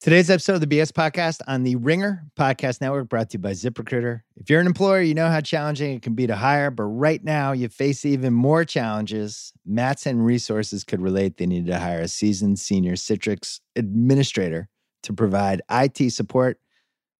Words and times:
Today's 0.00 0.30
episode 0.30 0.54
of 0.54 0.60
the 0.60 0.68
BS 0.68 0.92
Podcast 0.92 1.40
on 1.48 1.64
the 1.64 1.74
Ringer 1.74 2.22
Podcast 2.38 2.80
Network 2.80 3.08
brought 3.08 3.30
to 3.30 3.34
you 3.34 3.40
by 3.40 3.50
ZipRecruiter. 3.50 4.20
If 4.36 4.48
you're 4.48 4.60
an 4.60 4.68
employer, 4.68 5.00
you 5.00 5.12
know 5.12 5.28
how 5.28 5.40
challenging 5.40 5.96
it 5.96 6.02
can 6.02 6.14
be 6.14 6.28
to 6.28 6.36
hire, 6.36 6.70
but 6.70 6.84
right 6.84 7.22
now 7.24 7.50
you 7.50 7.68
face 7.68 8.04
even 8.04 8.32
more 8.32 8.64
challenges. 8.64 9.52
Matson 9.66 10.22
Resources 10.22 10.84
could 10.84 11.00
relate 11.00 11.36
they 11.36 11.46
needed 11.46 11.66
to 11.72 11.80
hire 11.80 11.98
a 11.98 12.06
seasoned 12.06 12.60
senior 12.60 12.92
Citrix 12.92 13.58
administrator 13.74 14.68
to 15.02 15.12
provide 15.12 15.62
IT 15.68 16.12
support. 16.12 16.60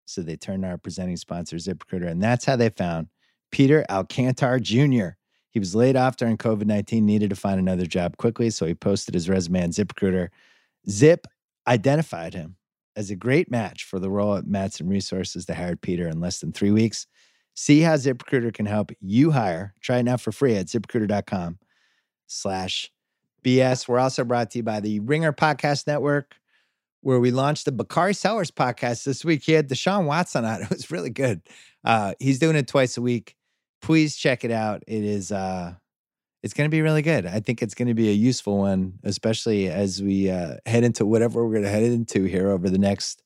So 0.05 0.21
they 0.21 0.37
turned 0.37 0.63
to 0.63 0.69
our 0.69 0.77
presenting 0.77 1.17
sponsor, 1.17 1.57
ZipRecruiter, 1.57 2.07
and 2.07 2.23
that's 2.23 2.45
how 2.45 2.55
they 2.55 2.69
found 2.69 3.07
Peter 3.51 3.85
Alcantar 3.89 4.61
Jr. 4.61 5.17
He 5.49 5.59
was 5.59 5.75
laid 5.75 5.97
off 5.97 6.15
during 6.15 6.37
COVID 6.37 6.65
19, 6.65 7.05
needed 7.05 7.31
to 7.31 7.35
find 7.35 7.59
another 7.59 7.85
job 7.85 8.15
quickly, 8.15 8.49
so 8.49 8.65
he 8.65 8.73
posted 8.73 9.15
his 9.15 9.27
resume 9.27 9.63
on 9.63 9.71
ZipRecruiter. 9.71 10.29
Zip 10.87 11.27
identified 11.67 12.33
him 12.33 12.55
as 12.95 13.09
a 13.09 13.15
great 13.15 13.49
match 13.49 13.83
for 13.83 13.99
the 13.99 14.09
role 14.09 14.35
at 14.35 14.47
Matson 14.47 14.87
Resources. 14.87 15.45
They 15.45 15.53
hired 15.53 15.81
Peter 15.81 16.07
in 16.07 16.19
less 16.19 16.39
than 16.39 16.51
three 16.51 16.71
weeks. 16.71 17.07
See 17.55 17.81
how 17.81 17.95
ZipRecruiter 17.95 18.53
can 18.53 18.65
help 18.65 18.91
you 19.01 19.31
hire. 19.31 19.73
Try 19.81 19.97
it 19.97 20.03
now 20.03 20.17
for 20.17 20.31
free 20.31 20.55
at 20.55 20.67
ziprecruiter.com 20.67 21.59
slash 22.27 22.91
BS. 23.43 23.87
We're 23.87 23.99
also 23.99 24.23
brought 24.23 24.51
to 24.51 24.59
you 24.59 24.63
by 24.63 24.79
the 24.79 24.99
Ringer 24.99 25.33
Podcast 25.33 25.87
Network, 25.87 26.35
where 27.01 27.19
we 27.19 27.31
launched 27.31 27.65
the 27.65 27.71
Bakari 27.71 28.13
Sellers 28.13 28.51
podcast 28.51 29.03
this 29.03 29.25
week. 29.25 29.43
He 29.43 29.53
had 29.53 29.69
Deshaun 29.69 30.05
Watson 30.05 30.45
on. 30.45 30.61
It 30.61 30.69
was 30.71 30.91
really 30.91 31.09
good. 31.09 31.41
Uh, 31.83 32.13
he's 32.19 32.39
doing 32.39 32.55
it 32.55 32.67
twice 32.67 32.97
a 32.97 33.01
week. 33.01 33.35
Please 33.81 34.15
check 34.15 34.43
it 34.43 34.51
out. 34.51 34.83
It 34.87 35.03
is 35.03 35.31
uh, 35.31 35.75
it's 36.41 36.53
going 36.53 36.69
to 36.69 36.71
be 36.71 36.81
really 36.81 37.01
good. 37.01 37.25
I 37.25 37.39
think 37.39 37.61
it's 37.61 37.73
going 37.73 37.89
to 37.89 37.93
be 37.93 38.09
a 38.09 38.13
useful 38.13 38.57
one, 38.59 38.99
especially 39.03 39.69
as 39.69 40.01
we 40.01 40.29
uh, 40.29 40.55
head 40.65 40.83
into 40.83 41.05
whatever 41.05 41.43
we're 41.43 41.53
going 41.53 41.63
to 41.63 41.69
head 41.69 41.83
into 41.83 42.23
here 42.23 42.49
over 42.49 42.69
the 42.69 42.77
next 42.77 43.21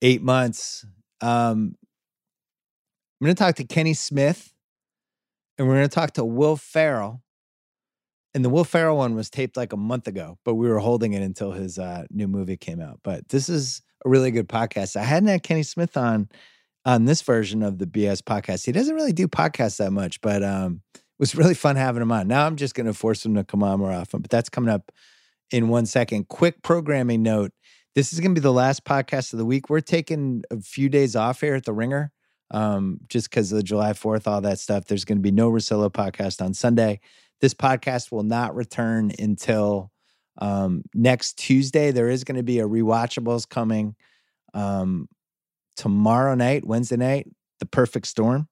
eight 0.00 0.22
months. 0.22 0.86
Um, 1.20 1.76
I'm 3.20 3.26
going 3.26 3.34
to 3.36 3.42
talk 3.42 3.56
to 3.56 3.64
Kenny 3.64 3.94
Smith, 3.94 4.52
and 5.58 5.68
we're 5.68 5.74
going 5.74 5.88
to 5.88 5.94
talk 5.94 6.12
to 6.12 6.24
Will 6.24 6.56
Ferrell. 6.56 7.22
And 8.34 8.44
the 8.44 8.50
Will 8.50 8.64
Ferrell 8.64 8.96
one 8.96 9.14
was 9.14 9.30
taped 9.30 9.56
like 9.56 9.72
a 9.72 9.76
month 9.76 10.08
ago, 10.08 10.38
but 10.44 10.54
we 10.54 10.68
were 10.68 10.80
holding 10.80 11.12
it 11.12 11.22
until 11.22 11.52
his 11.52 11.78
uh, 11.78 12.04
new 12.10 12.26
movie 12.26 12.56
came 12.56 12.80
out. 12.80 12.98
But 13.04 13.28
this 13.28 13.48
is 13.48 13.80
a 14.04 14.08
really 14.08 14.30
good 14.30 14.48
podcast. 14.48 14.96
I 14.96 15.04
hadn't 15.04 15.28
had 15.28 15.42
Kenny 15.42 15.62
Smith 15.62 15.96
on 15.96 16.28
on 16.86 17.04
this 17.06 17.22
version 17.22 17.62
of 17.62 17.78
the 17.78 17.86
BS 17.86 18.20
podcast. 18.20 18.66
He 18.66 18.72
doesn't 18.72 18.94
really 18.94 19.12
do 19.12 19.26
podcasts 19.26 19.78
that 19.78 19.92
much, 19.92 20.20
but 20.20 20.42
um, 20.42 20.82
was 21.18 21.34
really 21.34 21.54
fun 21.54 21.76
having 21.76 22.02
him 22.02 22.12
on. 22.12 22.28
Now 22.28 22.46
I'm 22.46 22.56
just 22.56 22.74
going 22.74 22.86
to 22.86 22.94
force 22.94 23.24
him 23.24 23.34
to 23.34 23.44
come 23.44 23.62
on 23.62 23.78
more 23.78 23.92
often, 23.92 24.20
but 24.20 24.30
that's 24.30 24.48
coming 24.48 24.70
up 24.70 24.90
in 25.50 25.68
one 25.68 25.86
second. 25.86 26.28
Quick 26.28 26.62
programming 26.62 27.22
note 27.22 27.52
this 27.94 28.12
is 28.12 28.18
going 28.18 28.34
to 28.34 28.40
be 28.40 28.42
the 28.42 28.52
last 28.52 28.84
podcast 28.84 29.32
of 29.32 29.38
the 29.38 29.44
week. 29.44 29.70
We're 29.70 29.80
taking 29.80 30.42
a 30.50 30.60
few 30.60 30.88
days 30.88 31.14
off 31.14 31.40
here 31.40 31.54
at 31.54 31.64
the 31.64 31.72
Ringer 31.72 32.10
um, 32.50 32.98
just 33.08 33.30
because 33.30 33.52
of 33.52 33.56
the 33.56 33.62
July 33.62 33.92
4th, 33.92 34.26
all 34.26 34.40
that 34.40 34.58
stuff. 34.58 34.86
There's 34.86 35.04
going 35.04 35.18
to 35.18 35.22
be 35.22 35.30
no 35.30 35.50
Russillo 35.50 35.90
podcast 35.90 36.44
on 36.44 36.54
Sunday. 36.54 37.00
This 37.40 37.54
podcast 37.54 38.10
will 38.10 38.24
not 38.24 38.54
return 38.54 39.12
until 39.18 39.92
um, 40.38 40.82
next 40.94 41.38
Tuesday. 41.38 41.92
There 41.92 42.08
is 42.08 42.24
going 42.24 42.36
to 42.36 42.42
be 42.42 42.58
a 42.58 42.66
rewatchables 42.66 43.48
coming 43.48 43.94
um, 44.54 45.08
tomorrow 45.76 46.34
night, 46.34 46.66
Wednesday 46.66 46.96
night, 46.96 47.28
The 47.60 47.66
Perfect 47.66 48.06
Storm. 48.06 48.48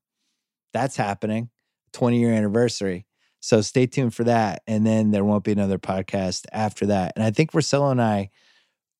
That's 0.72 0.96
happening, 0.96 1.50
20 1.93 2.19
year 2.19 2.33
anniversary. 2.33 3.07
So 3.41 3.61
stay 3.61 3.87
tuned 3.87 4.15
for 4.15 4.25
that. 4.25 4.62
And 4.67 4.87
then 4.87 5.11
there 5.11 5.25
won't 5.25 5.45
be 5.45 5.53
another 5.53 5.79
podcast 5.79 6.47
after 6.53 6.87
that. 6.87 7.12
And 7.17 7.25
I 7.25 7.31
think 7.31 7.53
Russillo 7.53 7.91
and 7.91 8.01
I, 8.01 8.31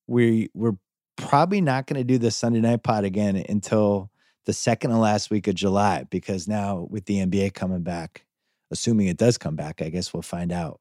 we 0.07 0.51
we're 0.53 0.77
probably 1.17 1.61
not 1.61 1.87
going 1.87 2.01
to 2.01 2.05
do 2.05 2.19
the 2.19 2.31
Sunday 2.31 2.61
night 2.61 2.83
pod 2.83 3.05
again 3.05 3.43
until 3.49 4.11
the 4.45 4.53
second 4.53 4.91
and 4.91 5.01
last 5.01 5.31
week 5.31 5.47
of 5.47 5.55
July 5.55 6.05
because 6.11 6.49
now 6.49 6.87
with 6.91 7.05
the 7.05 7.19
NBA 7.19 7.55
coming 7.55 7.83
back, 7.83 8.27
assuming 8.73 9.07
it 9.07 9.17
does 9.17 9.39
come 9.39 9.55
back, 9.55 9.81
I 9.81 9.89
guess 9.89 10.13
we'll 10.13 10.23
find 10.23 10.51
out 10.51 10.81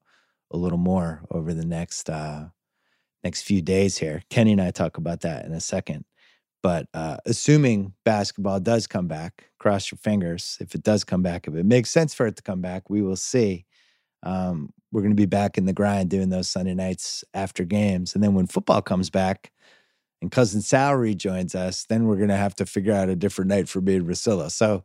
a 0.50 0.58
little 0.58 0.80
more 0.80 1.22
over 1.30 1.54
the 1.54 1.66
next 1.66 2.10
uh 2.10 2.46
next 3.24 3.44
few 3.44 3.62
days 3.62 4.00
here. 4.00 4.24
Kenny 4.30 4.54
and 4.54 4.62
I 4.62 4.72
talk 4.72 4.98
about 4.98 5.22
that 5.22 5.46
in 5.46 5.54
a 5.54 5.62
second. 5.62 6.06
But 6.64 6.88
uh, 6.94 7.18
assuming 7.26 7.94
basketball 8.06 8.60
does 8.60 8.86
come 8.88 9.08
back, 9.08 9.50
cross 9.60 9.92
your 9.92 9.98
fingers. 9.98 10.58
If 10.60 10.76
it 10.76 10.84
does 10.84 11.04
come 11.04 11.24
back, 11.24 11.48
if 11.48 11.56
it 11.56 11.66
makes 11.66 11.90
sense 11.90 12.14
for 12.14 12.28
it 12.28 12.36
to 12.36 12.44
come 12.44 12.62
back, 12.62 12.90
we 12.90 13.02
will 13.02 13.16
see. 13.16 13.66
Um, 14.24 14.72
we're 14.92 15.02
going 15.02 15.12
to 15.12 15.16
be 15.16 15.26
back 15.26 15.58
in 15.58 15.66
the 15.66 15.74
grind 15.74 16.10
doing 16.10 16.30
those 16.30 16.50
Sunday 16.50 16.76
nights 16.76 17.24
after 17.34 17.64
games. 17.64 18.14
And 18.14 18.24
then 18.24 18.36
when 18.36 18.46
football 18.46 18.82
comes 18.82 19.10
back 19.10 19.52
and 20.22 20.32
Cousin 20.32 20.62
Salary 20.62 21.16
joins 21.16 21.56
us, 21.56 21.86
then 21.86 22.06
we're 22.06 22.18
going 22.18 22.30
to 22.30 22.36
have 22.36 22.56
to 22.56 22.66
figure 22.66 22.94
out 22.94 23.10
a 23.10 23.16
different 23.16 23.50
night 23.50 23.68
for 23.68 23.82
me 23.82 23.96
and 23.96 24.08
Russillo. 24.08 24.52
So 24.52 24.84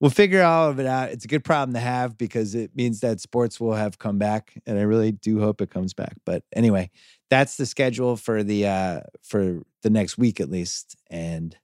we'll 0.00 0.10
figure 0.10 0.42
all 0.42 0.68
of 0.68 0.78
it 0.78 0.86
out. 0.86 1.10
It's 1.10 1.24
a 1.24 1.28
good 1.28 1.44
problem 1.44 1.74
to 1.74 1.80
have 1.80 2.18
because 2.18 2.54
it 2.54 2.70
means 2.74 3.00
that 3.00 3.20
sports 3.20 3.58
will 3.60 3.74
have 3.74 3.98
come 3.98 4.18
back. 4.18 4.60
And 4.66 4.78
I 4.78 4.82
really 4.82 5.12
do 5.12 5.40
hope 5.40 5.60
it 5.60 5.70
comes 5.70 5.94
back. 5.94 6.14
But 6.24 6.42
anyway, 6.54 6.90
that's 7.30 7.56
the 7.56 7.66
schedule 7.66 8.16
for 8.16 8.42
the 8.42 8.66
uh 8.66 9.00
for 9.22 9.62
the 9.82 9.90
next 9.90 10.18
week 10.18 10.40
at 10.40 10.50
least 10.50 10.96
and 11.10 11.56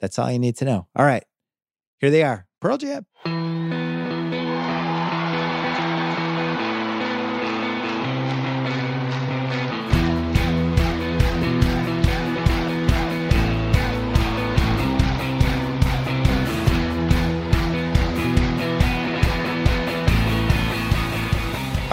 that's 0.00 0.18
all 0.18 0.30
you 0.30 0.38
need 0.38 0.56
to 0.56 0.64
know 0.64 0.86
all 0.96 1.04
right 1.04 1.24
here 1.98 2.10
they 2.10 2.22
are 2.22 2.46
pearl 2.60 2.76
jam 2.76 3.06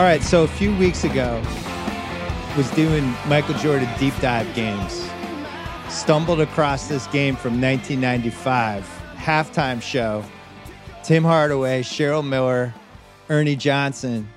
all 0.01 0.07
right 0.07 0.23
so 0.23 0.41
a 0.43 0.47
few 0.47 0.75
weeks 0.77 1.03
ago 1.03 1.39
was 2.57 2.67
doing 2.71 3.03
Michael 3.27 3.53
Jordan 3.59 3.87
deep 3.99 4.15
dive 4.19 4.51
games. 4.55 5.07
Stumbled 5.89 6.41
across 6.41 6.87
this 6.87 7.05
game 7.07 7.35
from 7.35 7.61
1995, 7.61 8.83
halftime 9.15 9.79
show. 9.79 10.25
Tim 11.03 11.23
Hardaway, 11.23 11.83
Cheryl 11.83 12.27
Miller, 12.27 12.73
Ernie 13.29 13.55
Johnson, 13.55 14.27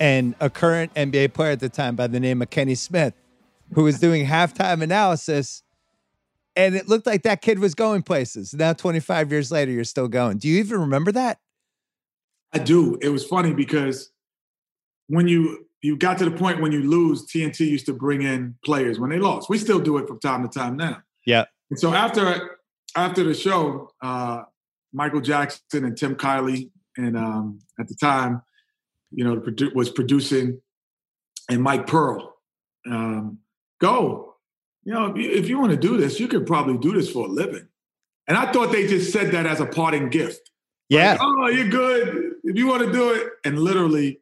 and 0.00 0.34
a 0.40 0.50
current 0.50 0.92
NBA 0.94 1.32
player 1.32 1.52
at 1.52 1.60
the 1.60 1.68
time 1.68 1.94
by 1.94 2.08
the 2.08 2.18
name 2.18 2.42
of 2.42 2.50
Kenny 2.50 2.74
Smith, 2.74 3.14
who 3.74 3.84
was 3.84 4.00
doing 4.00 4.26
halftime 4.26 4.82
analysis. 4.82 5.62
And 6.56 6.74
it 6.74 6.88
looked 6.88 7.06
like 7.06 7.22
that 7.22 7.40
kid 7.40 7.60
was 7.60 7.76
going 7.76 8.02
places. 8.02 8.52
Now, 8.52 8.72
25 8.72 9.30
years 9.30 9.52
later, 9.52 9.70
you're 9.70 9.84
still 9.84 10.08
going. 10.08 10.38
Do 10.38 10.48
you 10.48 10.58
even 10.58 10.80
remember 10.80 11.12
that? 11.12 11.38
I 12.52 12.58
do. 12.58 12.98
It 13.00 13.10
was 13.10 13.24
funny 13.24 13.54
because 13.54 14.11
when 15.08 15.28
you 15.28 15.66
you 15.82 15.96
got 15.96 16.16
to 16.18 16.24
the 16.24 16.30
point 16.30 16.60
when 16.60 16.70
you 16.70 16.82
lose, 16.82 17.26
TNT 17.26 17.60
used 17.60 17.86
to 17.86 17.92
bring 17.92 18.22
in 18.22 18.54
players 18.64 19.00
when 19.00 19.10
they 19.10 19.18
lost. 19.18 19.50
We 19.50 19.58
still 19.58 19.80
do 19.80 19.98
it 19.98 20.06
from 20.06 20.20
time 20.20 20.42
to 20.42 20.48
time 20.48 20.76
now. 20.76 21.02
Yeah. 21.26 21.44
And 21.70 21.78
so 21.78 21.92
after 21.92 22.58
after 22.96 23.24
the 23.24 23.34
show, 23.34 23.90
uh, 24.00 24.42
Michael 24.92 25.20
Jackson 25.20 25.84
and 25.84 25.96
Tim 25.96 26.14
Kiley, 26.14 26.70
and 26.96 27.16
um, 27.16 27.58
at 27.80 27.88
the 27.88 27.94
time, 27.94 28.42
you 29.10 29.24
know, 29.24 29.42
was 29.74 29.90
producing, 29.90 30.60
and 31.48 31.62
Mike 31.62 31.86
Pearl, 31.86 32.36
um, 32.86 33.38
go. 33.80 34.36
You 34.84 34.92
know, 34.92 35.06
if 35.06 35.16
you, 35.16 35.30
if 35.30 35.48
you 35.48 35.58
want 35.58 35.70
to 35.70 35.76
do 35.76 35.96
this, 35.96 36.18
you 36.18 36.28
could 36.28 36.46
probably 36.46 36.76
do 36.76 36.92
this 36.92 37.10
for 37.10 37.26
a 37.26 37.28
living. 37.28 37.68
And 38.26 38.36
I 38.36 38.50
thought 38.52 38.72
they 38.72 38.86
just 38.86 39.12
said 39.12 39.32
that 39.32 39.46
as 39.46 39.60
a 39.60 39.66
parting 39.66 40.10
gift. 40.10 40.50
Yeah. 40.88 41.12
Like, 41.12 41.20
oh, 41.22 41.46
you're 41.48 41.68
good. 41.68 42.32
If 42.44 42.56
you 42.56 42.66
want 42.66 42.82
to 42.84 42.92
do 42.92 43.10
it, 43.10 43.28
and 43.44 43.58
literally 43.58 44.20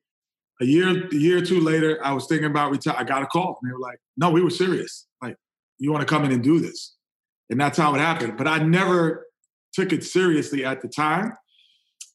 a 0.60 0.64
year, 0.64 1.08
a 1.08 1.14
year 1.14 1.38
or 1.38 1.44
two 1.44 1.60
later, 1.60 1.98
I 2.04 2.12
was 2.12 2.26
thinking 2.26 2.46
about 2.46 2.70
retire. 2.70 2.96
I 2.98 3.04
got 3.04 3.22
a 3.22 3.26
call, 3.26 3.58
and 3.60 3.70
they 3.70 3.72
were 3.72 3.80
like, 3.80 3.98
"No, 4.16 4.30
we 4.30 4.42
were 4.42 4.50
serious. 4.50 5.06
Like, 5.22 5.36
you 5.78 5.90
want 5.90 6.06
to 6.06 6.12
come 6.12 6.24
in 6.24 6.32
and 6.32 6.42
do 6.42 6.60
this?" 6.60 6.96
And 7.48 7.60
that's 7.60 7.78
how 7.78 7.94
it 7.94 7.98
happened. 7.98 8.36
But 8.36 8.46
I 8.46 8.58
never 8.58 9.26
took 9.72 9.92
it 9.92 10.04
seriously 10.04 10.64
at 10.64 10.82
the 10.82 10.88
time. 10.88 11.32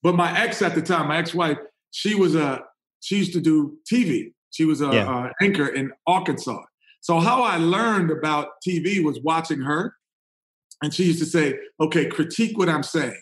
But 0.04 0.16
my 0.16 0.38
ex 0.40 0.62
at 0.62 0.76
the 0.76 0.82
time, 0.82 1.08
my 1.08 1.18
ex-wife, 1.18 1.58
she 1.92 2.16
was 2.16 2.36
a 2.36 2.64
she 3.02 3.18
used 3.18 3.34
to 3.34 3.42
do 3.42 3.78
TV. 3.92 4.34
She 4.52 4.66
was 4.66 4.82
a, 4.82 4.88
yeah. 4.94 5.30
a 5.30 5.44
anchor 5.44 5.68
in 5.68 5.92
Arkansas. 6.08 6.62
So 7.02 7.20
how 7.20 7.44
I 7.44 7.58
learned 7.58 8.10
about 8.12 8.50
TV 8.68 9.04
was 9.04 9.20
watching 9.22 9.62
her, 9.62 9.96
and 10.82 10.94
she 10.94 11.06
used 11.06 11.20
to 11.20 11.26
say, 11.26 11.58
"Okay, 11.80 12.06
critique 12.06 12.58
what 12.58 12.70
I'm 12.70 12.84
saying." 12.84 13.22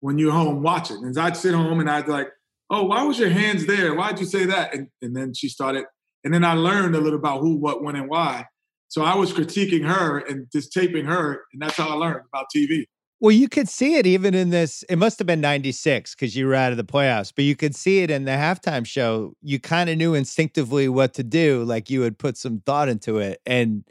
When 0.00 0.18
you're 0.18 0.32
home 0.32 0.62
watching, 0.62 1.02
and 1.04 1.18
I'd 1.18 1.36
sit 1.36 1.54
home 1.54 1.80
and 1.80 1.90
I'd 1.90 2.06
like, 2.06 2.28
oh, 2.70 2.84
why 2.84 3.02
was 3.02 3.18
your 3.18 3.30
hands 3.30 3.66
there? 3.66 3.94
Why'd 3.94 4.20
you 4.20 4.26
say 4.26 4.46
that? 4.46 4.74
And, 4.74 4.88
and 5.02 5.16
then 5.16 5.34
she 5.34 5.48
started, 5.48 5.84
and 6.24 6.32
then 6.32 6.44
I 6.44 6.54
learned 6.54 6.94
a 6.96 7.00
little 7.00 7.18
about 7.18 7.40
who, 7.40 7.56
what, 7.56 7.82
when, 7.82 7.96
and 7.96 8.08
why. 8.08 8.46
So 8.88 9.02
I 9.02 9.14
was 9.16 9.32
critiquing 9.32 9.86
her 9.86 10.18
and 10.18 10.46
just 10.52 10.72
taping 10.72 11.06
her, 11.06 11.42
and 11.52 11.60
that's 11.60 11.76
how 11.76 11.88
I 11.88 11.94
learned 11.94 12.24
about 12.32 12.46
TV. 12.54 12.84
Well, 13.18 13.32
you 13.32 13.48
could 13.48 13.68
see 13.68 13.94
it 13.96 14.06
even 14.06 14.34
in 14.34 14.50
this. 14.50 14.84
It 14.90 14.96
must 14.96 15.18
have 15.18 15.26
been 15.26 15.40
96 15.40 16.14
because 16.14 16.36
you 16.36 16.46
were 16.46 16.54
out 16.54 16.72
of 16.72 16.76
the 16.76 16.84
playoffs, 16.84 17.32
but 17.34 17.44
you 17.44 17.56
could 17.56 17.74
see 17.74 18.00
it 18.00 18.10
in 18.10 18.24
the 18.24 18.32
halftime 18.32 18.86
show. 18.86 19.32
You 19.40 19.58
kind 19.58 19.88
of 19.88 19.96
knew 19.96 20.14
instinctively 20.14 20.88
what 20.88 21.14
to 21.14 21.22
do, 21.22 21.64
like 21.64 21.88
you 21.88 22.02
had 22.02 22.18
put 22.18 22.36
some 22.36 22.60
thought 22.60 22.88
into 22.88 23.18
it. 23.18 23.40
And 23.46 23.84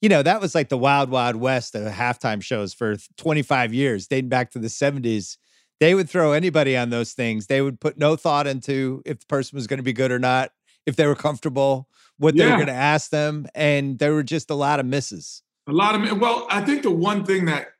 you 0.00 0.08
know, 0.08 0.22
that 0.24 0.40
was 0.40 0.54
like 0.54 0.68
the 0.68 0.76
wild, 0.76 1.10
wild 1.10 1.36
west 1.36 1.76
of 1.76 1.90
halftime 1.92 2.42
shows 2.42 2.74
for 2.74 2.96
25 3.18 3.72
years, 3.72 4.08
dating 4.08 4.28
back 4.28 4.50
to 4.50 4.58
the 4.58 4.66
70s. 4.66 5.36
They 5.82 5.96
would 5.96 6.08
throw 6.08 6.30
anybody 6.30 6.76
on 6.76 6.90
those 6.90 7.12
things. 7.12 7.48
They 7.48 7.60
would 7.60 7.80
put 7.80 7.98
no 7.98 8.14
thought 8.14 8.46
into 8.46 9.02
if 9.04 9.18
the 9.18 9.26
person 9.26 9.56
was 9.56 9.66
going 9.66 9.78
to 9.78 9.82
be 9.82 9.92
good 9.92 10.12
or 10.12 10.20
not, 10.20 10.52
if 10.86 10.94
they 10.94 11.08
were 11.08 11.16
comfortable, 11.16 11.88
what 12.18 12.36
they 12.36 12.46
were 12.46 12.54
going 12.54 12.68
to 12.68 12.72
ask 12.72 13.10
them. 13.10 13.48
And 13.52 13.98
there 13.98 14.14
were 14.14 14.22
just 14.22 14.48
a 14.50 14.54
lot 14.54 14.78
of 14.78 14.86
misses. 14.86 15.42
A 15.66 15.72
lot 15.72 15.96
of 15.96 16.20
well, 16.20 16.46
I 16.48 16.60
think 16.60 16.84
the 16.84 16.92
one 16.92 17.24
thing 17.24 17.46
that 17.46 17.72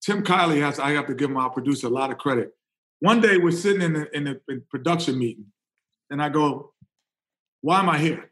Tim 0.00 0.24
Kiley 0.24 0.60
has, 0.60 0.80
I 0.80 0.90
have 0.90 1.06
to 1.06 1.14
give 1.14 1.30
my 1.30 1.48
producer 1.48 1.86
a 1.86 1.90
lot 1.90 2.10
of 2.10 2.18
credit. 2.18 2.52
One 2.98 3.20
day 3.20 3.36
we're 3.36 3.52
sitting 3.52 3.82
in 3.82 3.92
the 3.92 4.16
in 4.16 4.24
the 4.24 4.40
in 4.48 4.64
production 4.68 5.16
meeting, 5.16 5.46
and 6.10 6.20
I 6.20 6.30
go, 6.30 6.72
"Why 7.60 7.78
am 7.78 7.88
I 7.88 7.98
here?" 7.98 8.28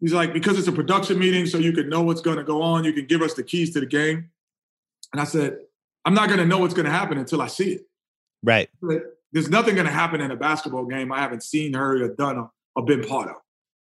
He's 0.00 0.12
like, 0.12 0.32
"Because 0.32 0.58
it's 0.58 0.66
a 0.66 0.72
production 0.72 1.16
meeting, 1.16 1.46
so 1.46 1.58
you 1.58 1.72
can 1.72 1.88
know 1.88 2.02
what's 2.02 2.22
going 2.22 2.38
to 2.38 2.44
go 2.44 2.60
on. 2.60 2.82
You 2.82 2.92
can 2.92 3.06
give 3.06 3.22
us 3.22 3.34
the 3.34 3.44
keys 3.44 3.72
to 3.74 3.78
the 3.78 3.86
game." 3.86 4.30
And 5.12 5.20
I 5.20 5.24
said, 5.24 5.58
"I'm 6.04 6.14
not 6.14 6.26
going 6.26 6.40
to 6.40 6.46
know 6.46 6.58
what's 6.58 6.74
going 6.74 6.86
to 6.86 6.90
happen 6.90 7.16
until 7.16 7.40
I 7.40 7.46
see 7.46 7.74
it. 7.74 7.86
Right. 8.42 8.68
Like, 8.80 9.02
There's 9.32 9.48
nothing 9.48 9.74
going 9.74 9.86
to 9.86 9.92
happen 9.92 10.20
in 10.20 10.30
a 10.30 10.36
basketball 10.36 10.86
game 10.86 11.12
I 11.12 11.20
haven't 11.20 11.42
seen, 11.42 11.74
heard, 11.74 12.02
or 12.02 12.14
done, 12.14 12.38
or, 12.38 12.50
or 12.76 12.84
been 12.84 13.04
part 13.04 13.28
of. 13.28 13.36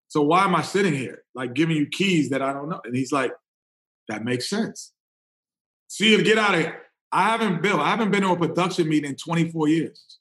So 0.09 0.21
why 0.21 0.45
am 0.45 0.55
I 0.55 0.61
sitting 0.61 0.93
here, 0.93 1.23
like 1.35 1.53
giving 1.53 1.75
you 1.75 1.85
keys 1.85 2.29
that 2.29 2.41
I 2.41 2.53
don't 2.53 2.69
know?" 2.69 2.79
And 2.85 2.95
he's 2.95 3.11
like, 3.11 3.33
"That 4.07 4.23
makes 4.23 4.49
sense." 4.49 4.93
See 5.89 6.11
you, 6.11 6.23
get 6.23 6.37
out 6.37 6.53
of 6.53 6.61
here. 6.61 6.81
I 7.11 7.23
haven't 7.29 7.61
been, 7.61 7.79
I 7.79 7.89
haven't 7.89 8.11
been 8.11 8.21
to 8.21 8.31
a 8.31 8.37
production 8.37 8.89
meeting 8.89 9.11
in 9.11 9.15
24 9.15 9.67
years. 9.69 10.17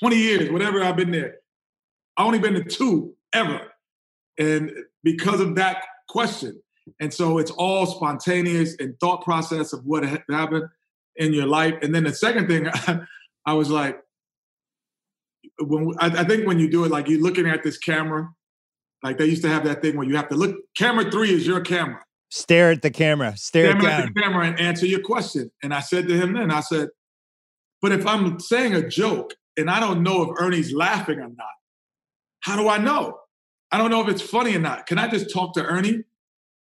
20 0.00 0.16
years, 0.16 0.50
whatever 0.50 0.82
I've 0.82 0.96
been 0.96 1.12
there. 1.12 1.36
I 2.16 2.24
only 2.24 2.38
been 2.38 2.54
to 2.54 2.64
two 2.64 3.14
ever. 3.32 3.60
And 4.38 4.72
because 5.04 5.40
of 5.40 5.54
that 5.56 5.82
question. 6.08 6.60
And 7.00 7.12
so 7.12 7.38
it's 7.38 7.50
all 7.52 7.86
spontaneous 7.86 8.76
and 8.78 8.98
thought 9.00 9.24
process 9.24 9.72
of 9.72 9.84
what 9.84 10.04
happened 10.30 10.68
in 11.18 11.32
your 11.32 11.46
life. 11.46 11.74
And 11.82 11.94
then 11.94 12.04
the 12.04 12.14
second 12.14 12.48
thing, 12.48 12.68
I 13.46 13.52
was 13.52 13.70
like, 13.70 14.00
when 15.58 15.94
I, 15.98 16.20
I 16.20 16.24
think 16.24 16.46
when 16.46 16.58
you 16.58 16.70
do 16.70 16.84
it, 16.84 16.90
like 16.90 17.08
you're 17.08 17.20
looking 17.20 17.46
at 17.46 17.62
this 17.62 17.78
camera, 17.78 18.28
like 19.02 19.18
they 19.18 19.26
used 19.26 19.42
to 19.42 19.48
have 19.48 19.64
that 19.64 19.82
thing 19.82 19.96
where 19.96 20.06
you 20.06 20.16
have 20.16 20.28
to 20.28 20.34
look. 20.34 20.56
Camera 20.76 21.10
three 21.10 21.32
is 21.32 21.46
your 21.46 21.60
camera 21.60 22.00
Stare 22.28 22.72
at 22.72 22.82
the 22.82 22.90
camera, 22.90 23.36
stare 23.36 23.72
camera 23.72 23.92
at 23.92 24.14
the 24.14 24.20
camera 24.20 24.46
and 24.46 24.58
answer 24.58 24.84
your 24.84 25.00
question. 25.00 25.50
And 25.62 25.72
I 25.72 25.80
said 25.80 26.08
to 26.08 26.16
him 26.16 26.32
then, 26.32 26.50
I 26.50 26.60
said, 26.60 26.88
but 27.80 27.92
if 27.92 28.06
I'm 28.06 28.40
saying 28.40 28.74
a 28.74 28.86
joke 28.88 29.34
and 29.56 29.70
I 29.70 29.78
don't 29.78 30.02
know 30.02 30.22
if 30.22 30.30
Ernie's 30.40 30.72
laughing 30.72 31.20
or 31.20 31.28
not, 31.28 31.46
how 32.40 32.56
do 32.56 32.68
I 32.68 32.78
know? 32.78 33.18
I 33.70 33.78
don't 33.78 33.90
know 33.90 34.02
if 34.02 34.08
it's 34.08 34.22
funny 34.22 34.56
or 34.56 34.60
not. 34.60 34.86
Can 34.86 34.98
I 34.98 35.08
just 35.08 35.32
talk 35.32 35.54
to 35.54 35.64
Ernie? 35.64 36.02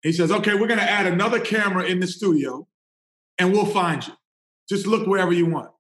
He 0.03 0.13
says, 0.13 0.31
okay, 0.31 0.55
we're 0.55 0.69
going 0.69 0.81
to 0.81 0.91
add 0.91 1.07
another 1.07 1.41
camera 1.41 1.85
in 1.85 1.99
the 1.99 2.07
studio 2.07 2.67
and 3.39 3.53
we'll 3.53 3.67
find 3.67 4.07
you. 4.07 4.15
Just 4.71 4.87
look 4.87 5.07
wherever 5.07 5.33
you 5.33 5.47
want. 5.47 5.71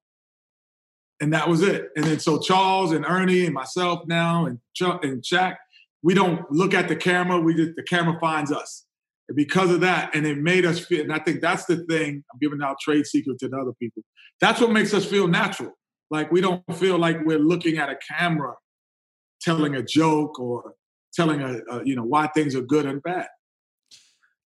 And 1.20 1.32
that 1.32 1.48
was 1.48 1.62
it. 1.62 1.90
And 1.94 2.04
then 2.04 2.18
so 2.18 2.40
Charles 2.40 2.90
and 2.90 3.04
Ernie 3.06 3.46
and 3.46 3.54
myself 3.54 4.00
now 4.06 4.46
and 4.46 4.58
Chuck 4.74 5.04
and 5.04 5.22
Shaq, 5.22 5.56
we 6.02 6.12
don't 6.12 6.50
look 6.50 6.74
at 6.74 6.88
the 6.88 6.96
camera. 6.96 7.38
We 7.38 7.54
just, 7.54 7.76
the 7.76 7.84
camera 7.84 8.18
finds 8.20 8.50
us. 8.50 8.84
And 9.28 9.36
because 9.36 9.70
of 9.70 9.80
that, 9.82 10.12
and 10.14 10.26
it 10.26 10.38
made 10.38 10.66
us 10.66 10.84
feel, 10.84 11.02
and 11.02 11.12
I 11.12 11.20
think 11.20 11.40
that's 11.40 11.66
the 11.66 11.84
thing, 11.84 12.24
I'm 12.32 12.38
giving 12.40 12.60
out 12.62 12.78
trade 12.80 13.06
secret 13.06 13.38
to 13.38 13.48
the 13.48 13.56
other 13.56 13.72
people. 13.80 14.02
That's 14.40 14.60
what 14.60 14.72
makes 14.72 14.92
us 14.92 15.04
feel 15.04 15.28
natural. 15.28 15.78
Like 16.10 16.32
we 16.32 16.40
don't 16.40 16.64
feel 16.74 16.98
like 16.98 17.18
we're 17.24 17.38
looking 17.38 17.78
at 17.78 17.90
a 17.90 17.96
camera 18.08 18.54
telling 19.40 19.76
a 19.76 19.82
joke 19.84 20.40
or 20.40 20.74
telling 21.14 21.42
a, 21.42 21.58
a 21.70 21.84
you 21.84 21.94
know, 21.94 22.02
why 22.02 22.26
things 22.28 22.56
are 22.56 22.62
good 22.62 22.86
and 22.86 23.00
bad. 23.04 23.28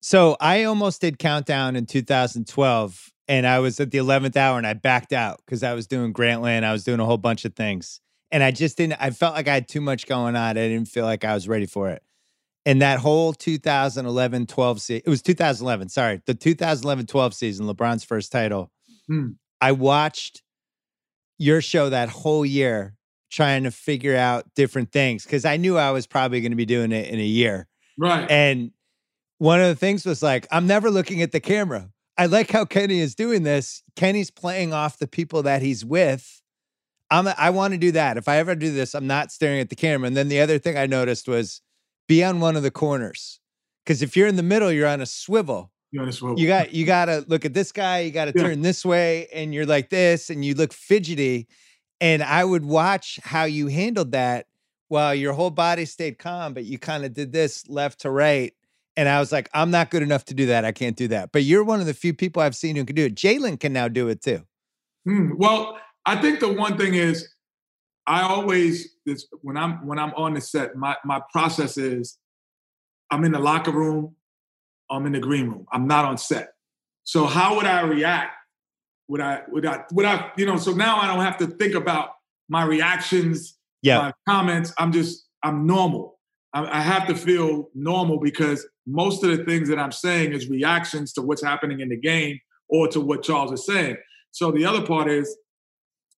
So 0.01 0.35
I 0.41 0.65
almost 0.65 0.99
did 0.99 1.17
countdown 1.17 1.77
in 1.77 1.85
2012 1.85 3.12
and 3.27 3.47
I 3.47 3.59
was 3.59 3.79
at 3.79 3.91
the 3.91 3.97
11th 3.97 4.35
hour 4.35 4.57
and 4.57 4.67
I 4.67 4.73
backed 4.73 5.13
out 5.13 5.41
because 5.45 5.63
I 5.63 5.73
was 5.73 5.87
doing 5.87 6.13
Grantland. 6.13 6.63
I 6.63 6.71
was 6.71 6.83
doing 6.83 6.99
a 6.99 7.05
whole 7.05 7.17
bunch 7.17 7.45
of 7.45 7.55
things. 7.55 8.01
And 8.31 8.43
I 8.43 8.51
just 8.51 8.77
didn't, 8.77 8.97
I 8.99 9.11
felt 9.11 9.35
like 9.35 9.47
I 9.47 9.53
had 9.53 9.67
too 9.67 9.81
much 9.81 10.07
going 10.07 10.35
on. 10.35 10.57
I 10.57 10.67
didn't 10.67 10.87
feel 10.87 11.05
like 11.05 11.23
I 11.23 11.33
was 11.33 11.47
ready 11.47 11.65
for 11.65 11.89
it. 11.89 12.01
And 12.65 12.81
that 12.81 12.99
whole 12.99 13.33
2011 13.33 14.47
12 14.47 14.81
season, 14.81 15.03
it 15.05 15.09
was 15.09 15.21
2011, 15.21 15.89
sorry, 15.89 16.21
the 16.25 16.33
2011 16.33 17.05
12 17.05 17.33
season, 17.33 17.67
LeBron's 17.67 18.03
first 18.03 18.31
title. 18.31 18.71
Hmm. 19.07 19.31
I 19.61 19.73
watched 19.73 20.41
your 21.37 21.61
show 21.61 21.89
that 21.89 22.09
whole 22.09 22.45
year 22.45 22.95
trying 23.31 23.63
to 23.63 23.71
figure 23.71 24.15
out 24.15 24.45
different 24.55 24.91
things 24.91 25.23
because 25.23 25.45
I 25.45 25.57
knew 25.57 25.77
I 25.77 25.91
was 25.91 26.07
probably 26.07 26.39
going 26.41 26.51
to 26.51 26.57
be 26.57 26.65
doing 26.65 26.91
it 26.91 27.09
in 27.09 27.19
a 27.19 27.25
year. 27.25 27.67
Right. 27.97 28.29
And 28.29 28.71
one 29.39 29.59
of 29.59 29.67
the 29.67 29.75
things 29.75 30.05
was 30.05 30.23
like, 30.23 30.47
I'm 30.51 30.67
never 30.67 30.89
looking 30.89 31.21
at 31.21 31.31
the 31.31 31.39
camera. 31.39 31.89
I 32.17 32.27
like 32.27 32.51
how 32.51 32.65
Kenny 32.65 32.99
is 32.99 33.15
doing 33.15 33.43
this. 33.43 33.83
Kenny's 33.95 34.29
playing 34.29 34.73
off 34.73 34.97
the 34.97 35.07
people 35.07 35.43
that 35.43 35.61
he's 35.61 35.83
with. 35.83 36.41
I'm 37.09 37.27
I 37.37 37.49
want 37.49 37.73
to 37.73 37.77
do 37.77 37.91
that. 37.93 38.17
If 38.17 38.27
I 38.27 38.37
ever 38.37 38.55
do 38.55 38.71
this, 38.71 38.93
I'm 38.93 39.07
not 39.07 39.31
staring 39.31 39.59
at 39.59 39.69
the 39.69 39.75
camera. 39.75 40.07
And 40.07 40.17
then 40.17 40.29
the 40.29 40.39
other 40.39 40.57
thing 40.59 40.77
I 40.77 40.85
noticed 40.85 41.27
was 41.27 41.61
be 42.07 42.23
on 42.23 42.39
one 42.39 42.55
of 42.55 42.63
the 42.63 42.71
corners. 42.71 43.39
Because 43.85 44.01
if 44.01 44.15
you're 44.15 44.27
in 44.27 44.35
the 44.35 44.43
middle, 44.43 44.71
you're 44.71 44.87
on 44.87 45.01
a 45.01 45.05
swivel. 45.05 45.71
you 45.91 45.99
understand? 46.01 46.39
You 46.39 46.47
got 46.47 46.73
you 46.73 46.85
gotta 46.85 47.23
look 47.27 47.45
at 47.45 47.53
this 47.53 47.71
guy, 47.71 47.99
you 47.99 48.11
gotta 48.11 48.33
Yeah. 48.35 48.43
turn 48.43 48.61
this 48.61 48.83
way, 48.83 49.27
and 49.33 49.53
you're 49.53 49.65
like 49.65 49.89
this, 49.89 50.29
and 50.29 50.43
you 50.43 50.55
look 50.55 50.73
fidgety. 50.73 51.47
And 52.01 52.23
I 52.23 52.43
would 52.43 52.65
watch 52.65 53.19
how 53.23 53.43
you 53.43 53.67
handled 53.67 54.11
that 54.13 54.47
while 54.87 55.13
your 55.13 55.33
whole 55.33 55.51
body 55.51 55.85
stayed 55.85 56.17
calm, 56.17 56.53
but 56.53 56.65
you 56.65 56.77
kind 56.79 57.05
of 57.05 57.13
did 57.13 57.31
this 57.31 57.67
left 57.69 57.99
to 58.01 58.09
right. 58.09 58.53
And 58.95 59.09
I 59.09 59.19
was 59.19 59.31
like, 59.31 59.49
I'm 59.53 59.71
not 59.71 59.89
good 59.89 60.03
enough 60.03 60.25
to 60.25 60.33
do 60.33 60.45
that. 60.47 60.65
I 60.65 60.71
can't 60.71 60.95
do 60.95 61.07
that. 61.09 61.31
But 61.31 61.43
you're 61.43 61.63
one 61.63 61.79
of 61.79 61.85
the 61.87 61.93
few 61.93 62.13
people 62.13 62.41
I've 62.41 62.55
seen 62.55 62.75
who 62.75 62.85
can 62.85 62.95
do 62.95 63.05
it. 63.05 63.15
Jalen 63.15 63.59
can 63.59 63.73
now 63.73 63.87
do 63.87 64.07
it 64.07 64.21
too. 64.21 64.43
Hmm. 65.05 65.31
Well, 65.35 65.79
I 66.05 66.21
think 66.21 66.39
the 66.39 66.51
one 66.51 66.77
thing 66.77 66.93
is, 66.93 67.27
I 68.05 68.21
always 68.21 68.89
this 69.05 69.25
when 69.41 69.55
I'm 69.57 69.85
when 69.87 69.97
I'm 69.97 70.13
on 70.15 70.33
the 70.33 70.41
set, 70.41 70.75
my 70.75 70.95
my 71.05 71.21
process 71.31 71.77
is, 71.77 72.17
I'm 73.09 73.23
in 73.23 73.31
the 73.31 73.39
locker 73.39 73.71
room, 73.71 74.15
I'm 74.91 75.05
in 75.05 75.13
the 75.13 75.19
green 75.19 75.47
room. 75.49 75.65
I'm 75.71 75.87
not 75.87 76.05
on 76.05 76.17
set. 76.17 76.49
So 77.05 77.25
how 77.25 77.55
would 77.55 77.65
I 77.65 77.81
react? 77.81 78.35
Would 79.07 79.21
I 79.21 79.41
would 79.47 79.65
I 79.65 79.83
would 79.91 80.05
I 80.05 80.31
you 80.37 80.45
know? 80.45 80.57
So 80.57 80.71
now 80.73 80.97
I 80.97 81.07
don't 81.07 81.23
have 81.23 81.37
to 81.37 81.47
think 81.47 81.75
about 81.75 82.09
my 82.49 82.63
reactions, 82.63 83.57
Yeah. 83.81 83.97
my 83.99 84.13
comments. 84.27 84.73
I'm 84.77 84.91
just 84.91 85.25
I'm 85.41 85.65
normal. 85.65 86.19
I, 86.53 86.79
I 86.79 86.81
have 86.81 87.07
to 87.07 87.15
feel 87.15 87.69
normal 87.73 88.19
because 88.19 88.67
most 88.85 89.23
of 89.23 89.35
the 89.35 89.43
things 89.45 89.69
that 89.69 89.79
I'm 89.79 89.91
saying 89.91 90.33
is 90.33 90.49
reactions 90.49 91.13
to 91.13 91.21
what's 91.21 91.43
happening 91.43 91.79
in 91.79 91.89
the 91.89 91.97
game 91.97 92.39
or 92.69 92.87
to 92.89 92.99
what 92.99 93.23
Charles 93.23 93.51
is 93.51 93.65
saying. 93.65 93.97
So 94.31 94.51
the 94.51 94.65
other 94.65 94.85
part 94.85 95.09
is 95.09 95.35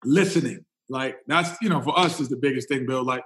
listening. 0.04 0.64
Like 0.88 1.16
that's 1.26 1.56
you 1.62 1.68
know 1.68 1.80
for 1.80 1.98
us 1.98 2.20
is 2.20 2.28
the 2.28 2.36
biggest 2.36 2.68
thing, 2.68 2.86
Bill. 2.86 3.04
Like 3.04 3.24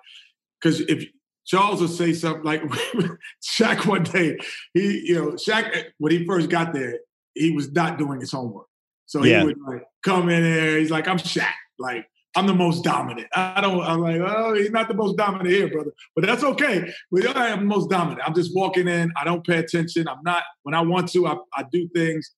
because 0.60 0.80
if 0.80 1.06
Charles 1.46 1.80
will 1.80 1.88
say 1.88 2.12
something 2.12 2.44
like 2.44 2.62
Shaq 3.42 3.86
one 3.86 4.04
day, 4.04 4.38
he 4.74 5.02
you 5.06 5.14
know 5.14 5.30
Shaq 5.32 5.84
when 5.98 6.12
he 6.12 6.24
first 6.26 6.48
got 6.50 6.72
there, 6.72 6.98
he 7.34 7.50
was 7.50 7.70
not 7.72 7.98
doing 7.98 8.20
his 8.20 8.32
homework. 8.32 8.66
So 9.06 9.24
Yeah. 9.24 9.40
he 9.40 9.46
would 9.46 9.58
like 9.66 9.82
come 10.04 10.28
in 10.28 10.42
there. 10.42 10.78
He's 10.78 10.90
like, 10.90 11.08
I'm 11.08 11.18
Shaq. 11.18 11.50
Like 11.78 12.06
I'm 12.36 12.46
the 12.46 12.54
most 12.54 12.84
dominant. 12.84 13.26
I 13.34 13.60
don't. 13.60 13.80
I'm 13.82 14.00
like, 14.00 14.20
oh, 14.20 14.54
he's 14.54 14.70
not 14.70 14.88
the 14.88 14.94
most 14.94 15.16
dominant 15.16 15.48
here, 15.48 15.68
brother. 15.68 15.92
But 16.14 16.26
that's 16.26 16.44
okay. 16.44 16.92
We 17.10 17.26
all 17.26 17.36
am 17.36 17.60
the 17.60 17.64
most 17.64 17.90
dominant. 17.90 18.20
I'm 18.24 18.34
just 18.34 18.54
walking 18.54 18.86
in. 18.86 19.10
I 19.20 19.24
don't 19.24 19.46
pay 19.46 19.58
attention. 19.58 20.06
I'm 20.08 20.22
not. 20.24 20.44
When 20.62 20.74
I 20.74 20.82
want 20.82 21.10
to, 21.12 21.26
I, 21.26 21.36
I 21.56 21.64
do 21.72 21.88
things. 21.94 22.30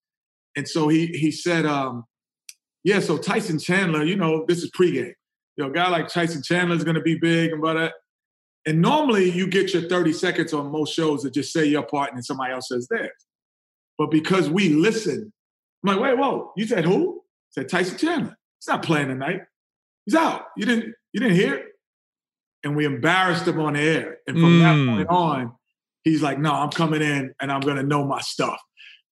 And 0.56 0.66
so 0.66 0.88
he 0.88 1.08
he 1.08 1.30
said, 1.30 1.66
um, 1.66 2.04
yeah. 2.84 3.00
So 3.00 3.18
Tyson 3.18 3.58
Chandler, 3.58 4.04
you 4.04 4.16
know, 4.16 4.44
this 4.46 4.62
is 4.62 4.70
pregame. 4.70 5.14
You 5.56 5.64
know, 5.64 5.70
a 5.70 5.72
guy 5.72 5.88
like 5.88 6.08
Tyson 6.08 6.42
Chandler 6.42 6.76
is 6.76 6.84
going 6.84 6.94
to 6.94 7.02
be 7.02 7.18
big 7.18 7.52
and 7.52 7.62
that. 7.62 7.92
And 8.66 8.80
normally 8.80 9.30
you 9.30 9.46
get 9.46 9.72
your 9.72 9.88
30 9.88 10.12
seconds 10.12 10.52
on 10.52 10.70
most 10.70 10.94
shows 10.94 11.22
to 11.22 11.30
just 11.30 11.52
say 11.52 11.64
your 11.64 11.82
part 11.82 12.10
and 12.10 12.18
then 12.18 12.22
somebody 12.22 12.52
else 12.52 12.68
says 12.68 12.86
theirs. 12.90 13.10
But 13.98 14.10
because 14.10 14.48
we 14.48 14.70
listen, 14.70 15.32
I'm 15.84 15.94
like, 15.94 16.00
wait, 16.00 16.18
whoa, 16.18 16.52
you 16.56 16.66
said 16.66 16.84
who? 16.84 17.18
I 17.18 17.22
said 17.50 17.68
Tyson 17.68 17.98
Chandler. 17.98 18.36
He's 18.58 18.68
not 18.68 18.82
playing 18.82 19.08
tonight. 19.08 19.42
He's 20.06 20.14
out. 20.14 20.42
You 20.56 20.66
didn't 20.66 20.94
you 21.12 21.20
didn't 21.20 21.36
hear 21.36 21.54
it? 21.54 21.64
And 22.64 22.76
we 22.76 22.84
embarrassed 22.84 23.46
him 23.46 23.58
on 23.60 23.72
the 23.74 23.80
air. 23.80 24.18
And 24.26 24.36
from 24.38 24.60
Mm. 24.60 24.60
that 24.60 24.94
point 24.96 25.08
on, 25.08 25.52
he's 26.04 26.22
like, 26.22 26.38
no, 26.38 26.52
I'm 26.52 26.70
coming 26.70 27.02
in 27.02 27.32
and 27.40 27.50
I'm 27.50 27.60
gonna 27.60 27.82
know 27.82 28.04
my 28.04 28.20
stuff. 28.20 28.60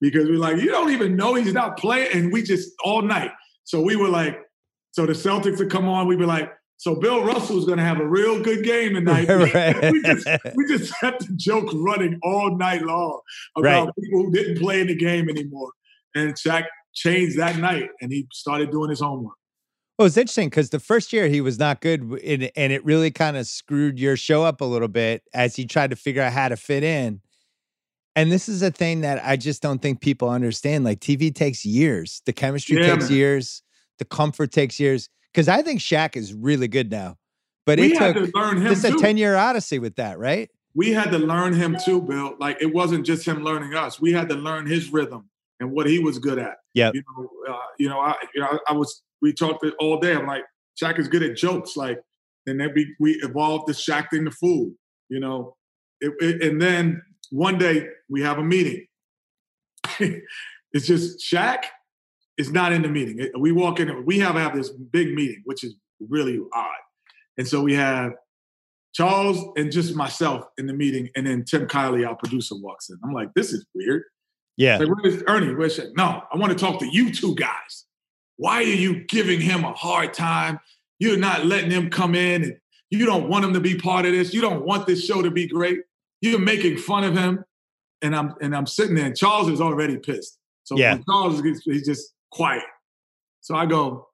Because 0.01 0.29
we're 0.29 0.39
like, 0.39 0.59
you 0.59 0.71
don't 0.71 0.91
even 0.93 1.17
know 1.17 1.35
he's 1.35 1.53
not 1.53 1.77
playing. 1.79 2.11
And 2.13 2.33
we 2.33 2.43
just 2.43 2.71
all 2.85 3.03
night. 3.03 3.31
So 3.65 3.81
we 3.81 3.97
were 3.97 4.09
like, 4.09 4.39
so 4.93 5.07
the 5.07 5.13
Celtics 5.13 5.59
would 5.59 5.71
come 5.71 5.89
on, 5.89 6.07
we'd 6.07 6.19
be 6.19 6.25
like, 6.27 6.53
so 6.77 6.95
Bill 6.95 7.25
Russell's 7.25 7.67
gonna 7.67 7.85
have 7.85 7.99
a 8.01 8.07
real 8.07 8.41
good 8.43 8.65
game 8.65 8.95
tonight. 8.95 9.29
Right. 9.29 9.93
we 9.93 10.03
just 10.03 10.27
we 10.55 10.67
just 10.67 10.93
had 11.01 11.19
the 11.19 11.33
joke 11.37 11.69
running 11.75 12.19
all 12.23 12.57
night 12.57 12.83
long 12.83 13.21
about 13.57 13.87
Right. 13.87 13.95
people 14.01 14.25
who 14.27 14.31
didn't 14.33 14.59
play 14.59 14.81
in 14.81 14.87
the 14.87 14.95
game 14.95 15.29
anymore. 15.29 15.73
And 16.15 16.35
Shaq 16.35 16.65
changed 16.95 17.39
that 17.39 17.57
night 17.59 17.89
and 18.01 18.13
he 18.13 18.27
started 18.33 18.71
doing 18.71 18.91
his 18.91 19.01
homework. 19.01 19.35
Well, 19.99 20.07
it's 20.07 20.17
interesting 20.17 20.49
because 20.49 20.71
the 20.71 20.79
first 20.79 21.13
year 21.13 21.27
he 21.29 21.41
was 21.41 21.59
not 21.59 21.81
good, 21.81 22.03
and, 22.03 22.73
it 22.73 22.85
really 22.85 23.11
kind 23.11 23.37
of 23.37 23.47
screwed 23.47 23.99
your 23.99 24.17
show 24.17 24.45
up 24.45 24.61
a 24.61 24.65
little 24.65 24.89
bit 24.89 25.23
as 25.35 25.57
he 25.57 25.67
tried 25.67 25.91
to 25.91 25.97
figure 25.97 26.23
out 26.23 26.33
how 26.33 26.49
to 26.49 26.57
fit 26.57 26.85
in. 26.85 27.21
And 28.15 28.31
this 28.31 28.49
is 28.49 28.63
a 28.63 28.71
thing 28.71 29.01
that 29.01 29.21
I 29.25 29.37
just 29.37 29.61
don't 29.61 29.81
think 29.81 30.01
people 30.01 30.29
understand. 30.29 30.85
Like 30.85 31.01
TV 31.01 31.35
takes 31.35 31.65
years. 31.65 32.23
The 32.27 32.33
chemistry 32.33 32.77
Yeah, 32.77 32.95
takes 32.95 33.11
years. 33.11 33.63
The 33.99 34.05
comfort 34.05 34.53
takes 34.53 34.79
years. 34.79 35.09
Because 35.33 35.49
I 35.49 35.63
think 35.63 35.81
Shaq 35.81 36.17
is 36.17 36.33
really 36.33 36.69
good 36.69 36.91
now. 36.91 37.17
But 37.67 37.79
we 37.79 37.93
it 37.93 37.99
took 37.99 38.15
to 38.15 38.39
learn 38.39 38.57
him 38.57 38.65
this 38.65 38.85
is 38.85 38.95
a 38.95 38.97
10 38.97 39.19
year 39.19 39.37
odyssey 39.37 39.79
with 39.79 39.97
that, 39.97 40.19
right? 40.19 40.49
we 40.79 40.93
had 40.93 41.11
to 41.11 41.19
learn 41.19 41.53
him 41.53 41.77
too, 41.85 42.01
Bill. 42.01 42.37
Like 42.39 42.59
it 42.61 42.73
wasn't 42.73 43.05
just 43.05 43.27
him 43.27 43.43
learning 43.43 43.75
us. 43.75 44.01
We 44.01 44.13
had 44.13 44.29
to 44.29 44.37
learn 44.37 44.65
his 44.67 44.93
rhythm 44.93 45.29
and 45.59 45.73
what 45.73 45.89
he 45.89 45.99
was 45.99 46.21
good 46.21 46.39
at. 46.39 46.59
Yeah, 46.73 46.93
You 46.95 47.03
know, 47.17 47.29
uh, 47.53 47.59
you 47.79 47.89
know, 47.89 47.99
I, 47.99 48.15
you 48.33 48.41
know, 48.41 48.61
I 48.69 48.73
was. 48.75 49.03
We 49.23 49.33
talked 49.33 49.65
all 49.81 49.99
day. 50.01 50.15
I'm 50.15 50.27
like, 50.27 50.45
Shaq 50.83 50.99
is 50.99 51.09
good 51.09 51.23
at 51.23 51.37
jokes. 51.37 51.77
Like, 51.77 52.01
and 52.47 52.61
then 52.61 52.71
we 52.75 52.95
we 53.01 53.13
evolved 53.23 53.67
the 53.69 53.73
Shaq 53.73 54.11
thing 54.11 54.25
to 54.25 54.31
fool. 54.31 54.73
You 55.09 55.21
know, 55.21 55.57
it, 56.01 56.13
it- 56.21 56.43
and 56.43 56.61
then 56.61 57.03
one 57.31 57.59
day 57.59 57.87
we 58.09 58.23
have 58.23 58.39
a 58.39 58.45
meeting. 58.45 58.87
it's 59.99 60.87
just 60.87 61.21
Shaq 61.21 61.65
is 62.37 62.53
not 62.53 62.73
in 62.73 62.83
the 62.83 62.89
meeting. 62.89 63.19
It- 63.19 63.33
We 63.39 63.53
walk 63.53 63.81
in. 63.81 64.05
We 64.05 64.19
have 64.21 64.35
have 64.37 64.55
this 64.55 64.71
big 64.71 65.15
meeting, 65.15 65.43
which 65.45 65.65
is 65.65 65.75
really 66.09 66.39
odd. 66.55 66.67
And 67.37 67.47
so 67.47 67.63
we 67.63 67.75
have 67.75 68.13
Charles 68.95 69.45
and 69.57 69.71
just 69.71 69.95
myself 69.95 70.45
in 70.59 70.67
the 70.67 70.73
meeting, 70.73 71.09
and 71.17 71.27
then 71.27 71.45
Tim 71.45 71.67
Kiley, 71.67 72.07
our 72.07 72.17
producer, 72.17 72.55
walks 72.57 72.91
in. 72.91 72.99
I'm 73.05 73.13
like, 73.13 73.33
this 73.35 73.53
is 73.53 73.65
weird. 73.75 74.03
Yeah. 74.57 74.79
Like, 74.79 74.89
where's 74.89 75.23
Ernie? 75.29 75.55
Where's 75.55 75.79
Shaq? 75.79 75.91
No, 75.97 76.23
I 76.33 76.37
want 76.37 76.53
to 76.53 76.59
talk 76.59 76.81
to 76.81 76.87
you 76.87 77.13
two 77.13 77.35
guys. 77.37 77.85
Why 78.39 78.57
are 78.57 78.63
you 78.63 79.05
giving 79.05 79.41
him 79.41 79.65
a 79.65 79.73
hard 79.75 80.15
time? 80.15 80.59
You're 80.99 81.19
not 81.19 81.45
letting 81.45 81.71
him 81.71 81.91
come 81.91 82.15
in, 82.15 82.45
and 82.45 82.57
you 82.91 83.05
don't 83.05 83.29
want 83.29 83.45
him 83.45 83.53
to 83.53 83.61
be 83.61 83.77
part 83.77 84.07
of 84.07 84.13
this. 84.13 84.33
You 84.33 84.41
don't 84.41 84.65
want 84.65 84.87
this 84.87 85.05
show 85.05 85.23
to 85.23 85.31
be 85.31 85.47
great. 85.47 85.81
You're 86.21 86.39
making 86.41 86.79
fun 86.79 87.05
of 87.05 87.17
him, 87.17 87.45
and 88.01 88.17
I'm 88.17 88.35
and 88.41 88.57
I'm 88.57 88.67
sitting 88.67 88.95
there, 88.95 89.07
and 89.07 89.17
Charles 89.17 89.49
is 89.49 89.61
already 89.61 89.99
pissed. 89.99 90.39
So 90.65 90.77
Yeah. 90.79 90.99
Charles 91.09 91.45
is 91.45 91.63
he's 91.65 91.87
just 91.87 92.15
quiet. 92.31 92.65
So 93.41 93.55
I 93.55 93.67
go, 93.67 94.09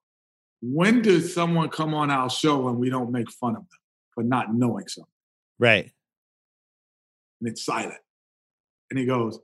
when 0.63 1.03
does 1.03 1.35
someone 1.35 1.69
come 1.69 1.95
on 1.95 2.11
our 2.11 2.31
show 2.31 2.69
and 2.69 2.79
we 2.79 2.89
don't 2.91 3.11
make 3.11 3.31
fun 3.31 3.57
of 3.57 3.63
them 3.63 3.81
for 4.15 4.23
not 4.23 4.55
knowing 4.55 4.87
something? 4.89 5.11
Right. 5.59 5.91
and 7.41 7.51
it's 7.51 7.65
silent. 7.65 7.99
And 8.91 8.99
he 8.99 9.07
goes, 9.07 9.39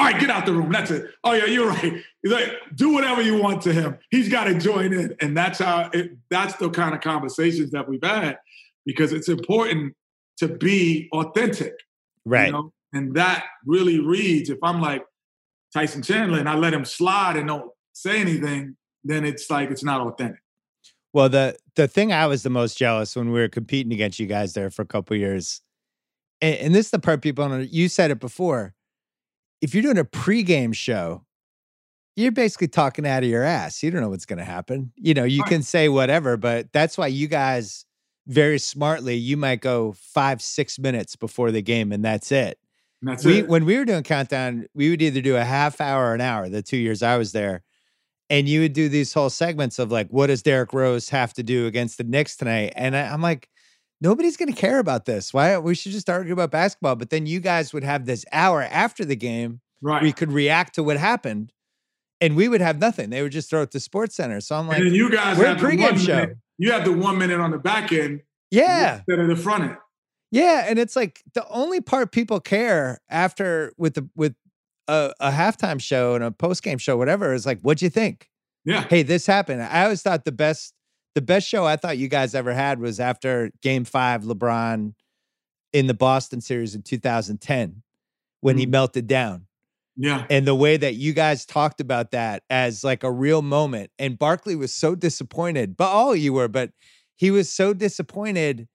All 0.00 0.06
right, 0.06 0.18
get 0.18 0.30
out 0.30 0.46
the 0.46 0.54
room. 0.54 0.72
That's 0.72 0.90
it. 0.90 1.10
Oh, 1.24 1.34
yeah, 1.34 1.44
you're 1.44 1.68
right. 1.68 1.92
He's 2.22 2.32
like, 2.32 2.52
Do 2.74 2.90
whatever 2.94 3.20
you 3.20 3.36
want 3.36 3.60
to 3.62 3.72
him. 3.74 3.98
He's 4.10 4.30
got 4.30 4.44
to 4.44 4.58
join 4.58 4.94
in. 4.94 5.14
And 5.20 5.36
that's 5.36 5.58
how 5.58 5.90
it, 5.92 6.16
that's 6.30 6.56
the 6.56 6.70
kind 6.70 6.94
of 6.94 7.02
conversations 7.02 7.70
that 7.72 7.86
we've 7.86 8.02
had 8.02 8.38
because 8.86 9.12
it's 9.12 9.28
important 9.28 9.94
to 10.38 10.48
be 10.48 11.10
authentic. 11.12 11.74
you 12.24 12.32
Right. 12.32 12.50
know? 12.50 12.72
And 12.94 13.14
that 13.14 13.44
really 13.66 14.00
reads 14.00 14.48
if 14.48 14.58
I'm 14.62 14.80
like 14.80 15.04
Tyson 15.74 16.00
Chandler 16.00 16.38
and 16.38 16.48
I 16.48 16.54
let 16.54 16.72
him 16.72 16.86
slide 16.86 17.36
and 17.36 17.48
don't 17.48 17.70
say 17.92 18.22
anything, 18.22 18.76
then 19.04 19.26
it's 19.26 19.50
like 19.50 19.70
it's 19.70 19.84
not 19.84 20.00
authentic. 20.00 20.40
Well, 21.12 21.28
the 21.28 21.56
the 21.74 21.88
thing 21.88 22.10
I 22.10 22.26
was 22.26 22.42
the 22.42 22.48
most 22.48 22.78
jealous 22.78 23.14
when 23.14 23.32
we 23.32 23.40
were 23.40 23.48
competing 23.48 23.92
against 23.92 24.18
you 24.18 24.26
guys 24.26 24.54
there 24.54 24.70
for 24.70 24.80
a 24.80 24.86
couple 24.86 25.14
years, 25.14 25.60
and, 26.40 26.56
and 26.56 26.74
this 26.74 26.86
is 26.86 26.90
the 26.90 27.00
part 27.00 27.20
people 27.20 27.46
don't. 27.46 27.70
You 27.70 27.88
said 27.90 28.10
it 28.10 28.18
before. 28.18 28.74
If 29.60 29.74
you're 29.74 29.82
doing 29.82 29.98
a 29.98 30.04
pregame 30.04 30.74
show, 30.74 31.24
you're 32.16 32.32
basically 32.32 32.68
talking 32.68 33.06
out 33.06 33.22
of 33.22 33.28
your 33.28 33.42
ass. 33.42 33.82
You 33.82 33.90
don't 33.90 34.00
know 34.00 34.10
what's 34.10 34.26
going 34.26 34.38
to 34.38 34.44
happen. 34.44 34.92
You 34.96 35.14
know, 35.14 35.24
you 35.24 35.42
can 35.44 35.62
say 35.62 35.88
whatever, 35.88 36.36
but 36.36 36.72
that's 36.72 36.98
why 36.98 37.06
you 37.06 37.28
guys 37.28 37.84
very 38.26 38.58
smartly 38.58 39.16
you 39.16 39.36
might 39.36 39.60
go 39.60 39.92
five 39.92 40.42
six 40.42 40.78
minutes 40.78 41.16
before 41.16 41.50
the 41.50 41.62
game, 41.62 41.92
and 41.92 42.04
that's 42.04 42.30
it. 42.30 42.58
And 43.00 43.10
that's 43.10 43.24
we 43.24 43.40
it. 43.40 43.48
when 43.48 43.64
we 43.64 43.76
were 43.76 43.84
doing 43.84 44.02
countdown, 44.02 44.66
we 44.74 44.90
would 44.90 45.02
either 45.02 45.20
do 45.20 45.36
a 45.36 45.44
half 45.44 45.80
hour 45.80 46.10
or 46.10 46.14
an 46.14 46.20
hour. 46.20 46.48
The 46.48 46.62
two 46.62 46.76
years 46.76 47.02
I 47.02 47.16
was 47.16 47.32
there, 47.32 47.62
and 48.28 48.48
you 48.48 48.60
would 48.60 48.72
do 48.72 48.88
these 48.88 49.12
whole 49.12 49.30
segments 49.30 49.78
of 49.78 49.90
like, 49.90 50.08
what 50.10 50.28
does 50.28 50.42
Derrick 50.42 50.72
Rose 50.72 51.08
have 51.08 51.32
to 51.34 51.42
do 51.42 51.66
against 51.66 51.98
the 51.98 52.04
Knicks 52.04 52.36
tonight? 52.36 52.72
And 52.76 52.96
I, 52.96 53.12
I'm 53.12 53.22
like, 53.22 53.48
nobody's 54.00 54.36
going 54.36 54.52
to 54.52 54.58
care 54.58 54.78
about 54.78 55.04
this. 55.04 55.32
Why 55.34 55.58
we 55.58 55.74
should 55.74 55.92
just 55.92 56.08
argue 56.08 56.32
about 56.32 56.50
basketball? 56.50 56.96
But 56.96 57.10
then 57.10 57.26
you 57.26 57.40
guys 57.40 57.72
would 57.72 57.84
have 57.84 58.06
this 58.06 58.24
hour 58.32 58.62
after 58.62 59.04
the 59.04 59.16
game, 59.16 59.60
right. 59.80 60.02
we 60.02 60.12
could 60.12 60.32
react 60.32 60.74
to 60.76 60.82
what 60.82 60.96
happened, 60.96 61.52
and 62.20 62.36
we 62.36 62.48
would 62.48 62.60
have 62.60 62.78
nothing. 62.78 63.10
They 63.10 63.22
would 63.22 63.32
just 63.32 63.50
throw 63.50 63.62
it 63.62 63.70
to 63.72 63.80
Sports 63.80 64.16
Center. 64.16 64.40
So 64.40 64.56
I'm 64.56 64.68
like, 64.68 64.78
and 64.78 64.94
you 64.94 65.10
guys 65.10 65.38
we're 65.38 65.46
a 65.46 65.48
have 65.48 65.60
the 65.60 65.66
pregame 65.66 65.82
one 65.82 65.98
show. 65.98 66.14
minute- 66.16 66.38
You 66.58 66.72
have 66.72 66.84
the 66.84 66.92
one 66.92 67.18
minute 67.18 67.40
on 67.40 67.50
the 67.50 67.58
back 67.58 67.92
end 67.92 68.22
yeah. 68.50 68.98
instead 68.98 69.18
of 69.18 69.28
the 69.28 69.36
front 69.36 69.64
end. 69.64 69.76
Yeah, 70.32 70.66
and 70.68 70.78
it's 70.78 70.94
like 70.94 71.22
the 71.34 71.46
only 71.48 71.80
part 71.80 72.12
people 72.12 72.38
care 72.38 73.00
after 73.08 73.72
with 73.76 73.94
the 73.94 74.08
with 74.14 74.34
a, 74.86 75.12
a 75.18 75.30
halftime 75.30 75.80
show 75.80 76.14
and 76.14 76.22
a 76.22 76.30
post 76.30 76.62
game 76.62 76.78
show, 76.78 76.96
whatever, 76.96 77.32
is 77.32 77.46
like, 77.46 77.60
what'd 77.62 77.82
you 77.82 77.90
think? 77.90 78.28
Yeah. 78.64 78.84
Hey, 78.88 79.02
this 79.02 79.26
happened. 79.26 79.62
I 79.62 79.84
always 79.84 80.02
thought 80.02 80.24
the 80.24 80.32
best 80.32 80.74
the 81.14 81.20
best 81.22 81.46
show 81.48 81.64
I 81.64 81.76
thought 81.76 81.98
you 81.98 82.08
guys 82.08 82.34
ever 82.34 82.52
had 82.52 82.78
was 82.80 83.00
after 83.00 83.50
Game 83.62 83.84
Five, 83.84 84.22
LeBron 84.22 84.94
in 85.72 85.86
the 85.86 85.94
Boston 85.94 86.40
series 86.40 86.74
in 86.74 86.82
2010 86.82 87.82
when 88.40 88.58
he 88.58 88.66
Mm. 88.66 88.70
melted 88.70 89.06
down, 89.06 89.46
Yeah. 89.96 90.26
and 90.30 90.46
the 90.46 90.54
way 90.54 90.76
that 90.76 90.94
you 90.94 91.12
guys 91.12 91.44
talked 91.46 91.80
about 91.80 92.10
that 92.12 92.42
as 92.50 92.82
like 92.84 93.02
a 93.04 93.10
real 93.12 93.42
moment. 93.42 93.90
And 93.98 94.18
Barkley 94.18 94.56
was 94.56 94.74
so 94.74 94.94
disappointed, 94.94 95.76
but 95.76 95.88
all 95.88 96.14
you 96.16 96.32
were, 96.32 96.48
but 96.48 96.70
he 97.16 97.30
was 97.30 97.52
so 97.52 97.72
disappointed 97.74 98.66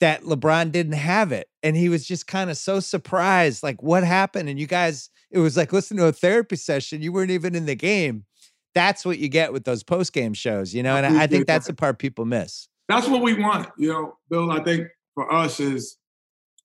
that 0.00 0.22
LeBron 0.22 0.72
didn't 0.72 0.94
have 0.94 1.32
it. 1.32 1.48
And 1.62 1.76
he 1.76 1.88
was 1.88 2.04
just 2.06 2.26
kind 2.26 2.50
of 2.50 2.56
so 2.58 2.80
surprised, 2.80 3.62
like, 3.62 3.82
what 3.82 4.02
happened? 4.04 4.48
And 4.48 4.58
you 4.58 4.66
guys, 4.66 5.10
it 5.30 5.38
was 5.38 5.56
like 5.56 5.72
listen 5.72 5.96
to 5.98 6.06
a 6.06 6.12
therapy 6.12 6.56
session. 6.56 7.02
You 7.02 7.12
weren't 7.12 7.30
even 7.30 7.54
in 7.54 7.66
the 7.66 7.76
game. 7.76 8.24
That's 8.74 9.04
what 9.04 9.18
you 9.18 9.28
get 9.28 9.52
with 9.52 9.64
those 9.64 9.82
post 9.82 10.12
game 10.12 10.34
shows, 10.34 10.74
you 10.74 10.82
know? 10.82 10.96
And 10.96 11.06
I, 11.06 11.24
I 11.24 11.26
think 11.26 11.46
that's 11.46 11.66
the 11.66 11.74
part 11.74 11.98
people 11.98 12.24
miss. 12.24 12.68
That's 12.88 13.08
what 13.08 13.22
we 13.22 13.34
want. 13.34 13.68
You 13.78 13.88
know, 13.88 14.18
Bill, 14.30 14.50
I 14.50 14.62
think 14.62 14.88
for 15.14 15.32
us 15.32 15.60
is, 15.60 15.98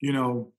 you 0.01 0.13
know, 0.13 0.51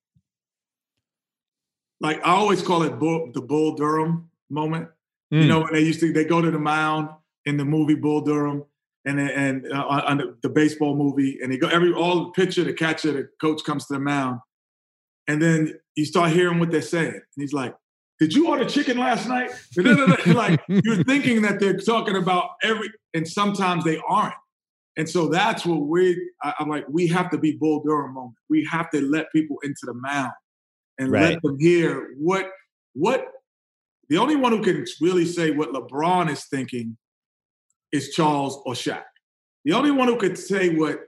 like 2.01 2.19
I 2.19 2.31
always 2.31 2.63
call 2.63 2.83
it 2.83 2.99
Bull, 2.99 3.31
the 3.33 3.41
Bull 3.41 3.75
Durham 3.75 4.31
moment. 4.51 4.89
You 5.31 5.41
Mm. 5.41 5.49
know, 5.49 5.61
when 5.61 5.75
they 5.75 5.81
used 5.81 6.01
to, 6.01 6.13
they 6.13 6.25
go 6.25 6.41
to 6.41 6.51
the 6.51 6.59
mound 6.59 7.11
in 7.45 7.59
the 7.59 7.65
movie 7.65 7.95
Bull 7.95 8.23
Durham 8.23 8.65
and 9.05 9.21
and 9.21 9.67
uh, 9.71 9.85
on 10.07 10.19
the, 10.19 10.37
the 10.43 10.49
baseball 10.49 10.97
movie, 10.97 11.39
and 11.43 11.53
they 11.53 11.59
go 11.59 11.69
every 11.69 11.93
all 11.93 12.25
the 12.25 12.31
pitcher, 12.31 12.65
the 12.65 12.73
catcher, 12.73 13.13
the 13.13 13.29
coach 13.41 13.63
comes 13.63 13.87
to 13.87 13.95
the 13.95 14.01
mound, 14.01 14.41
and 15.27 15.41
then 15.43 15.79
you 15.97 16.05
start 16.07 16.31
hearing 16.33 16.59
what 16.59 16.71
they're 16.71 16.81
saying, 16.83 17.13
and 17.13 17.23
he's 17.37 17.53
like, 17.53 17.75
"Did 18.21 18.35
you 18.35 18.49
order 18.49 18.65
chicken 18.65 18.99
last 18.99 19.29
night?" 19.29 19.51
like 20.27 20.61
you're 20.69 21.05
thinking 21.05 21.43
that 21.43 21.61
they're 21.61 21.77
talking 21.79 22.17
about 22.17 22.51
every, 22.63 22.91
and 23.15 23.27
sometimes 23.27 23.85
they 23.85 24.01
aren't. 24.09 24.35
And 24.97 25.09
so 25.09 25.29
that's 25.29 25.65
what 25.65 25.83
we. 25.83 26.21
I- 26.43 26.55
I'm 26.59 26.69
like, 26.69 26.85
we 26.89 27.07
have 27.09 27.31
to 27.31 27.39
be 27.39 27.53
Bull 27.53 27.83
Durham 27.85 28.15
moment. 28.15 28.35
We 28.51 28.65
have 28.71 28.91
to 28.91 29.01
let 29.01 29.31
people 29.33 29.57
into 29.63 29.83
the 29.85 29.95
mound 29.95 30.33
and 30.99 31.11
Right. 31.13 31.35
let 31.35 31.43
them 31.43 31.59
hear 31.59 32.15
what 32.19 32.51
what. 32.95 33.27
The 34.09 34.17
only 34.19 34.37
one 34.37 34.53
who 34.53 34.63
can 34.63 34.87
really 35.03 35.27
say 35.27 35.51
what 35.51 35.69
LeBron 35.71 36.31
is 36.31 36.47
thinking 36.47 36.97
is 37.93 38.09
Charles 38.15 38.61
or 38.65 38.73
Shaq. 38.73 39.03
The 39.67 39.75
only 39.75 39.91
one 39.91 40.09
who 40.09 40.17
could 40.17 40.39
say 40.39 40.71
what 40.75 41.01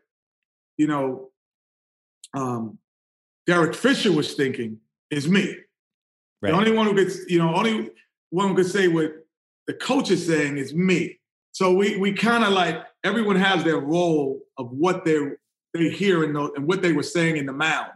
you 0.77 0.87
know 0.87 1.31
um, 2.35 2.79
Derek 3.47 3.75
Fisher 3.75 4.13
was 4.13 4.35
thinking 4.35 4.79
is 5.11 5.27
me. 5.29 5.57
Right. 6.43 6.51
The 6.53 6.57
only 6.57 6.73
one 6.73 6.87
who 6.87 6.95
could, 6.95 7.13
you 7.29 7.39
know, 7.39 7.55
only 7.55 7.91
one 8.31 8.49
who 8.49 8.55
could 8.55 8.67
say 8.71 8.89
what 8.89 9.13
the 9.67 9.75
coach 9.75 10.11
is 10.11 10.27
saying 10.27 10.57
is 10.57 10.73
me. 10.75 11.19
So 11.53 11.73
we 11.75 11.97
we 11.97 12.13
kind 12.13 12.45
of 12.45 12.51
like 12.53 12.83
everyone 13.05 13.37
has 13.37 13.65
their 13.65 13.79
role 13.79 14.41
of 14.57 14.71
what 14.71 15.05
they 15.05 15.19
they 15.75 15.91
hear 15.91 16.25
and, 16.25 16.37
and 16.37 16.67
what 16.67 16.83
they 16.83 16.93
were 16.93 17.03
saying 17.03 17.37
in 17.37 17.47
the 17.47 17.53
mound, 17.53 17.91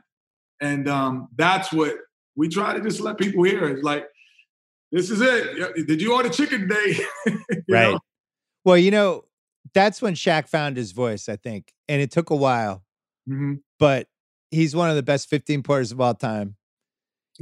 and 0.60 0.88
um, 0.88 1.28
that's 1.36 1.72
what 1.72 1.96
we 2.36 2.48
try 2.48 2.74
to 2.74 2.80
just 2.80 3.00
let 3.00 3.16
people 3.18 3.44
hear. 3.44 3.68
It's 3.68 3.82
like 3.84 4.06
this 4.92 5.10
is 5.10 5.20
it. 5.20 5.86
Did 5.86 6.02
you 6.02 6.14
order 6.14 6.28
chicken 6.28 6.68
today? 6.68 6.98
Right. 7.68 7.92
know? 7.92 8.00
Well, 8.64 8.76
you 8.78 8.90
know, 8.90 9.24
that's 9.72 10.02
when 10.02 10.14
Shaq 10.14 10.48
found 10.48 10.76
his 10.76 10.92
voice, 10.92 11.28
I 11.28 11.36
think. 11.36 11.72
And 11.88 12.00
it 12.02 12.10
took 12.10 12.30
a 12.30 12.36
while, 12.36 12.84
Mhm. 13.28 13.60
but 13.78 14.08
he's 14.50 14.74
one 14.76 14.90
of 14.90 14.96
the 14.96 15.02
best 15.02 15.28
15 15.28 15.62
players 15.62 15.92
of 15.92 16.00
all 16.00 16.14
time. 16.14 16.56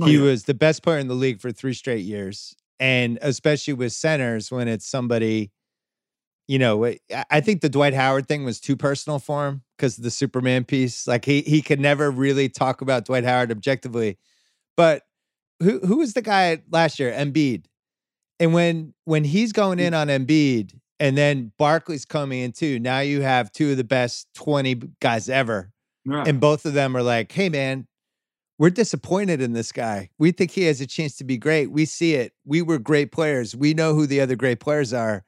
Oh, 0.01 0.07
he 0.07 0.17
yeah. 0.17 0.23
was 0.23 0.45
the 0.45 0.55
best 0.55 0.83
player 0.83 0.99
in 0.99 1.09
the 1.09 1.15
league 1.15 1.41
for 1.41 1.53
three 1.53 1.75
straight 1.75 2.05
years. 2.05 2.55
And 2.81 3.19
especially 3.23 3.75
with 3.75 3.93
centers, 3.93 4.51
when 4.51 4.67
it's 4.69 4.87
somebody, 4.87 5.53
you 6.49 6.59
know, 6.59 6.85
I- 7.31 7.41
think 7.41 7.61
the 7.61 7.69
Dwight 7.69 7.95
Howard 7.95 8.27
thing 8.27 8.45
was 8.45 8.61
too 8.61 8.77
personal 8.77 9.19
for 9.19 9.47
him 9.47 9.63
because 9.77 9.99
of 9.99 10.05
the 10.05 10.11
Superman 10.11 10.65
piece. 10.65 11.07
Like 11.07 11.25
he 11.25 11.43
he 11.43 11.63
could 11.63 11.79
never 11.79 12.11
really 12.11 12.49
talk 12.49 12.81
about 12.81 13.05
Dwight 13.05 13.25
Howard 13.25 13.51
objectively. 13.51 14.19
But 14.77 15.03
who 15.61 15.79
who 15.81 15.99
was 15.99 16.15
the 16.15 16.23
guy 16.23 16.63
last 16.71 16.99
year? 16.99 17.13
Embiid. 17.13 17.67
And 18.41 18.53
when 18.53 18.95
when 19.05 19.25
he's 19.25 19.53
going 19.53 19.79
mm. 19.79 19.83
in 19.83 19.95
on 19.95 20.09
Embiid 20.09 20.75
and 20.99 21.17
then 21.17 21.53
Barkley's 21.59 22.05
coming 22.05 22.41
in 22.41 22.53
too, 22.53 22.81
now 22.81 23.01
you 23.01 23.21
have 23.21 23.53
two 23.53 23.73
of 23.73 23.77
the 23.77 23.85
best 23.85 24.27
20 24.35 24.75
guys 25.01 25.29
ever 25.29 25.73
Yeah. 26.05 26.25
and 26.27 26.41
both 26.41 26.65
of 26.67 26.73
them 26.73 26.97
are 26.97 27.03
like, 27.03 27.31
"Hey, 27.31 27.49
man, 27.49 27.87
we're 28.63 28.71
disappointed 28.71 29.41
in 29.41 29.55
this 29.55 29.73
guy. 29.73 30.09
We 30.21 30.31
think 30.31 30.53
he 30.53 30.63
has 30.67 30.81
a 30.81 30.87
chance 30.87 31.17
to 31.17 31.25
be 31.25 31.37
great. 31.37 31.73
We 31.73 31.85
see 31.85 32.15
it. 32.15 32.33
We 32.45 32.63
were 32.63 32.79
great 32.79 33.11
players. 33.11 33.57
We 33.57 33.75
know 33.75 33.93
who 33.93 34.07
the 34.07 34.21
other 34.21 34.37
great 34.37 34.61
players 34.61 34.93
are, 34.93 35.25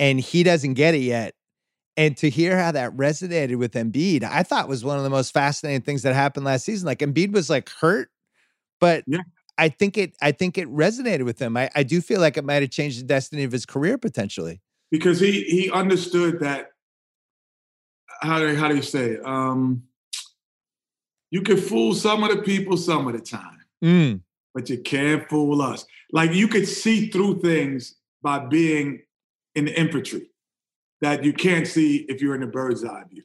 and 0.00 0.18
he 0.18 0.42
doesn't 0.42 0.74
get 0.74 0.92
it 0.96 1.02
yet. 1.02 1.34
And 1.96 2.16
to 2.16 2.28
hear 2.28 2.58
how 2.58 2.72
that 2.72 2.96
resonated 2.96 3.58
with 3.58 3.74
Embiid, 3.74 4.24
I 4.24 4.42
thought 4.42 4.68
was 4.68 4.84
one 4.84 4.96
of 4.96 5.04
the 5.04 5.08
most 5.10 5.32
fascinating 5.32 5.82
things 5.82 6.02
that 6.02 6.16
happened 6.16 6.44
last 6.44 6.64
season. 6.64 6.84
Like 6.84 6.98
Embiid 6.98 7.30
was 7.30 7.48
like 7.48 7.70
hurt, 7.70 8.10
but 8.80 9.04
Yeah. 9.06 9.20
I 9.56 9.68
think 9.68 9.96
it 9.96 10.16
I 10.20 10.32
think 10.32 10.58
it 10.58 10.66
resonated 10.66 11.24
with 11.24 11.40
him. 11.40 11.56
I, 11.56 11.70
I 11.76 11.84
do 11.84 12.00
feel 12.00 12.20
like 12.20 12.36
it 12.36 12.44
might 12.44 12.62
have 12.62 12.70
changed 12.70 12.98
the 12.98 13.04
destiny 13.04 13.44
of 13.44 13.52
his 13.52 13.64
career 13.64 13.98
potentially. 13.98 14.60
because 14.90 15.20
he 15.20 15.42
he 15.44 15.70
understood 15.70 16.40
that 16.40 16.70
how 18.20 18.40
do 18.40 18.52
how 18.56 18.66
do 18.66 18.74
you 18.74 18.82
say 18.82 19.10
it? 19.10 19.24
um 19.24 19.84
you 21.32 21.40
can 21.42 21.56
fool 21.56 21.94
some 21.94 22.22
of 22.22 22.30
the 22.30 22.42
people 22.42 22.76
some 22.76 23.08
of 23.08 23.14
the 23.14 23.20
time 23.20 23.58
Mm, 23.82 24.20
but 24.54 24.70
you 24.70 24.78
can't 24.80 25.28
fool 25.28 25.60
us. 25.60 25.84
Like 26.12 26.32
you 26.32 26.46
could 26.46 26.68
see 26.68 27.08
through 27.08 27.40
things 27.40 27.96
by 28.22 28.38
being 28.38 29.02
in 29.56 29.64
the 29.64 29.76
infantry 29.76 30.30
that 31.00 31.24
you 31.24 31.32
can't 31.32 31.66
see 31.66 32.06
if 32.08 32.22
you're 32.22 32.36
in 32.36 32.42
the 32.42 32.46
bird's 32.46 32.84
eye 32.84 33.02
view. 33.10 33.24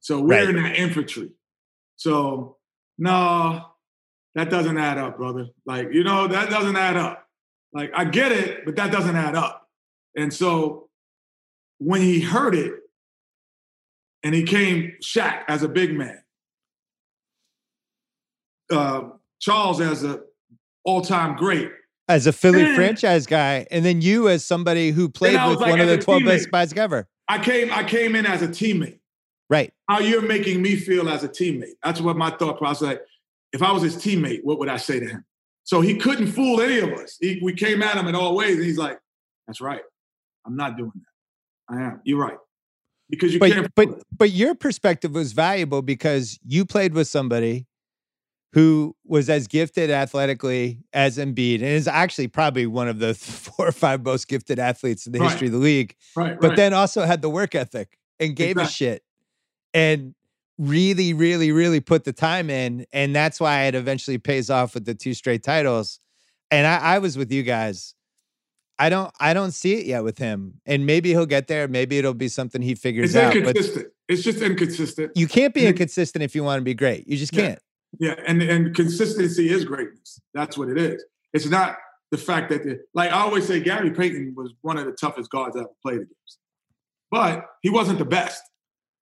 So 0.00 0.18
we're 0.22 0.46
Right. 0.46 0.48
in 0.48 0.62
the 0.62 0.72
infantry. 0.80 1.30
So 1.96 2.56
no 2.96 3.66
that 4.34 4.48
doesn't 4.48 4.78
add 4.78 4.96
up 4.96 5.18
brother. 5.18 5.48
Like 5.66 5.88
you 5.92 6.04
know 6.04 6.26
that 6.28 6.48
doesn't 6.48 6.76
add 6.76 6.96
up. 6.96 7.26
Like 7.74 7.90
i 7.94 8.04
get 8.06 8.32
it 8.32 8.64
but 8.64 8.76
that 8.76 8.90
doesn't 8.90 9.16
add 9.16 9.34
up. 9.36 9.68
And 10.16 10.32
so 10.32 10.88
when 11.78 12.00
he 12.00 12.20
heard 12.20 12.54
it 12.54 12.72
and 14.22 14.34
he 14.34 14.44
came 14.44 14.94
Shaq 15.02 15.42
as 15.48 15.62
a 15.62 15.68
big 15.68 15.92
man, 15.92 16.22
uh, 18.70 19.02
Charles 19.40 19.80
as 19.80 20.04
a 20.04 20.20
all-time 20.84 21.36
great. 21.36 21.70
as 22.08 22.26
a 22.26 22.32
Philly 22.32 22.62
Man. 22.62 22.74
franchise 22.76 23.26
guy, 23.26 23.66
and 23.70 23.84
then 23.84 24.00
you 24.00 24.28
as 24.28 24.44
somebody 24.44 24.90
who 24.90 25.08
played 25.08 25.32
with 25.48 25.60
like, 25.60 25.70
one 25.70 25.80
of 25.80 25.86
the 25.88 25.94
a 25.94 25.98
12 26.00 26.24
best 26.24 26.46
teammate. 26.48 26.50
guys 26.52 26.72
ever. 26.74 27.08
I 27.28 27.42
came, 27.42 27.72
I 27.72 27.82
came 27.84 28.14
in 28.14 28.24
as 28.26 28.42
a 28.42 28.48
teammate. 28.48 29.00
Right. 29.50 29.72
How 29.88 30.00
you're 30.00 30.22
making 30.22 30.62
me 30.62 30.76
feel 30.76 31.08
as 31.08 31.22
a 31.24 31.28
teammate. 31.28 31.74
That's 31.84 32.00
what 32.00 32.16
my 32.16 32.30
thought 32.30 32.58
process. 32.58 32.82
Like, 32.82 33.00
if 33.52 33.62
I 33.62 33.72
was 33.72 33.82
his 33.82 33.96
teammate, 33.96 34.40
what 34.42 34.58
would 34.58 34.68
I 34.68 34.76
say 34.76 35.00
to 35.00 35.06
him? 35.06 35.24
So 35.64 35.80
he 35.80 35.96
couldn't 35.96 36.28
fool 36.28 36.60
any 36.60 36.78
of 36.78 36.90
us. 36.92 37.16
He, 37.20 37.40
we 37.42 37.52
came 37.52 37.82
at 37.82 37.96
him 37.96 38.06
in 38.06 38.14
all 38.14 38.36
ways, 38.36 38.56
and 38.56 38.64
he's 38.64 38.78
like, 38.78 38.98
"That's 39.48 39.60
right. 39.60 39.80
I'm 40.44 40.56
not 40.56 40.76
doing 40.76 40.92
that. 40.94 41.74
I 41.76 41.82
am. 41.82 42.00
You're 42.04 42.20
right." 42.20 42.38
Because 43.10 43.32
you 43.32 43.38
But 43.40 43.50
can't. 43.52 43.74
but 43.74 44.02
but 44.16 44.30
your 44.30 44.54
perspective 44.54 45.12
was 45.12 45.32
valuable 45.32 45.82
because 45.82 46.38
you 46.44 46.64
played 46.64 46.92
with 46.94 47.08
somebody 47.08 47.66
who 48.56 48.96
was 49.04 49.28
as 49.28 49.46
gifted 49.46 49.90
athletically 49.90 50.78
as 50.94 51.18
Embiid 51.18 51.56
and 51.56 51.64
is 51.64 51.86
actually 51.86 52.26
probably 52.26 52.66
one 52.66 52.88
of 52.88 52.98
the 53.00 53.12
four 53.14 53.68
or 53.68 53.72
five 53.72 54.02
most 54.02 54.28
gifted 54.28 54.58
athletes 54.58 55.06
in 55.06 55.12
the 55.12 55.18
Right. 55.18 55.28
history 55.28 55.48
of 55.48 55.52
the 55.52 55.58
league. 55.58 55.94
right, 56.16 56.40
but 56.40 56.48
right. 56.48 56.56
then 56.56 56.72
also 56.72 57.02
had 57.04 57.20
the 57.20 57.28
work 57.28 57.54
ethic 57.54 57.98
and 58.18 58.34
gave 58.34 58.56
a 58.56 58.66
shit 58.66 59.02
and 59.74 60.14
really, 60.56 61.12
really, 61.12 61.52
really 61.52 61.80
put 61.80 62.04
the 62.04 62.14
time 62.14 62.48
in. 62.48 62.86
And 62.94 63.14
that's 63.14 63.38
why 63.38 63.64
it 63.64 63.74
eventually 63.74 64.16
pays 64.16 64.48
off 64.48 64.72
with 64.72 64.86
the 64.86 64.94
two 64.94 65.12
straight 65.12 65.42
titles. 65.42 66.00
And 66.50 66.66
I, 66.66 66.78
I 66.78 66.98
was 66.98 67.18
with 67.18 67.30
you 67.30 67.42
guys. 67.42 67.94
I 68.78 68.88
don't 68.88 69.12
I 69.20 69.34
don't 69.34 69.52
see 69.52 69.74
it 69.74 69.84
yet 69.84 70.02
with 70.02 70.16
him. 70.16 70.62
And 70.64 70.86
maybe 70.86 71.10
he'll 71.10 71.26
get 71.26 71.46
there. 71.46 71.68
Maybe 71.68 71.98
it'll 71.98 72.14
be 72.14 72.28
something 72.28 72.62
he 72.62 72.74
figures 72.74 73.14
it's 73.14 73.22
out. 73.22 73.34
But 73.34 73.48
inconsistent. 73.54 73.88
it's 74.08 74.22
just 74.22 74.40
inconsistent. 74.40 75.12
you 75.14 75.26
can't 75.26 75.52
be 75.52 75.66
inconsistent 75.66 76.22
if 76.22 76.34
you 76.34 76.42
want 76.42 76.60
to 76.60 76.64
be 76.64 76.72
great. 76.72 77.06
You 77.06 77.18
just 77.18 77.32
can't. 77.34 77.58
Yeah, 77.98 78.14
and 78.26 78.42
and 78.42 78.74
consistency 78.74 79.48
is 79.48 79.64
greatness. 79.64 80.20
That's 80.34 80.56
what 80.58 80.68
it 80.68 80.78
is. 80.78 81.04
It's 81.32 81.46
not 81.46 81.76
the 82.10 82.18
fact 82.18 82.50
that 82.50 82.62
the, 82.64 82.80
like 82.94 83.10
I 83.10 83.20
always 83.20 83.46
say, 83.46 83.60
Gary 83.60 83.90
Payton 83.90 84.34
was 84.36 84.52
one 84.62 84.78
of 84.78 84.84
the 84.86 84.92
toughest 84.92 85.30
guards 85.30 85.56
I 85.56 85.60
ever 85.60 85.68
played 85.82 85.96
against, 86.02 86.38
but 87.10 87.46
he 87.62 87.70
wasn't 87.70 87.98
the 87.98 88.04
best. 88.04 88.42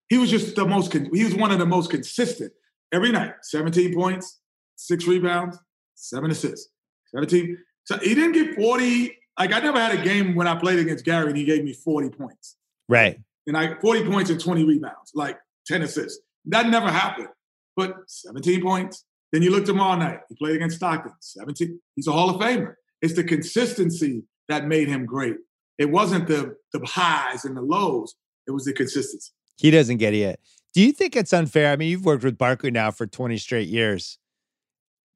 He 0.08 0.18
was 0.18 0.30
just 0.30 0.54
the 0.56 0.66
most. 0.66 0.92
He 0.92 1.24
was 1.24 1.34
one 1.34 1.50
of 1.50 1.58
the 1.58 1.66
most 1.66 1.90
consistent 1.90 2.52
every 2.92 3.10
night. 3.12 3.32
Seventeen 3.42 3.94
points, 3.94 4.40
six 4.76 5.06
rebounds, 5.06 5.58
seven 5.94 6.30
assists, 6.30 6.68
seventeen. 7.06 7.58
So 7.84 7.98
he 7.98 8.14
didn't 8.14 8.32
get 8.32 8.54
forty. 8.54 9.16
Like 9.38 9.52
I 9.52 9.58
never 9.60 9.80
had 9.80 9.98
a 9.98 10.02
game 10.02 10.34
when 10.36 10.46
I 10.46 10.54
played 10.54 10.78
against 10.78 11.04
Gary 11.04 11.28
and 11.28 11.36
he 11.36 11.44
gave 11.44 11.64
me 11.64 11.72
forty 11.72 12.08
points 12.10 12.56
Right. 12.88 13.18
and 13.48 13.56
I 13.56 13.74
40 13.80 14.04
points 14.08 14.30
and 14.30 14.38
20 14.40 14.62
rebounds, 14.64 15.10
like 15.14 15.38
10 15.66 15.82
assists. 15.82 16.20
That 16.46 16.68
never 16.68 16.88
happened. 16.90 17.28
But 17.76 17.94
17 18.06 18.62
points. 18.62 19.04
Then 19.32 19.42
you 19.42 19.50
look 19.50 19.64
tomorrow 19.64 19.96
night. 19.98 20.20
He 20.28 20.36
played 20.36 20.56
against 20.56 20.76
Stockton. 20.76 21.12
17. 21.20 21.80
He's 21.96 22.06
a 22.06 22.12
Hall 22.12 22.30
of 22.30 22.40
Famer. 22.40 22.74
It's 23.02 23.14
the 23.14 23.24
consistency 23.24 24.22
that 24.48 24.66
made 24.66 24.88
him 24.88 25.06
great. 25.06 25.36
It 25.78 25.90
wasn't 25.90 26.28
the 26.28 26.54
the 26.72 26.80
highs 26.86 27.44
and 27.44 27.56
the 27.56 27.62
lows. 27.62 28.14
It 28.46 28.52
was 28.52 28.64
the 28.64 28.72
consistency. 28.72 29.32
He 29.56 29.70
doesn't 29.70 29.96
get 29.96 30.14
it 30.14 30.18
yet. 30.18 30.40
Do 30.72 30.82
you 30.82 30.92
think 30.92 31.16
it's 31.16 31.32
unfair? 31.32 31.72
I 31.72 31.76
mean, 31.76 31.88
you've 31.90 32.04
worked 32.04 32.24
with 32.24 32.38
Barkley 32.38 32.70
now 32.70 32.90
for 32.90 33.06
20 33.06 33.36
straight 33.38 33.68
years. 33.68 34.18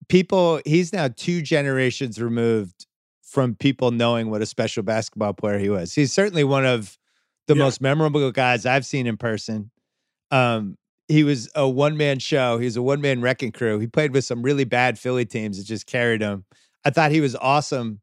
People, 0.08 0.60
he's 0.64 0.92
now 0.92 1.08
two 1.08 1.42
generations 1.42 2.20
removed 2.20 2.86
from 3.22 3.54
people 3.56 3.90
knowing 3.90 4.30
what 4.30 4.40
a 4.40 4.46
special 4.46 4.82
basketball 4.82 5.34
player 5.34 5.58
he 5.58 5.68
was. 5.68 5.94
He's 5.94 6.12
certainly 6.12 6.44
one 6.44 6.64
of 6.64 6.96
the 7.46 7.54
Yeah. 7.54 7.64
most 7.64 7.80
memorable 7.80 8.30
guys 8.32 8.64
I've 8.64 8.86
seen 8.86 9.06
in 9.06 9.16
person. 9.16 9.70
Um, 10.30 10.78
he 11.08 11.24
was 11.24 11.50
a 11.54 11.68
one 11.68 11.96
man 11.96 12.18
show. 12.18 12.58
He 12.58 12.66
was 12.66 12.76
a 12.76 12.82
one 12.82 13.00
man 13.00 13.20
wrecking 13.20 13.52
crew. 13.52 13.78
He 13.78 13.86
played 13.86 14.12
with 14.12 14.24
some 14.24 14.42
really 14.42 14.64
bad 14.64 14.98
Philly 14.98 15.24
teams 15.24 15.58
that 15.58 15.64
just 15.64 15.86
carried 15.86 16.20
him. 16.20 16.44
I 16.84 16.90
thought 16.90 17.10
he 17.10 17.20
was 17.20 17.34
awesome 17.36 18.00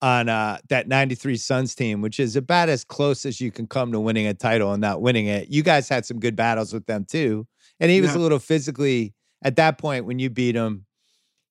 on 0.00 0.28
uh, 0.28 0.58
that 0.68 0.86
93 0.88 1.36
Suns 1.36 1.74
team, 1.74 2.00
which 2.00 2.20
is 2.20 2.36
about 2.36 2.68
as 2.68 2.84
close 2.84 3.26
as 3.26 3.40
you 3.40 3.50
can 3.50 3.66
come 3.66 3.92
to 3.92 4.00
winning 4.00 4.26
a 4.26 4.34
title 4.34 4.72
and 4.72 4.80
not 4.80 5.00
winning 5.02 5.26
it. 5.26 5.48
You 5.48 5.62
guys 5.62 5.88
had 5.88 6.06
some 6.06 6.20
good 6.20 6.36
battles 6.36 6.72
with 6.72 6.86
them 6.86 7.04
too. 7.04 7.46
And 7.80 7.90
he 7.90 8.00
was 8.00 8.14
a 8.14 8.18
little 8.18 8.38
physically 8.38 9.14
at 9.42 9.56
that 9.56 9.78
point 9.78 10.04
when 10.04 10.18
you 10.18 10.30
beat 10.30 10.54
him. 10.56 10.86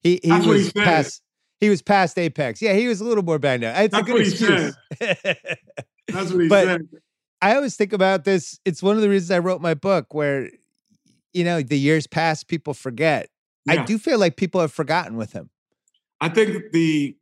He 0.01 0.19
he 0.23 0.29
That's 0.29 0.45
what 0.45 0.57
he 0.57 0.63
was 0.63 0.73
past 0.73 1.21
he 1.59 1.69
was 1.69 1.81
past 1.81 2.17
apex. 2.19 2.61
Yeah, 2.61 2.73
he 2.73 2.87
was 2.87 3.01
a 3.01 3.03
little 3.05 3.23
more 3.23 3.39
banged 3.39 3.63
up. 3.63 3.75
It's 3.77 3.97
a 3.97 4.03
good 4.03 4.21
excuse. 4.21 4.75
That's 4.99 6.31
what 6.31 6.41
he 6.41 6.47
But- 6.49 6.65
said. 6.65 6.81
I 7.39 7.55
always 7.55 7.75
think 7.75 7.93
about 7.93 8.23
this. 8.23 8.59
It's 8.65 8.81
one 8.81 8.95
of 8.95 9.03
the 9.03 9.09
reasons 9.09 9.29
I 9.29 9.37
wrote 9.39 9.61
my 9.61 9.75
book 9.75 10.11
where, 10.13 10.49
you 11.37 11.43
know, 11.43 11.61
the 11.61 11.77
years 11.77 12.07
pass, 12.07 12.43
people 12.43 12.73
forget. 12.73 13.29
I 13.69 13.83
do 13.83 13.97
feel 13.97 14.17
like 14.17 14.37
people 14.37 14.61
have 14.61 14.71
forgotten 14.71 15.17
with 15.17 15.33
him. 15.33 15.49
I 16.19 16.29
think 16.29 16.71
the 16.71 17.15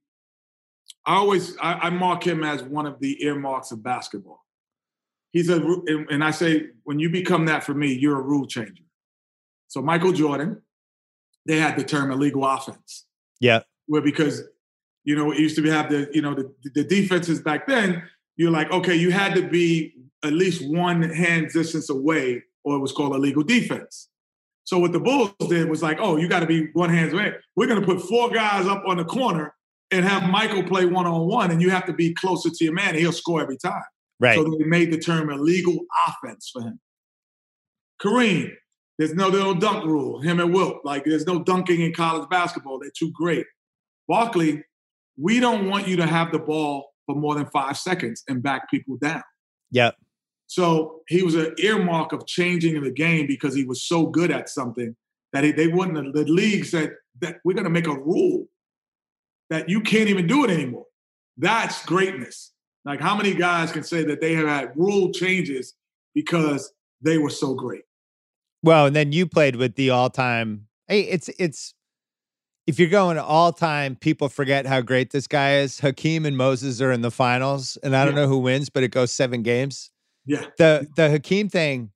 I 1.05 1.15
always 1.15 1.57
I, 1.57 1.73
I 1.73 1.89
mark 1.89 2.25
him 2.25 2.43
as 2.43 2.63
one 2.63 2.85
of 2.85 2.99
the 2.99 3.21
earmarks 3.23 3.71
of 3.71 3.83
basketball. 3.83 4.45
He's 5.31 5.49
a 5.49 5.55
and, 6.09 6.23
I 6.23 6.31
say 6.31 6.67
when 6.83 6.99
you 6.99 7.09
become 7.09 7.45
that 7.47 7.63
for 7.63 7.73
me, 7.73 7.93
you're 7.93 8.17
a 8.17 8.21
rule 8.21 8.47
changer. 8.47 8.83
So 9.67 9.81
Michael 9.81 10.13
Jordan, 10.13 10.61
they 11.45 11.59
had 11.59 11.75
the 11.75 11.83
term 11.83 12.11
illegal 12.11 12.45
offense, 12.45 13.05
Yeah. 13.41 13.61
where 13.87 14.01
because 14.01 14.43
you 15.03 15.15
know 15.15 15.31
it 15.31 15.39
used 15.39 15.55
to 15.57 15.61
be 15.61 15.69
have 15.69 15.89
the 15.89 16.09
you 16.13 16.21
know 16.21 16.35
the, 16.35 16.53
the 16.73 16.83
defenses 16.83 17.41
back 17.41 17.67
then. 17.67 18.03
You're 18.37 18.51
like 18.51 18.71
okay, 18.71 18.95
you 18.95 19.11
had 19.11 19.35
to 19.35 19.41
be 19.47 19.95
at 20.23 20.33
least 20.33 20.65
one 20.67 21.01
hand 21.01 21.49
distance 21.51 21.89
away, 21.89 22.43
or 22.65 22.75
it 22.75 22.79
was 22.79 22.91
called 22.91 23.15
illegal 23.15 23.43
defense. 23.43 24.09
So 24.65 24.79
what 24.79 24.91
the 24.91 24.99
Bulls 24.99 25.31
did 25.47 25.69
was 25.69 25.83
like, 25.83 25.99
oh, 26.01 26.17
you 26.17 26.27
got 26.27 26.39
to 26.39 26.47
be 26.47 26.69
one 26.73 26.89
hands 26.89 27.13
away. 27.13 27.33
We're 27.55 27.67
going 27.67 27.79
to 27.79 27.85
put 27.85 28.01
four 28.01 28.31
guys 28.31 28.65
up 28.65 28.83
on 28.87 28.97
the 28.97 29.05
corner 29.05 29.53
and 29.91 30.03
have 30.03 30.27
Michael 30.29 30.63
play 30.63 30.85
one 30.85 31.05
on 31.05 31.27
one, 31.27 31.51
and 31.51 31.61
you 31.61 31.69
have 31.69 31.85
to 31.85 31.93
be 31.93 32.13
closer 32.15 32.49
to 32.49 32.63
your 32.63 32.73
man, 32.73 32.89
and 32.89 32.97
he'll 32.97 33.11
score 33.11 33.41
every 33.41 33.57
time. 33.57 33.83
Right. 34.19 34.35
So 34.35 34.43
they 34.43 34.65
made 34.65 34.91
the 34.91 34.97
term 34.97 35.29
illegal 35.29 35.77
offense 36.07 36.49
for 36.51 36.63
him. 36.63 36.79
Kareem, 38.01 38.51
there's 38.97 39.13
no, 39.13 39.29
no 39.29 39.53
dunk 39.53 39.85
rule. 39.85 40.19
Him 40.21 40.39
and 40.39 40.53
Wilt, 40.53 40.83
like 40.83 41.05
there's 41.05 41.27
no 41.27 41.43
dunking 41.43 41.81
in 41.81 41.93
college 41.93 42.27
basketball. 42.29 42.79
They're 42.79 42.91
too 42.97 43.11
great. 43.13 43.45
Barkley, 44.07 44.63
we 45.21 45.39
don't 45.39 45.69
want 45.69 45.87
you 45.87 45.97
to 45.97 46.07
have 46.07 46.31
the 46.31 46.39
ball 46.39 46.91
for 47.05 47.15
more 47.15 47.35
than 47.35 47.45
five 47.47 47.77
seconds 47.77 48.23
and 48.27 48.41
back 48.41 48.69
people 48.69 48.97
down. 48.97 49.23
Yep. 49.71 49.95
So 50.47 51.01
he 51.07 51.23
was 51.23 51.35
an 51.35 51.53
earmark 51.57 52.11
of 52.11 52.25
changing 52.27 52.75
in 52.75 52.83
the 52.83 52.91
game 52.91 53.27
because 53.27 53.55
he 53.55 53.63
was 53.63 53.81
so 53.81 54.05
good 54.07 54.31
at 54.31 54.49
something 54.49 54.95
that 55.33 55.43
he, 55.43 55.51
they 55.51 55.67
wouldn't. 55.67 56.13
The 56.13 56.23
league 56.25 56.65
said 56.65 56.93
that 57.21 57.37
we're 57.43 57.53
going 57.53 57.63
to 57.65 57.69
make 57.69 57.87
a 57.87 57.97
rule 57.97 58.47
that 59.49 59.69
you 59.69 59.81
can't 59.81 60.09
even 60.09 60.27
do 60.27 60.43
it 60.45 60.51
anymore. 60.51 60.85
That's 61.37 61.85
greatness. 61.85 62.51
Like 62.85 63.01
how 63.01 63.15
many 63.15 63.33
guys 63.33 63.71
can 63.71 63.83
say 63.83 64.03
that 64.05 64.21
they 64.21 64.33
have 64.35 64.47
had 64.47 64.71
rule 64.75 65.11
changes 65.11 65.73
because 66.13 66.71
they 67.01 67.17
were 67.17 67.29
so 67.29 67.53
great? 67.55 67.83
Well, 68.63 68.85
and 68.85 68.95
then 68.95 69.11
you 69.11 69.25
played 69.27 69.55
with 69.55 69.75
the 69.75 69.89
all-time. 69.89 70.67
Hey, 70.87 71.01
it's 71.01 71.29
it's 71.39 71.73
if 72.67 72.79
you're 72.79 72.89
going 72.89 73.17
all 73.17 73.51
time, 73.53 73.95
people 73.95 74.29
forget 74.29 74.65
how 74.65 74.81
great 74.81 75.11
this 75.11 75.27
guy 75.27 75.57
is. 75.57 75.79
Hakeem 75.79 76.25
and 76.25 76.35
Moses 76.37 76.81
are 76.81 76.91
in 76.91 77.01
the 77.01 77.11
finals, 77.11 77.77
and 77.83 77.95
I 77.95 78.05
don't 78.05 78.15
Yeah. 78.15 78.21
know 78.21 78.27
who 78.27 78.39
wins, 78.39 78.69
but 78.69 78.83
it 78.83 78.89
goes 78.89 79.11
seven 79.11 79.43
games. 79.43 79.91
Yeah, 80.25 80.45
The 80.57 80.87
the 80.95 81.09
Hakeem 81.09 81.49
thing, 81.49 81.91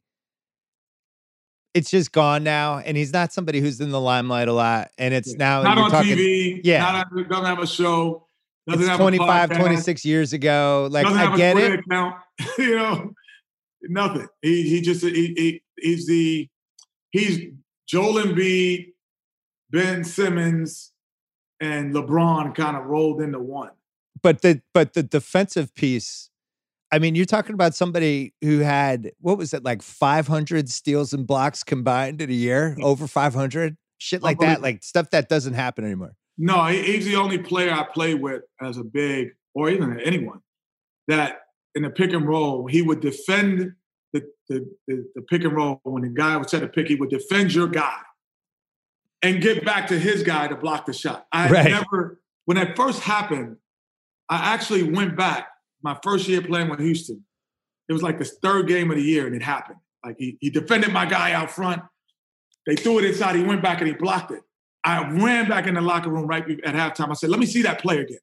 it's 1.73 1.89
just 1.89 2.11
gone 2.11 2.43
now, 2.43 2.79
and 2.79 2.97
he's 2.97 3.13
not 3.13 3.31
somebody 3.31 3.59
who's 3.59 3.79
in 3.79 3.89
the 3.91 4.01
limelight 4.01 4.47
a 4.47 4.53
lot. 4.53 4.91
And 4.97 5.13
it's 5.13 5.35
now 5.35 5.61
not 5.61 5.77
on 5.77 5.91
talking, 5.91 6.17
TV. 6.17 6.61
Yeah. 6.63 6.79
Not 6.79 7.07
on, 7.11 7.27
doesn't 7.27 7.45
have 7.45 7.59
a 7.59 7.67
show. 7.67 8.25
Doesn't 8.67 8.81
It's 8.81 8.89
have 8.89 8.99
25, 8.99 9.51
a 9.51 9.55
26 9.55 10.05
years 10.05 10.33
ago. 10.33 10.87
Like 10.91 11.05
I 11.05 11.35
get 11.37 11.57
a 11.57 11.73
it. 11.73 11.79
Account, 11.79 12.15
you 12.57 12.75
know, 12.75 13.13
nothing. 13.83 14.27
He 14.41 14.63
he 14.69 14.81
just 14.81 15.03
he, 15.03 15.33
he 15.35 15.61
he's 15.77 16.07
the 16.07 16.47
he's 17.11 17.51
Joel 17.87 18.21
Embiid, 18.21 18.93
Ben 19.71 20.03
Simmons, 20.03 20.91
and 21.59 21.93
LeBron 21.93 22.53
kind 22.53 22.77
of 22.77 22.85
rolled 22.85 23.21
into 23.21 23.39
one. 23.39 23.71
But 24.21 24.41
the 24.41 24.61
but 24.73 24.93
the 24.93 25.03
defensive 25.03 25.73
piece. 25.73 26.28
I 26.91 26.99
mean, 26.99 27.15
you're 27.15 27.25
talking 27.25 27.54
about 27.54 27.75
somebody 27.75 28.34
who 28.41 28.60
had 28.60 29.12
what 29.21 29.38
was 29.38 29.54
it 29.54 29.63
like 29.63 29.82
500 29.82 30.69
steals 30.69 31.13
and 31.13 31.28
blocks 31.28 31.63
combined 31.63 32.21
in 32.21 32.30
a 32.30 32.34
year, 32.34 32.75
mm. 32.78 32.84
over 32.84 33.08
500, 33.08 33.78
shit 33.99 34.23
like 34.23 34.39
that, 34.39 34.62
like 34.62 34.84
stuff 34.84 35.12
that 35.12 35.30
doesn't 35.30 35.54
happen 35.54 35.86
anymore. 35.86 36.15
No, 36.38 36.65
he's 36.65 37.06
the 37.06 37.15
only 37.15 37.38
player 37.38 37.71
I 37.71 37.84
played 37.84 38.21
with 38.21 38.43
as 38.62 38.78
a 38.78 38.84
big, 38.84 39.30
or 39.54 39.69
even 39.69 39.99
anyone, 39.99 40.39
that 41.08 41.41
in 41.75 41.84
the 41.84 41.89
pick 41.89 42.13
and 42.13 42.28
roll, 42.28 42.65
he 42.67 42.82
would 42.82 43.02
defend 43.02 43.73
the, 44.13 44.23
the, 44.47 44.65
the, 44.88 45.06
the 45.15 45.21
pick 45.23 45.43
and 45.43 45.54
roll. 45.54 45.82
When 45.84 46.04
the 46.04 46.10
guy 46.10 46.38
would 46.38 46.49
set 46.49 46.63
a 46.63 46.67
pick, 46.67 46.88
he 46.88 46.95
would 46.95 47.10
defend 47.10 47.54
your 47.54 47.67
guy 47.67 47.97
and 49.21 49.41
get 49.41 49.65
back 49.65 49.88
to 49.88 49.99
his 49.99 50.23
guy 50.23 50.47
to 50.47 50.56
block 50.56 50.86
the 50.86 50.93
shot. 50.93 51.28
I 51.32 51.49
Right. 51.49 51.71
never, 51.71 52.21
when 52.45 52.56
that 52.56 52.75
first 52.75 53.02
happened, 53.02 53.58
I 54.30 54.54
actually 54.54 54.84
went 54.84 55.17
back 55.17 55.49
my 55.81 55.97
first 56.03 56.27
year 56.27 56.41
playing 56.41 56.69
with 56.69 56.79
Houston. 56.79 57.23
It 57.87 57.93
was 57.93 58.03
like 58.03 58.19
the 58.19 58.25
third 58.25 58.67
game 58.67 58.91
of 58.91 58.97
the 58.97 59.03
year 59.03 59.25
and 59.27 59.35
it 59.35 59.41
happened. 59.41 59.77
Like 60.05 60.15
he, 60.19 60.37
he 60.41 60.49
defended 60.49 60.93
my 60.93 61.05
guy 61.05 61.31
out 61.33 61.51
front. 61.51 61.81
They 62.65 62.75
threw 62.75 62.99
it 62.99 63.05
inside. 63.05 63.35
He 63.35 63.43
went 63.43 63.61
back 63.63 63.79
and 63.79 63.87
he 63.87 63.93
blocked 63.93 64.31
it. 64.31 64.41
I 64.83 65.09
ran 65.09 65.49
back 65.49 65.67
in 65.67 65.73
the 65.73 65.81
locker 65.81 66.09
room 66.09 66.27
right 66.27 66.43
at 66.63 66.75
halftime. 66.75 67.09
I 67.09 67.13
said, 67.13 67.29
let 67.29 67.39
me 67.39 67.45
see 67.45 67.61
that 67.63 67.81
play 67.81 67.99
again. 67.99 68.19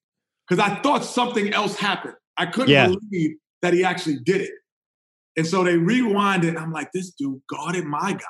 Because 0.48 0.64
I 0.64 0.76
thought 0.80 1.04
something 1.04 1.52
else 1.52 1.76
happened. 1.76 2.14
I 2.36 2.46
couldn't 2.46 2.70
Yeah. 2.70 2.88
believe 3.10 3.36
that 3.62 3.74
he 3.74 3.84
actually 3.84 4.18
did 4.20 4.40
it. 4.42 4.52
And 5.36 5.46
so 5.46 5.64
they 5.64 5.76
rewind 5.76 6.44
it. 6.44 6.56
I'm 6.56 6.72
like, 6.72 6.92
this 6.92 7.10
dude 7.10 7.40
guarded 7.50 7.84
my 7.84 8.12
guy. 8.12 8.24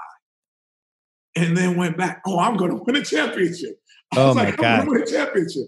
And 1.37 1.57
then 1.57 1.77
went 1.77 1.99
back. 1.99 2.23
Oh, 2.27 2.39
I'm 2.39 2.57
going 2.57 2.71
to 2.75 2.79
oh 2.79 2.85
win 2.87 2.97
a 2.97 3.05
championship. 3.05 3.79
I 4.15 4.21
Oh 4.21 4.27
was 4.29 4.37
my 4.37 4.45
like, 4.47 4.57
God. 4.57 4.81
I'm 4.81 4.87
going 4.87 5.05
to 5.05 5.05
win 5.05 5.15
a 5.15 5.25
championship. 5.25 5.67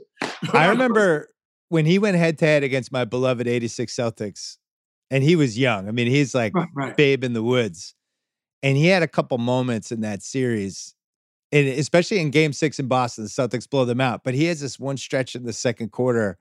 I 0.55 0.69
remember 0.69 1.29
when 1.69 1.87
he 1.87 1.99
went 1.99 2.17
head 2.17 2.39
to 2.39 2.45
head 2.47 2.63
against 2.65 2.93
my 2.93 3.05
beloved 3.05 3.47
86 3.47 3.95
Celtics, 3.95 4.57
and 5.11 5.23
he 5.25 5.37
was 5.37 5.59
young. 5.59 5.89
I 5.89 5.91
mean, 5.91 6.07
he's 6.07 6.35
like 6.35 6.55
Right, 6.55 6.69
right. 6.75 6.97
babe 6.97 7.25
in 7.25 7.33
the 7.33 7.43
woods. 7.43 7.95
And 8.63 8.77
he 8.77 8.87
had 8.87 9.03
a 9.03 9.09
couple 9.09 9.39
moments 9.39 9.93
in 9.93 10.01
that 10.01 10.23
series, 10.23 10.95
and 11.53 11.67
especially 11.69 12.19
in 12.19 12.31
game 12.31 12.53
six 12.53 12.79
in 12.79 12.89
Boston, 12.89 13.25
the 13.25 13.31
Celtics 13.31 13.69
blow 13.71 13.85
them 13.85 14.01
out. 14.01 14.25
But 14.25 14.35
he 14.35 14.45
has 14.47 14.61
this 14.61 14.79
one 14.81 14.97
stretch 14.97 15.35
in 15.37 15.45
the 15.45 15.53
second 15.53 15.93
quarter 15.93 16.39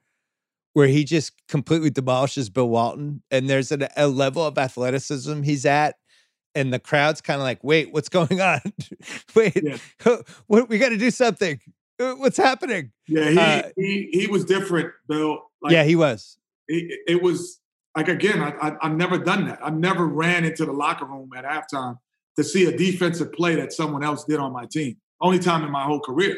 where 0.73 0.87
he 0.87 1.03
just 1.03 1.33
completely 1.47 1.89
demolishes 1.89 2.49
Bill 2.49 2.69
Walton. 2.69 3.21
And 3.31 3.49
there's 3.49 3.71
a, 3.71 3.87
a 3.95 4.07
level 4.07 4.45
of 4.45 4.57
athleticism 4.57 5.43
he's 5.43 5.65
at. 5.65 5.95
And 6.55 6.73
the 6.73 6.79
crowd's 6.79 7.21
kind 7.21 7.39
of 7.39 7.43
like, 7.43 7.63
wait, 7.63 7.93
what's 7.93 8.09
going 8.17 8.41
on? 8.41 8.59
wait, 9.35 9.59
Yeah. 9.63 9.77
what, 10.47 10.69
we 10.69 10.77
got 10.79 10.89
to 10.89 10.97
do 10.97 11.11
something. 11.11 11.59
Uh, 11.99 12.13
What's 12.13 12.37
happening? 12.37 12.91
Yeah, 13.07 13.29
he, 13.29 13.39
Uh, 13.39 13.69
he 13.75 14.09
he 14.11 14.27
was 14.27 14.45
different, 14.45 14.91
Bill. 15.07 15.39
Like, 15.61 15.73
yeah, 15.73 15.83
he 15.83 15.95
was. 15.95 16.37
it, 16.67 16.99
it 17.07 17.21
was 17.21 17.59
like 17.95 18.07
again, 18.07 18.41
I, 18.41 18.51
I, 18.61 18.75
I've 18.81 18.95
never 18.95 19.17
done 19.17 19.47
that. 19.47 19.59
I've 19.63 19.77
never 19.77 20.05
ran 20.05 20.45
into 20.45 20.65
the 20.65 20.71
locker 20.71 21.05
room 21.05 21.29
at 21.35 21.45
halftime 21.45 21.97
to 22.35 22.43
see 22.43 22.65
a 22.65 22.77
defensive 22.77 23.33
play 23.33 23.55
that 23.55 23.73
someone 23.73 24.03
else 24.03 24.23
did 24.25 24.39
on 24.39 24.53
my 24.53 24.65
team. 24.65 24.97
Only 25.19 25.39
time 25.39 25.63
in 25.63 25.71
my 25.71 25.83
whole 25.83 25.99
career. 25.99 26.35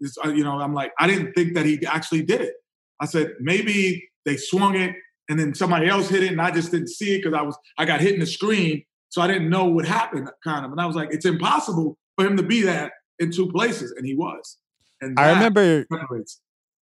It's, 0.00 0.16
uh, 0.24 0.28
you 0.28 0.42
know, 0.42 0.58
I'm 0.58 0.72
like, 0.72 0.92
I 0.98 1.06
didn't 1.06 1.34
think 1.34 1.54
that 1.54 1.66
he 1.66 1.84
actually 1.86 2.22
did 2.22 2.40
it. 2.40 2.54
I 3.00 3.04
said 3.04 3.32
maybe 3.40 4.08
they 4.24 4.38
swung 4.38 4.74
it 4.76 4.94
and 5.28 5.38
then 5.38 5.54
somebody 5.54 5.88
else 5.88 6.08
hit 6.08 6.22
it, 6.22 6.32
and 6.32 6.40
I 6.40 6.50
just 6.50 6.70
didn't 6.70 6.88
see 6.88 7.16
it 7.16 7.22
because 7.22 7.34
I 7.34 7.42
was 7.42 7.58
I 7.76 7.84
got 7.84 8.00
hit 8.00 8.14
in 8.14 8.20
the 8.20 8.26
screen, 8.26 8.84
so 9.10 9.20
I 9.20 9.26
didn't 9.26 9.50
know 9.50 9.64
what 9.64 9.84
happened, 9.84 10.30
kind 10.42 10.64
of. 10.64 10.70
And 10.72 10.80
I 10.80 10.86
was 10.86 10.96
like, 10.96 11.12
it's 11.12 11.26
impossible 11.26 11.98
for 12.16 12.24
him 12.24 12.36
to 12.38 12.42
be 12.42 12.62
that 12.62 12.92
in 13.18 13.30
two 13.32 13.50
places, 13.50 13.92
and 13.96 14.06
he 14.06 14.14
was. 14.14 14.56
And 15.00 15.18
I 15.18 15.30
remember 15.30 15.86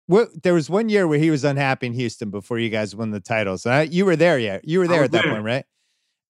what 0.08 0.44
there 0.44 0.54
was 0.54 0.70
one 0.70 0.90
year 0.90 1.08
where 1.08 1.20
he 1.20 1.32
was 1.32 1.44
unhappy 1.44 1.88
in 1.88 1.94
Houston 1.94 2.30
before 2.30 2.60
you 2.60 2.70
guys 2.70 2.96
won 2.96 3.12
the 3.12 3.20
titles. 3.20 3.66
I, 3.66 3.84
you 3.84 4.06
were 4.06 4.16
there, 4.16 4.38
yeah. 4.38 4.60
You 4.64 4.80
were 4.80 4.88
there 4.88 5.04
at 5.04 5.12
that 5.12 5.24
there. 5.24 5.34
point, 5.34 5.44
right? 5.44 5.66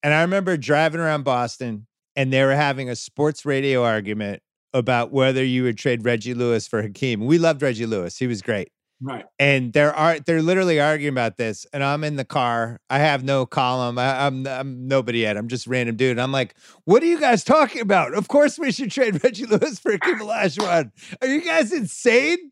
And 0.04 0.14
I 0.14 0.22
remember 0.22 0.56
driving 0.56 1.02
around 1.02 1.24
Boston 1.24 1.88
and 2.16 2.32
they 2.32 2.44
were 2.44 2.56
having 2.56 2.90
a 2.90 2.96
sports 2.96 3.46
radio 3.46 3.84
argument 3.84 4.42
about 4.74 5.12
whether 5.12 5.44
you 5.44 5.64
would 5.64 5.78
trade 5.78 6.06
Reggie 6.06 6.34
Lewis 6.34 6.68
for 6.68 6.82
Hakeem. 6.82 7.26
We 7.26 7.38
loved 7.38 7.62
Reggie 7.62 7.86
Lewis. 7.86 8.18
He 8.18 8.28
was 8.28 8.42
great. 8.42 8.70
Right. 9.02 9.26
And 9.40 9.74
they're 9.74 9.94
are 9.94 10.20
they're 10.20 10.42
literally 10.42 10.80
arguing 10.80 11.14
about 11.14 11.38
this. 11.38 11.66
And 11.74 11.84
I'm 11.84 12.04
in 12.04 12.16
the 12.16 12.26
car. 12.26 12.80
I 12.90 13.00
have 13.00 13.24
no 13.24 13.46
column. 13.46 13.98
I, 13.98 14.26
I'm 14.26 14.46
I'm 14.48 14.88
nobody 14.88 15.20
yet. 15.20 15.38
I'm 15.38 15.48
just 15.48 15.68
a 15.68 15.70
random 15.70 15.96
dude. 15.96 16.20
I'm 16.20 16.32
like, 16.32 16.56
what 16.86 17.04
are 17.04 17.08
you 17.08 17.20
guys 17.20 17.44
talking 17.44 17.82
about? 17.82 18.14
Of 18.14 18.28
course 18.28 18.58
we 18.60 18.72
should 18.72 18.92
trade 18.92 19.22
Reggie 19.24 19.46
Lewis 19.46 19.80
for 19.80 19.92
Hakeem 19.92 20.20
Olajuwon. 20.20 20.92
Are 21.22 21.28
you 21.28 21.42
guys 21.42 21.72
insane? 21.74 22.52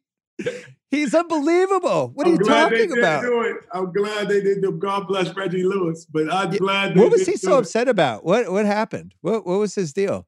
He's 0.92 1.16
unbelievable. 1.16 2.12
What 2.14 2.28
are 2.28 2.32
I'm 2.32 2.36
you 2.36 2.44
talking 2.44 2.98
about? 2.98 3.26
I'm 3.74 3.92
glad 3.92 4.28
they 4.30 4.42
did. 4.42 4.62
them. 4.62 4.78
God 4.80 5.08
bless 5.08 5.36
Reggie 5.36 5.64
Lewis, 5.64 6.06
but 6.06 6.32
I'm 6.32 6.52
Yeah, 6.52 6.60
glad. 6.60 6.94
They 6.96 7.00
What 7.02 7.12
was 7.12 7.26
he 7.26 7.36
so 7.36 7.56
it. 7.58 7.60
upset 7.62 7.88
about? 7.88 8.24
What 8.26 8.52
what 8.52 8.66
happened? 8.66 9.16
What 9.22 9.46
what 9.46 9.58
was 9.60 9.74
his 9.74 9.94
deal? 9.94 10.28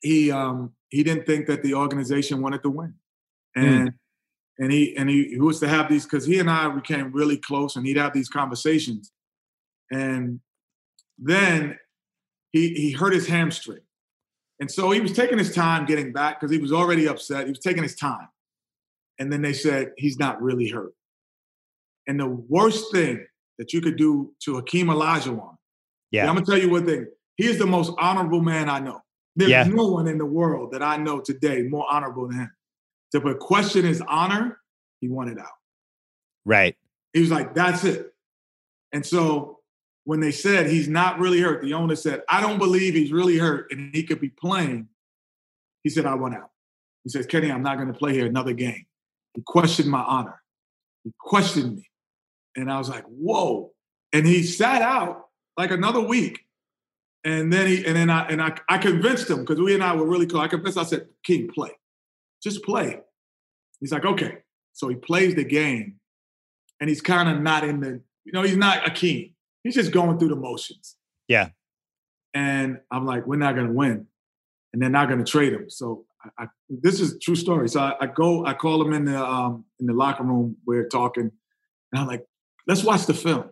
He 0.00 0.30
um 0.30 0.72
he 0.88 1.02
didn't 1.02 1.26
think 1.26 1.46
that 1.46 1.62
the 1.62 1.74
organization 1.74 2.40
wanted 2.40 2.62
to 2.62 2.70
win, 2.70 2.94
Hmm. 3.56 3.64
and 3.64 3.90
and 4.58 4.72
he 4.72 4.96
and 4.96 5.08
he, 5.08 5.24
he 5.28 5.40
was 5.40 5.60
to 5.60 5.68
have 5.68 5.88
these 5.88 6.04
because 6.04 6.24
he 6.24 6.38
and 6.38 6.50
I 6.50 6.68
became 6.68 7.12
really 7.12 7.36
close, 7.36 7.76
and 7.76 7.86
he'd 7.86 7.96
have 7.96 8.12
these 8.12 8.28
conversations, 8.28 9.12
and 9.90 10.40
then 11.18 11.78
he 12.52 12.70
he 12.74 12.92
hurt 12.92 13.12
his 13.12 13.26
hamstring, 13.26 13.82
and 14.60 14.70
so 14.70 14.90
he 14.90 15.00
was 15.00 15.12
taking 15.12 15.38
his 15.38 15.54
time 15.54 15.86
getting 15.86 16.12
back 16.12 16.40
because 16.40 16.50
he 16.52 16.58
was 16.58 16.72
already 16.72 17.06
upset. 17.06 17.44
He 17.44 17.50
was 17.50 17.60
taking 17.60 17.82
his 17.82 17.96
time, 17.96 18.28
and 19.18 19.32
then 19.32 19.42
they 19.42 19.52
said 19.52 19.92
he's 19.96 20.18
not 20.18 20.40
really 20.42 20.68
hurt. 20.68 20.92
And 22.06 22.18
the 22.20 22.28
worst 22.28 22.92
thing 22.92 23.26
that 23.58 23.72
you 23.72 23.80
could 23.80 23.96
do 23.96 24.32
to 24.44 24.56
Hakeem 24.56 24.86
Olajuwon, 24.86 25.56
Yeah. 26.10 26.28
I'm 26.28 26.34
gonna 26.34 26.46
tell 26.46 26.58
you 26.58 26.70
one 26.70 26.86
thing. 26.86 27.06
He 27.36 27.46
is 27.46 27.58
the 27.58 27.66
most 27.66 27.92
honorable 27.98 28.40
man 28.40 28.68
I 28.70 28.78
know. 28.78 29.02
There's 29.34 29.50
Yeah. 29.50 29.64
no 29.64 29.88
one 29.88 30.06
in 30.06 30.16
the 30.18 30.24
world 30.26 30.72
that 30.72 30.82
I 30.82 30.96
know 30.96 31.20
today 31.20 31.62
more 31.62 31.86
honorable 31.90 32.28
than 32.28 32.38
him. 32.38 32.55
To 33.12 33.20
put 33.20 33.38
question 33.38 33.84
his 33.84 34.02
honor, 34.06 34.58
he 35.00 35.08
wanted 35.08 35.38
out. 35.38 35.46
Right. 36.44 36.76
He 37.12 37.20
was 37.20 37.30
like, 37.30 37.54
that's 37.54 37.84
it. 37.84 38.12
And 38.92 39.04
so 39.04 39.60
when 40.04 40.20
they 40.20 40.32
said 40.32 40.66
he's 40.66 40.88
not 40.88 41.18
really 41.18 41.40
hurt, 41.40 41.62
the 41.62 41.74
owner 41.74 41.96
said, 41.96 42.22
I 42.28 42.40
don't 42.40 42.58
believe 42.58 42.94
he's 42.94 43.12
really 43.12 43.38
hurt 43.38 43.70
and 43.72 43.94
he 43.94 44.02
could 44.04 44.20
be 44.20 44.28
playing. 44.28 44.88
He 45.82 45.90
said, 45.90 46.06
I 46.06 46.14
want 46.14 46.34
out. 46.34 46.50
He 47.04 47.10
says, 47.10 47.26
Kenny, 47.26 47.50
I'm 47.50 47.62
not 47.62 47.76
going 47.76 47.92
to 47.92 47.98
play 47.98 48.12
here 48.12 48.26
another 48.26 48.52
game. 48.52 48.86
He 49.34 49.42
questioned 49.46 49.88
my 49.88 50.02
honor. 50.02 50.42
He 51.04 51.12
questioned 51.18 51.76
me. 51.76 51.88
And 52.56 52.70
I 52.70 52.78
was 52.78 52.88
like, 52.88 53.04
whoa. 53.04 53.72
And 54.12 54.26
he 54.26 54.42
sat 54.42 54.82
out 54.82 55.26
like 55.56 55.70
another 55.70 56.00
week. 56.00 56.40
And 57.24 57.52
then 57.52 57.66
he 57.66 57.84
and 57.84 57.96
then 57.96 58.08
I 58.08 58.26
and 58.28 58.40
I, 58.40 58.56
I 58.68 58.78
convinced 58.78 59.28
him 59.28 59.40
because 59.40 59.60
we 59.60 59.74
and 59.74 59.82
I 59.82 59.96
were 59.96 60.06
really 60.06 60.26
close. 60.26 60.44
I 60.44 60.48
convinced 60.48 60.78
I 60.78 60.84
said, 60.84 61.08
King, 61.24 61.48
play. 61.52 61.70
Just 62.46 62.62
play. 62.62 63.00
He's 63.80 63.90
like, 63.90 64.04
okay. 64.04 64.38
So 64.72 64.86
he 64.86 64.94
plays 64.94 65.34
the 65.34 65.42
game 65.42 65.96
and 66.78 66.88
he's 66.88 67.00
kind 67.00 67.28
of 67.28 67.42
not 67.42 67.64
in 67.64 67.80
the, 67.80 68.00
you 68.24 68.32
know, 68.32 68.42
he's 68.42 68.56
not 68.56 68.86
a 68.86 68.90
king. 68.92 69.34
He's 69.64 69.74
just 69.74 69.90
going 69.90 70.16
through 70.16 70.28
the 70.28 70.36
motions. 70.36 70.94
Yeah. 71.26 71.48
And 72.32 72.78
I'm 72.92 73.04
like, 73.04 73.26
we're 73.26 73.34
not 73.34 73.56
going 73.56 73.66
to 73.66 73.72
win. 73.72 74.06
And 74.72 74.80
they're 74.80 74.88
not 74.88 75.08
going 75.08 75.18
to 75.18 75.28
trade 75.28 75.54
him. 75.54 75.68
So 75.68 76.04
I, 76.22 76.44
I, 76.44 76.46
this 76.68 77.00
is 77.00 77.14
a 77.14 77.18
true 77.18 77.34
story. 77.34 77.68
So 77.68 77.80
I, 77.80 77.94
I 78.02 78.06
go, 78.06 78.46
I 78.46 78.54
call 78.54 78.80
him 78.80 78.92
in 78.92 79.06
the 79.06 79.20
um, 79.20 79.64
in 79.80 79.86
the 79.86 79.92
locker 79.92 80.22
room. 80.22 80.56
We're 80.64 80.86
talking, 80.86 81.32
and 81.92 82.00
I'm 82.00 82.06
like, 82.06 82.24
let's 82.68 82.84
watch 82.84 83.06
the 83.06 83.14
film. 83.14 83.50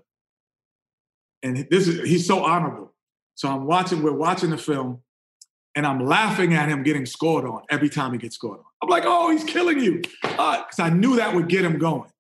And 1.43 1.67
this 1.69 1.89
is 1.89 2.09
he's 2.09 2.27
so 2.27 2.45
honorable. 2.45 2.95
So 3.35 3.49
I'm 3.49 3.65
watching. 3.67 4.03
We're 4.03 4.13
watching 4.13 4.51
the 4.51 4.59
film, 4.59 5.01
and 5.75 5.87
I'm 5.87 6.05
laughing 6.05 6.55
at 6.55 6.69
him 6.69 6.83
getting 6.83 7.07
scored 7.07 7.45
on 7.45 7.63
every 7.71 7.89
time 7.89 8.13
he 8.13 8.19
gets 8.19 8.35
scored 8.37 8.59
on. 8.59 8.65
I'm 8.85 8.90
like, 8.90 9.05
oh, 9.07 9.31
he's 9.31 9.44
killing 9.44 9.81
you, 9.81 10.03
because 10.23 10.79
I 10.79 10.90
knew 10.90 11.16
that 11.16 11.35
would 11.35 11.49
get 11.49 11.64
him 11.64 11.79
going. 11.79 12.11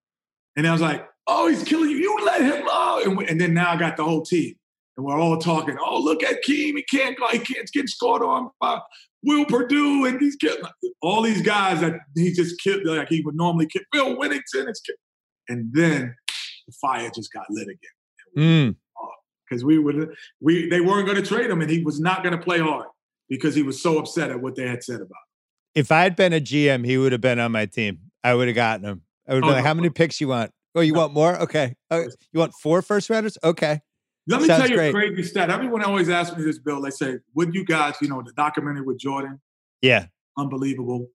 And 0.56 0.66
I 0.66 0.72
was 0.72 0.80
like, 0.80 1.06
oh, 1.26 1.48
he's 1.48 1.62
killing 1.64 1.90
you. 1.90 1.96
You 1.96 2.16
let 2.24 2.40
him. 2.40 2.64
Oh, 2.66 3.02
and, 3.04 3.16
we- 3.18 3.26
and 3.26 3.40
then 3.40 3.54
now 3.54 3.70
I 3.72 3.76
got 3.76 3.96
the 3.96 4.04
whole 4.04 4.22
team, 4.22 4.54
and 4.96 5.04
we're 5.04 5.18
all 5.18 5.38
talking. 5.38 5.76
Oh, 5.80 6.00
look 6.00 6.22
at 6.22 6.36
Keem. 6.48 6.76
He 6.76 6.84
can't 6.90 7.18
go. 7.18 7.28
He 7.28 7.38
can't 7.38 7.68
get 7.72 7.88
scored 7.88 8.22
on 8.22 8.50
by 8.60 8.80
Will 9.22 9.44
Perdue, 9.46 10.06
and 10.06 10.20
he's 10.20 10.36
killing 10.36 10.62
all 11.02 11.22
these 11.22 11.42
guys 11.42 11.80
that 11.80 11.94
he 12.14 12.32
just 12.32 12.60
killed 12.60 12.84
like 12.84 13.08
he 13.08 13.20
would 13.22 13.34
normally 13.36 13.66
kill. 13.66 13.82
Bill 13.92 14.16
Wennington 14.16 14.70
is 14.70 14.80
kill- 14.80 14.96
and 15.48 15.68
then 15.74 16.14
the 16.66 16.72
fire 16.80 17.10
just 17.14 17.30
got 17.32 17.44
lit 17.50 17.68
again 17.68 17.76
Mm. 18.38 18.76
because 19.48 19.62
we 19.64 19.78
would 19.78 20.14
we 20.40 20.68
they 20.70 20.80
weren't 20.80 21.06
going 21.06 21.22
to 21.22 21.28
trade 21.28 21.50
him 21.50 21.60
and 21.60 21.70
he 21.70 21.82
was 21.82 22.00
not 22.00 22.22
going 22.24 22.34
to 22.36 22.42
play 22.42 22.58
hard. 22.58 22.86
because 23.28 23.54
he 23.54 23.62
was 23.62 23.80
so 23.82 23.98
upset 23.98 24.30
at 24.30 24.40
what 24.40 24.54
they 24.56 24.66
had 24.68 24.82
said 24.82 25.00
about. 25.00 25.23
If 25.74 25.90
I 25.90 26.02
had 26.02 26.16
been 26.16 26.32
a 26.32 26.40
GM, 26.40 26.84
he 26.84 26.98
would 26.98 27.12
have 27.12 27.20
been 27.20 27.38
on 27.38 27.52
my 27.52 27.66
team. 27.66 27.98
I 28.22 28.34
would 28.34 28.48
have 28.48 28.54
gotten 28.54 28.84
him. 28.84 29.02
I 29.28 29.34
would 29.34 29.42
have 29.42 29.44
oh, 29.44 29.54
been 29.54 29.56
like, 29.56 29.66
"How 29.66 29.74
many 29.74 29.90
picks 29.90 30.20
you 30.20 30.28
want? 30.28 30.52
Oh, 30.74 30.80
you 30.80 30.92
no. 30.92 31.00
want 31.00 31.14
more? 31.14 31.36
Okay. 31.42 31.74
Oh, 31.90 32.00
you 32.32 32.40
want 32.40 32.54
four 32.54 32.82
first 32.82 33.10
rounders? 33.10 33.38
Okay." 33.42 33.80
Let 34.26 34.40
me 34.40 34.46
Sounds 34.46 34.62
tell 34.62 34.70
you 34.70 34.76
great. 34.76 34.88
a 34.88 34.92
crazy 34.92 35.22
stat. 35.22 35.50
Everyone 35.50 35.84
always 35.84 36.08
asks 36.08 36.34
me 36.36 36.44
this, 36.44 36.58
Bill. 36.58 36.80
They 36.80 36.90
say, 36.90 37.18
"Would 37.34 37.54
you 37.54 37.64
guys, 37.64 37.94
you 38.00 38.08
know, 38.08 38.22
the 38.22 38.32
documentary 38.32 38.82
with 38.82 38.98
Jordan? 38.98 39.40
Yeah, 39.82 40.06
unbelievable." 40.38 41.08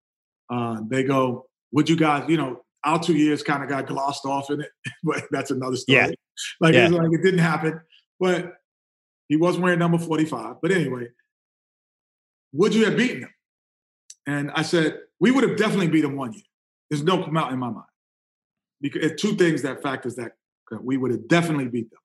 Uh, 0.49 0.81
they 0.87 1.03
go, 1.03 1.47
"Would 1.71 1.89
you 1.89 1.95
guys, 1.95 2.25
you 2.27 2.37
know, 2.37 2.61
our 2.83 2.99
two 2.99 3.15
years 3.15 3.43
kind 3.43 3.63
of 3.63 3.69
got 3.69 3.87
glossed 3.87 4.25
off 4.25 4.49
in 4.49 4.61
it, 4.61 4.69
but 5.03 5.23
that's 5.31 5.51
another 5.51 5.75
story. 5.75 5.99
Yeah. 5.99 6.11
Like, 6.59 6.73
yeah. 6.73 6.87
like 6.87 7.11
it 7.11 7.23
didn't 7.23 7.39
happen, 7.39 7.81
but 8.19 8.53
he 9.27 9.35
was 9.35 9.57
wearing 9.57 9.79
number 9.79 9.97
45. 9.97 10.55
But 10.61 10.71
anyway, 10.71 11.07
would 12.53 12.73
you 12.73 12.85
have 12.85 12.97
beaten 12.97 13.23
him? 13.23 13.29
And 14.29 14.51
I 14.51 14.61
said, 14.61 14.99
we 15.19 15.31
would 15.31 15.43
have 15.43 15.57
definitely 15.57 15.87
beat 15.87 16.01
them 16.01 16.15
one 16.15 16.33
year. 16.33 16.43
There's 16.89 17.01
no 17.01 17.17
doubt 17.17 17.51
in 17.51 17.57
my 17.57 17.71
mind. 17.71 17.87
Because 18.79 19.19
two 19.19 19.35
things 19.35 19.63
that 19.63 19.81
factors 19.81 20.15
that 20.17 20.33
we 20.83 20.97
would 20.97 21.09
have 21.09 21.27
definitely 21.27 21.67
beat 21.67 21.89
them. 21.89 21.99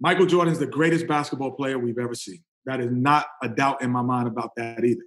Michael 0.00 0.24
Jordan's 0.24 0.58
the 0.58 0.66
greatest 0.66 1.06
basketball 1.06 1.50
player 1.50 1.78
we've 1.78 1.98
ever 1.98 2.14
seen. 2.14 2.42
That 2.64 2.80
is 2.80 2.90
not 2.90 3.26
a 3.42 3.50
doubt 3.50 3.82
in 3.82 3.90
my 3.90 4.00
mind 4.00 4.28
about 4.28 4.52
that 4.56 4.82
either. 4.82 5.04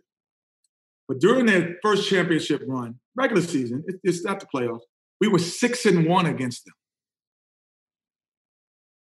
But 1.08 1.20
during 1.20 1.48
their 1.48 1.78
first 1.82 2.08
championship 2.08 2.62
run, 2.68 3.00
regular 3.16 3.42
season, 3.42 3.84
it's 4.04 4.24
not 4.24 4.40
the 4.40 4.46
playoffs, 4.54 4.82
we 5.20 5.28
were 5.28 5.40
six 5.40 5.88
and 5.88 6.06
one 6.06 6.28
against 6.28 6.66
them. 6.66 6.76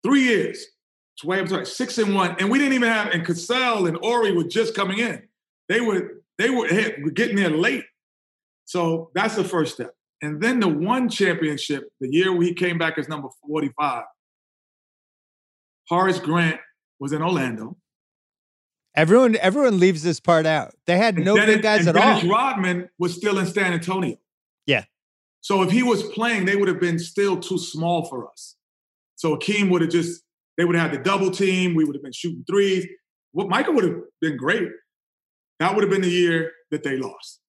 Three 0.05 0.23
years. 0.23 0.65
That's 1.15 1.25
why 1.25 1.37
I'm 1.37 1.47
sorry, 1.47 1.65
six 1.65 1.97
and 1.97 2.15
one. 2.15 2.37
And 2.39 2.49
we 2.49 2.59
didn't 2.59 2.75
even 2.75 2.87
have, 2.87 3.09
and 3.09 3.25
Cassell 3.25 3.87
and 3.87 3.97
Horry 3.97 4.31
were 4.31 4.45
just 4.45 4.73
coming 4.73 4.99
in. 4.99 5.23
They 5.67 5.81
were, 5.81 6.22
they 6.37 6.49
were, 6.49 6.67
hey, 6.67 6.95
we're 7.03 7.11
getting 7.11 7.35
there 7.35 7.49
late. 7.49 7.85
So 8.65 9.11
that's 9.13 9.35
the 9.35 9.43
first 9.43 9.75
step. 9.75 9.93
And 10.21 10.41
then 10.41 10.59
the 10.59 10.67
one 10.67 11.09
championship, 11.09 11.89
the 11.99 12.07
year 12.09 12.31
we 12.31 12.53
came 12.53 12.77
back 12.77 12.97
as 12.97 13.09
number 13.09 13.27
45, 13.45 14.03
Horace 15.89 16.19
Grant 16.19 16.59
was 16.99 17.11
in 17.11 17.21
Orlando. 17.21 17.77
Everyone, 18.95 19.35
everyone 19.37 19.79
leaves 19.79 20.03
this 20.03 20.19
part 20.19 20.45
out. 20.45 20.75
They 20.85 20.97
had 20.97 21.17
no 21.17 21.35
Dennis, 21.35 21.55
good 21.55 21.63
guys 21.63 21.87
at 21.87 21.95
Dennis 21.95 22.23
all. 22.23 22.29
Rodman 22.29 22.89
was 22.99 23.15
still 23.15 23.39
in 23.39 23.47
San 23.47 23.73
Antonio. 23.73 24.17
Yeah. 24.65 24.85
So 25.41 25.61
if 25.61 25.71
he 25.71 25.83
was 25.83 26.03
playing, 26.03 26.45
they 26.45 26.55
would 26.55 26.69
have 26.69 26.79
been 26.79 26.99
still 26.99 27.39
too 27.39 27.57
small 27.57 28.05
for 28.05 28.29
us. 28.29 28.55
So 29.15 29.33
Hakeem 29.33 29.69
would 29.71 29.81
have 29.81 29.91
just, 29.91 30.21
they 30.57 30.63
would 30.63 30.75
have 30.75 30.91
had 30.91 30.99
the 30.99 31.03
double 31.03 31.31
team. 31.31 31.75
We 31.75 31.83
would 31.83 31.95
have 31.95 32.03
been 32.03 32.13
shooting 32.13 32.45
threes. 32.49 32.85
What 33.33 33.47
well, 33.47 33.49
Michael 33.49 33.73
would 33.73 33.83
have 33.83 33.97
been 34.21 34.37
great. 34.37 34.69
That 35.63 35.75
would 35.75 35.81
have 35.81 35.89
been 35.89 36.01
the 36.01 36.09
year 36.09 36.51
that 36.71 36.83
they 36.83 36.97
lost. 36.97 37.39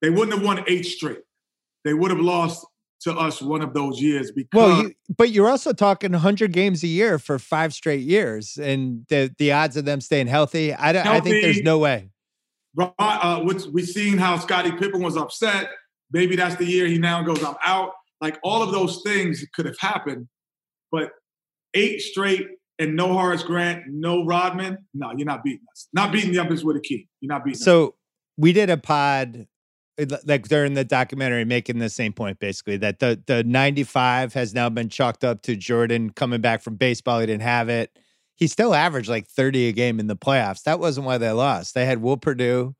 They 0.00 0.10
wouldn't 0.10 0.32
have 0.32 0.44
won 0.44 0.64
eight 0.66 0.84
straight. 0.84 1.20
They 1.84 1.94
would 1.94 2.10
have 2.10 2.18
lost 2.18 2.66
to 3.02 3.12
us 3.12 3.40
one 3.40 3.62
of 3.62 3.72
those 3.72 4.00
years 4.00 4.32
because 4.32 4.48
well 4.52 4.82
you, 4.82 4.94
but 5.16 5.30
you're 5.30 5.48
also 5.48 5.72
talking 5.72 6.10
100 6.10 6.52
games 6.52 6.82
a 6.82 6.88
year 6.88 7.20
for 7.20 7.38
five 7.38 7.72
straight 7.72 8.02
years 8.02 8.58
and 8.58 9.04
the 9.08 9.32
the 9.38 9.52
odds 9.52 9.76
of 9.76 9.84
them 9.84 10.00
staying 10.00 10.28
healthy 10.28 10.72
i 10.74 10.92
don't 10.92 11.04
healthy, 11.04 11.18
i 11.18 11.20
think 11.20 11.42
there's 11.42 11.62
no 11.62 11.78
way 11.78 12.08
uh, 12.78 13.42
we've 13.72 13.88
seen 13.88 14.18
how 14.18 14.38
scottie 14.38 14.70
pippen 14.70 15.02
was 15.02 15.16
upset 15.16 15.70
maybe 16.12 16.36
that's 16.36 16.54
the 16.56 16.64
year 16.64 16.86
he 16.86 16.96
now 16.96 17.24
goes 17.24 17.42
i'm 17.42 17.56
out 17.66 17.90
like 18.20 18.38
all 18.44 18.62
of 18.62 18.70
those 18.70 19.02
things 19.02 19.44
could 19.52 19.66
have 19.66 19.78
happened 19.80 20.28
but 20.92 21.10
eight 21.74 22.00
straight 22.00 22.46
and 22.82 22.96
no 22.96 23.12
horace 23.12 23.42
grant 23.42 23.84
no 23.88 24.24
rodman 24.24 24.78
no 24.94 25.12
you're 25.16 25.26
not 25.26 25.42
beating 25.42 25.64
us. 25.72 25.88
Not 25.92 26.12
beating 26.12 26.32
the 26.32 26.38
umpires 26.38 26.64
with 26.64 26.76
a 26.76 26.80
key. 26.80 27.08
You're 27.20 27.32
not 27.32 27.44
beating 27.44 27.58
so 27.58 27.86
us. 27.86 27.92
we 28.36 28.52
did 28.52 28.70
a 28.70 28.76
pod 28.76 29.46
like 30.24 30.48
they're 30.48 30.68
the 30.68 30.84
documentary 30.84 31.44
making 31.44 31.78
the 31.78 31.90
same 31.90 32.12
point 32.12 32.38
basically 32.38 32.76
that 32.78 32.98
the 32.98 33.22
the 33.26 33.44
95 33.44 34.34
has 34.34 34.54
now 34.54 34.68
been 34.68 34.88
chalked 34.88 35.24
up 35.24 35.42
to 35.42 35.56
Jordan 35.56 36.10
coming 36.10 36.40
back 36.40 36.62
from 36.62 36.76
baseball. 36.76 37.20
He 37.20 37.26
didn't 37.26 37.42
have 37.42 37.68
it. 37.68 37.98
He 38.36 38.46
still 38.46 38.74
averaged 38.74 39.08
like 39.08 39.28
30 39.28 39.68
a 39.68 39.72
game 39.72 40.00
in 40.00 40.06
the 40.06 40.16
playoffs. 40.16 40.62
That 40.62 40.80
wasn't 40.80 41.06
why 41.06 41.18
they 41.18 41.30
lost. 41.30 41.74
They 41.74 41.84
had 41.84 42.00
Will 42.00 42.16
Perdue 42.16 42.74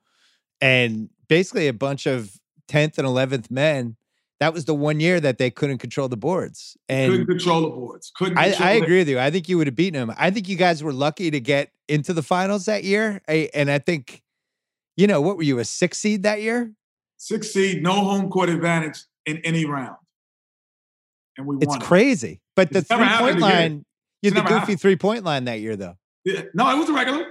and 0.60 1.10
basically 1.28 1.68
a 1.68 1.72
bunch 1.72 2.06
of 2.06 2.32
10th 2.68 2.98
and 2.98 3.06
11th 3.06 3.50
men 3.50 3.96
that 4.42 4.52
was 4.52 4.64
the 4.64 4.74
one 4.74 5.00
year 5.00 5.20
that 5.20 5.38
they 5.38 5.50
couldn't 5.50 5.78
control 5.78 6.08
the 6.08 6.16
boards 6.16 6.76
and 6.88 7.10
couldn't 7.10 7.26
control 7.26 7.62
the 7.62 7.68
boards 7.70 8.12
couldn't 8.14 8.38
I, 8.38 8.54
I 8.58 8.70
agree 8.72 8.98
with 8.98 9.08
you 9.08 9.18
I 9.18 9.30
think 9.30 9.48
you 9.48 9.58
would 9.58 9.66
have 9.66 9.76
beaten 9.76 9.98
them 9.98 10.14
I 10.18 10.30
think 10.30 10.48
you 10.48 10.56
guys 10.56 10.82
were 10.82 10.92
lucky 10.92 11.30
to 11.30 11.40
get 11.40 11.70
into 11.88 12.12
the 12.12 12.22
finals 12.22 12.66
that 12.66 12.84
year 12.84 13.20
I, 13.28 13.48
and 13.54 13.70
I 13.70 13.78
think 13.78 14.22
you 14.96 15.06
know 15.06 15.20
what 15.20 15.36
were 15.36 15.42
you 15.42 15.58
a 15.58 15.64
six 15.64 15.98
seed 15.98 16.22
that 16.24 16.42
year 16.42 16.72
six 17.22 17.52
seed, 17.52 17.82
no 17.82 17.92
home 17.92 18.28
court 18.28 18.48
advantage 18.48 19.04
in 19.26 19.38
any 19.38 19.64
round. 19.64 19.96
And 21.38 21.46
we 21.46 21.56
It's 21.60 21.76
crazy. 21.78 22.40
But 22.56 22.72
the 22.72 22.82
three 22.82 23.08
point 23.18 23.38
line, 23.38 23.84
you 24.20 24.32
had 24.32 24.44
the 24.44 24.48
goofy 24.48 24.74
three 24.74 24.96
point 24.96 25.24
line 25.24 25.44
that 25.44 25.60
year, 25.60 25.76
though. 25.76 25.96
Yeah. 26.24 26.42
No, 26.52 26.68
it 26.70 26.76
was 26.76 26.86
the 26.86 26.92
regular. 26.92 27.24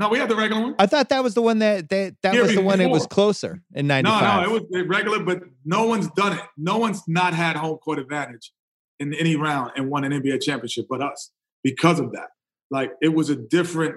No, 0.00 0.08
we 0.08 0.18
had 0.18 0.30
the 0.30 0.34
regular 0.34 0.62
one. 0.62 0.74
I 0.78 0.86
thought 0.86 1.10
that 1.10 1.22
was 1.22 1.34
the 1.34 1.42
one 1.42 1.58
that 1.58 1.90
that, 1.90 2.16
that 2.22 2.34
was 2.34 2.54
the 2.54 2.62
one 2.62 2.80
it 2.80 2.88
was 2.88 3.06
closer 3.06 3.62
in 3.74 3.86
95. 3.86 4.22
No, 4.22 4.40
no, 4.40 4.48
it 4.48 4.50
was 4.50 4.86
regular, 4.88 5.22
but 5.22 5.42
no 5.66 5.84
one's 5.84 6.08
done 6.12 6.38
it. 6.38 6.42
No 6.56 6.78
one's 6.78 7.06
not 7.06 7.34
had 7.34 7.54
home 7.54 7.76
court 7.76 7.98
advantage 7.98 8.50
in 8.98 9.12
any 9.12 9.36
round 9.36 9.72
and 9.76 9.90
won 9.90 10.04
an 10.04 10.12
NBA 10.12 10.40
championship 10.40 10.86
but 10.88 11.02
us 11.02 11.30
because 11.62 12.00
of 12.00 12.12
that. 12.12 12.28
Like 12.70 12.92
it 13.02 13.10
was 13.10 13.28
a 13.28 13.36
different, 13.36 13.96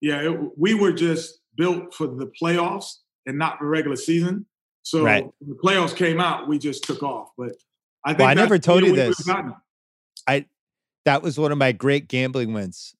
yeah, 0.00 0.28
it, 0.28 0.58
we 0.58 0.74
were 0.74 0.92
just 0.92 1.38
built 1.56 1.94
for 1.94 2.08
the 2.08 2.28
playoffs 2.42 2.96
and 3.24 3.38
not 3.38 3.60
the 3.60 3.66
regular 3.66 3.96
season. 3.96 4.46
So 4.82 5.04
right. 5.04 5.30
the 5.40 5.54
playoffs 5.54 5.94
came 5.94 6.18
out, 6.18 6.48
we 6.48 6.58
just 6.58 6.82
took 6.82 7.04
off. 7.04 7.28
But 7.38 7.52
I 8.04 8.10
think 8.10 8.20
well, 8.20 8.28
I 8.28 8.34
never 8.34 8.58
told 8.58 8.82
you 8.82 8.96
this. 8.96 9.24
I 10.26 10.46
that 11.04 11.22
was 11.22 11.38
one 11.38 11.52
of 11.52 11.58
my 11.58 11.70
great 11.70 12.08
gambling 12.08 12.52
wins. 12.52 12.96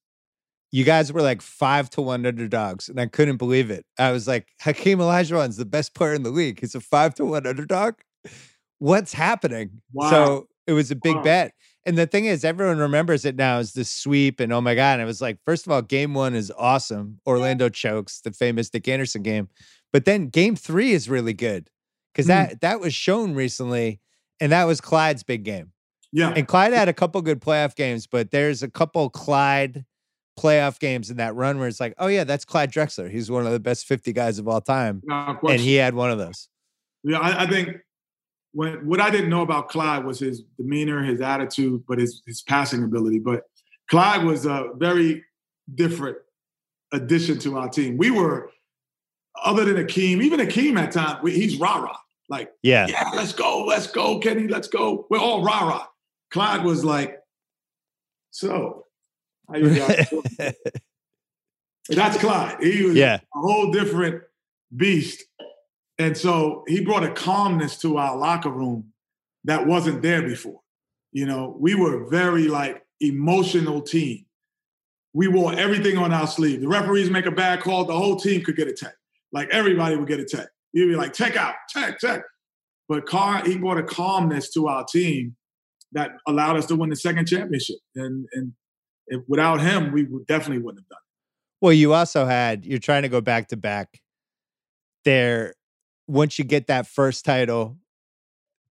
You 0.72 0.84
guys 0.84 1.12
were 1.12 1.22
like 1.22 1.42
five 1.42 1.88
to 1.90 2.02
one 2.02 2.26
underdogs, 2.26 2.88
and 2.88 2.98
I 2.98 3.06
couldn't 3.06 3.36
believe 3.36 3.70
it. 3.70 3.84
I 3.98 4.10
was 4.10 4.26
like, 4.26 4.48
Hakeem 4.60 4.98
Olajuwon's 4.98 5.56
the 5.56 5.64
best 5.64 5.94
player 5.94 6.14
in 6.14 6.22
the 6.22 6.30
league. 6.30 6.60
He's 6.60 6.74
a 6.74 6.80
five 6.80 7.14
to 7.16 7.24
one 7.24 7.46
underdog. 7.46 7.94
What's 8.78 9.12
happening? 9.12 9.82
Wow. 9.92 10.10
So 10.10 10.48
it 10.66 10.72
was 10.72 10.90
a 10.90 10.96
big 10.96 11.16
wow. 11.16 11.22
bet. 11.22 11.52
And 11.84 11.98
the 11.98 12.06
thing 12.06 12.24
is, 12.24 12.44
everyone 12.44 12.78
remembers 12.78 13.24
it 13.24 13.36
now 13.36 13.58
as 13.58 13.72
the 13.72 13.84
sweep. 13.84 14.40
And 14.40 14.52
oh 14.52 14.60
my 14.60 14.74
God. 14.74 14.94
And 14.94 15.02
it 15.02 15.04
was 15.04 15.20
like, 15.20 15.38
first 15.44 15.66
of 15.66 15.72
all, 15.72 15.82
game 15.82 16.14
one 16.14 16.34
is 16.34 16.52
awesome. 16.56 17.20
Orlando 17.26 17.68
chokes, 17.68 18.20
the 18.20 18.32
famous 18.32 18.72
Nick 18.72 18.88
Anderson 18.88 19.22
game. 19.22 19.48
But 19.92 20.04
then 20.04 20.28
game 20.28 20.56
three 20.56 20.92
is 20.92 21.08
really 21.08 21.34
good 21.34 21.68
because 22.12 22.26
mm. 22.26 22.28
that 22.28 22.60
that 22.60 22.80
was 22.80 22.94
shown 22.94 23.34
recently, 23.34 24.00
and 24.40 24.52
that 24.52 24.64
was 24.64 24.80
Clyde's 24.80 25.22
big 25.22 25.44
game. 25.44 25.72
Yeah, 26.12 26.32
and 26.34 26.46
Clyde 26.46 26.72
had 26.72 26.88
a 26.88 26.92
couple 26.92 27.20
good 27.22 27.40
playoff 27.40 27.74
games, 27.74 28.06
but 28.06 28.30
there's 28.30 28.62
a 28.62 28.70
couple 28.70 29.08
Clyde 29.10 29.84
playoff 30.38 30.78
games 30.78 31.10
in 31.10 31.18
that 31.18 31.34
run 31.34 31.58
where 31.58 31.68
it's 31.68 31.80
like, 31.80 31.94
oh 31.98 32.06
yeah, 32.06 32.24
that's 32.24 32.44
Clyde 32.44 32.72
Drexler. 32.72 33.10
He's 33.10 33.30
one 33.30 33.46
of 33.46 33.52
the 33.52 33.60
best 33.60 33.86
50 33.86 34.12
guys 34.12 34.38
of 34.38 34.48
all 34.48 34.60
time, 34.60 35.02
no, 35.04 35.38
and 35.48 35.60
he 35.60 35.74
had 35.74 35.94
one 35.94 36.10
of 36.10 36.18
those. 36.18 36.48
Yeah, 37.04 37.18
I, 37.18 37.44
I 37.44 37.46
think 37.46 37.76
when, 38.52 38.86
what 38.86 39.00
I 39.00 39.10
didn't 39.10 39.30
know 39.30 39.42
about 39.42 39.68
Clyde 39.68 40.04
was 40.04 40.18
his 40.18 40.42
demeanor, 40.56 41.02
his 41.02 41.20
attitude, 41.20 41.84
but 41.86 41.98
his 41.98 42.22
his 42.26 42.42
passing 42.42 42.84
ability. 42.84 43.18
But 43.18 43.42
Clyde 43.90 44.24
was 44.24 44.46
a 44.46 44.70
very 44.76 45.24
different 45.74 46.18
addition 46.92 47.38
to 47.40 47.58
our 47.58 47.68
team. 47.68 47.96
We 47.96 48.10
were 48.10 48.50
other 49.44 49.64
than 49.64 49.76
Hakeem, 49.76 50.22
even 50.22 50.40
Hakeem 50.40 50.76
at 50.78 50.92
times, 50.92 51.18
he's 51.24 51.58
rah 51.58 51.78
rah. 51.78 51.96
Like, 52.28 52.52
yeah, 52.62 52.86
yeah, 52.86 53.10
let's 53.14 53.32
go, 53.32 53.64
let's 53.64 53.86
go, 53.86 54.18
Kenny, 54.18 54.48
let's 54.48 54.68
go. 54.68 55.06
We're 55.10 55.18
all 55.18 55.42
rah 55.42 55.68
rah. 55.68 55.86
Clyde 56.30 56.64
was 56.64 56.84
like, 56.84 57.18
so, 58.30 58.46
how 58.60 58.60
you 58.62 58.70
guys? 58.80 58.91
That's 61.88 62.16
Clyde. 62.18 62.62
He 62.62 62.84
was 62.84 62.94
yeah. 62.94 63.18
a 63.34 63.38
whole 63.38 63.72
different 63.72 64.22
beast. 64.74 65.24
And 65.98 66.16
so 66.16 66.64
he 66.66 66.80
brought 66.80 67.04
a 67.04 67.12
calmness 67.12 67.76
to 67.78 67.98
our 67.98 68.16
locker 68.16 68.50
room 68.50 68.92
that 69.44 69.66
wasn't 69.66 70.02
there 70.02 70.22
before. 70.22 70.60
You 71.12 71.26
know, 71.26 71.56
we 71.58 71.74
were 71.74 72.08
very 72.08 72.48
like 72.48 72.84
emotional 73.00 73.82
team. 73.82 74.24
We 75.12 75.28
wore 75.28 75.52
everything 75.52 75.98
on 75.98 76.12
our 76.12 76.26
sleeve. 76.26 76.62
The 76.62 76.68
referees 76.68 77.10
make 77.10 77.26
a 77.26 77.30
bad 77.30 77.60
call, 77.60 77.84
the 77.84 77.96
whole 77.96 78.16
team 78.16 78.42
could 78.42 78.56
get 78.56 78.68
a 78.68 78.72
tech. 78.72 78.94
Like 79.30 79.48
everybody 79.50 79.96
would 79.96 80.08
get 80.08 80.20
a 80.20 80.24
tech. 80.24 80.48
He'd 80.72 80.86
be 80.86 80.96
like, 80.96 81.12
check 81.12 81.36
out, 81.36 81.54
check, 81.68 81.98
check. 81.98 82.22
But 82.88 83.06
Carr, 83.06 83.44
he 83.44 83.58
brought 83.58 83.78
a 83.78 83.82
calmness 83.82 84.52
to 84.54 84.68
our 84.68 84.84
team 84.84 85.36
that 85.92 86.12
allowed 86.26 86.56
us 86.56 86.66
to 86.66 86.76
win 86.76 86.90
the 86.90 86.96
second 86.96 87.26
championship. 87.26 87.76
And 87.94 88.26
and 88.32 88.52
if, 89.06 89.22
without 89.28 89.60
him, 89.60 89.92
we 89.92 90.04
would 90.04 90.26
definitely 90.26 90.62
wouldn't 90.62 90.84
have 90.84 90.88
done 90.88 90.98
it. 90.98 91.64
Well, 91.64 91.72
you 91.72 91.94
also 91.94 92.24
had 92.26 92.64
you're 92.64 92.78
trying 92.78 93.02
to 93.02 93.08
go 93.08 93.20
back 93.20 93.48
to 93.48 93.56
back. 93.56 94.00
There, 95.04 95.54
once 96.06 96.38
you 96.38 96.44
get 96.44 96.68
that 96.68 96.86
first 96.86 97.24
title, 97.24 97.78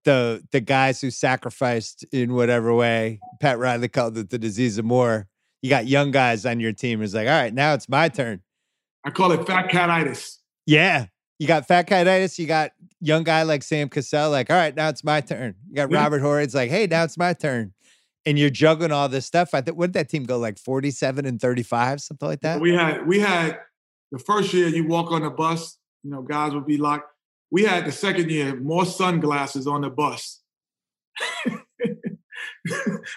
the 0.06 0.44
the 0.52 0.62
guys 0.62 1.02
who 1.02 1.12
sacrificed 1.12 2.06
in 2.12 2.34
whatever 2.34 2.74
way, 2.74 3.20
Pat 3.40 3.60
Riley 3.60 3.88
called 3.88 4.18
it 4.18 4.30
the 4.30 4.40
disease 4.40 4.78
of 4.78 4.86
more. 4.86 5.28
You 5.62 5.70
got 5.70 5.88
young 5.88 6.12
guys 6.12 6.46
on 6.46 6.60
your 6.60 6.74
team. 6.74 7.02
It's 7.02 7.14
like, 7.14 7.28
all 7.28 7.34
right, 7.34 7.54
now 7.54 7.74
it's 7.74 7.88
my 7.88 8.10
turn 8.10 8.42
I 9.04 9.10
call 9.10 9.32
it 9.32 9.46
fat 9.48 9.70
catitis. 9.70 10.38
Yeah. 10.66 11.08
You 11.40 11.48
got 11.48 11.68
fat 11.68 11.88
catitis. 11.88 12.38
You 12.38 12.46
got 12.46 12.72
young 13.00 13.24
guy 13.24 13.44
like 13.44 13.64
Sam 13.64 13.90
Cassell, 13.90 14.30
like, 14.30 14.50
all 14.50 14.56
right, 14.56 14.76
now 14.76 14.90
it's 14.90 15.04
my 15.04 15.22
turn. 15.22 15.56
You 15.68 15.76
got 15.76 15.92
Yeah. 15.92 15.98
Robert 15.98 16.20
Horry. 16.20 16.44
It's 16.44 16.54
like, 16.54 16.70
hey, 16.70 16.86
now 16.88 17.04
it's 17.04 17.18
my 17.18 17.34
turn. 17.34 17.74
And 18.26 18.38
you're 18.38 18.52
juggling 18.52 18.92
all 18.92 19.10
this 19.10 19.26
stuff. 19.26 19.54
I 19.54 19.62
think 19.62 19.78
what 19.78 19.88
did 19.88 19.94
that 19.94 20.10
team 20.10 20.26
go 20.26 20.38
like 20.38 20.60
47 20.60 21.26
and 21.26 21.42
35, 21.42 22.02
something 22.02 22.28
like 22.28 22.42
that? 22.42 22.62
We 22.62 22.74
had 22.74 23.08
we 23.08 23.20
had 23.20 23.60
the 24.12 24.20
first 24.20 24.54
year 24.54 24.68
you 24.68 24.88
walk 24.88 25.12
on 25.12 25.24
the 25.24 25.32
bus, 25.32 25.78
you 26.04 26.12
know, 26.12 26.22
guys 26.22 26.54
would 26.54 26.68
be 26.68 26.78
locked. 26.78 27.08
We 27.50 27.64
had 27.64 27.86
the 27.86 27.92
second 27.92 28.30
year 28.30 28.56
more 28.56 28.86
sunglasses 28.86 29.66
on 29.68 29.82
the 29.82 29.90
bus. 29.90 30.42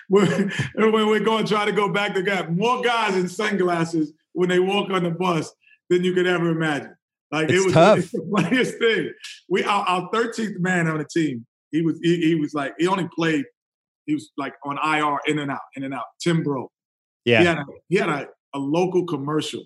when, 0.09 0.53
when 0.75 1.07
we're 1.07 1.21
going 1.21 1.45
to 1.45 1.53
try 1.53 1.65
to 1.65 1.73
go 1.73 1.93
back 1.93 2.15
to 2.15 2.23
guys, 2.23 2.47
more 2.51 2.83
guys 2.83 3.15
in 3.17 3.29
sunglasses 3.29 4.13
when 4.33 4.49
they 4.49 4.59
walk 4.59 4.91
on 4.91 5.05
the 5.05 5.11
bus 5.11 5.53
than 5.91 6.05
you 6.05 6.13
could 6.15 6.27
ever 6.27 6.51
imagine. 6.51 6.95
Like 7.31 7.51
It's 7.51 7.63
it 7.63 7.65
was 7.65 7.73
tough. 7.75 7.99
it's 7.99 8.13
the 8.13 8.29
funniest 8.35 8.79
thing. 8.79 9.13
We 9.49 9.65
our, 9.65 9.85
our 9.87 10.11
13th 10.11 10.59
man 10.61 10.87
on 10.87 10.99
the 10.99 11.05
team. 11.05 11.47
He 11.71 11.83
was 11.83 11.99
he, 12.03 12.21
he 12.21 12.35
was 12.37 12.55
like 12.55 12.75
he 12.79 12.87
only 12.87 13.09
played. 13.15 13.45
He 14.07 14.15
was 14.15 14.31
like 14.37 14.55
on 14.65 14.79
IR 14.79 15.19
in 15.27 15.39
and 15.39 15.51
out, 15.51 15.61
in 15.77 15.85
and 15.85 15.95
out. 15.95 16.05
Tim 16.21 16.43
Breaux. 16.43 16.71
yeah. 17.25 17.41
He 17.41 17.47
had 17.47 17.59
a, 17.59 17.65
he 17.89 17.97
had 17.97 18.09
a, 18.09 18.29
a 18.55 18.59
local 18.59 19.05
commercial, 19.07 19.63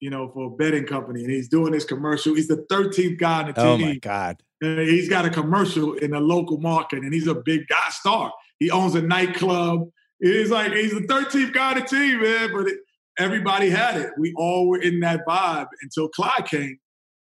you 0.00 0.10
know, 0.10 0.30
for 0.32 0.46
a 0.46 0.50
betting 0.50 0.86
company, 0.86 1.22
and 1.24 1.32
he's 1.32 1.48
doing 1.48 1.72
this 1.72 1.84
commercial. 1.84 2.34
He's 2.34 2.48
the 2.48 2.66
13th 2.70 3.18
guy 3.18 3.40
on 3.40 3.46
the 3.46 3.52
team. 3.52 3.66
Oh 3.66 3.76
team. 3.76 3.86
my 3.88 3.96
God. 3.96 4.42
And 4.60 4.80
he's 4.80 5.08
got 5.08 5.24
a 5.24 5.30
commercial 5.30 5.94
in 5.94 6.12
the 6.12 6.20
local 6.20 6.58
market, 6.58 7.00
and 7.00 7.12
he's 7.12 7.26
a 7.26 7.34
big 7.34 7.66
guy 7.68 7.90
star. 7.90 8.32
He 8.58 8.70
owns 8.70 8.94
a 8.94 9.02
nightclub. 9.02 9.88
He's 10.20 10.50
like 10.50 10.72
he's 10.72 10.92
the 10.92 11.00
13th 11.00 11.52
guy 11.52 11.72
on 11.72 11.80
the 11.80 11.86
team, 11.86 12.22
man. 12.22 12.50
But 12.52 12.68
it, 12.68 12.78
everybody 13.18 13.70
had 13.70 13.96
it. 13.96 14.10
We 14.18 14.32
all 14.36 14.68
were 14.68 14.80
in 14.80 15.00
that 15.00 15.26
vibe 15.26 15.66
until 15.82 16.08
Clyde 16.08 16.46
came 16.46 16.78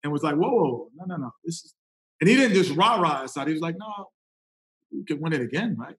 and 0.02 0.12
was 0.12 0.22
like, 0.22 0.36
"Whoa, 0.36 0.50
whoa, 0.50 0.88
no, 0.94 1.04
no, 1.06 1.16
no, 1.16 1.30
this 1.44 1.56
is." 1.64 1.74
And 2.20 2.30
he 2.30 2.36
didn't 2.36 2.54
just 2.54 2.74
rah 2.76 3.00
rah 3.00 3.24
aside. 3.24 3.48
He 3.48 3.52
was 3.52 3.62
like, 3.62 3.76
"No, 3.78 4.06
we 4.92 5.04
can 5.04 5.20
win 5.20 5.32
it 5.32 5.40
again, 5.40 5.76
right?" 5.78 5.96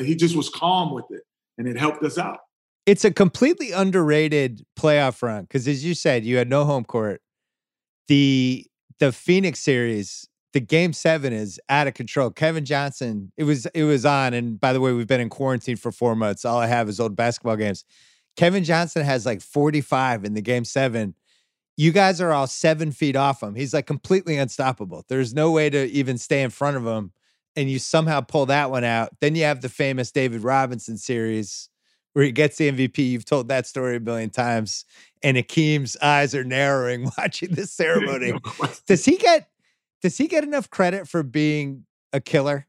He 0.00 0.14
just 0.14 0.36
was 0.36 0.48
calm 0.48 0.94
with 0.94 1.04
it, 1.10 1.22
and 1.58 1.68
it 1.68 1.78
helped 1.78 2.02
us 2.02 2.18
out. 2.18 2.38
It's 2.86 3.04
a 3.04 3.10
completely 3.10 3.72
underrated 3.72 4.64
playoff 4.78 5.22
run 5.22 5.42
because, 5.42 5.66
as 5.66 5.84
you 5.84 5.94
said, 5.94 6.24
you 6.24 6.36
had 6.36 6.48
no 6.48 6.64
home 6.64 6.84
court. 6.84 7.20
The 8.08 8.66
the 8.98 9.12
Phoenix 9.12 9.60
series, 9.60 10.28
the 10.52 10.60
game 10.60 10.92
seven 10.92 11.32
is 11.32 11.60
out 11.68 11.86
of 11.86 11.94
control. 11.94 12.30
Kevin 12.30 12.64
Johnson, 12.64 13.32
it 13.36 13.44
was 13.44 13.66
it 13.66 13.84
was 13.84 14.06
on, 14.06 14.32
and 14.34 14.60
by 14.60 14.72
the 14.72 14.80
way, 14.80 14.92
we've 14.92 15.06
been 15.06 15.20
in 15.20 15.28
quarantine 15.28 15.76
for 15.76 15.92
four 15.92 16.14
months. 16.14 16.44
All 16.44 16.58
I 16.58 16.66
have 16.66 16.88
is 16.88 17.00
old 17.00 17.16
basketball 17.16 17.56
games. 17.56 17.84
Kevin 18.36 18.64
Johnson 18.64 19.04
has 19.04 19.26
like 19.26 19.40
45 19.40 20.24
in 20.24 20.34
the 20.34 20.42
game 20.42 20.64
seven. 20.64 21.14
You 21.76 21.92
guys 21.92 22.20
are 22.20 22.32
all 22.32 22.46
seven 22.46 22.92
feet 22.92 23.16
off 23.16 23.42
him. 23.42 23.54
He's 23.54 23.74
like 23.74 23.86
completely 23.86 24.36
unstoppable. 24.36 25.04
There's 25.08 25.34
no 25.34 25.50
way 25.50 25.68
to 25.68 25.86
even 25.90 26.18
stay 26.18 26.42
in 26.42 26.50
front 26.50 26.76
of 26.76 26.86
him. 26.86 27.12
And 27.56 27.70
you 27.70 27.78
somehow 27.78 28.20
pull 28.20 28.46
that 28.46 28.70
one 28.70 28.84
out. 28.84 29.10
Then 29.20 29.34
you 29.34 29.44
have 29.44 29.62
the 29.62 29.68
famous 29.70 30.12
David 30.12 30.42
Robinson 30.42 30.98
series 30.98 31.68
where 32.12 32.24
he 32.24 32.30
gets 32.32 32.58
the 32.58 32.70
MVP. 32.70 32.98
You've 32.98 33.24
told 33.24 33.48
that 33.48 33.66
story 33.66 33.96
a 33.96 34.00
million 34.00 34.28
times. 34.30 34.84
And 35.22 35.36
Hakeem's 35.38 35.96
eyes 36.02 36.34
are 36.34 36.44
narrowing 36.44 37.10
watching 37.18 37.52
this 37.54 37.72
ceremony. 37.72 38.34
Does 38.86 39.04
he 39.04 39.16
get 39.16 39.48
does 40.02 40.18
he 40.18 40.26
get 40.28 40.44
enough 40.44 40.68
credit 40.68 41.08
for 41.08 41.22
being 41.22 41.86
a 42.12 42.20
killer, 42.20 42.66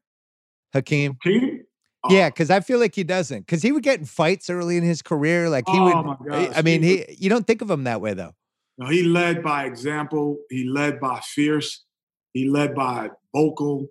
Hakeem? 0.74 1.18
King? 1.22 1.64
Oh, 2.04 2.14
Yeah, 2.14 2.30
because 2.30 2.50
I 2.50 2.62
feel 2.62 2.80
like 2.80 2.96
he 2.96 3.04
doesn't. 3.04 3.42
Because 3.42 3.62
he 3.62 3.72
would 3.74 3.84
get 3.84 4.00
in 4.00 4.06
fights 4.06 4.50
early 4.50 4.78
in 4.78 4.84
his 4.84 5.02
career. 5.02 5.50
Like 5.50 5.68
he 5.68 5.78
Oh, 5.78 5.84
would. 5.84 6.06
my 6.06 6.14
I- 6.38 6.46
gosh, 6.48 6.58
I 6.58 6.62
mean, 6.62 6.82
he 6.84 6.98
he. 7.10 7.16
You 7.20 7.30
don't 7.30 7.46
think 7.46 7.62
of 7.62 7.70
him 7.70 7.84
that 7.84 8.00
way 8.00 8.14
though. 8.14 8.34
No, 8.78 8.88
he 8.88 9.04
led 9.04 9.44
by 9.44 9.66
example. 9.66 10.38
He 10.50 10.64
led 10.64 11.00
by 11.02 11.20
fierce. 11.22 11.84
He 12.34 12.48
led 12.50 12.74
by 12.74 13.10
vocal. 13.36 13.88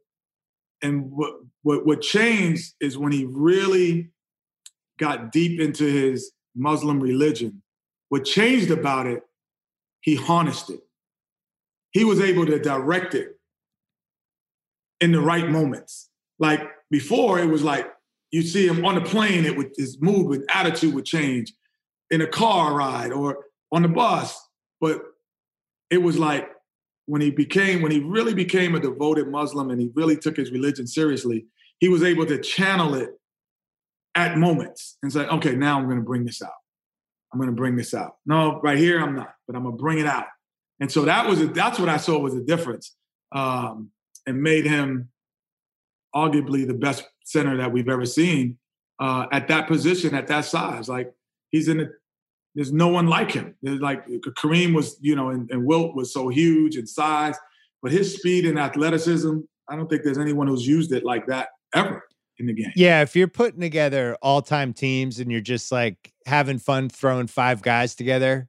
And 0.83 1.11
what 1.11 1.35
what 1.63 1.87
what 1.87 2.01
changed 2.03 2.75
is 2.81 2.99
when 2.99 3.13
he 3.13 3.25
really 3.25 4.11
got 4.99 5.33
deep 5.33 5.61
into 5.61 5.85
his 5.85 6.33
Muslim 6.55 7.01
religion. 7.01 7.63
What 8.09 8.25
changed 8.25 8.71
about 8.71 9.07
it, 9.07 9.23
he 10.01 10.15
harnessed 10.15 10.71
it. 10.71 10.81
He 11.91 12.05
was 12.05 12.21
able 12.21 12.47
to 12.47 12.59
direct 12.59 13.15
it 13.15 13.39
in 15.01 15.13
the 15.13 15.21
right 15.21 15.49
moments. 15.49 16.09
Like 16.39 16.63
before, 16.91 17.39
it 17.39 17.47
was 17.47 17.63
like 17.63 17.91
you 18.31 18.43
see 18.43 18.67
him 18.67 18.85
on 18.85 18.97
the 18.97 19.01
plane, 19.01 19.45
it 19.45 19.57
would 19.57 19.73
his 19.77 20.01
mood 20.01 20.27
with 20.27 20.45
attitude 20.53 20.95
would 20.95 21.05
change 21.05 21.53
in 22.11 22.21
a 22.21 22.27
car 22.27 22.75
ride 22.75 23.13
or 23.13 23.45
on 23.73 23.83
the 23.83 23.89
bus. 23.89 24.39
But 24.81 25.03
it 25.91 25.99
was 25.99 26.19
like 26.19 26.51
when 27.07 27.21
he 27.21 27.31
became, 27.31 27.83
when 27.83 27.93
he 27.93 28.01
really 28.01 28.35
became 28.35 28.75
a 28.75 28.81
devoted 28.81 29.29
Muslim 29.29 29.71
and 29.71 29.81
he 29.81 29.91
really 29.95 30.17
took 30.17 30.37
his 30.37 30.51
religion 30.51 30.87
seriously, 30.87 31.47
he 31.79 31.89
was 31.89 32.03
able 32.03 32.27
to 32.27 32.39
channel 32.41 32.95
it 32.95 33.11
at 34.15 34.39
moments 34.39 34.99
and 35.03 35.13
say, 35.13 35.27
okay, 35.27 35.55
now 35.55 35.79
I'm 35.79 35.85
going 35.87 35.99
to 35.99 36.05
bring 36.05 36.25
this 36.25 36.43
out. 36.43 36.51
I'm 37.33 37.39
going 37.39 37.51
to 37.51 37.57
bring 37.57 37.77
this 37.77 37.95
out. 37.95 38.17
No, 38.25 38.61
right 38.63 38.79
here 38.79 39.01
I'm 39.01 39.15
not, 39.15 39.35
but 39.47 39.57
I'm 39.57 39.63
going 39.63 39.77
to 39.77 39.83
bring 39.83 39.99
it 39.99 40.07
out. 40.07 40.27
And 40.81 40.91
so 40.91 41.05
that 41.05 41.27
was 41.27 41.41
a, 41.41 41.47
that's 41.47 41.79
what 41.79 41.89
I 41.89 41.97
saw 41.97 42.19
was 42.19 42.35
a 42.35 42.43
difference, 42.43 42.95
um, 43.33 43.91
and 44.27 44.43
made 44.43 44.67
him 44.67 45.11
arguably 46.15 46.67
the 46.67 46.75
best 46.75 47.05
center 47.25 47.57
that 47.59 47.73
we've 47.73 47.89
ever 47.89 48.07
seen 48.07 48.59
uh, 48.99 49.27
at 49.33 49.49
that 49.49 49.69
position, 49.69 50.15
at 50.15 50.27
that 50.29 50.45
size. 50.45 50.89
Like 50.89 51.13
he's 51.51 51.69
in 51.69 51.81
a 51.81 51.87
there's 52.57 52.73
no 52.73 52.89
one 52.89 53.07
like 53.07 53.31
him. 53.31 53.55
There's 53.63 53.81
like 53.81 54.09
Kareem 54.09 54.75
was, 54.75 54.97
you 55.01 55.15
know, 55.15 55.29
and, 55.29 55.49
and 55.51 55.65
Wilt 55.65 55.95
was 55.95 56.13
so 56.13 56.29
huge 56.29 56.77
in 56.77 56.87
size, 56.87 57.37
but 57.83 57.93
his 57.93 58.17
speed 58.17 58.47
and 58.47 58.59
athleticism, 58.59 59.41
I 59.69 59.77
don't 59.77 59.89
think 59.89 60.03
there's 60.03 60.19
anyone 60.19 60.47
who's 60.49 60.67
used 60.67 60.91
it 60.93 61.05
like 61.05 61.27
that 61.27 61.49
ever 61.75 62.03
in 62.39 62.47
the 62.47 62.55
game. 62.55 62.73
Yeah, 62.75 63.03
if 63.03 63.15
you're 63.15 63.29
putting 63.29 63.61
together 63.61 64.17
all 64.23 64.41
time 64.41 64.73
teams 64.73 65.21
and 65.21 65.31
you're 65.31 65.43
just 65.43 65.71
like 65.71 66.13
having 66.25 66.59
fun 66.59 66.89
throwing 66.89 67.27
five 67.27 67.61
guys 67.61 67.95
together, 67.95 68.49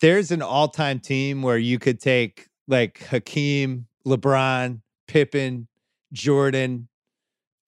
there's 0.00 0.32
an 0.32 0.42
all 0.42 0.68
time 0.68 0.98
team 0.98 1.42
where 1.42 1.58
you 1.58 1.78
could 1.78 2.00
take 2.00 2.48
like 2.66 3.04
Hakeem, 3.04 3.86
LeBron, 4.04 4.80
Pippen, 5.06 5.68
Jordan, 6.12 6.88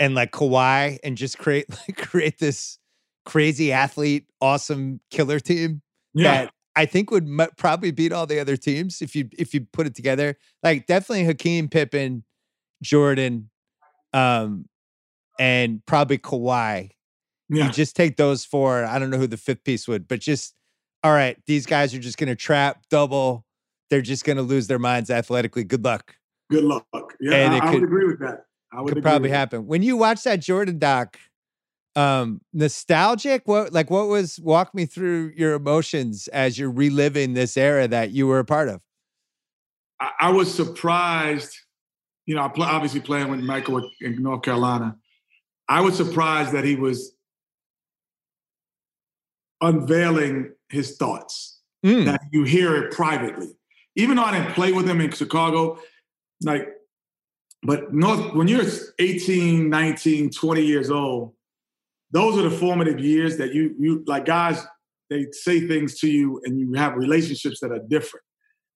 and 0.01 0.17
like 0.17 0.33
Kawhi 0.33 0.99
and 1.05 1.17
just 1.17 1.39
create 1.39 1.67
like 1.89 1.97
create 1.97 2.41
this 2.41 2.79
crazy 3.27 3.73
athlete, 3.73 4.25
awesome 4.41 5.01
killer 5.11 5.39
team 5.41 5.83
Yeah, 6.15 6.45
that 6.45 6.53
I 6.75 6.87
think 6.87 7.11
would 7.11 7.27
mu- 7.27 7.47
probably 7.59 7.91
beat 7.91 8.13
all 8.13 8.27
the 8.27 8.39
other 8.41 8.57
teams 8.57 9.03
if 9.03 9.15
you 9.15 9.29
if 9.39 9.53
you 9.53 9.67
put 9.73 9.87
it 9.87 9.95
together. 9.95 10.39
Like 10.63 10.87
definitely 10.87 11.25
Hakeem, 11.25 11.69
Pippen, 11.69 12.25
Jordan, 12.83 13.51
um, 14.15 14.67
and 15.39 15.85
probably 15.87 16.19
Kawhi. 16.19 16.91
yeah, 17.51 17.67
You 17.67 17.73
just 17.73 17.97
take 17.97 18.17
those 18.17 18.45
four. 18.45 18.85
I 18.85 18.99
don't 18.99 19.11
know 19.11 19.19
who 19.19 19.27
the 19.27 19.37
fifth 19.37 19.65
piece 19.65 19.87
would, 19.89 20.09
but 20.09 20.21
just 20.21 20.55
all 21.03 21.13
right. 21.13 21.37
These 21.47 21.67
guys 21.67 21.95
are 21.95 21.99
just 21.99 22.17
going 22.19 22.29
to 22.29 22.37
trap, 22.37 22.83
double. 22.91 23.45
They're 23.91 24.03
just 24.03 24.25
going 24.25 24.37
to 24.39 24.43
lose 24.43 24.67
their 24.67 24.79
minds 24.81 25.11
athletically. 25.11 25.63
Good 25.65 25.85
luck. 25.85 26.17
good 26.51 26.65
luck. 26.65 26.87
Yeah, 27.21 27.33
I, 27.53 27.57
it 27.57 27.63
I 27.63 27.67
could- 27.67 27.75
would 27.75 27.83
agree 27.85 28.07
with 28.07 28.19
that. 28.21 28.45
I 28.73 28.81
would 28.81 28.89
Could 28.89 28.99
agree 28.99 29.11
probably 29.11 29.31
happen 29.31 29.67
when 29.67 29.83
you 29.83 29.97
watch 29.97 30.25
that 30.25 30.41
Jordan 30.41 30.79
doc. 30.79 31.17
Um, 31.97 32.43
nostalgic. 32.53 33.49
What 33.49 33.73
like 33.73 33.91
what 33.91 34.09
was? 34.09 34.39
Walk 34.39 34.75
me 34.75 34.85
through 34.85 35.33
your 35.35 35.55
emotions 35.55 36.29
as 36.29 36.59
you're 36.59 36.71
reliving 36.71 37.33
this 37.33 37.57
era 37.57 37.89
that 37.89 38.11
you 38.11 38.27
were 38.27 38.39
a 38.39 38.45
part 38.45 38.69
of. 38.69 38.83
I, 39.99 40.11
I 40.21 40.31
was 40.31 40.53
surprised. 40.55 41.57
You 42.27 42.35
know, 42.35 42.43
I 42.43 42.49
play, 42.49 42.67
obviously 42.67 43.01
playing 43.01 43.29
with 43.31 43.41
Michael 43.41 43.89
in 44.01 44.23
North 44.23 44.43
Carolina. 44.43 44.97
I 45.69 45.81
was 45.81 45.97
surprised 45.97 46.53
that 46.53 46.65
he 46.65 46.77
was 46.77 47.13
unveiling 49.63 50.53
his 50.69 50.97
thoughts. 50.97 51.61
Mm, 51.85 52.05
that 52.07 52.21
you 52.33 52.45
hear 52.45 52.77
it 52.77 52.93
privately. 52.93 53.57
Even 53.95 54.17
though 54.17 54.25
I 54.25 54.39
didn't 54.39 54.55
play 54.55 54.73
with 54.73 54.89
him 54.89 55.01
in 55.01 55.11
Chicago, 55.13 55.79
like, 56.43 56.69
but 57.63 57.95
North, 57.95 58.35
when 58.35 58.49
you're 58.49 58.65
18, 58.99 59.71
19, 59.71 60.31
20 60.31 60.63
years 60.63 60.91
old, 60.91 61.36
those 62.11 62.39
are 62.39 62.49
the 62.49 62.51
formative 62.51 63.01
years 63.01 63.37
that 63.39 63.55
you, 63.55 63.75
you 63.79 64.05
like 64.07 64.25
guys, 64.25 64.65
they 65.11 65.27
say 65.33 65.67
things 65.67 65.99
to 66.01 66.09
you 66.09 66.41
and 66.45 66.59
you 66.59 66.73
have 66.75 66.95
relationships 66.97 67.61
that 67.61 67.73
are 67.73 67.81
different. 67.89 68.25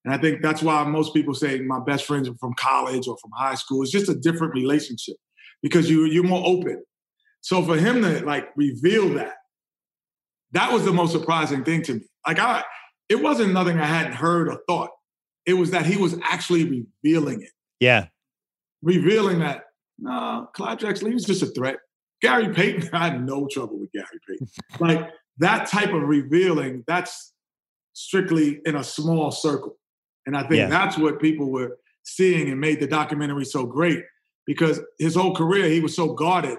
And 0.04 0.14
I 0.14 0.18
think 0.18 0.42
that's 0.42 0.62
why 0.62 0.82
most 0.84 1.12
people 1.12 1.34
say 1.34 1.60
my 1.60 1.80
best 1.80 2.06
friends 2.06 2.28
are 2.28 2.34
from 2.40 2.54
college 2.54 3.06
or 3.06 3.16
from 3.18 3.30
high 3.36 3.54
school. 3.54 3.82
It's 3.82 3.90
just 3.90 4.08
a 4.08 4.14
different 4.14 4.54
relationship 4.54 5.16
because 5.62 5.90
you, 5.90 6.06
you're 6.06 6.24
more 6.24 6.42
open. 6.46 6.82
So 7.42 7.62
for 7.62 7.76
him 7.76 8.02
to 8.02 8.24
like 8.24 8.48
reveal 8.56 9.10
that, 9.14 9.34
that 10.52 10.72
was 10.72 10.84
the 10.84 10.92
most 10.92 11.12
surprising 11.12 11.64
thing 11.64 11.82
to 11.82 11.94
me. 11.94 12.00
Like 12.26 12.38
I, 12.38 12.64
it 13.08 13.22
wasn't 13.22 13.52
nothing 13.52 13.78
I 13.78 13.84
hadn't 13.84 14.14
heard 14.14 14.48
or 14.48 14.60
thought. 14.68 14.90
It 15.46 15.54
was 15.54 15.70
that 15.70 15.86
he 15.86 15.96
was 15.96 16.16
actually 16.22 16.86
revealing 17.04 17.42
it, 17.42 17.50
yeah. 17.80 18.06
revealing 18.82 19.40
that 19.40 19.64
no, 19.98 20.48
Clyde 20.54 20.78
Drexler, 20.78 21.08
he 21.08 21.14
was 21.14 21.24
just 21.24 21.42
a 21.42 21.46
threat. 21.46 21.76
Gary 22.22 22.52
Payton, 22.52 22.90
I 22.92 23.08
had 23.08 23.24
no 23.24 23.46
trouble 23.50 23.78
with 23.78 23.92
Gary 23.92 24.06
Payton. 24.28 24.48
like 24.78 25.10
that 25.38 25.68
type 25.68 25.92
of 25.92 26.02
revealing, 26.02 26.84
that's 26.86 27.32
strictly 27.92 28.60
in 28.64 28.76
a 28.76 28.84
small 28.84 29.30
circle. 29.30 29.76
And 30.26 30.36
I 30.36 30.40
think 30.42 30.54
Yeah. 30.56 30.68
that's 30.68 30.98
what 30.98 31.20
people 31.20 31.50
were 31.50 31.78
seeing 32.04 32.50
and 32.50 32.60
made 32.60 32.80
the 32.80 32.86
documentary 32.86 33.44
so 33.44 33.64
great 33.66 34.04
because 34.46 34.80
his 34.98 35.14
whole 35.14 35.34
career 35.34 35.68
he 35.68 35.80
was 35.80 35.94
so 35.94 36.12
guarded 36.14 36.58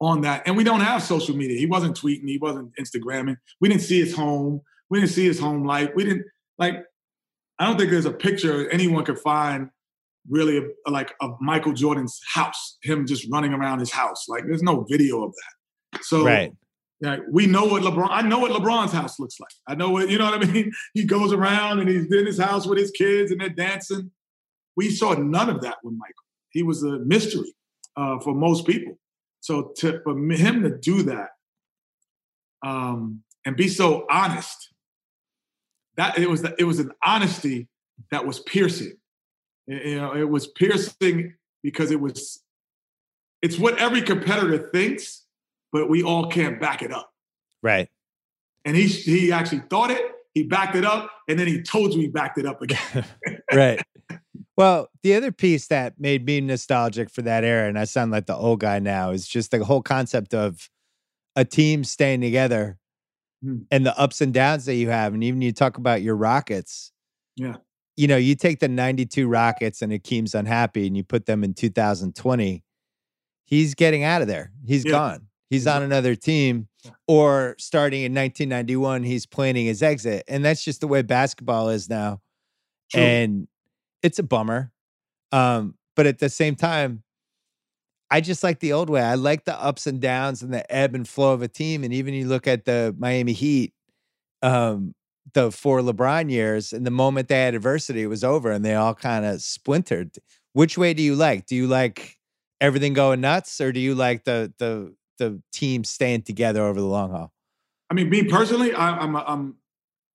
on 0.00 0.20
that. 0.22 0.42
And 0.46 0.56
we 0.56 0.64
don't 0.64 0.80
have 0.80 1.02
social 1.02 1.36
media. 1.36 1.58
He 1.58 1.66
wasn't 1.66 1.96
tweeting, 1.98 2.28
he 2.28 2.38
wasn't 2.38 2.72
Instagramming. 2.76 3.36
We 3.60 3.68
didn't 3.68 3.82
see 3.82 4.00
his 4.00 4.14
home. 4.14 4.60
We 4.90 5.00
didn't 5.00 5.12
see 5.12 5.24
his 5.24 5.38
home 5.38 5.64
life. 5.64 5.90
We 5.94 6.04
didn't 6.04 6.24
like 6.58 6.84
I 7.58 7.66
don't 7.66 7.78
think 7.78 7.90
there's 7.90 8.06
a 8.06 8.12
picture 8.12 8.68
anyone 8.70 9.04
could 9.04 9.18
find 9.20 9.70
really 10.28 10.56
of, 10.58 10.64
like 10.86 11.14
of 11.20 11.36
Michael 11.40 11.72
Jordan's 11.72 12.20
house, 12.32 12.78
him 12.82 13.06
just 13.06 13.26
running 13.30 13.52
around 13.52 13.80
his 13.80 13.90
house. 13.90 14.28
Like 14.28 14.44
there's 14.46 14.62
no 14.62 14.86
video 14.88 15.24
of 15.24 15.32
that. 15.32 16.04
So 16.04 16.24
Right. 16.24 16.52
yeah, 17.00 17.18
we 17.30 17.46
know 17.46 17.64
what 17.64 17.82
LeBron. 17.82 18.08
I 18.10 18.22
know 18.22 18.38
what 18.38 18.50
LeBron's 18.52 18.92
house 18.92 19.18
looks 19.18 19.38
like. 19.40 19.52
I 19.66 19.74
know 19.74 19.90
what 19.90 20.08
you 20.08 20.18
know 20.18 20.30
what 20.30 20.42
I 20.42 20.46
mean. 20.52 20.72
He 20.94 21.04
goes 21.04 21.32
around 21.32 21.80
and 21.80 21.88
he's 21.88 22.10
in 22.12 22.26
his 22.26 22.38
house 22.38 22.66
with 22.66 22.78
his 22.78 22.90
kids 22.92 23.30
and 23.30 23.40
they're 23.40 23.48
dancing. 23.48 24.10
We 24.76 24.90
saw 24.90 25.14
none 25.14 25.50
of 25.50 25.60
that 25.62 25.76
with 25.82 25.94
Michael. 25.94 26.14
He 26.50 26.62
was 26.62 26.82
a 26.82 26.98
mystery 27.00 27.54
uh, 27.96 28.18
for 28.20 28.34
most 28.34 28.66
people. 28.66 28.98
So 29.40 29.72
to, 29.78 30.00
for 30.04 30.16
him 30.16 30.62
to 30.62 30.78
do 30.78 31.02
that 31.02 31.30
um, 32.64 33.22
and 33.44 33.56
be 33.56 33.68
so 33.68 34.06
honest, 34.10 34.70
that 35.96 36.18
it 36.18 36.30
was 36.30 36.44
it 36.58 36.64
was 36.64 36.78
an 36.78 36.92
honesty 37.04 37.68
that 38.10 38.26
was 38.26 38.40
piercing. 38.40 38.94
You 39.66 39.96
know, 40.00 40.14
it 40.14 40.28
was 40.28 40.46
piercing 40.48 41.34
because 41.62 41.90
it 41.90 42.00
was. 42.00 42.42
It's 43.42 43.58
what 43.58 43.78
every 43.78 44.02
competitor 44.02 44.70
thinks, 44.72 45.24
but 45.72 45.88
we 45.90 46.02
all 46.02 46.28
can't 46.28 46.60
back 46.60 46.82
it 46.82 46.92
up. 46.92 47.12
Right. 47.62 47.88
And 48.64 48.76
he 48.76 48.86
he 48.86 49.32
actually 49.32 49.62
thought 49.70 49.90
it, 49.90 50.00
he 50.34 50.44
backed 50.44 50.76
it 50.76 50.84
up, 50.84 51.10
and 51.28 51.38
then 51.38 51.46
he 51.46 51.62
told 51.62 51.92
you 51.94 52.00
he 52.00 52.08
backed 52.08 52.38
it 52.38 52.46
up 52.46 52.62
again. 52.62 53.04
right. 53.52 53.80
Well, 54.56 54.88
the 55.02 55.14
other 55.14 55.32
piece 55.32 55.66
that 55.68 55.98
made 55.98 56.26
me 56.26 56.40
nostalgic 56.40 57.10
for 57.10 57.22
that 57.22 57.42
era, 57.42 57.68
and 57.68 57.78
I 57.78 57.84
sound 57.84 58.10
like 58.12 58.26
the 58.26 58.36
old 58.36 58.60
guy 58.60 58.78
now, 58.78 59.10
is 59.10 59.26
just 59.26 59.50
the 59.50 59.64
whole 59.64 59.82
concept 59.82 60.34
of 60.34 60.68
a 61.34 61.44
team 61.44 61.84
staying 61.84 62.20
together 62.20 62.78
Hmm. 63.42 63.62
and 63.72 63.84
the 63.84 63.98
ups 63.98 64.20
and 64.20 64.32
downs 64.32 64.66
that 64.66 64.74
you 64.74 64.90
have. 64.90 65.14
And 65.14 65.24
even 65.24 65.42
you 65.42 65.50
talk 65.50 65.76
about 65.76 66.00
your 66.00 66.14
Rockets. 66.14 66.92
Yeah. 67.34 67.56
You 67.96 68.08
know, 68.08 68.16
you 68.16 68.34
take 68.34 68.60
the 68.60 68.68
92 68.68 69.28
Rockets 69.28 69.82
and 69.82 69.92
Hakeem's 69.92 70.34
unhappy 70.34 70.86
and 70.86 70.96
you 70.96 71.04
put 71.04 71.26
them 71.26 71.44
in 71.44 71.52
2020. 71.54 72.64
He's 73.44 73.74
getting 73.74 74.02
out 74.02 74.22
of 74.22 74.28
there. 74.28 74.52
He's 74.66 74.84
Yeah. 74.84 74.92
gone. 74.92 75.28
He's 75.50 75.62
He's 75.62 75.66
on 75.66 75.82
another 75.82 76.14
team. 76.14 76.68
Or 77.06 77.54
starting 77.58 78.02
in 78.02 78.14
1991, 78.14 79.02
he's 79.02 79.26
planning 79.26 79.66
his 79.66 79.82
exit. 79.82 80.24
And 80.26 80.42
that's 80.44 80.64
just 80.64 80.80
the 80.80 80.88
way 80.88 81.02
basketball 81.02 81.68
is 81.68 81.90
now 81.90 82.22
True. 82.90 83.02
and 83.02 83.48
it's 84.02 84.18
a 84.18 84.22
bummer. 84.22 84.72
Um, 85.30 85.74
but 85.94 86.06
at 86.06 86.18
the 86.18 86.30
same 86.30 86.56
time, 86.56 87.02
I 88.10 88.20
just 88.22 88.42
like 88.42 88.60
the 88.60 88.72
old 88.72 88.88
way. 88.90 89.02
I 89.02 89.14
like 89.14 89.44
the 89.44 89.54
ups 89.62 89.86
and 89.86 90.00
downs 90.00 90.42
and 90.42 90.52
the 90.52 90.70
ebb 90.74 90.94
and 90.94 91.06
flow 91.06 91.32
of 91.34 91.42
a 91.42 91.48
team. 91.48 91.84
And 91.84 91.92
even 91.92 92.14
you 92.14 92.26
look 92.26 92.46
at 92.46 92.64
the 92.64 92.94
Miami 92.98 93.32
Heat, 93.32 93.72
um, 94.42 94.94
the 95.34 95.50
four 95.52 95.80
LeBron 95.80 96.30
years, 96.30 96.72
and 96.72 96.86
the 96.86 96.90
moment 96.90 97.28
they 97.28 97.40
had 97.40 97.54
adversity, 97.54 98.02
it 98.02 98.08
was 98.08 98.24
over 98.24 98.50
and 98.50 98.64
they 98.64 98.74
all 98.74 98.94
kind 98.94 99.24
of 99.24 99.40
splintered. 99.40 100.16
Which 100.52 100.76
way 100.76 100.94
do 100.94 101.02
you 101.02 101.14
like? 101.14 101.46
Do 101.46 101.56
you 101.56 101.66
like 101.66 102.18
everything 102.60 102.92
going 102.92 103.20
nuts, 103.20 103.60
or 103.60 103.72
do 103.72 103.80
you 103.80 103.94
like 103.94 104.24
the 104.24 104.52
the 104.58 104.94
the 105.18 105.40
team 105.52 105.84
staying 105.84 106.22
together 106.22 106.62
over 106.62 106.80
the 106.80 106.86
long 106.86 107.10
haul? 107.10 107.32
I 107.90 107.94
mean, 107.94 108.10
me 108.10 108.24
personally, 108.24 108.74
I, 108.74 108.98
I'm 108.98 109.14
a, 109.14 109.24
I'm 109.26 109.56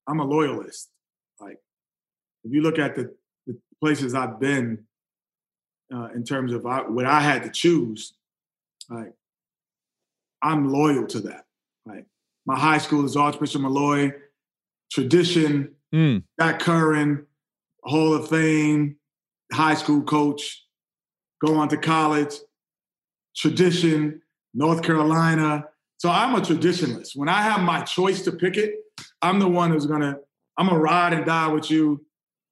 I'm 0.07 0.19
a 0.19 0.25
loyalist. 0.25 0.89
Like, 1.39 1.57
if 2.43 2.51
you 2.51 2.61
look 2.61 2.79
at 2.79 2.95
the, 2.95 3.13
the 3.45 3.57
places 3.79 4.13
I've 4.13 4.39
been, 4.39 4.85
uh, 5.93 6.09
in 6.15 6.23
terms 6.23 6.51
of 6.53 6.65
I, 6.65 6.81
what 6.81 7.05
I 7.05 7.19
had 7.19 7.43
to 7.43 7.49
choose, 7.49 8.13
like, 8.89 9.13
I'm 10.41 10.71
loyal 10.71 11.07
to 11.07 11.19
that. 11.21 11.45
Like, 11.85 12.05
my 12.45 12.57
high 12.57 12.79
school 12.79 13.05
is 13.05 13.15
Archbishop 13.15 13.61
Molloy, 13.61 14.11
tradition, 14.91 15.75
Mm, 15.93 16.23
Jack 16.39 16.59
Curran, 16.59 17.25
Hall 17.83 18.13
of 18.13 18.27
Fame, 18.29 18.97
high 19.53 19.75
school 19.75 20.01
coach, 20.03 20.65
go 21.43 21.55
on 21.55 21.69
to 21.69 21.77
college, 21.77 22.35
tradition, 23.35 24.21
North 24.53 24.83
Carolina. 24.83 25.65
So 25.97 26.09
I'm 26.09 26.35
a 26.35 26.39
traditionalist. 26.39 27.11
When 27.15 27.29
I 27.29 27.41
have 27.41 27.61
my 27.61 27.81
choice 27.81 28.21
to 28.23 28.31
pick 28.31 28.57
it, 28.57 28.75
I'm 29.21 29.39
the 29.39 29.47
one 29.47 29.71
who's 29.71 29.85
gonna, 29.85 30.17
I'm 30.57 30.67
gonna 30.67 30.79
ride 30.79 31.13
and 31.13 31.25
die 31.25 31.47
with 31.47 31.71
you. 31.71 32.05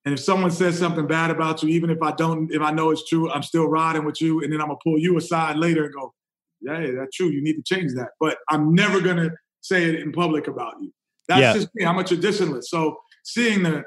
And 0.06 0.14
if 0.14 0.20
someone 0.20 0.52
says 0.52 0.78
something 0.78 1.08
bad 1.08 1.32
about 1.32 1.64
you, 1.64 1.70
even 1.70 1.90
if 1.90 2.02
I 2.02 2.12
don't, 2.12 2.52
if 2.54 2.62
I 2.62 2.72
know 2.72 2.92
it's 2.92 3.08
true, 3.08 3.32
I'm 3.32 3.44
still 3.44 3.68
riding 3.68 4.06
with 4.06 4.22
you. 4.22 4.42
And 4.42 4.54
then 4.54 4.62
I'm 4.62 4.68
gonna 4.68 4.80
pull 4.84 5.00
you 5.00 5.18
aside 5.18 5.58
later 5.58 5.86
and 5.86 5.94
go, 5.94 6.14
yeah, 6.62 6.92
that's 6.98 7.16
true. 7.16 7.28
You 7.28 7.44
need 7.44 7.56
to 7.56 7.64
change 7.64 7.94
that. 7.96 8.10
But 8.20 8.38
I'm 8.50 8.74
never 8.74 9.02
gonna 9.02 9.32
say 9.62 9.86
it 9.86 9.96
in 9.96 10.12
public 10.12 10.48
about 10.48 10.76
you. 10.80 10.94
That's 11.28 11.42
Yeah. 11.42 11.54
just 11.54 11.70
me. 11.76 11.86
I'm 11.86 11.98
a 11.98 12.04
traditionalist. 12.04 12.66
So 12.66 12.98
seeing 13.24 13.64
the 13.64 13.84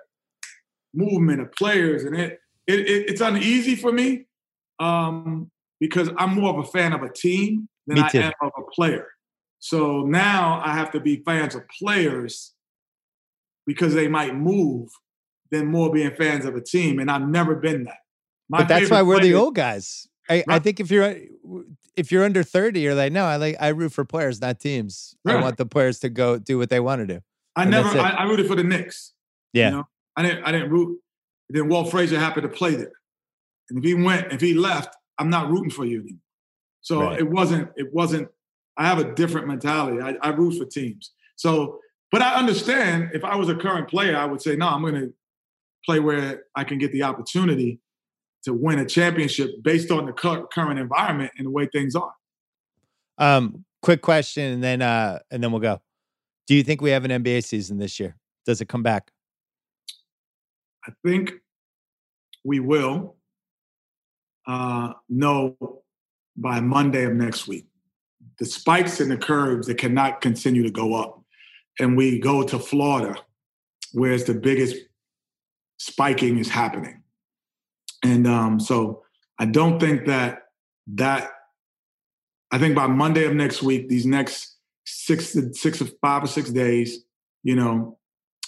movement 0.94 1.40
of 1.40 1.52
players 1.52 2.04
and 2.04 2.16
it, 2.16 2.40
it, 2.66 2.80
it 2.80 3.10
it's 3.10 3.20
uneasy 3.20 3.76
for 3.76 3.92
me 3.92 4.26
um, 4.78 5.50
because 5.80 6.10
I'm 6.16 6.34
more 6.34 6.50
of 6.50 6.58
a 6.58 6.70
fan 6.70 6.92
of 6.92 7.02
a 7.02 7.12
team 7.12 7.68
than 7.86 7.98
I 7.98 8.10
am 8.14 8.32
of 8.42 8.52
a 8.58 8.70
player. 8.70 9.06
So 9.60 10.02
now 10.02 10.62
I 10.64 10.72
have 10.72 10.90
to 10.92 11.00
be 11.00 11.22
fans 11.24 11.54
of 11.54 11.62
players 11.68 12.54
because 13.66 13.94
they 13.94 14.08
might 14.08 14.34
move 14.34 14.88
than 15.50 15.66
more 15.66 15.92
being 15.92 16.14
fans 16.14 16.44
of 16.44 16.54
a 16.54 16.60
team. 16.60 16.98
And 16.98 17.10
I've 17.10 17.26
never 17.28 17.54
been 17.54 17.84
that. 17.84 17.98
My 18.48 18.58
but 18.58 18.68
that's 18.68 18.90
why 18.90 19.02
we're 19.02 19.20
the 19.20 19.34
old 19.34 19.54
guys. 19.54 20.08
I, 20.30 20.44
I 20.48 20.58
think 20.58 20.78
if 20.80 20.90
you're 20.90 21.16
if 21.96 22.12
you're 22.12 22.24
under 22.24 22.42
30, 22.42 22.80
you're 22.80 22.94
like, 22.94 23.12
no, 23.12 23.24
I 23.24 23.36
like 23.36 23.56
I 23.60 23.68
root 23.68 23.92
for 23.92 24.04
players, 24.04 24.40
not 24.40 24.60
teams. 24.60 25.14
I 25.26 25.36
want 25.36 25.56
the 25.56 25.66
players 25.66 26.00
to 26.00 26.08
go 26.08 26.38
do 26.38 26.58
what 26.58 26.70
they 26.70 26.80
want 26.80 27.00
to 27.00 27.06
do. 27.06 27.20
I 27.58 27.62
and 27.62 27.70
never. 27.70 27.88
I, 27.98 28.10
I 28.10 28.24
rooted 28.24 28.46
for 28.46 28.54
the 28.54 28.64
Knicks. 28.64 29.12
Yeah. 29.52 29.70
You 29.70 29.76
know? 29.76 29.88
I 30.16 30.22
didn't 30.22 30.44
I 30.44 30.52
didn't 30.52 30.70
root. 30.70 30.98
Then 31.50 31.68
Walt 31.68 31.90
Frazier 31.90 32.18
happened 32.18 32.42
to 32.44 32.48
play 32.48 32.74
there. 32.74 32.92
And 33.70 33.78
if 33.78 33.84
he 33.84 33.94
went, 33.94 34.32
if 34.32 34.40
he 34.40 34.54
left, 34.54 34.96
I'm 35.18 35.30
not 35.30 35.50
rooting 35.50 35.70
for 35.70 35.84
you 35.84 36.00
anymore. 36.00 36.20
So 36.80 37.02
Right. 37.02 37.18
it 37.18 37.28
wasn't, 37.28 37.70
it 37.76 37.92
wasn't, 37.92 38.28
I 38.76 38.86
have 38.86 38.98
a 38.98 39.14
different 39.14 39.46
mentality. 39.48 40.00
I, 40.00 40.14
I 40.22 40.30
root 40.30 40.58
for 40.58 40.64
teams. 40.64 41.12
So, 41.36 41.80
but 42.12 42.22
I 42.22 42.34
understand 42.36 43.10
if 43.12 43.24
I 43.24 43.36
was 43.36 43.48
a 43.48 43.54
current 43.54 43.88
player, 43.88 44.16
I 44.16 44.24
would 44.24 44.40
say, 44.40 44.56
no, 44.56 44.68
I'm 44.68 44.82
gonna 44.82 45.08
play 45.84 46.00
where 46.00 46.44
I 46.54 46.64
can 46.64 46.78
get 46.78 46.92
the 46.92 47.02
opportunity 47.02 47.80
to 48.44 48.54
win 48.54 48.78
a 48.78 48.86
championship 48.86 49.50
based 49.62 49.90
on 49.90 50.06
the 50.06 50.12
cur- 50.12 50.46
current 50.52 50.78
environment 50.78 51.32
and 51.36 51.46
the 51.46 51.50
way 51.50 51.66
things 51.66 51.94
are. 51.96 52.14
Um, 53.18 53.64
quick 53.82 54.00
question, 54.00 54.52
and 54.52 54.62
then 54.62 54.80
uh, 54.80 55.18
and 55.30 55.42
then 55.42 55.50
we'll 55.50 55.60
go. 55.60 55.80
Do 56.48 56.54
you 56.54 56.62
think 56.62 56.80
we 56.80 56.90
have 56.90 57.04
an 57.04 57.22
NBA 57.22 57.44
season 57.44 57.76
this 57.76 58.00
year? 58.00 58.16
Does 58.46 58.62
it 58.62 58.68
come 58.68 58.82
back? 58.82 59.12
I 60.86 60.92
think 61.04 61.32
we 62.42 62.58
will 62.58 63.16
uh, 64.46 64.94
know 65.10 65.56
by 66.38 66.60
Monday 66.60 67.04
of 67.04 67.12
next 67.12 67.46
week. 67.46 67.66
The 68.38 68.46
spikes 68.46 68.98
and 69.00 69.10
the 69.10 69.18
curves 69.18 69.66
that 69.66 69.76
cannot 69.76 70.22
continue 70.22 70.62
to 70.62 70.70
go 70.70 70.94
up, 70.94 71.22
and 71.78 71.96
we 71.96 72.18
go 72.18 72.42
to 72.42 72.58
Florida, 72.58 73.16
where 73.92 74.12
it's 74.12 74.24
the 74.24 74.34
biggest 74.34 74.76
spiking 75.78 76.38
is 76.38 76.48
happening, 76.48 77.02
and 78.02 78.26
um, 78.26 78.58
so 78.58 79.02
I 79.38 79.44
don't 79.44 79.78
think 79.78 80.06
that 80.06 80.44
that. 80.94 81.30
I 82.50 82.58
think 82.58 82.74
by 82.74 82.86
Monday 82.86 83.26
of 83.26 83.34
next 83.34 83.62
week, 83.62 83.90
these 83.90 84.06
next 84.06 84.57
six 84.88 85.36
six 85.52 85.82
or 85.82 85.86
five 86.00 86.24
or 86.24 86.26
six 86.26 86.50
days, 86.50 87.04
you 87.42 87.54
know, 87.54 87.98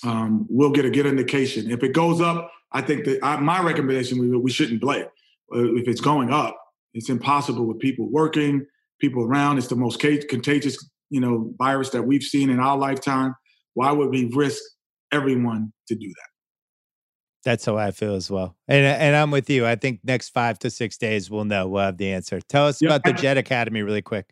um, 0.04 0.46
we'll 0.48 0.70
get 0.70 0.84
a 0.84 0.90
good 0.90 1.06
indication. 1.06 1.70
If 1.70 1.82
it 1.82 1.92
goes 1.92 2.20
up, 2.20 2.50
I 2.72 2.80
think 2.80 3.04
that 3.04 3.18
I, 3.22 3.36
my 3.38 3.62
recommendation 3.62 4.18
we 4.18 4.36
we 4.36 4.50
shouldn't 4.50 4.80
play. 4.82 5.04
If 5.52 5.88
it's 5.88 6.00
going 6.00 6.32
up, 6.32 6.56
it's 6.94 7.08
impossible 7.08 7.66
with 7.66 7.78
people 7.78 8.08
working, 8.10 8.66
people 9.00 9.24
around. 9.24 9.58
It's 9.58 9.66
the 9.66 9.76
most 9.76 10.00
contagious, 10.00 10.78
you 11.10 11.20
know, 11.20 11.52
virus 11.58 11.90
that 11.90 12.02
we've 12.02 12.22
seen 12.22 12.50
in 12.50 12.60
our 12.60 12.78
lifetime. 12.78 13.34
Why 13.74 13.92
would 13.92 14.10
we 14.10 14.30
risk 14.32 14.62
everyone 15.12 15.72
to 15.88 15.94
do 15.94 16.08
that? 16.08 16.30
That's 17.44 17.64
how 17.64 17.78
I 17.78 17.90
feel 17.90 18.14
as 18.14 18.30
well. 18.30 18.56
And 18.68 18.84
and 18.84 19.16
I'm 19.16 19.30
with 19.30 19.48
you. 19.48 19.66
I 19.66 19.74
think 19.74 20.00
next 20.04 20.30
five 20.30 20.58
to 20.60 20.70
six 20.70 20.98
days 20.98 21.30
we'll 21.30 21.46
know. 21.46 21.68
We'll 21.68 21.82
have 21.82 21.96
the 21.96 22.12
answer. 22.12 22.40
Tell 22.40 22.66
us 22.66 22.80
Yeah, 22.80 22.88
about 22.88 23.04
the 23.04 23.12
Jet 23.12 23.38
Academy 23.38 23.82
really 23.82 24.02
quick. 24.02 24.30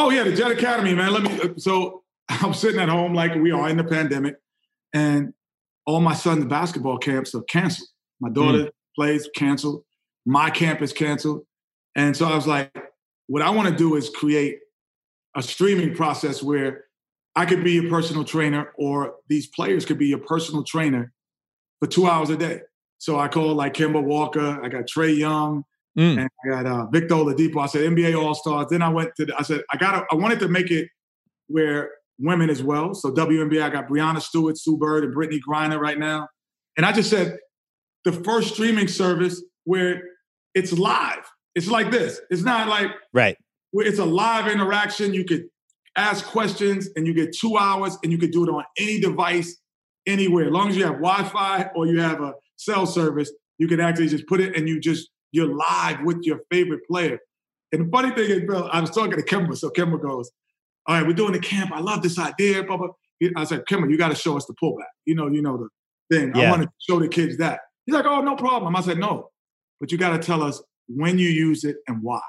Oh 0.00 0.10
yeah, 0.10 0.22
the 0.22 0.32
Jet 0.32 0.52
Academy, 0.52 0.94
man. 0.94 1.12
Let 1.12 1.24
me. 1.24 1.40
uh, 1.40 1.48
So 1.56 2.04
I'm 2.28 2.54
sitting 2.54 2.80
at 2.80 2.88
home 2.88 3.14
like 3.14 3.34
we 3.34 3.50
are 3.50 3.68
in 3.68 3.76
the 3.76 3.82
pandemic, 3.84 4.36
and 4.94 5.34
all 5.86 6.00
my 6.00 6.14
son's 6.14 6.44
basketball 6.44 6.98
camps 6.98 7.34
are 7.34 7.42
canceled. 7.42 7.88
My 8.20 8.28
daughter 8.30 8.70
plays 8.94 9.28
canceled. 9.34 9.82
My 10.24 10.50
camp 10.50 10.82
is 10.82 10.92
canceled, 10.92 11.44
and 11.96 12.16
so 12.16 12.26
I 12.26 12.36
was 12.36 12.46
like, 12.46 12.70
what 13.26 13.42
I 13.42 13.50
want 13.50 13.70
to 13.70 13.74
do 13.74 13.96
is 13.96 14.08
create 14.08 14.58
a 15.36 15.42
streaming 15.42 15.96
process 15.96 16.44
where 16.44 16.84
I 17.34 17.44
could 17.44 17.64
be 17.64 17.72
your 17.72 17.90
personal 17.90 18.22
trainer, 18.22 18.72
or 18.78 19.14
these 19.28 19.48
players 19.48 19.84
could 19.84 19.98
be 19.98 20.06
your 20.06 20.20
personal 20.20 20.62
trainer 20.62 21.12
for 21.80 21.88
two 21.88 22.06
hours 22.06 22.30
a 22.30 22.36
day. 22.36 22.60
So 22.98 23.18
I 23.18 23.26
called 23.26 23.56
like 23.56 23.74
Kemba 23.74 24.00
Walker, 24.02 24.60
I 24.62 24.68
got 24.68 24.84
Trae 24.84 25.16
Young, 25.16 25.64
mm. 25.98 26.18
and 26.18 26.28
I 26.44 26.48
got 26.48 26.66
uh, 26.66 26.86
Victor 26.86 27.14
Oladipo. 27.14 27.62
I 27.62 27.66
said 27.66 27.90
NBA 27.90 28.20
All 28.20 28.34
Stars. 28.34 28.66
Then 28.70 28.82
I 28.82 28.88
went 28.88 29.10
to, 29.16 29.26
the, 29.26 29.38
I 29.38 29.42
said 29.42 29.62
I 29.72 29.76
got, 29.76 30.06
I 30.10 30.14
wanted 30.14 30.40
to 30.40 30.48
make 30.48 30.70
it 30.70 30.88
where 31.48 31.90
women 32.18 32.50
as 32.50 32.62
well. 32.62 32.94
So 32.94 33.10
WNBA, 33.12 33.62
I 33.62 33.70
got 33.70 33.88
Breanna 33.88 34.20
Stewart, 34.20 34.58
Sue 34.58 34.76
Bird, 34.76 35.04
and 35.04 35.14
Brittney 35.14 35.40
Griner 35.46 35.78
right 35.78 35.98
now. 35.98 36.28
And 36.76 36.84
I 36.84 36.92
just 36.92 37.10
said 37.10 37.38
the 38.04 38.12
first 38.12 38.54
streaming 38.54 38.88
service 38.88 39.42
where 39.64 40.02
it's 40.54 40.72
live. 40.72 41.28
It's 41.54 41.68
like 41.68 41.90
this. 41.90 42.20
It's 42.30 42.42
not 42.42 42.68
like 42.68 42.90
right. 43.12 43.36
Where 43.72 43.86
it's 43.86 43.98
a 43.98 44.04
live 44.04 44.50
interaction. 44.50 45.12
You 45.12 45.24
could 45.24 45.44
ask 45.96 46.24
questions 46.24 46.88
and 46.96 47.06
you 47.06 47.12
get 47.12 47.34
two 47.36 47.56
hours 47.56 47.98
and 48.02 48.12
you 48.12 48.18
could 48.18 48.30
do 48.30 48.44
it 48.44 48.48
on 48.48 48.64
any 48.78 49.00
device 49.00 49.58
anywhere. 50.06 50.46
As 50.46 50.52
long 50.52 50.68
as 50.68 50.76
you 50.76 50.84
have 50.84 50.94
Wi-Fi 50.94 51.70
or 51.74 51.86
you 51.86 52.00
have 52.00 52.20
a 52.20 52.34
cell 52.56 52.86
service, 52.86 53.32
you 53.58 53.66
can 53.66 53.80
actually 53.80 54.08
just 54.08 54.26
put 54.26 54.40
it 54.40 54.56
and 54.56 54.68
you 54.68 54.80
just 54.80 55.10
you're 55.32 55.54
live 55.54 56.02
with 56.04 56.22
your 56.22 56.40
favorite 56.50 56.86
player. 56.86 57.18
And 57.72 57.86
the 57.86 57.90
funny 57.90 58.10
thing 58.10 58.30
is, 58.30 58.40
Bill, 58.42 58.68
I 58.72 58.80
was 58.80 58.90
talking 58.90 59.12
to 59.12 59.22
Kemba, 59.22 59.56
so 59.56 59.70
Kemba 59.70 60.00
goes, 60.00 60.30
"All 60.86 60.96
right, 60.96 61.06
we're 61.06 61.12
doing 61.12 61.32
the 61.32 61.40
camp. 61.40 61.70
I 61.72 61.80
love 61.80 62.02
this 62.02 62.18
idea." 62.18 62.62
Blah, 62.64 62.78
blah. 62.78 62.88
I 63.36 63.44
said, 63.44 63.64
"Kemba, 63.66 63.90
you 63.90 63.98
got 63.98 64.08
to 64.08 64.14
show 64.14 64.36
us 64.36 64.46
the 64.46 64.54
pullback. 64.54 64.90
You 65.04 65.14
know, 65.14 65.28
you 65.28 65.42
know 65.42 65.56
the 65.58 66.16
thing. 66.16 66.32
Yeah. 66.34 66.48
I 66.48 66.50
want 66.50 66.62
to 66.62 66.68
show 66.78 66.98
the 66.98 67.08
kids 67.08 67.36
that." 67.38 67.60
He's 67.84 67.94
like, 67.94 68.06
"Oh, 68.06 68.20
no 68.22 68.36
problem." 68.36 68.74
I 68.74 68.80
said, 68.80 68.98
"No, 68.98 69.30
but 69.80 69.92
you 69.92 69.98
got 69.98 70.10
to 70.10 70.18
tell 70.18 70.42
us 70.42 70.62
when 70.88 71.18
you 71.18 71.28
use 71.28 71.64
it 71.64 71.76
and 71.86 72.02
why." 72.02 72.22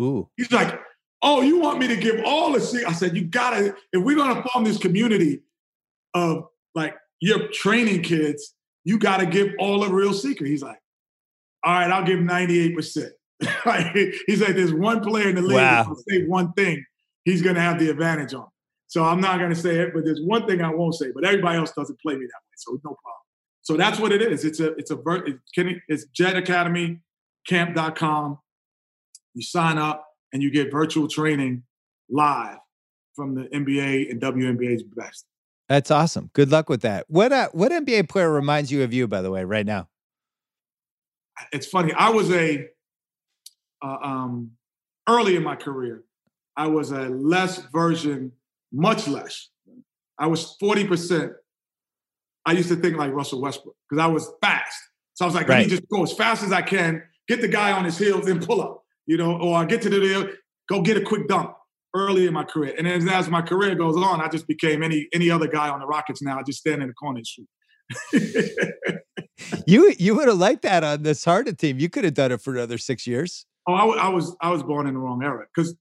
Ooh. 0.00 0.30
He's 0.36 0.50
like, 0.50 0.80
"Oh, 1.20 1.42
you 1.42 1.58
want 1.60 1.78
me 1.78 1.88
to 1.88 1.96
give 1.96 2.22
all 2.24 2.52
the 2.52 2.60
secrets?" 2.60 2.88
I 2.88 2.92
said, 2.92 3.16
"You 3.16 3.24
got 3.24 3.50
to. 3.50 3.74
If 3.92 4.02
we're 4.02 4.16
going 4.16 4.34
to 4.34 4.48
form 4.48 4.64
this 4.64 4.78
community 4.78 5.42
of 6.14 6.44
like 6.74 6.94
you're 7.20 7.48
training 7.48 8.02
kids, 8.02 8.54
you 8.84 8.98
got 8.98 9.18
to 9.18 9.26
give 9.26 9.48
all 9.58 9.80
the 9.80 9.92
real 9.92 10.14
secret." 10.14 10.48
He's 10.48 10.62
like, 10.62 10.79
"All 11.64 11.72
right, 11.72 11.90
I'll 11.90 12.04
give 12.04 12.18
him 12.18 12.28
98%." 12.28 13.10
he's 14.26 14.40
like, 14.40 14.54
"There's 14.54 14.74
one 14.74 15.00
player 15.00 15.28
in 15.28 15.36
the 15.36 15.42
league 15.42 15.56
wow. 15.56 15.84
that 15.84 16.04
say 16.08 16.26
one 16.26 16.52
thing, 16.52 16.84
he's 17.24 17.42
going 17.42 17.54
to 17.54 17.60
have 17.60 17.78
the 17.78 17.90
advantage 17.90 18.34
on." 18.34 18.48
So 18.86 19.04
I'm 19.04 19.20
not 19.20 19.38
going 19.38 19.50
to 19.50 19.56
say 19.56 19.76
it, 19.78 19.94
but 19.94 20.04
there's 20.04 20.20
one 20.20 20.46
thing 20.46 20.62
I 20.62 20.74
won't 20.74 20.94
say. 20.94 21.12
But 21.14 21.24
everybody 21.24 21.58
else 21.58 21.72
doesn't 21.72 22.00
play 22.00 22.14
me 22.14 22.26
that 22.26 22.26
way, 22.26 22.54
so 22.56 22.72
no 22.72 22.78
problem. 22.80 23.20
So 23.62 23.76
that's 23.76 24.00
what 24.00 24.12
it 24.12 24.20
is. 24.20 24.44
It's 24.44 24.60
a 24.60 24.72
it's 24.74 24.90
a 24.90 24.98
it's 25.88 26.04
Jet 26.06 26.36
Academy 26.36 27.00
camp.com. 27.46 28.38
You 29.34 29.42
sign 29.42 29.78
up 29.78 30.06
and 30.32 30.42
you 30.42 30.50
get 30.50 30.70
virtual 30.70 31.08
training 31.08 31.62
live 32.08 32.58
from 33.14 33.34
the 33.34 33.42
NBA 33.42 34.10
and 34.10 34.20
WNBA's 34.20 34.82
best. 34.82 35.26
That's 35.68 35.90
awesome. 35.90 36.30
Good 36.32 36.50
luck 36.50 36.68
with 36.68 36.82
that. 36.82 37.04
What 37.08 37.32
uh, 37.32 37.48
what 37.52 37.70
NBA 37.70 38.08
player 38.08 38.30
reminds 38.30 38.72
you 38.72 38.82
of 38.82 38.92
you, 38.92 39.06
by 39.06 39.22
the 39.22 39.30
way, 39.30 39.44
right 39.44 39.66
now? 39.66 39.88
It's 41.52 41.66
funny. 41.66 41.92
I 41.92 42.10
was 42.10 42.30
a 42.30 42.66
uh, 43.82 43.96
um, 44.02 44.52
early 45.08 45.36
in 45.36 45.42
my 45.42 45.56
career. 45.56 46.04
I 46.56 46.66
was 46.66 46.90
a 46.90 47.08
less 47.08 47.58
version, 47.72 48.32
much 48.72 49.08
less. 49.08 49.48
I 50.18 50.26
was 50.26 50.56
forty 50.60 50.86
percent. 50.86 51.32
I 52.46 52.52
used 52.52 52.68
to 52.68 52.76
think 52.76 52.96
like 52.96 53.12
Russell 53.12 53.40
Westbrook 53.40 53.76
because 53.88 54.02
I 54.02 54.06
was 54.06 54.30
fast. 54.40 54.78
So 55.14 55.24
I 55.24 55.26
was 55.26 55.34
like, 55.34 55.48
right. 55.48 55.58
let 55.58 55.64
me 55.64 55.70
just 55.70 55.88
go 55.88 56.02
as 56.02 56.12
fast 56.12 56.42
as 56.42 56.52
I 56.52 56.62
can, 56.62 57.02
get 57.28 57.40
the 57.40 57.48
guy 57.48 57.72
on 57.72 57.84
his 57.84 57.98
heels 57.98 58.26
and 58.26 58.44
pull 58.44 58.62
up, 58.62 58.82
you 59.06 59.16
know, 59.18 59.38
or 59.38 59.56
I 59.56 59.66
get 59.66 59.82
to 59.82 59.90
the 59.90 60.34
go 60.68 60.80
get 60.80 60.96
a 60.96 61.02
quick 61.02 61.28
dunk 61.28 61.50
early 61.94 62.26
in 62.26 62.32
my 62.32 62.44
career. 62.44 62.74
And 62.78 62.86
as, 62.88 63.06
as 63.06 63.28
my 63.28 63.42
career 63.42 63.74
goes 63.74 63.96
on, 63.96 64.20
I 64.20 64.28
just 64.28 64.46
became 64.46 64.82
any 64.82 65.08
any 65.12 65.30
other 65.30 65.48
guy 65.48 65.68
on 65.68 65.80
the 65.80 65.86
Rockets 65.86 66.22
now. 66.22 66.38
I 66.38 66.42
just 66.42 66.60
stand 66.60 66.82
in 66.82 66.88
the 66.88 66.94
corner 66.94 67.18
and 67.18 67.26
shoot. 67.26 67.48
you 69.66 69.94
you 69.98 70.14
would 70.14 70.28
have 70.28 70.38
liked 70.38 70.62
that 70.62 70.84
on 70.84 71.02
this 71.02 71.24
Harden 71.24 71.56
team. 71.56 71.78
You 71.78 71.88
could 71.88 72.04
have 72.04 72.14
done 72.14 72.32
it 72.32 72.40
for 72.40 72.54
another 72.54 72.78
six 72.78 73.06
years. 73.06 73.46
Oh, 73.66 73.74
I, 73.74 74.06
I 74.06 74.08
was 74.08 74.36
I 74.40 74.50
was 74.50 74.62
born 74.62 74.86
in 74.86 74.94
the 74.94 75.00
wrong 75.00 75.22
era 75.22 75.46
because 75.54 75.74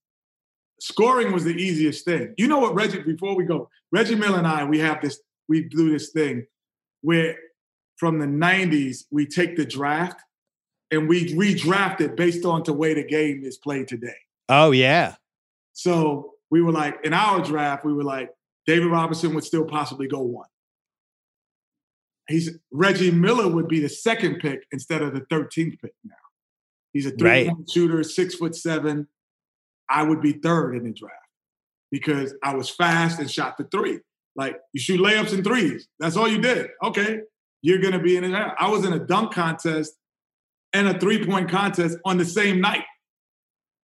scoring 0.80 1.32
was 1.32 1.43
the 1.43 1.55
easiest 1.55 2.05
thing. 2.05 2.34
You 2.38 2.47
know 2.47 2.60
what, 2.60 2.76
Reggie? 2.76 3.01
Before 3.01 3.36
we 3.36 3.45
go, 3.45 3.70
Reggie 3.91 4.16
Miller 4.16 4.38
and 4.38 4.47
I, 4.47 4.64
we 4.64 4.80
have 4.80 5.01
this 5.01 5.20
we 5.47 5.64
do 5.64 5.91
this 5.91 6.10
thing 6.10 6.45
where 7.01 7.38
from 7.97 8.20
the 8.20 8.26
'90s 8.26 9.05
we 9.12 9.26
take 9.26 9.55
the 9.55 9.66
draft 9.66 10.22
and 10.91 11.07
we 11.07 11.34
redraft 11.34 12.01
it 12.01 12.16
based 12.16 12.45
on 12.45 12.64
the 12.64 12.74
way 12.74 12.93
the 12.93 13.03
game 13.03 13.43
is 13.43 13.57
played 13.57 13.88
today. 13.88 14.18
Oh 14.47 14.72
yeah. 14.72 15.16
So 15.74 16.34
we 16.49 16.62
were 16.62 16.72
like, 16.72 16.99
in 17.03 17.14
our 17.14 17.41
draft, 17.41 17.86
we 17.86 17.93
were 17.93 18.03
like, 18.03 18.32
David 18.66 18.88
Robinson 18.88 19.34
would 19.36 19.43
still 19.43 19.66
possibly 19.66 20.07
go 20.07 20.20
one. 20.22 20.47
He's 22.30 22.57
Reggie 22.71 23.11
Miller 23.11 23.47
would 23.47 23.67
be 23.67 23.80
the 23.80 23.89
second 23.89 24.39
pick 24.39 24.65
instead 24.71 25.01
of 25.01 25.13
the 25.13 25.21
13th 25.21 25.80
pick 25.82 25.93
now. 26.05 26.13
He's 26.93 27.05
a 27.05 27.11
three-point 27.11 27.57
right. 27.57 27.69
shooter, 27.69 28.03
six 28.03 28.36
foot 28.36 28.55
seven. 28.55 29.07
I 29.89 30.03
would 30.03 30.21
be 30.21 30.34
third 30.34 30.75
in 30.75 30.84
the 30.84 30.91
draft 30.91 31.15
because 31.91 32.36
I 32.43 32.55
was 32.55 32.69
fast 32.69 33.19
and 33.19 33.30
shot 33.30 33.57
the 33.57 33.65
three. 33.65 33.99
Like 34.36 34.57
you 34.73 34.80
shoot 34.80 35.01
layups 35.01 35.34
and 35.34 35.43
threes. 35.43 35.88
That's 35.99 36.15
all 36.15 36.27
you 36.27 36.39
did. 36.39 36.69
Okay, 36.84 37.21
you're 37.61 37.80
gonna 37.80 38.01
be 38.01 38.15
in 38.15 38.23
it. 38.23 38.34
I 38.34 38.69
was 38.69 38.86
in 38.86 38.93
a 38.93 38.99
dunk 38.99 39.34
contest 39.34 39.93
and 40.73 40.88
a 40.88 40.99
three-point 40.99 41.49
contest 41.49 41.97
on 42.05 42.17
the 42.17 42.25
same 42.25 42.61
night 42.61 42.86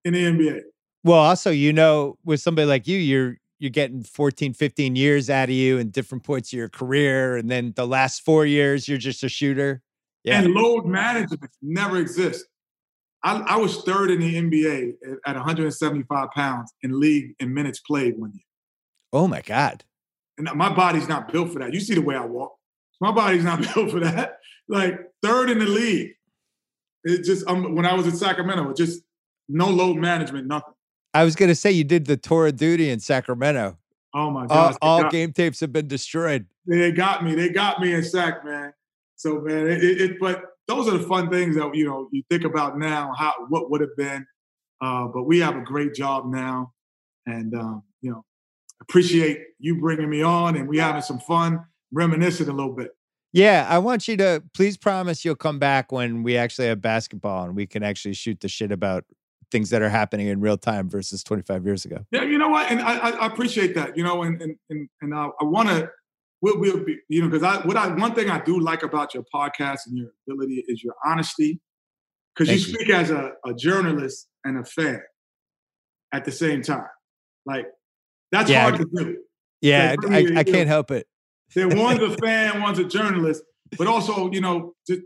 in 0.04 0.14
the 0.14 0.24
NBA. 0.24 0.62
Well, 1.04 1.18
also, 1.18 1.50
you 1.50 1.74
know, 1.74 2.18
with 2.24 2.42
somebody 2.42 2.68
like 2.68 2.88
you, 2.88 2.98
you're 2.98 3.38
you're 3.60 3.72
getting 3.72 4.04
14, 4.04 4.54
15 4.54 4.96
years 4.96 5.30
out 5.30 5.50
of 5.50 5.56
you 5.56 5.78
in 5.78 5.90
different 5.90 6.24
points 6.24 6.52
of 6.52 6.58
your 6.58 6.70
career. 6.70 7.38
And 7.38 7.50
then 7.50 7.74
the 7.76 7.88
last 7.88 8.22
four 8.22 8.46
years, 8.46 8.88
you're 8.88 8.98
just 8.98 9.24
a 9.24 9.30
shooter. 9.30 9.82
Yeah. 10.24 10.42
And 10.42 10.54
load 10.54 10.86
management 10.86 11.52
never 11.62 11.98
exists. 11.98 12.46
I, 13.24 13.40
I, 13.40 13.58
was 13.58 13.82
third 13.84 14.12
in 14.12 14.20
the 14.20 14.36
NBA 14.36 14.94
at 15.26 15.36
175 15.36 16.30
pounds 16.32 16.72
in 16.84 17.00
league 17.00 17.34
in 17.40 17.54
minutes 17.54 17.80
played 17.80 18.20
one 18.20 18.32
year. 18.34 18.44
Oh 19.12 19.28
my 19.28 19.42
God. 19.42 19.84
And 20.38 20.48
my 20.54 20.72
body's 20.74 21.08
not 21.08 21.32
built 21.32 21.52
for 21.52 21.60
that. 21.60 21.74
You 21.74 21.80
see 21.80 21.96
the 21.96 22.02
way 22.02 22.16
I 22.16 22.26
walk. 22.26 22.56
My 23.02 23.12
body's 23.12 23.44
not 23.44 23.62
built 23.74 23.90
for 23.92 24.00
that. 24.02 24.40
Like 24.68 25.00
third 25.24 25.50
in 25.50 25.58
the 25.58 25.66
league. 25.66 26.12
It 27.04 27.24
just 27.24 27.48
um, 27.48 27.76
when 27.76 27.86
I 27.86 27.94
was 27.94 28.06
in 28.06 28.16
Sacramento, 28.16 28.74
just 28.74 29.02
no 29.50 29.70
load 29.70 29.98
management, 29.98 30.48
nothing. 30.48 30.74
I 31.16 31.24
was 31.24 31.36
going 31.36 31.48
to 31.48 31.56
say 31.56 31.72
you 31.72 31.86
did 31.86 32.08
the 32.08 32.18
tour 32.18 32.48
of 32.48 32.58
duty 32.58 32.90
in 32.90 33.00
Sacramento. 33.00 33.78
Oh 34.14 34.30
my 34.30 34.46
god! 34.48 34.78
All, 34.82 35.04
all 35.04 35.10
game 35.10 35.32
tapes 35.32 35.62
have 35.62 35.72
been 35.72 35.88
destroyed. 35.88 36.46
They 36.68 36.92
got 36.92 37.24
me. 37.24 37.36
They 37.36 37.50
got 37.50 37.80
me 37.80 37.94
in 37.94 38.04
Sac, 38.04 38.44
man. 38.44 38.74
So 39.16 39.40
man, 39.40 39.68
it, 39.68 39.84
it, 39.84 40.02
it, 40.02 40.20
But 40.20 40.44
those 40.68 40.90
are 40.90 40.98
the 40.98 41.08
fun 41.08 41.30
things 41.30 41.56
that 41.56 41.74
you 41.74 41.86
know 41.86 42.10
you 42.12 42.22
think 42.30 42.44
about 42.44 42.78
now. 42.78 43.14
How 43.18 43.34
what 43.48 43.72
would 43.72 43.80
have 43.80 43.96
been. 43.96 44.28
Uh, 44.82 45.08
but 45.08 45.24
we 45.24 45.40
have 45.40 45.56
a 45.56 45.62
great 45.62 45.94
job 45.94 46.26
now, 46.26 46.74
and 47.26 47.54
um, 47.56 47.84
you 48.02 48.12
know 48.12 48.26
appreciate 48.82 49.40
you 49.58 49.80
bringing 49.80 50.10
me 50.10 50.22
on, 50.22 50.58
and 50.58 50.68
we 50.68 50.80
having 50.80 51.02
some 51.02 51.20
fun, 51.20 51.62
reminiscing 51.94 52.50
a 52.50 52.54
little 52.54 52.74
bit. 52.74 52.92
Yeah, 53.32 53.66
I 53.70 53.80
want 53.80 54.08
you 54.08 54.18
to 54.18 54.44
please 54.54 54.76
promise 54.78 55.24
you'll 55.24 55.36
come 55.36 55.60
back 55.60 55.94
when 55.94 56.24
we 56.24 56.38
actually 56.38 56.68
have 56.68 56.82
basketball 56.82 57.44
and 57.46 57.56
we 57.56 57.68
can 57.68 57.84
actually 57.84 58.14
shoot 58.14 58.40
the 58.40 58.48
shit 58.48 58.72
about 58.72 59.04
things 59.52 59.70
that 59.70 59.82
are 59.82 59.90
happening 59.90 60.28
in 60.28 60.40
real 60.40 60.58
time 60.58 60.90
versus 60.90 61.24
25 61.24 61.66
years 61.66 61.86
ago. 61.86 62.06
Yeah, 62.12 62.24
you 62.24 62.38
know 62.38 62.50
what? 62.50 62.70
And 62.72 62.82
I, 62.82 63.10
I 63.12 63.28
appreciate 63.28 63.76
that, 63.76 63.98
you 63.98 64.04
know, 64.04 64.24
and, 64.24 64.42
and, 64.42 64.56
and, 64.70 64.90
and 65.02 65.14
I, 65.14 65.30
I 65.40 65.44
want 65.44 65.70
to, 65.70 65.90
we'll, 66.42 66.60
we'll 66.60 66.84
be, 66.84 66.98
you 67.10 67.22
know, 67.22 67.30
because 67.30 67.44
I, 67.44 67.66
what 67.66 67.78
I, 67.78 67.88
one 67.96 68.14
thing 68.14 68.30
I 68.30 68.40
do 68.44 68.60
like 68.60 68.84
about 68.84 69.14
your 69.14 69.24
podcast 69.34 69.88
and 69.88 69.98
your 69.98 70.10
ability 70.28 70.64
is 70.68 70.84
your 70.84 70.96
honesty. 71.06 71.62
Because 72.36 72.52
you 72.52 72.60
speak 72.60 72.90
you. 72.90 72.96
as 72.96 73.12
a, 73.12 73.32
a 73.46 73.54
journalist 73.54 74.28
and 74.44 74.60
a 74.60 74.66
fan 74.66 75.02
at 76.12 76.26
the 76.26 76.32
same 76.32 76.62
time. 76.62 76.88
Like, 77.46 77.68
that's 78.32 78.50
yeah, 78.50 78.62
hard 78.64 78.78
to 78.78 78.86
do. 78.94 79.18
Yeah, 79.62 79.96
I, 80.10 80.18
I, 80.18 80.40
I 80.40 80.44
can't 80.44 80.68
help 80.68 80.92
it. 80.92 81.08
That 81.56 81.74
one's 81.78 82.02
a 82.02 82.16
fan, 82.18 82.62
one's 82.62 82.80
a 82.80 82.84
journalist, 82.84 83.42
but 83.78 83.88
also, 83.88 84.32
you 84.32 84.42
know, 84.42 84.74
to, 84.88 85.02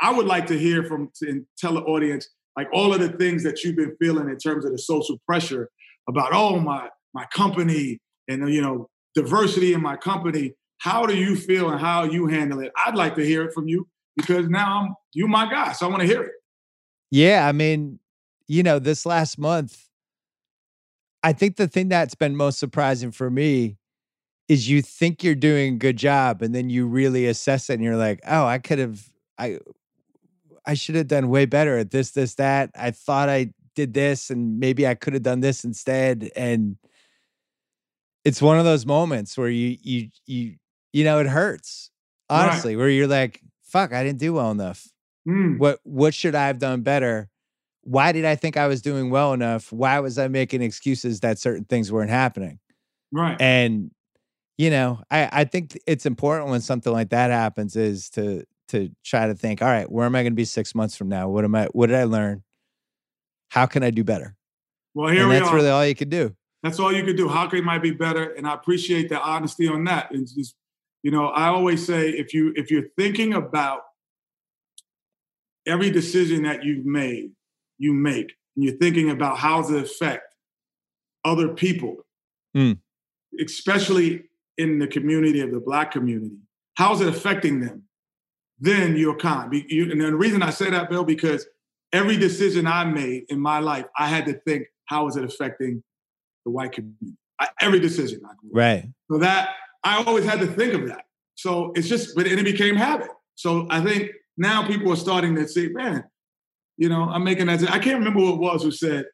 I 0.00 0.12
would 0.12 0.26
like 0.26 0.46
to 0.46 0.58
hear 0.58 0.84
from 0.84 1.10
and 1.22 1.46
tell 1.56 1.74
the 1.74 1.80
audience 1.80 2.28
like 2.58 2.68
all 2.72 2.92
of 2.92 3.00
the 3.00 3.08
things 3.08 3.42
that 3.44 3.62
you've 3.62 3.76
been 3.76 3.96
feeling 4.00 4.28
in 4.28 4.36
terms 4.36 4.64
of 4.64 4.72
the 4.72 4.78
social 4.78 5.16
pressure 5.26 5.70
about 6.08 6.30
oh 6.32 6.58
my 6.58 6.88
my 7.14 7.24
company 7.32 8.00
and 8.28 8.52
you 8.52 8.60
know 8.60 8.88
diversity 9.14 9.72
in 9.72 9.80
my 9.80 9.96
company. 9.96 10.52
How 10.80 11.06
do 11.06 11.16
you 11.16 11.34
feel 11.34 11.70
and 11.70 11.80
how 11.80 12.04
you 12.04 12.26
handle 12.26 12.60
it? 12.60 12.70
I'd 12.84 12.94
like 12.94 13.14
to 13.16 13.24
hear 13.24 13.44
it 13.44 13.54
from 13.54 13.66
you 13.66 13.88
because 14.18 14.48
now 14.48 14.80
i'm 14.80 14.94
you 15.14 15.26
my 15.26 15.48
guy 15.48 15.72
so 15.72 15.86
i 15.86 15.88
want 15.88 16.02
to 16.02 16.06
hear 16.06 16.22
it. 16.22 16.32
Yeah 17.10 17.46
i 17.48 17.52
mean 17.52 18.00
you 18.46 18.62
know 18.62 18.78
this 18.78 19.06
last 19.06 19.38
month 19.38 19.88
i 21.22 21.32
think 21.32 21.56
the 21.56 21.68
thing 21.68 21.88
that's 21.88 22.14
been 22.14 22.36
most 22.36 22.58
surprising 22.58 23.12
for 23.12 23.30
me 23.30 23.78
is 24.48 24.68
you 24.68 24.82
think 24.82 25.22
you're 25.22 25.34
doing 25.34 25.74
a 25.74 25.78
good 25.78 25.96
job 25.96 26.42
and 26.42 26.54
then 26.54 26.68
you 26.68 26.86
really 26.86 27.26
assess 27.26 27.70
it 27.70 27.74
and 27.74 27.82
you're 27.84 27.96
like 27.96 28.20
oh 28.26 28.44
i 28.44 28.58
could 28.58 28.78
have 28.78 29.08
i 29.38 29.58
I 30.68 30.74
should 30.74 30.94
have 30.94 31.08
done 31.08 31.28
way 31.30 31.46
better 31.46 31.78
at 31.78 31.90
this, 31.90 32.10
this, 32.10 32.34
that. 32.36 32.70
I 32.76 32.92
thought 32.92 33.28
I 33.28 33.52
did 33.74 33.94
this 33.94 34.30
and 34.30 34.60
maybe 34.60 34.86
I 34.86 34.94
could 34.94 35.14
have 35.14 35.22
done 35.22 35.40
this 35.40 35.64
instead. 35.64 36.30
And 36.36 36.76
it's 38.24 38.42
one 38.42 38.58
of 38.58 38.64
those 38.66 38.84
moments 38.84 39.38
where 39.38 39.48
you 39.48 39.76
you 39.82 40.08
you 40.26 40.56
you 40.92 41.04
know 41.04 41.18
it 41.18 41.26
hurts 41.26 41.90
honestly 42.28 42.76
right. 42.76 42.80
where 42.80 42.90
you're 42.90 43.06
like 43.06 43.40
fuck 43.62 43.92
i 43.92 44.04
didn't 44.04 44.18
do 44.18 44.34
well 44.34 44.50
enough 44.50 44.86
mm. 45.26 45.58
what 45.58 45.80
what 45.84 46.12
should 46.12 46.34
i 46.34 46.46
have 46.46 46.58
done 46.58 46.82
better 46.82 47.30
why 47.82 48.12
did 48.12 48.24
i 48.26 48.34
think 48.34 48.56
i 48.56 48.66
was 48.66 48.82
doing 48.82 49.10
well 49.10 49.32
enough 49.32 49.72
why 49.72 49.98
was 50.00 50.18
i 50.18 50.28
making 50.28 50.60
excuses 50.60 51.20
that 51.20 51.38
certain 51.38 51.64
things 51.64 51.90
weren't 51.90 52.10
happening 52.10 52.58
right 53.12 53.40
and 53.40 53.90
you 54.58 54.68
know 54.68 55.00
i 55.10 55.28
i 55.32 55.44
think 55.44 55.78
it's 55.86 56.04
important 56.04 56.50
when 56.50 56.60
something 56.60 56.92
like 56.92 57.08
that 57.08 57.30
happens 57.30 57.76
is 57.76 58.10
to 58.10 58.44
to 58.68 58.90
try 59.04 59.26
to 59.26 59.34
think 59.34 59.62
all 59.62 59.68
right 59.68 59.90
where 59.90 60.06
am 60.06 60.14
i 60.14 60.22
going 60.22 60.32
to 60.32 60.36
be 60.36 60.44
six 60.44 60.74
months 60.74 60.96
from 60.96 61.08
now 61.08 61.28
what 61.28 61.44
am 61.44 61.54
i 61.54 61.66
what 61.72 61.86
did 61.86 61.96
i 61.96 62.04
learn 62.04 62.42
how 63.50 63.66
can 63.66 63.82
i 63.82 63.90
do 63.90 64.04
better 64.04 64.34
well 64.94 65.08
here 65.08 65.22
and 65.22 65.30
we 65.30 65.34
that's 65.36 65.48
are. 65.48 65.54
really 65.54 65.70
all 65.70 65.86
you 65.86 65.94
can 65.94 66.08
do 66.08 66.34
that's 66.62 66.78
all 66.78 66.92
you 66.92 67.04
can 67.04 67.16
do. 67.16 67.28
How 67.28 67.46
can 67.46 67.60
it 67.60 67.64
might 67.64 67.82
be 67.82 67.92
better? 67.92 68.32
And 68.32 68.46
I 68.46 68.54
appreciate 68.54 69.08
the 69.08 69.20
honesty 69.20 69.68
on 69.68 69.84
that. 69.84 70.08
It's 70.10 70.32
just, 70.32 70.56
you 71.02 71.10
know, 71.10 71.28
I 71.28 71.48
always 71.48 71.86
say 71.86 72.10
if 72.10 72.34
you 72.34 72.52
if 72.56 72.70
you're 72.70 72.88
thinking 72.96 73.34
about 73.34 73.82
every 75.66 75.90
decision 75.90 76.42
that 76.42 76.64
you've 76.64 76.84
made, 76.84 77.30
you 77.78 77.92
make, 77.92 78.34
and 78.56 78.64
you're 78.64 78.76
thinking 78.76 79.10
about 79.10 79.38
how 79.38 79.62
does 79.62 79.70
it 79.70 79.84
affect 79.84 80.34
other 81.24 81.48
people, 81.48 81.98
mm. 82.56 82.78
especially 83.40 84.24
in 84.56 84.80
the 84.80 84.88
community 84.88 85.40
of 85.40 85.52
the 85.52 85.60
black 85.60 85.92
community, 85.92 86.38
how's 86.74 87.00
it 87.00 87.08
affecting 87.08 87.60
them? 87.60 87.84
Then 88.60 88.96
you're 88.96 89.16
kind. 89.16 89.52
And 89.52 90.00
the 90.00 90.16
reason 90.16 90.42
I 90.42 90.50
say 90.50 90.70
that, 90.70 90.90
Bill, 90.90 91.04
because 91.04 91.46
every 91.92 92.16
decision 92.16 92.66
I 92.66 92.84
made 92.84 93.24
in 93.28 93.40
my 93.40 93.60
life, 93.60 93.86
I 93.96 94.08
had 94.08 94.26
to 94.26 94.34
think, 94.46 94.66
how 94.86 95.06
is 95.06 95.16
it 95.16 95.24
affecting 95.24 95.82
the 96.48 96.52
white 96.52 96.72
community. 96.72 97.16
I, 97.40 97.48
every 97.60 97.78
decision 97.78 98.20
I 98.24 98.34
grew 98.40 98.50
Right. 98.52 98.88
So 99.10 99.18
that 99.18 99.50
I 99.84 100.02
always 100.02 100.24
had 100.24 100.40
to 100.40 100.46
think 100.46 100.74
of 100.74 100.88
that. 100.88 101.04
So 101.34 101.72
it's 101.76 101.88
just, 101.88 102.16
but 102.16 102.26
and 102.26 102.40
it 102.40 102.44
became 102.44 102.74
habit. 102.74 103.10
So 103.36 103.66
I 103.70 103.80
think 103.80 104.10
now 104.36 104.66
people 104.66 104.92
are 104.92 104.96
starting 104.96 105.36
to 105.36 105.46
say, 105.46 105.68
man, 105.68 106.04
you 106.76 106.88
know, 106.88 107.02
I'm 107.02 107.22
making 107.22 107.46
that. 107.46 107.62
I 107.70 107.78
can't 107.78 107.98
remember 107.98 108.20
who 108.20 108.34
it 108.34 108.40
was 108.40 108.62
who 108.62 108.72
said, 108.72 109.04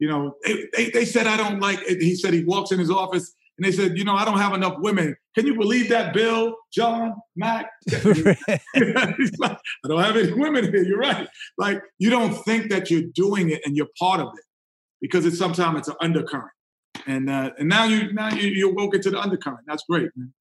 you 0.00 0.08
know, 0.08 0.34
they, 0.44 0.66
they, 0.76 0.90
they 0.90 1.04
said 1.04 1.26
I 1.26 1.36
don't 1.36 1.60
like. 1.60 1.80
It. 1.82 2.02
He 2.02 2.16
said 2.16 2.34
he 2.34 2.44
walks 2.44 2.72
in 2.72 2.78
his 2.78 2.90
office 2.90 3.32
and 3.56 3.64
they 3.64 3.72
said, 3.72 3.96
you 3.96 4.04
know, 4.04 4.14
I 4.14 4.24
don't 4.24 4.38
have 4.38 4.52
enough 4.52 4.74
women. 4.78 5.14
Can 5.36 5.46
you 5.46 5.56
believe 5.56 5.88
that, 5.90 6.12
Bill, 6.12 6.56
John, 6.72 7.14
Mac? 7.36 7.70
Like, 9.38 9.58
I 9.84 9.88
don't 9.88 10.02
have 10.02 10.16
any 10.16 10.32
women 10.32 10.64
here. 10.64 10.82
You're 10.82 10.98
right. 10.98 11.28
Like 11.58 11.82
you 11.98 12.10
don't 12.10 12.34
think 12.44 12.70
that 12.70 12.90
you're 12.90 13.02
doing 13.14 13.50
it 13.50 13.60
and 13.64 13.76
you're 13.76 13.88
part 13.98 14.20
of 14.20 14.28
it 14.36 14.44
because 15.00 15.26
it's 15.26 15.38
sometimes 15.38 15.78
it's 15.80 15.88
an 15.88 15.96
undercurrent 16.00 16.50
and 17.06 17.30
uh, 17.30 17.50
and 17.58 17.68
now 17.68 17.84
you 17.84 18.12
now 18.12 18.30
you 18.30 18.48
you 18.48 18.74
woke 18.74 18.94
into 18.94 19.10
the 19.10 19.20
undercurrent. 19.20 19.60
That's 19.66 19.84
great, 19.88 20.10
man. 20.16 20.32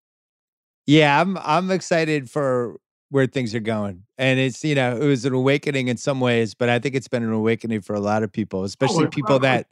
Yeah, 0.86 1.20
I'm 1.20 1.38
I'm 1.38 1.72
excited 1.72 2.30
for 2.30 2.78
where 3.10 3.28
things 3.28 3.54
are 3.56 3.60
going, 3.60 4.04
and 4.18 4.40
it's 4.40 4.64
you 4.64 4.76
know 4.76 4.98
it 4.98 5.06
was 5.06 5.26
an 5.26 5.34
awakening 5.34 5.88
in 5.88 5.98
some 5.98 6.20
ways, 6.20 6.54
but 6.54 6.70
I 6.70 6.80
think 6.80 6.96
it's 6.96 7.08
been 7.08 7.24
an 7.24 7.32
awakening 7.32 7.82
for 7.82 7.96
a 7.96 8.00
lot 8.00 8.24
of 8.24 8.32
people, 8.32 8.62
oh, 8.62 8.66
especially 8.66 9.06
oh, 9.06 9.10
people 9.10 9.40
that 9.40 9.68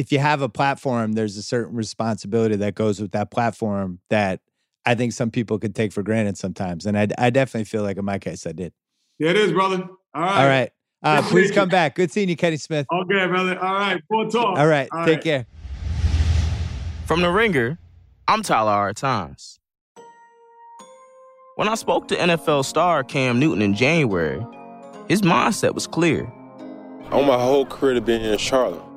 if 0.00 0.10
you 0.10 0.18
have 0.18 0.40
a 0.40 0.48
platform, 0.48 1.12
there's 1.12 1.36
a 1.36 1.42
certain 1.42 1.76
responsibility 1.76 2.56
that 2.56 2.74
goes 2.74 3.02
with 3.02 3.12
that 3.12 3.30
platform 3.30 4.00
that 4.08 4.40
I 4.86 4.94
think 4.94 5.12
some 5.12 5.30
people 5.30 5.58
could 5.58 5.74
take 5.74 5.92
for 5.92 6.02
granted 6.02 6.38
sometimes, 6.38 6.86
and 6.86 6.98
I 6.98 7.06
I 7.18 7.28
definitely 7.28 7.66
feel 7.66 7.82
like 7.82 7.98
in 7.98 8.04
my 8.06 8.18
case 8.18 8.46
I 8.46 8.52
did. 8.52 8.72
Yeah, 9.18 9.30
it 9.30 9.36
is, 9.36 9.52
brother. 9.52 9.86
All 10.14 10.22
right. 10.22 10.40
All 10.42 10.48
right. 10.48 10.70
Uh, 11.02 11.22
please 11.22 11.50
come 11.50 11.68
back. 11.68 11.94
Good 11.96 12.10
seeing 12.10 12.30
you, 12.30 12.36
Kenny 12.36 12.56
Smith. 12.56 12.86
Okay, 12.90 13.26
brother. 13.26 13.58
All 13.58 13.74
right. 13.74 14.02
Full 14.08 14.30
talk. 14.30 14.58
All 14.58 14.66
right. 14.66 14.88
All 14.90 15.04
take 15.04 15.16
right. 15.16 15.24
care. 15.24 15.46
From 17.04 17.20
The 17.20 17.30
Ringer, 17.30 17.78
I'm 18.26 18.42
Tyler 18.42 18.72
R. 18.72 18.94
Tynes. 18.94 19.58
When 21.56 21.68
I 21.68 21.74
spoke 21.74 22.08
to 22.08 22.16
NFL 22.16 22.64
star 22.64 23.04
Cam 23.04 23.38
Newton 23.38 23.60
in 23.60 23.74
January, 23.74 24.42
his 25.08 25.20
mindset 25.20 25.74
was 25.74 25.86
clear. 25.86 26.32
I 27.10 27.16
want 27.16 27.26
my 27.26 27.38
whole 27.38 27.66
career 27.66 27.94
to 27.94 28.00
be 28.00 28.14
in 28.14 28.38
Charlotte. 28.38 28.89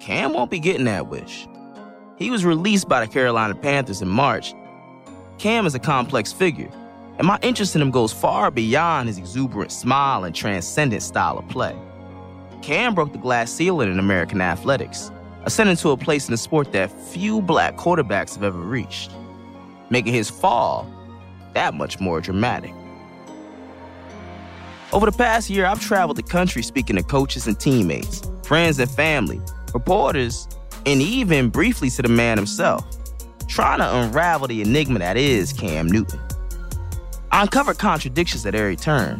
Cam 0.00 0.32
won't 0.32 0.50
be 0.50 0.58
getting 0.58 0.86
that 0.86 1.08
wish. 1.08 1.46
He 2.16 2.30
was 2.30 2.44
released 2.44 2.88
by 2.88 3.04
the 3.04 3.12
Carolina 3.12 3.54
Panthers 3.54 4.02
in 4.02 4.08
March. 4.08 4.54
Cam 5.38 5.66
is 5.66 5.74
a 5.74 5.78
complex 5.78 6.32
figure, 6.32 6.70
and 7.18 7.26
my 7.26 7.38
interest 7.42 7.76
in 7.76 7.82
him 7.82 7.90
goes 7.90 8.12
far 8.12 8.50
beyond 8.50 9.08
his 9.08 9.18
exuberant 9.18 9.72
smile 9.72 10.24
and 10.24 10.34
transcendent 10.34 11.02
style 11.02 11.38
of 11.38 11.48
play. 11.48 11.76
Cam 12.62 12.94
broke 12.94 13.12
the 13.12 13.18
glass 13.18 13.50
ceiling 13.50 13.90
in 13.90 13.98
American 13.98 14.40
athletics 14.40 15.10
ascending 15.44 15.76
to 15.76 15.90
a 15.90 15.96
place 15.96 16.28
in 16.28 16.32
the 16.32 16.38
sport 16.38 16.72
that 16.72 16.90
few 16.90 17.40
black 17.40 17.76
quarterbacks 17.76 18.34
have 18.34 18.44
ever 18.44 18.58
reached, 18.58 19.10
making 19.88 20.12
his 20.12 20.28
fall 20.30 20.86
that 21.54 21.74
much 21.74 22.00
more 22.00 22.20
dramatic. 22.20 22.72
Over 24.92 25.06
the 25.06 25.16
past 25.16 25.48
year, 25.48 25.66
I've 25.66 25.80
traveled 25.80 26.16
the 26.16 26.22
country 26.22 26.62
speaking 26.62 26.96
to 26.96 27.02
coaches 27.02 27.46
and 27.46 27.58
teammates, 27.58 28.22
friends 28.42 28.78
and 28.78 28.90
family, 28.90 29.40
reporters, 29.74 30.48
and 30.86 31.00
even 31.00 31.50
briefly 31.50 31.90
to 31.90 32.02
the 32.02 32.08
man 32.08 32.38
himself, 32.38 32.84
trying 33.48 33.78
to 33.78 33.96
unravel 33.96 34.48
the 34.48 34.62
enigma 34.62 34.98
that 35.00 35.16
is 35.16 35.52
Cam 35.52 35.86
Newton. 35.86 36.20
I 37.32 37.42
uncovered 37.42 37.78
contradictions 37.78 38.44
at 38.46 38.54
every 38.54 38.76
turn. 38.76 39.18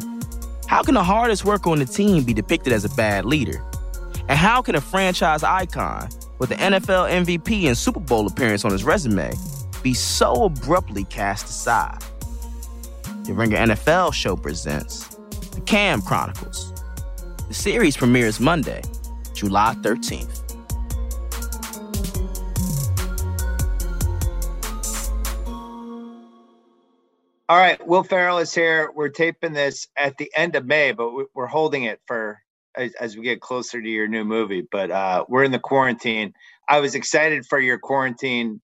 How 0.67 0.83
can 0.83 0.95
the 0.95 1.03
hardest 1.03 1.45
worker 1.45 1.69
on 1.69 1.79
the 1.79 1.85
team 1.85 2.23
be 2.23 2.33
depicted 2.33 2.73
as 2.73 2.85
a 2.85 2.89
bad 2.89 3.25
leader? 3.25 3.63
And 4.27 4.37
how 4.37 4.61
can 4.61 4.75
a 4.75 4.81
franchise 4.81 5.43
icon 5.43 6.09
with 6.39 6.51
an 6.51 6.57
NFL 6.73 7.25
MVP 7.25 7.67
and 7.67 7.77
Super 7.77 7.99
Bowl 7.99 8.27
appearance 8.27 8.63
on 8.63 8.71
his 8.71 8.83
resume 8.83 9.31
be 9.83 9.93
so 9.93 10.45
abruptly 10.45 11.03
cast 11.05 11.45
aside? 11.45 12.01
The 13.25 13.33
Ringer 13.33 13.57
NFL 13.57 14.13
show 14.13 14.35
presents 14.35 15.07
The 15.53 15.61
Cam 15.61 16.01
Chronicles. 16.01 16.73
The 17.47 17.53
series 17.53 17.97
premieres 17.97 18.39
Monday, 18.39 18.81
July 19.33 19.75
13th. 19.81 20.40
All 27.51 27.57
right, 27.57 27.85
Will 27.85 28.03
Ferrell 28.03 28.37
is 28.37 28.55
here. 28.55 28.93
We're 28.95 29.09
taping 29.09 29.51
this 29.51 29.89
at 29.97 30.17
the 30.17 30.31
end 30.37 30.55
of 30.55 30.65
May, 30.65 30.93
but 30.93 31.11
we're 31.35 31.47
holding 31.47 31.83
it 31.83 31.99
for 32.07 32.39
as, 32.77 32.93
as, 32.93 33.17
we 33.17 33.23
get 33.23 33.41
closer 33.41 33.81
to 33.81 33.89
your 33.89 34.07
new 34.07 34.23
movie. 34.23 34.65
But 34.71 34.89
uh, 34.89 35.25
we're 35.27 35.43
in 35.43 35.51
the 35.51 35.59
quarantine. 35.59 36.31
I 36.69 36.79
was 36.79 36.95
excited 36.95 37.45
for 37.45 37.59
your 37.59 37.77
quarantine 37.77 38.61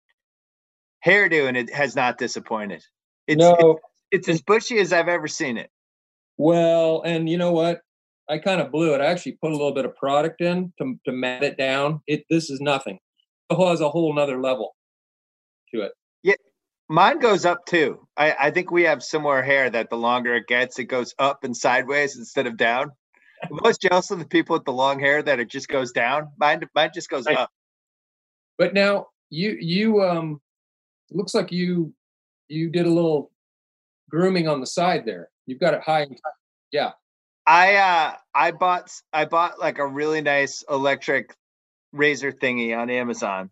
hairdo, 1.05 1.49
and 1.49 1.57
it 1.57 1.73
has 1.73 1.97
not 1.97 2.17
disappointed. 2.17 2.81
It's, 3.27 3.37
no, 3.37 3.55
it's, 3.59 3.79
it's 4.09 4.29
as 4.29 4.41
bushy 4.41 4.79
as 4.79 4.93
I've 4.93 5.09
ever 5.09 5.27
seen 5.27 5.57
it. 5.57 5.69
Well, 6.37 7.01
and 7.03 7.27
you 7.27 7.37
know 7.37 7.51
what? 7.51 7.81
I 8.29 8.37
kind 8.37 8.61
of 8.61 8.71
blew 8.71 8.95
it. 8.95 9.01
I 9.01 9.07
actually 9.07 9.37
put 9.41 9.51
a 9.51 9.57
little 9.57 9.73
bit 9.73 9.83
of 9.83 9.97
product 9.97 10.39
in 10.39 10.71
to, 10.81 10.97
to 11.05 11.11
mat 11.11 11.43
it 11.43 11.57
down. 11.57 11.99
It 12.07 12.23
this 12.29 12.49
is 12.49 12.61
nothing. 12.61 12.99
It 13.49 13.55
has 13.59 13.81
a 13.81 13.89
whole 13.89 14.15
nother 14.15 14.39
level 14.41 14.77
to 15.75 15.81
it. 15.81 15.91
Mine 16.89 17.19
goes 17.19 17.45
up 17.45 17.65
too. 17.65 18.07
I, 18.15 18.35
I 18.39 18.51
think 18.51 18.71
we 18.71 18.83
have 18.83 19.03
similar 19.03 19.41
hair 19.41 19.69
that 19.69 19.89
the 19.89 19.97
longer 19.97 20.35
it 20.35 20.47
gets, 20.47 20.79
it 20.79 20.85
goes 20.85 21.13
up 21.19 21.43
and 21.43 21.55
sideways 21.55 22.17
instead 22.17 22.47
of 22.47 22.55
down. 22.55 22.91
I'm 23.43 23.59
most 23.61 23.81
jealous 23.81 24.09
of 24.09 24.19
the 24.19 24.25
people 24.25 24.55
with 24.55 24.65
the 24.65 24.71
long 24.71 24.99
hair 24.99 25.21
that 25.21 25.39
it 25.39 25.49
just 25.49 25.67
goes 25.67 25.91
down. 25.91 26.31
Mine, 26.39 26.61
mine 26.73 26.91
just 26.93 27.09
goes 27.09 27.27
up. 27.27 27.51
But 28.57 28.73
now 28.73 29.07
you, 29.29 29.57
you, 29.59 30.01
um, 30.01 30.41
looks 31.11 31.35
like 31.35 31.51
you, 31.51 31.93
you 32.47 32.69
did 32.69 32.85
a 32.85 32.89
little 32.89 33.31
grooming 34.09 34.47
on 34.47 34.61
the 34.61 34.65
side 34.65 35.05
there. 35.05 35.29
You've 35.45 35.59
got 35.59 35.73
it 35.73 35.81
high 35.81 36.01
and 36.01 36.11
tight. 36.11 36.33
Yeah. 36.71 36.91
I, 37.45 37.75
uh, 37.75 38.13
I 38.33 38.51
bought, 38.51 38.91
I 39.11 39.25
bought 39.25 39.59
like 39.59 39.77
a 39.79 39.85
really 39.85 40.21
nice 40.21 40.63
electric 40.69 41.35
razor 41.91 42.31
thingy 42.31 42.77
on 42.77 42.89
Amazon 42.89 43.51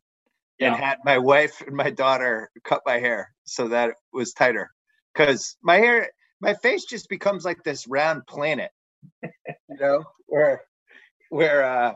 yeah. 0.60 0.74
and 0.74 0.84
had 0.84 0.98
my 1.06 1.18
wife 1.18 1.62
and 1.66 1.76
my 1.76 1.90
daughter 1.90 2.50
cut 2.64 2.82
my 2.86 3.00
hair 3.00 3.34
so 3.44 3.68
that 3.68 3.90
it 3.90 3.96
was 4.14 4.34
tighter 4.34 4.72
because 5.14 5.58
my 5.62 5.78
hair, 5.78 6.10
my 6.42 6.54
face 6.54 6.86
just 6.86 7.10
becomes 7.10 7.46
like 7.46 7.64
this 7.64 7.88
round 7.88 8.26
planet 8.28 8.72
you 9.24 9.78
know, 9.80 10.04
where 10.28 10.62
where 11.30 11.64
uh 11.64 11.94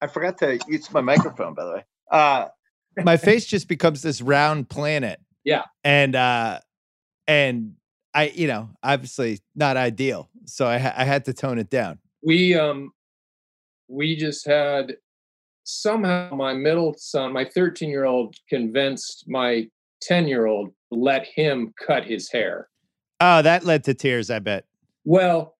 I 0.00 0.06
forgot 0.06 0.38
to 0.38 0.58
use 0.68 0.90
my 0.92 1.00
microphone 1.00 1.54
by 1.54 1.64
the 1.64 1.72
way. 1.72 1.84
Uh 2.10 2.48
my 3.04 3.16
face 3.16 3.46
just 3.46 3.68
becomes 3.68 4.02
this 4.02 4.20
round 4.20 4.68
planet. 4.68 5.20
Yeah. 5.44 5.64
And 5.84 6.16
uh 6.16 6.60
and 7.26 7.74
I 8.14 8.28
you 8.34 8.46
know, 8.46 8.70
obviously 8.82 9.40
not 9.54 9.76
ideal. 9.76 10.28
So 10.46 10.66
I 10.66 10.74
I 10.74 11.04
had 11.04 11.24
to 11.26 11.32
tone 11.32 11.58
it 11.58 11.70
down. 11.70 11.98
We 12.22 12.54
um 12.54 12.92
we 13.88 14.16
just 14.16 14.46
had 14.46 14.96
somehow 15.64 16.34
my 16.34 16.54
middle 16.54 16.94
son, 16.98 17.32
my 17.32 17.44
13 17.44 17.88
year 17.88 18.04
old, 18.04 18.34
convinced 18.48 19.24
my 19.28 19.68
10 20.02 20.28
year 20.28 20.46
old 20.46 20.70
let 20.90 21.26
him 21.26 21.72
cut 21.86 22.04
his 22.04 22.30
hair. 22.30 22.68
Oh, 23.20 23.42
that 23.42 23.64
led 23.64 23.84
to 23.84 23.94
tears, 23.94 24.30
I 24.30 24.38
bet. 24.38 24.64
Well, 25.04 25.56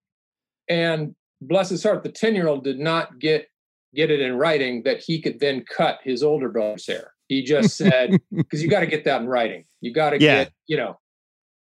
and 0.68 1.14
bless 1.40 1.68
his 1.70 1.82
heart, 1.82 2.02
the 2.02 2.10
10 2.12 2.34
year 2.34 2.48
old 2.48 2.64
did 2.64 2.78
not 2.78 3.18
get 3.18 3.46
get 3.94 4.08
it 4.10 4.20
in 4.20 4.34
writing 4.36 4.82
that 4.84 5.00
he 5.00 5.20
could 5.20 5.40
then 5.40 5.64
cut 5.64 5.98
his 6.04 6.22
older 6.22 6.48
brother's 6.48 6.86
hair. 6.86 7.12
He 7.26 7.42
just 7.42 7.76
said, 7.76 8.16
because 8.32 8.62
you 8.62 8.68
got 8.68 8.80
to 8.80 8.86
get 8.86 9.04
that 9.04 9.20
in 9.20 9.26
writing. 9.26 9.64
You 9.80 9.92
got 9.92 10.10
to 10.10 10.20
Yeah. 10.20 10.44
get, 10.44 10.52
you 10.68 10.76
know, 10.76 10.98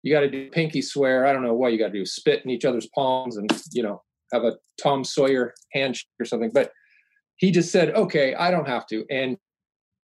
you 0.02 0.12
got 0.12 0.20
to 0.20 0.30
do 0.30 0.50
pinky 0.50 0.82
swear. 0.82 1.24
I 1.26 1.32
don't 1.32 1.42
know 1.42 1.54
what 1.54 1.72
you 1.72 1.78
got 1.78 1.86
to 1.88 1.92
do, 1.92 2.04
spit 2.04 2.44
in 2.44 2.50
each 2.50 2.64
other's 2.66 2.88
palms 2.94 3.36
and, 3.38 3.50
you 3.72 3.82
know, 3.82 4.02
have 4.32 4.44
a 4.44 4.56
Tom 4.82 5.02
Sawyer 5.02 5.54
handshake 5.72 6.08
or 6.20 6.26
something. 6.26 6.50
But 6.52 6.72
he 7.40 7.50
just 7.50 7.72
said, 7.72 7.94
okay, 7.94 8.34
I 8.34 8.50
don't 8.50 8.68
have 8.68 8.86
to. 8.88 9.04
And 9.10 9.38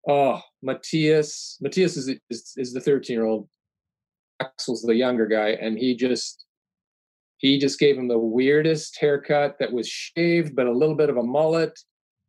oh, 0.10 0.42
Mattias, 0.66 1.56
Mattias 1.62 1.98
is, 1.98 2.10
is, 2.30 2.54
is 2.56 2.74
the 2.74 2.80
13 2.80 3.14
year 3.14 3.26
old. 3.26 3.50
Axel's 4.40 4.82
the 4.82 4.96
younger 4.96 5.28
guy. 5.28 5.50
And 5.50 5.78
he 5.78 5.94
just, 5.94 6.46
he 7.36 7.60
just 7.60 7.80
gave 7.80 7.98
him 7.98 8.08
the 8.08 8.18
weirdest 8.18 8.98
haircut 8.98 9.58
that 9.60 9.74
was 9.74 9.90
shaved, 9.90 10.56
but 10.56 10.68
a 10.68 10.72
little 10.72 10.96
bit 10.96 11.10
of 11.10 11.18
a 11.18 11.24
mullet. 11.24 11.78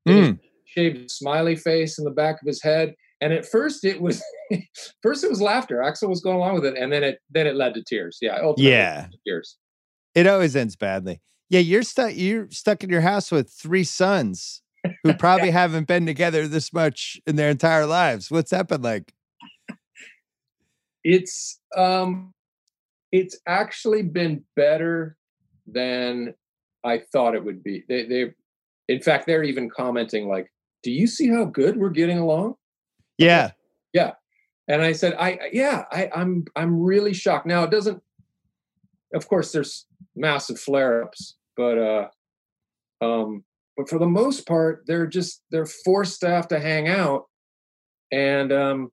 Mm. 0.07 0.41
Shaved 0.65 1.13
smiley 1.13 1.55
face 1.55 1.97
in 1.97 2.05
the 2.05 2.11
back 2.11 2.43
of 2.43 2.47
his 2.47 2.61
head. 2.61 2.95
And 3.21 3.33
at 3.33 3.47
first 3.47 3.85
it 3.85 4.01
was 4.01 4.21
first 5.03 5.23
it 5.23 5.31
was 5.31 5.41
laughter. 5.41 5.81
Axel 5.81 6.09
was 6.09 6.21
going 6.21 6.37
along 6.37 6.55
with 6.55 6.65
it, 6.65 6.77
and 6.77 6.93
then 6.93 7.03
it 7.03 7.19
then 7.31 7.47
it 7.47 7.57
led 7.57 7.75
to 7.75 7.83
tears. 7.83 8.19
Yeah. 8.21 8.39
ultimately 8.41 8.73
Yeah. 8.73 9.07
Tears. 9.27 9.57
It 10.15 10.27
always 10.27 10.55
ends 10.55 10.77
badly. 10.77 11.21
Yeah, 11.49 11.61
you're 11.61 11.83
stuck. 11.83 12.13
You're 12.15 12.49
stuck 12.51 12.85
in 12.85 12.91
your 12.91 13.01
house 13.01 13.33
with 13.33 13.51
three 13.51 13.83
sons 13.83 14.63
who 15.03 15.15
probably 15.19 15.51
haven't 15.51 15.87
been 15.87 16.07
together 16.07 16.47
this 16.49 16.73
much 16.73 17.21
in 17.27 17.37
their 17.37 17.51
entire 17.51 17.87
lives. 17.87 18.31
What's 18.31 18.51
that 18.51 18.69
been 18.69 18.83
like? 18.83 19.13
It's 21.05 21.61
um 21.77 22.33
it's 23.13 23.39
actually 23.47 24.03
been 24.03 24.45
better 24.57 25.17
than 25.67 26.35
I 26.85 26.99
thought 27.13 27.35
it 27.35 27.45
would 27.45 27.63
be. 27.63 27.85
They 27.89 28.05
they 28.07 28.33
in 28.89 29.01
fact 29.01 29.27
they're 29.27 29.45
even 29.45 29.71
commenting 29.71 30.29
like, 30.29 30.51
do 30.83 30.91
you 30.91 31.07
see 31.07 31.29
how 31.29 31.45
good 31.45 31.77
we're 31.77 31.91
getting 31.91 32.19
along? 32.19 32.55
Yeah, 33.17 33.53
Yeah. 33.93 34.13
And 34.69 34.83
I 34.83 34.93
said, 34.93 35.15
I 35.19 35.31
I- 35.31 35.51
yeah, 35.53 35.85
I, 35.91 36.11
I'm 36.15 36.45
I'm 36.55 36.81
really 36.81 37.15
shocked. 37.15 37.47
Now 37.47 37.65
it 37.65 37.71
doesn't. 37.71 38.03
Of 39.15 39.27
course, 39.27 39.53
there's 39.53 39.87
massive 40.15 40.61
flare-ups, 40.61 41.37
but 41.57 41.79
uh, 41.79 42.09
um, 43.01 43.43
but 43.79 43.89
for 43.89 44.01
the 44.01 44.07
most 44.07 44.45
part, 44.45 44.83
they're 44.89 45.07
just 45.07 45.45
they're 45.53 45.65
forced 45.65 46.21
to 46.21 46.29
have 46.29 46.49
to 46.49 46.59
hang 46.59 46.89
out, 46.89 47.27
and 48.11 48.53
um, 48.53 48.91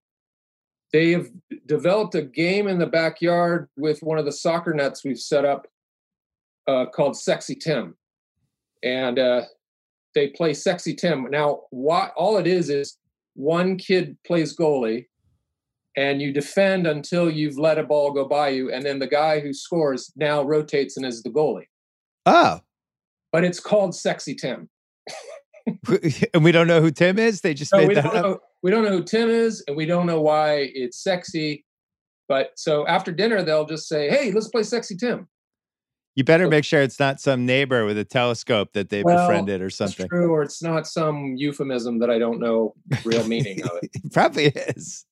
they 0.94 1.12
have 1.12 1.28
developed 1.66 2.14
a 2.14 2.22
game 2.22 2.68
in 2.68 2.78
the 2.78 2.86
backyard 2.86 3.68
with 3.76 4.04
one 4.04 4.20
of 4.20 4.26
the 4.26 4.32
soccer 4.32 4.76
nets 4.76 5.04
we've 5.04 5.20
set 5.20 5.44
up 5.44 5.66
uh, 6.68 6.86
called 6.86 7.18
Sexy 7.18 7.56
Tim, 7.56 7.98
and 8.84 9.18
uh, 9.18 9.42
they 10.14 10.28
play 10.28 10.54
Sexy 10.54 10.94
Tim. 10.94 11.32
Now, 11.32 11.62
what 11.72 12.14
all 12.16 12.38
it 12.38 12.46
is 12.46 12.70
is 12.70 13.00
one 13.34 13.78
kid 13.78 14.16
plays 14.24 14.56
goalie 14.56 15.08
and 15.98 16.22
you 16.22 16.32
defend 16.32 16.86
until 16.86 17.30
you've 17.30 17.58
let 17.58 17.80
a 17.80 17.84
ball 17.84 18.12
go 18.12 18.26
by 18.26 18.50
you, 18.50 18.72
and 18.72 18.86
then 18.86 19.00
the 19.00 19.08
guy 19.08 19.40
who 19.40 19.52
scores 19.52 20.12
now 20.16 20.44
rotates 20.44 20.98
and 20.98 21.06
is 21.06 21.24
the 21.24 21.30
goalie. 21.30 21.70
Oh, 22.28 22.60
But 23.32 23.44
it's 23.44 23.60
called 23.60 23.96
Sexy 23.96 24.36
Tim. 24.36 24.70
and 26.34 26.44
we 26.44 26.52
don't 26.52 26.68
know 26.68 26.82
who 26.82 26.92
Tim 26.92 27.18
is. 27.20 27.42
They 27.42 27.54
just 27.54 27.72
So 27.72 27.78
made 27.78 27.88
we 27.90 27.94
that 27.96 28.04
don't 28.04 28.16
up. 28.16 28.24
know 28.24 28.40
we 28.64 28.72
don't 28.72 28.84
know 28.84 28.92
who 28.92 29.04
Tim 29.04 29.30
is, 29.30 29.64
and 29.68 29.76
we 29.78 29.86
don't 29.86 30.06
know 30.08 30.22
why 30.22 30.72
it's 30.74 31.02
sexy. 31.04 31.66
But 32.28 32.52
so 32.56 32.88
after 32.88 33.12
dinner, 33.12 33.44
they'll 33.44 33.66
just 33.66 33.88
say, 33.88 34.10
"Hey, 34.10 34.32
let's 34.32 34.48
play 34.48 34.64
Sexy 34.64 34.96
Tim." 34.96 35.28
You 36.16 36.24
better 36.24 36.48
make 36.48 36.64
sure 36.64 36.82
it's 36.82 37.00
not 37.00 37.20
some 37.20 37.46
neighbor 37.46 37.84
with 37.86 37.98
a 37.98 38.06
telescope 38.06 38.70
that 38.72 38.90
they 38.90 39.04
Well, 39.04 39.28
befriended 39.28 39.62
or 39.62 39.70
something. 39.70 40.08
true, 40.08 40.32
or 40.32 40.44
it's 40.44 40.64
not 40.64 40.88
some 40.88 41.36
euphemism 41.36 42.00
that 42.00 42.10
I 42.10 42.18
don't 42.20 42.40
know 42.40 42.74
real 43.04 43.24
meaning 43.28 43.62
of. 43.64 43.72
It 43.84 44.14
probably 44.14 44.46
is. 44.46 45.06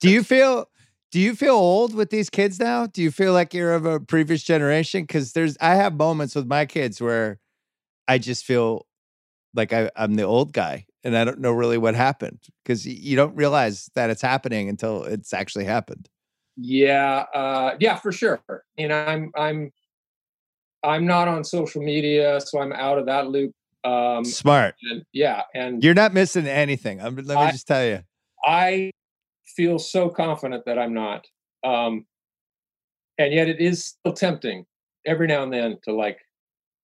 do 0.00 0.08
you 0.08 0.22
feel? 0.22 0.68
Do 1.12 1.20
you 1.20 1.34
feel 1.34 1.54
old 1.54 1.94
with 1.94 2.10
these 2.10 2.28
kids 2.30 2.58
now? 2.60 2.86
Do 2.86 3.00
you 3.02 3.10
feel 3.10 3.32
like 3.32 3.54
you're 3.54 3.74
of 3.74 3.86
a 3.86 4.00
previous 4.00 4.42
generation? 4.42 5.02
Because 5.02 5.32
there's, 5.32 5.56
I 5.60 5.76
have 5.76 5.94
moments 5.94 6.34
with 6.34 6.46
my 6.46 6.66
kids 6.66 7.00
where 7.00 7.38
I 8.08 8.18
just 8.18 8.44
feel 8.44 8.86
like 9.56 9.72
I, 9.72 9.90
I'm 9.96 10.14
the 10.14 10.22
old 10.22 10.52
guy, 10.52 10.86
and 11.02 11.16
I 11.16 11.24
don't 11.24 11.40
know 11.40 11.52
really 11.52 11.78
what 11.78 11.94
happened 11.94 12.40
because 12.62 12.86
you 12.86 13.16
don't 13.16 13.34
realize 13.34 13.90
that 13.94 14.10
it's 14.10 14.22
happening 14.22 14.68
until 14.68 15.04
it's 15.04 15.32
actually 15.32 15.64
happened. 15.64 16.08
Yeah, 16.56 17.24
uh, 17.34 17.76
yeah, 17.80 17.96
for 17.96 18.12
sure. 18.12 18.40
And 18.78 18.92
I'm 18.92 19.32
I'm 19.36 19.72
I'm 20.82 21.06
not 21.06 21.28
on 21.28 21.44
social 21.44 21.82
media, 21.82 22.40
so 22.40 22.60
I'm 22.60 22.72
out 22.72 22.98
of 22.98 23.06
that 23.06 23.28
loop. 23.28 23.52
Um, 23.84 24.24
Smart. 24.24 24.74
and 24.90 25.04
yeah, 25.12 25.42
and 25.54 25.82
You're 25.82 25.94
not 25.94 26.12
missing 26.12 26.46
anything. 26.46 27.00
I'm, 27.00 27.16
let 27.16 27.28
me 27.28 27.34
I- 27.36 27.50
just 27.50 27.66
tell 27.66 27.84
you. 27.84 28.00
I 28.44 28.90
feel 29.56 29.78
so 29.78 30.08
confident 30.08 30.64
that 30.66 30.78
I'm 30.78 30.94
not. 30.94 31.26
Um, 31.64 32.06
and 33.18 33.32
yet 33.32 33.48
it 33.48 33.60
is 33.60 33.84
still 33.84 34.12
tempting 34.12 34.66
every 35.06 35.26
now 35.26 35.42
and 35.42 35.52
then 35.52 35.78
to 35.84 35.92
like, 35.92 36.18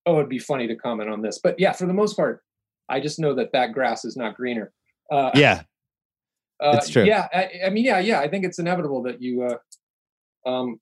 oh, 0.05 0.17
it'd 0.17 0.29
be 0.29 0.39
funny 0.39 0.67
to 0.67 0.75
comment 0.75 1.09
on 1.09 1.21
this. 1.21 1.39
But 1.41 1.59
yeah, 1.59 1.71
for 1.71 1.85
the 1.85 1.93
most 1.93 2.15
part, 2.15 2.41
I 2.93 2.99
just 2.99 3.17
know 3.19 3.33
that 3.35 3.51
that 3.53 3.73
grass 3.73 4.05
is 4.05 4.15
not 4.15 4.35
greener. 4.35 4.71
Uh, 5.11 5.31
Yeah. 5.33 5.63
uh, 6.63 6.75
it's 6.77 6.89
true. 6.89 7.03
Yeah, 7.03 7.27
I, 7.33 7.49
I 7.65 7.69
mean, 7.71 7.85
yeah, 7.85 7.99
yeah. 7.99 8.19
I 8.19 8.27
think 8.29 8.45
it's 8.45 8.59
inevitable 8.59 9.01
that 9.03 9.21
you, 9.21 9.43
uh, 9.43 9.57
um, 10.49 10.79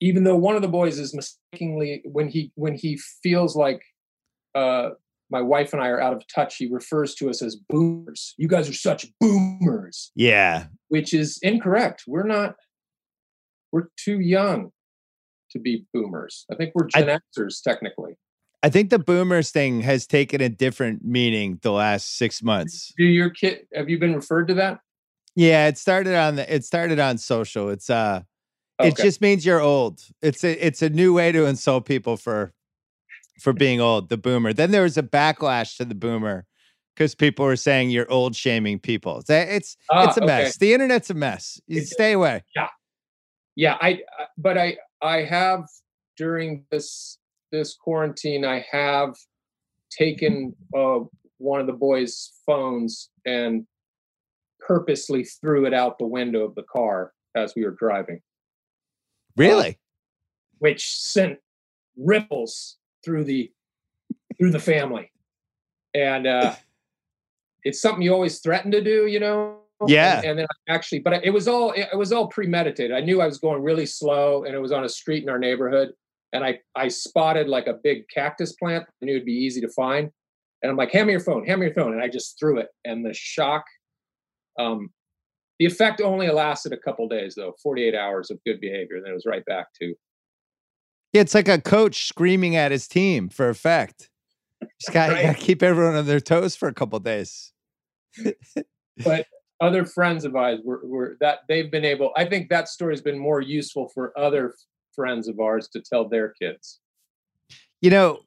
even 0.00 0.24
though 0.24 0.36
one 0.36 0.56
of 0.56 0.62
the 0.62 0.68
boys 0.68 0.98
is 0.98 1.14
mistakenly 1.14 2.02
when 2.04 2.28
he 2.28 2.50
when 2.56 2.74
he 2.74 2.98
feels 3.22 3.54
like 3.56 3.80
uh, 4.54 4.90
my 5.30 5.40
wife 5.40 5.72
and 5.72 5.82
I 5.82 5.88
are 5.88 6.00
out 6.00 6.12
of 6.14 6.22
touch, 6.34 6.56
he 6.56 6.66
refers 6.68 7.14
to 7.16 7.30
us 7.30 7.40
as 7.42 7.54
boomers. 7.68 8.34
You 8.36 8.48
guys 8.48 8.68
are 8.68 8.72
such 8.74 9.06
boomers 9.20 10.10
Yeah. 10.16 10.66
which 10.88 11.14
is 11.14 11.38
incorrect. 11.42 12.04
We're 12.06 12.26
not. 12.26 12.56
We're 13.72 13.88
too 13.96 14.18
young 14.20 14.70
to 15.52 15.58
be 15.58 15.86
boomers. 15.94 16.46
I 16.50 16.54
think 16.56 16.72
we're 16.74 16.88
I- 16.94 17.02
Gen 17.02 17.20
Xers 17.38 17.62
technically. 17.62 18.14
I 18.62 18.70
think 18.70 18.90
the 18.90 18.98
boomers 18.98 19.50
thing 19.50 19.80
has 19.82 20.06
taken 20.06 20.40
a 20.40 20.48
different 20.48 21.04
meaning 21.04 21.58
the 21.62 21.70
last 21.70 22.16
six 22.16 22.42
months. 22.42 22.92
Do 22.96 23.04
your 23.04 23.30
kid? 23.30 23.66
Have 23.74 23.88
you 23.88 23.98
been 23.98 24.14
referred 24.14 24.48
to 24.48 24.54
that? 24.54 24.80
Yeah, 25.36 25.68
it 25.68 25.78
started 25.78 26.14
on 26.16 26.36
the 26.36 26.52
it 26.54 26.64
started 26.64 26.98
on 26.98 27.18
social. 27.18 27.68
It's 27.70 27.88
uh 27.88 28.22
it 28.80 28.96
just 28.96 29.20
means 29.20 29.44
you're 29.46 29.60
old. 29.60 30.00
It's 30.22 30.42
a 30.44 30.52
it's 30.66 30.82
a 30.82 30.90
new 30.90 31.12
way 31.14 31.30
to 31.32 31.46
insult 31.46 31.84
people 31.84 32.16
for 32.16 32.52
for 33.40 33.52
being 33.52 33.80
old, 33.80 34.08
the 34.08 34.16
boomer. 34.16 34.52
Then 34.52 34.72
there 34.72 34.82
was 34.82 34.98
a 34.98 35.02
backlash 35.02 35.76
to 35.76 35.84
the 35.84 35.94
boomer 35.94 36.44
because 36.96 37.14
people 37.14 37.44
were 37.44 37.54
saying 37.56 37.90
you're 37.90 38.10
old 38.10 38.34
shaming 38.34 38.80
people. 38.80 39.18
It's 39.20 39.30
it's, 39.30 39.76
Ah, 39.92 40.08
it's 40.08 40.16
a 40.16 40.20
okay. 40.24 40.26
mess. 40.26 40.56
The 40.56 40.74
internet's 40.74 41.10
a 41.10 41.14
mess. 41.14 41.60
You 41.68 41.76
It's- 41.78 41.92
stay 41.92 42.12
away. 42.12 42.42
Yeah, 42.56 42.68
Yeah, 43.54 43.78
I- 43.80 44.02
But 44.36 44.58
I. 44.58 44.78
I 45.00 45.18
have 45.22 45.68
during 46.16 46.64
this 46.72 47.18
this 47.50 47.74
quarantine. 47.74 48.44
I 48.44 48.64
have 48.70 49.14
taken 49.90 50.54
uh, 50.76 51.00
one 51.38 51.60
of 51.60 51.66
the 51.66 51.72
boys' 51.72 52.32
phones 52.46 53.10
and 53.26 53.66
purposely 54.60 55.24
threw 55.24 55.66
it 55.66 55.74
out 55.74 55.98
the 55.98 56.06
window 56.06 56.44
of 56.44 56.54
the 56.54 56.64
car 56.64 57.12
as 57.34 57.54
we 57.54 57.64
were 57.64 57.76
driving. 57.78 58.20
Really? 59.36 59.78
which 60.58 60.92
sent 60.92 61.38
ripples 61.96 62.76
through 63.04 63.24
the 63.24 63.50
through 64.38 64.50
the 64.50 64.58
family 64.58 65.10
and 65.94 66.26
uh 66.26 66.54
it's 67.64 67.80
something 67.80 68.02
you 68.02 68.12
always 68.12 68.38
threaten 68.40 68.70
to 68.70 68.82
do 68.82 69.06
you 69.06 69.18
know 69.20 69.58
Yeah. 69.86 70.18
and, 70.18 70.26
and 70.26 70.38
then 70.40 70.46
I 70.68 70.72
actually 70.72 71.00
but 71.00 71.24
it 71.24 71.30
was 71.30 71.48
all 71.48 71.72
it 71.72 71.96
was 71.96 72.12
all 72.12 72.28
premeditated 72.28 72.96
i 72.96 73.00
knew 73.00 73.20
i 73.20 73.26
was 73.26 73.38
going 73.38 73.62
really 73.62 73.86
slow 73.86 74.44
and 74.44 74.54
it 74.54 74.58
was 74.60 74.72
on 74.72 74.84
a 74.84 74.88
street 74.88 75.22
in 75.22 75.28
our 75.28 75.38
neighborhood 75.38 75.92
and 76.32 76.44
i 76.44 76.58
i 76.76 76.88
spotted 76.88 77.48
like 77.48 77.66
a 77.66 77.74
big 77.82 78.02
cactus 78.12 78.52
plant 78.52 78.84
i 79.02 79.04
knew 79.04 79.12
it'd 79.14 79.24
be 79.24 79.32
easy 79.32 79.60
to 79.60 79.68
find 79.70 80.10
and 80.62 80.70
i'm 80.70 80.76
like 80.76 80.90
hand 80.92 81.06
me 81.06 81.12
your 81.12 81.20
phone 81.20 81.44
hand 81.46 81.60
me 81.60 81.66
your 81.66 81.74
phone 81.74 81.92
and 81.92 82.02
i 82.02 82.08
just 82.08 82.38
threw 82.38 82.58
it 82.58 82.68
and 82.84 83.04
the 83.04 83.14
shock 83.14 83.64
um 84.58 84.88
the 85.58 85.66
effect 85.66 86.00
only 86.00 86.28
lasted 86.28 86.72
a 86.72 86.76
couple 86.76 87.08
days 87.08 87.34
though 87.34 87.54
48 87.62 87.94
hours 87.94 88.30
of 88.30 88.38
good 88.46 88.60
behavior 88.60 88.96
and 88.96 89.04
then 89.04 89.12
it 89.12 89.14
was 89.14 89.26
right 89.26 89.44
back 89.44 89.66
to 89.80 89.94
Yeah, 91.12 91.22
it's 91.22 91.34
like 91.34 91.48
a 91.48 91.60
coach 91.60 92.06
screaming 92.06 92.54
at 92.54 92.70
his 92.70 92.86
team 92.86 93.28
for 93.28 93.48
effect. 93.48 94.10
Just 94.80 94.92
got 94.92 95.10
Right. 95.12 95.34
to 95.36 95.42
keep 95.42 95.62
everyone 95.62 95.96
on 95.96 96.06
their 96.06 96.20
toes 96.20 96.54
for 96.54 96.68
a 96.68 96.74
couple 96.74 96.98
days. 97.00 97.52
but 99.04 99.26
other 99.60 99.84
friends 99.84 100.24
of 100.24 100.36
ours 100.36 100.60
were, 100.64 100.80
were 100.84 101.16
that 101.20 101.40
they've 101.48 101.70
been 101.70 101.84
able 101.84 102.12
i 102.16 102.24
think 102.24 102.48
that 102.48 102.68
story 102.68 102.92
has 102.92 103.00
been 103.02 103.18
more 103.18 103.40
useful 103.40 103.88
for 103.94 104.16
other 104.18 104.54
friends 104.94 105.28
of 105.28 105.38
ours 105.40 105.68
to 105.68 105.80
tell 105.80 106.08
their 106.08 106.30
kids 106.40 106.80
You 107.80 107.90
know, 107.90 108.20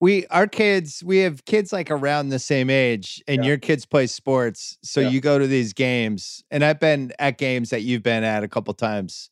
we 0.00 0.26
our 0.28 0.46
kids, 0.46 1.02
we 1.04 1.18
have 1.18 1.44
kids 1.44 1.72
like 1.72 1.90
around 1.90 2.28
the 2.30 2.38
same 2.38 2.70
age, 2.70 3.22
and 3.28 3.42
Yeah. 3.44 3.48
your 3.50 3.58
kids 3.58 3.86
play 3.86 4.06
sports. 4.06 4.78
So 4.82 5.00
Yeah. 5.00 5.10
you 5.10 5.20
go 5.20 5.38
to 5.38 5.46
these 5.46 5.72
games, 5.72 6.42
and 6.50 6.64
I've 6.64 6.80
been 6.80 7.12
at 7.18 7.38
games 7.38 7.70
that 7.70 7.82
you've 7.82 8.02
been 8.02 8.24
at 8.24 8.42
a 8.44 8.48
couple 8.48 8.72
times. 8.74 9.30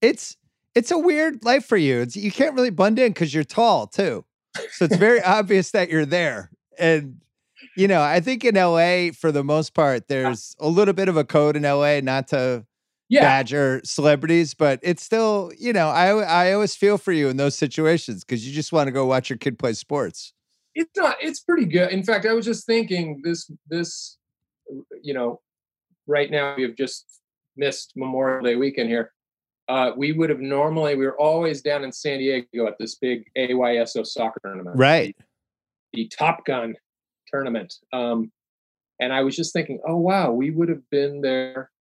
It's 0.00 0.36
it's 0.74 0.90
a 0.90 0.98
weird 0.98 1.44
life 1.44 1.64
for 1.66 1.76
you. 1.76 2.00
It's 2.00 2.14
you 2.16 2.30
can't 2.30 2.54
really 2.54 2.70
blend 2.70 2.98
in 2.98 3.12
because 3.12 3.34
you're 3.34 3.42
tall 3.44 3.86
too. 3.86 4.24
So 4.72 4.84
it's 4.84 4.96
very 4.96 5.20
obvious 5.38 5.70
that 5.72 5.90
you're 5.90 6.06
there. 6.06 6.50
And 6.78 7.20
you 7.76 7.88
know, 7.88 8.00
I 8.02 8.20
think 8.20 8.44
in 8.44 8.54
LA, 8.56 9.10
for 9.12 9.32
the 9.32 9.44
most 9.44 9.74
part, 9.74 10.08
there's 10.08 10.54
a 10.60 10.68
little 10.68 10.94
bit 10.94 11.08
of 11.08 11.16
a 11.16 11.24
code 11.24 11.56
in 11.56 11.62
LA 11.64 12.00
not 12.00 12.28
to 12.28 12.64
Yeah. 13.10 13.22
badger 13.22 13.80
celebrities, 13.84 14.54
but 14.54 14.78
it's 14.82 15.02
still, 15.02 15.50
you 15.58 15.72
know, 15.72 15.88
I 15.88 16.08
I 16.22 16.52
always 16.52 16.74
feel 16.76 16.96
for 16.96 17.12
you 17.12 17.28
in 17.28 17.36
those 17.36 17.58
situations 17.58 18.22
because 18.24 18.46
you 18.46 18.54
just 18.54 18.72
want 18.72 18.86
to 18.86 18.92
go 18.92 19.04
watch 19.04 19.28
your 19.28 19.36
kid 19.36 19.58
play 19.58 19.72
sports. 19.74 20.32
it's 20.76 20.96
not 20.96 21.16
it's 21.20 21.40
pretty 21.40 21.66
good 21.66 21.90
in 21.90 22.02
fact 22.04 22.24
i 22.24 22.32
was 22.32 22.44
just 22.46 22.64
thinking 22.64 23.20
this 23.24 23.50
this 23.68 24.16
you 25.02 25.12
know 25.12 25.40
right 26.06 26.30
now 26.30 26.54
we 26.56 26.62
have 26.62 26.76
just 26.76 27.04
missed 27.56 27.92
memorial 27.96 28.40
day 28.44 28.54
weekend 28.54 28.88
here 28.88 29.12
uh, 29.68 29.90
we 29.96 30.12
would 30.12 30.30
have 30.30 30.38
normally 30.40 30.94
we 30.94 31.04
were 31.04 31.18
always 31.20 31.60
down 31.60 31.82
in 31.82 31.90
san 31.90 32.18
diego 32.20 32.68
at 32.68 32.78
this 32.78 32.94
big 32.94 33.24
ayso 33.36 34.06
soccer 34.06 34.40
tournament 34.44 34.76
Right. 34.78 35.16
the, 35.92 36.04
the 36.04 36.08
top 36.16 36.44
gun 36.46 36.76
tournament 37.26 37.74
um, 37.92 38.30
and 39.00 39.12
i 39.12 39.22
was 39.24 39.34
just 39.34 39.52
thinking 39.52 39.80
oh 39.88 39.96
wow 39.96 40.30
we 40.30 40.50
would 40.52 40.68
have 40.68 40.88
been 40.90 41.20
there 41.20 41.72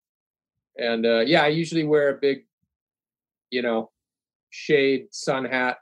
and 0.79 1.05
uh, 1.05 1.19
yeah 1.19 1.43
i 1.43 1.47
usually 1.47 1.83
wear 1.83 2.09
a 2.09 2.17
big 2.17 2.45
you 3.51 3.61
know 3.61 3.89
shade 4.49 5.07
sun 5.11 5.45
hat 5.45 5.77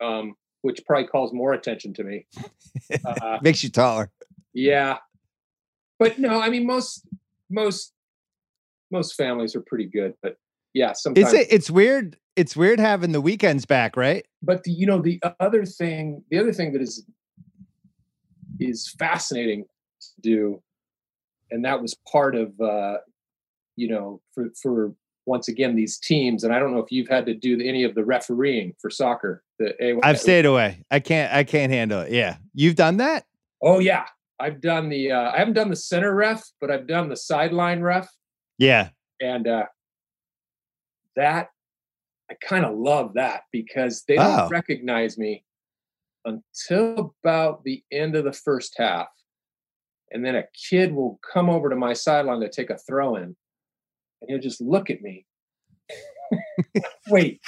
um, 0.00 0.34
which 0.62 0.80
probably 0.86 1.06
calls 1.06 1.32
more 1.32 1.52
attention 1.52 1.92
to 1.94 2.04
me 2.04 2.26
uh, 3.04 3.38
Makes 3.42 3.62
you 3.62 3.70
taller. 3.70 4.10
yeah. 4.52 4.98
But 5.98 6.18
no, 6.18 6.40
I 6.40 6.48
mean 6.50 6.66
most 6.66 7.06
most 7.50 7.92
most 8.90 9.14
families 9.14 9.54
are 9.54 9.60
pretty 9.60 9.86
good, 9.86 10.14
but 10.22 10.36
yeah, 10.74 10.92
sometimes 10.94 11.32
It's 11.32 11.42
it, 11.48 11.54
it's 11.54 11.70
weird. 11.70 12.16
It's 12.34 12.56
weird 12.56 12.80
having 12.80 13.12
the 13.12 13.20
weekends 13.20 13.64
back, 13.66 13.96
right? 13.96 14.26
but 14.42 14.64
the, 14.64 14.72
you 14.72 14.86
know 14.86 15.00
the 15.00 15.20
other 15.38 15.64
thing 15.64 16.24
the 16.30 16.38
other 16.38 16.52
thing 16.52 16.72
that 16.72 16.82
is 16.82 17.04
is 18.58 18.88
fascinating 18.98 19.64
to 20.00 20.20
do 20.20 20.62
and 21.50 21.64
that 21.64 21.80
was 21.80 21.96
part 22.10 22.34
of 22.34 22.58
uh 22.60 22.96
you 23.76 23.88
know 23.88 24.20
for 24.34 24.50
for 24.60 24.94
once 25.24 25.46
again 25.48 25.76
these 25.76 25.98
teams 25.98 26.42
and 26.44 26.52
I 26.52 26.58
don't 26.58 26.72
know 26.72 26.80
if 26.80 26.90
you've 26.90 27.08
had 27.08 27.26
to 27.26 27.34
do 27.34 27.60
any 27.60 27.84
of 27.84 27.94
the 27.94 28.04
refereeing 28.04 28.74
for 28.80 28.90
soccer 28.90 29.42
the 29.58 30.00
I've 30.02 30.18
stayed 30.18 30.46
away. 30.46 30.84
I 30.90 30.98
can't. 31.00 31.32
I 31.32 31.44
can't 31.44 31.70
handle 31.72 32.00
it. 32.00 32.12
Yeah, 32.12 32.36
you've 32.54 32.74
done 32.74 32.96
that. 32.96 33.24
Oh 33.62 33.78
yeah, 33.78 34.06
I've 34.40 34.60
done 34.60 34.88
the 34.88 35.12
uh 35.12 35.30
I 35.30 35.38
haven't 35.38 35.54
done 35.54 35.70
the 35.70 35.76
center 35.76 36.14
ref, 36.14 36.42
but 36.60 36.70
I've 36.70 36.86
done 36.88 37.08
the 37.08 37.16
sideline 37.16 37.80
ref 37.80 38.08
Yeah, 38.58 38.88
and 39.20 39.46
uh, 39.46 39.66
that 41.16 41.48
I 42.30 42.34
kind 42.42 42.64
of 42.64 42.76
love 42.76 43.14
that 43.14 43.42
because 43.52 44.04
they 44.08 44.16
don't 44.16 44.40
Oh. 44.40 44.48
recognize 44.48 45.18
me 45.18 45.44
until 46.24 47.14
about 47.24 47.62
the 47.64 47.82
end 47.92 48.16
of 48.16 48.24
the 48.24 48.32
first 48.32 48.74
half, 48.78 49.08
and 50.10 50.24
then 50.24 50.36
a 50.36 50.44
kid 50.68 50.92
will 50.94 51.20
come 51.32 51.50
over 51.50 51.68
to 51.68 51.76
my 51.76 51.92
sideline 51.92 52.40
to 52.40 52.48
take 52.48 52.70
a 52.70 52.78
throw 52.78 53.16
in, 53.16 53.36
and 54.22 54.30
he'll 54.30 54.40
just 54.40 54.60
look 54.60 54.90
at 54.90 55.02
me. 55.02 55.26
Wait, 57.08 57.40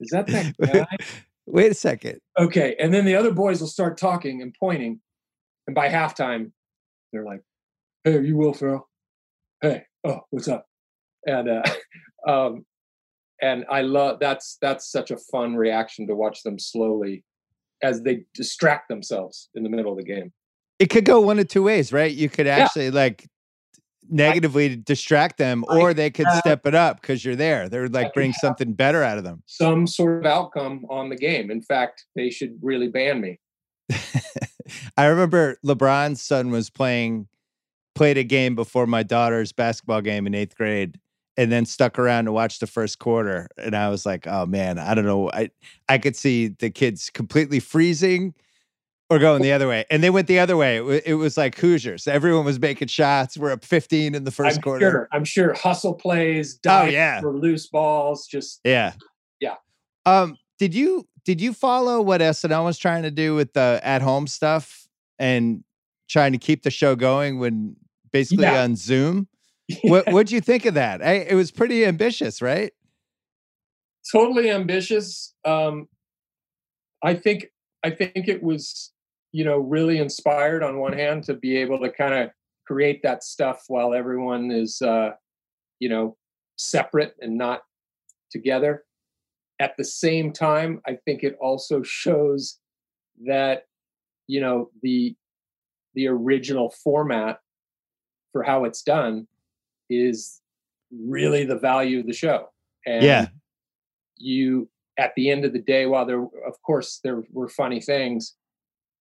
is 0.00 0.10
that 0.10 0.26
that 0.26 0.54
guy? 0.60 0.86
Wait 1.46 1.72
a 1.72 1.74
second. 1.74 2.18
okay, 2.38 2.76
and 2.78 2.92
then 2.92 3.06
the 3.06 3.14
other 3.14 3.32
boys 3.32 3.60
will 3.60 3.68
start 3.68 3.96
talking 3.96 4.42
and 4.42 4.54
pointing, 4.58 5.00
and 5.66 5.74
by 5.74 5.88
halftime, 5.88 6.52
they're 7.12 7.24
like, 7.24 7.40
"Hey, 8.04 8.16
are 8.16 8.20
you 8.22 8.36
Will 8.36 8.52
Ferrell? 8.52 8.88
Hey, 9.62 9.84
oh, 10.04 10.20
what's 10.30 10.48
up?" 10.48 10.66
And 11.24 11.48
uh, 11.48 11.62
um, 12.28 12.66
and 13.40 13.64
I 13.70 13.82
love 13.82 14.18
that's 14.20 14.58
that's 14.60 14.90
such 14.90 15.10
a 15.10 15.16
fun 15.16 15.56
reaction 15.56 16.06
to 16.08 16.14
watch 16.14 16.42
them 16.42 16.58
slowly 16.58 17.24
as 17.82 18.02
they 18.02 18.24
distract 18.34 18.88
themselves 18.88 19.48
in 19.54 19.62
the 19.62 19.70
middle 19.70 19.92
of 19.92 19.98
the 19.98 20.04
game. 20.04 20.32
It 20.78 20.90
could 20.90 21.04
go 21.04 21.20
one 21.20 21.38
of 21.38 21.48
two 21.48 21.62
ways, 21.62 21.92
right? 21.92 22.12
You 22.12 22.28
could 22.28 22.46
actually 22.46 22.90
like 22.90 23.26
negatively 24.10 24.76
distract 24.76 25.38
them, 25.38 25.64
or 25.68 25.94
they 25.94 26.10
could 26.10 26.26
step 26.38 26.66
it 26.66 26.74
up 26.74 27.00
because 27.00 27.24
you're 27.24 27.36
there. 27.36 27.68
They 27.68 27.80
would 27.80 27.94
like 27.94 28.14
bring 28.14 28.32
something 28.32 28.72
better 28.72 29.02
out 29.02 29.18
of 29.18 29.24
them. 29.24 29.42
Some 29.46 29.86
sort 29.86 30.24
of 30.24 30.26
outcome 30.26 30.86
on 30.90 31.08
the 31.08 31.16
game. 31.16 31.50
In 31.50 31.62
fact, 31.62 32.04
they 32.14 32.30
should 32.30 32.58
really 32.62 32.88
ban 32.88 33.20
me. 33.20 33.38
I 34.96 35.06
remember 35.06 35.58
LeBron's 35.64 36.22
son 36.22 36.50
was 36.50 36.70
playing, 36.70 37.28
played 37.94 38.18
a 38.18 38.24
game 38.24 38.54
before 38.54 38.86
my 38.86 39.02
daughter's 39.02 39.52
basketball 39.52 40.00
game 40.00 40.26
in 40.26 40.34
eighth 40.34 40.56
grade, 40.56 40.98
and 41.36 41.50
then 41.52 41.64
stuck 41.64 41.98
around 41.98 42.26
to 42.26 42.32
watch 42.32 42.58
the 42.58 42.66
first 42.66 42.98
quarter. 42.98 43.48
And 43.56 43.74
I 43.74 43.88
was 43.88 44.04
like, 44.04 44.26
oh 44.26 44.46
man, 44.46 44.78
I 44.78 44.94
don't 44.94 45.06
know. 45.06 45.30
I 45.32 45.50
I 45.88 45.98
could 45.98 46.16
see 46.16 46.48
the 46.48 46.70
kids 46.70 47.10
completely 47.10 47.60
freezing 47.60 48.34
or 49.10 49.18
going 49.18 49.42
the 49.42 49.52
other 49.52 49.66
way. 49.68 49.84
And 49.90 50.02
they 50.02 50.10
went 50.10 50.26
the 50.28 50.38
other 50.38 50.56
way. 50.56 50.76
It, 50.76 50.84
wa- 50.84 51.00
it 51.06 51.14
was 51.14 51.36
like 51.36 51.56
Hoosiers. 51.58 52.06
Everyone 52.06 52.44
was 52.44 52.58
making 52.60 52.88
shots. 52.88 53.36
We're 53.38 53.52
up 53.52 53.64
15 53.64 54.14
in 54.14 54.24
the 54.24 54.30
1st 54.30 54.56
I'm 54.56 54.62
quarter. 54.62 54.90
sure. 54.90 55.08
I'm 55.12 55.24
sure 55.24 55.54
hustle 55.54 55.94
plays, 55.94 56.58
Oh, 56.66 56.84
yeah. 56.84 57.20
for 57.20 57.34
loose 57.36 57.66
balls, 57.68 58.26
just 58.26 58.60
Yeah. 58.64 58.92
Yeah. 59.40 59.54
Um, 60.06 60.36
did 60.58 60.74
you 60.74 61.06
did 61.24 61.40
you 61.40 61.52
follow 61.52 62.00
what 62.00 62.20
SNL 62.22 62.64
was 62.64 62.78
trying 62.78 63.02
to 63.02 63.10
do 63.10 63.34
with 63.34 63.52
the 63.52 63.80
at 63.82 64.00
home 64.02 64.26
stuff 64.26 64.88
and 65.18 65.62
trying 66.08 66.32
to 66.32 66.38
keep 66.38 66.62
the 66.62 66.70
show 66.70 66.96
going 66.96 67.38
when 67.38 67.76
basically 68.12 68.44
Yeah. 68.44 68.62
on 68.62 68.76
Zoom? 68.76 69.28
What 69.82 70.10
what'd 70.10 70.30
you 70.32 70.40
think 70.40 70.64
of 70.64 70.74
that? 70.74 71.02
I, 71.02 71.12
it 71.28 71.34
was 71.34 71.50
pretty 71.50 71.84
ambitious, 71.84 72.40
right? 72.40 72.72
totally 74.10 74.50
ambitious. 74.50 75.34
Um, 75.44 75.88
I 77.02 77.12
think 77.14 77.48
I 77.84 77.90
think 77.90 78.26
it 78.28 78.42
was 78.42 78.90
you 79.32 79.44
know 79.44 79.58
really 79.58 79.98
inspired 79.98 80.62
on 80.62 80.78
one 80.78 80.92
hand 80.92 81.24
to 81.24 81.34
be 81.34 81.56
able 81.56 81.78
to 81.80 81.90
kind 81.90 82.14
of 82.14 82.30
create 82.66 83.02
that 83.02 83.22
stuff 83.22 83.64
while 83.68 83.94
everyone 83.94 84.50
is 84.50 84.80
uh, 84.82 85.10
you 85.80 85.88
know 85.88 86.16
separate 86.56 87.14
and 87.20 87.36
not 87.36 87.62
together. 88.30 88.84
At 89.60 89.76
the 89.76 89.84
same 89.84 90.32
time, 90.32 90.80
I 90.86 90.98
think 91.04 91.24
it 91.24 91.36
also 91.40 91.82
shows 91.82 92.58
that 93.26 93.64
you 94.26 94.40
know 94.40 94.70
the 94.82 95.16
the 95.94 96.06
original 96.06 96.70
format 96.84 97.40
for 98.32 98.42
how 98.42 98.64
it's 98.64 98.82
done 98.82 99.26
is 99.90 100.40
really 100.92 101.44
the 101.44 101.58
value 101.58 102.00
of 102.00 102.06
the 102.06 102.12
show. 102.12 102.48
And 102.86 103.02
yeah. 103.02 103.26
you 104.16 104.68
at 104.98 105.12
the 105.16 105.30
end 105.30 105.44
of 105.44 105.52
the 105.52 105.58
day 105.58 105.86
while 105.86 106.06
there 106.06 106.22
of 106.22 106.62
course 106.64 107.00
there 107.02 107.22
were 107.32 107.48
funny 107.48 107.80
things 107.80 108.34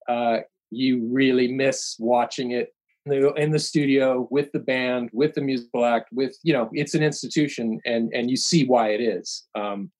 uh 0.07 0.37
you 0.69 1.07
really 1.11 1.47
miss 1.47 1.95
watching 1.99 2.51
it 2.51 2.73
in 3.05 3.21
the, 3.21 3.33
in 3.33 3.51
the 3.51 3.59
studio 3.59 4.27
with 4.31 4.51
the 4.51 4.59
band 4.59 5.09
with 5.13 5.33
the 5.33 5.41
musical 5.41 5.85
act 5.85 6.09
with 6.11 6.37
you 6.43 6.53
know 6.53 6.69
it's 6.73 6.93
an 6.93 7.03
institution 7.03 7.79
and 7.85 8.11
and 8.13 8.29
you 8.29 8.37
see 8.37 8.65
why 8.65 8.89
it 8.89 9.01
is. 9.01 9.47
Um 9.55 9.91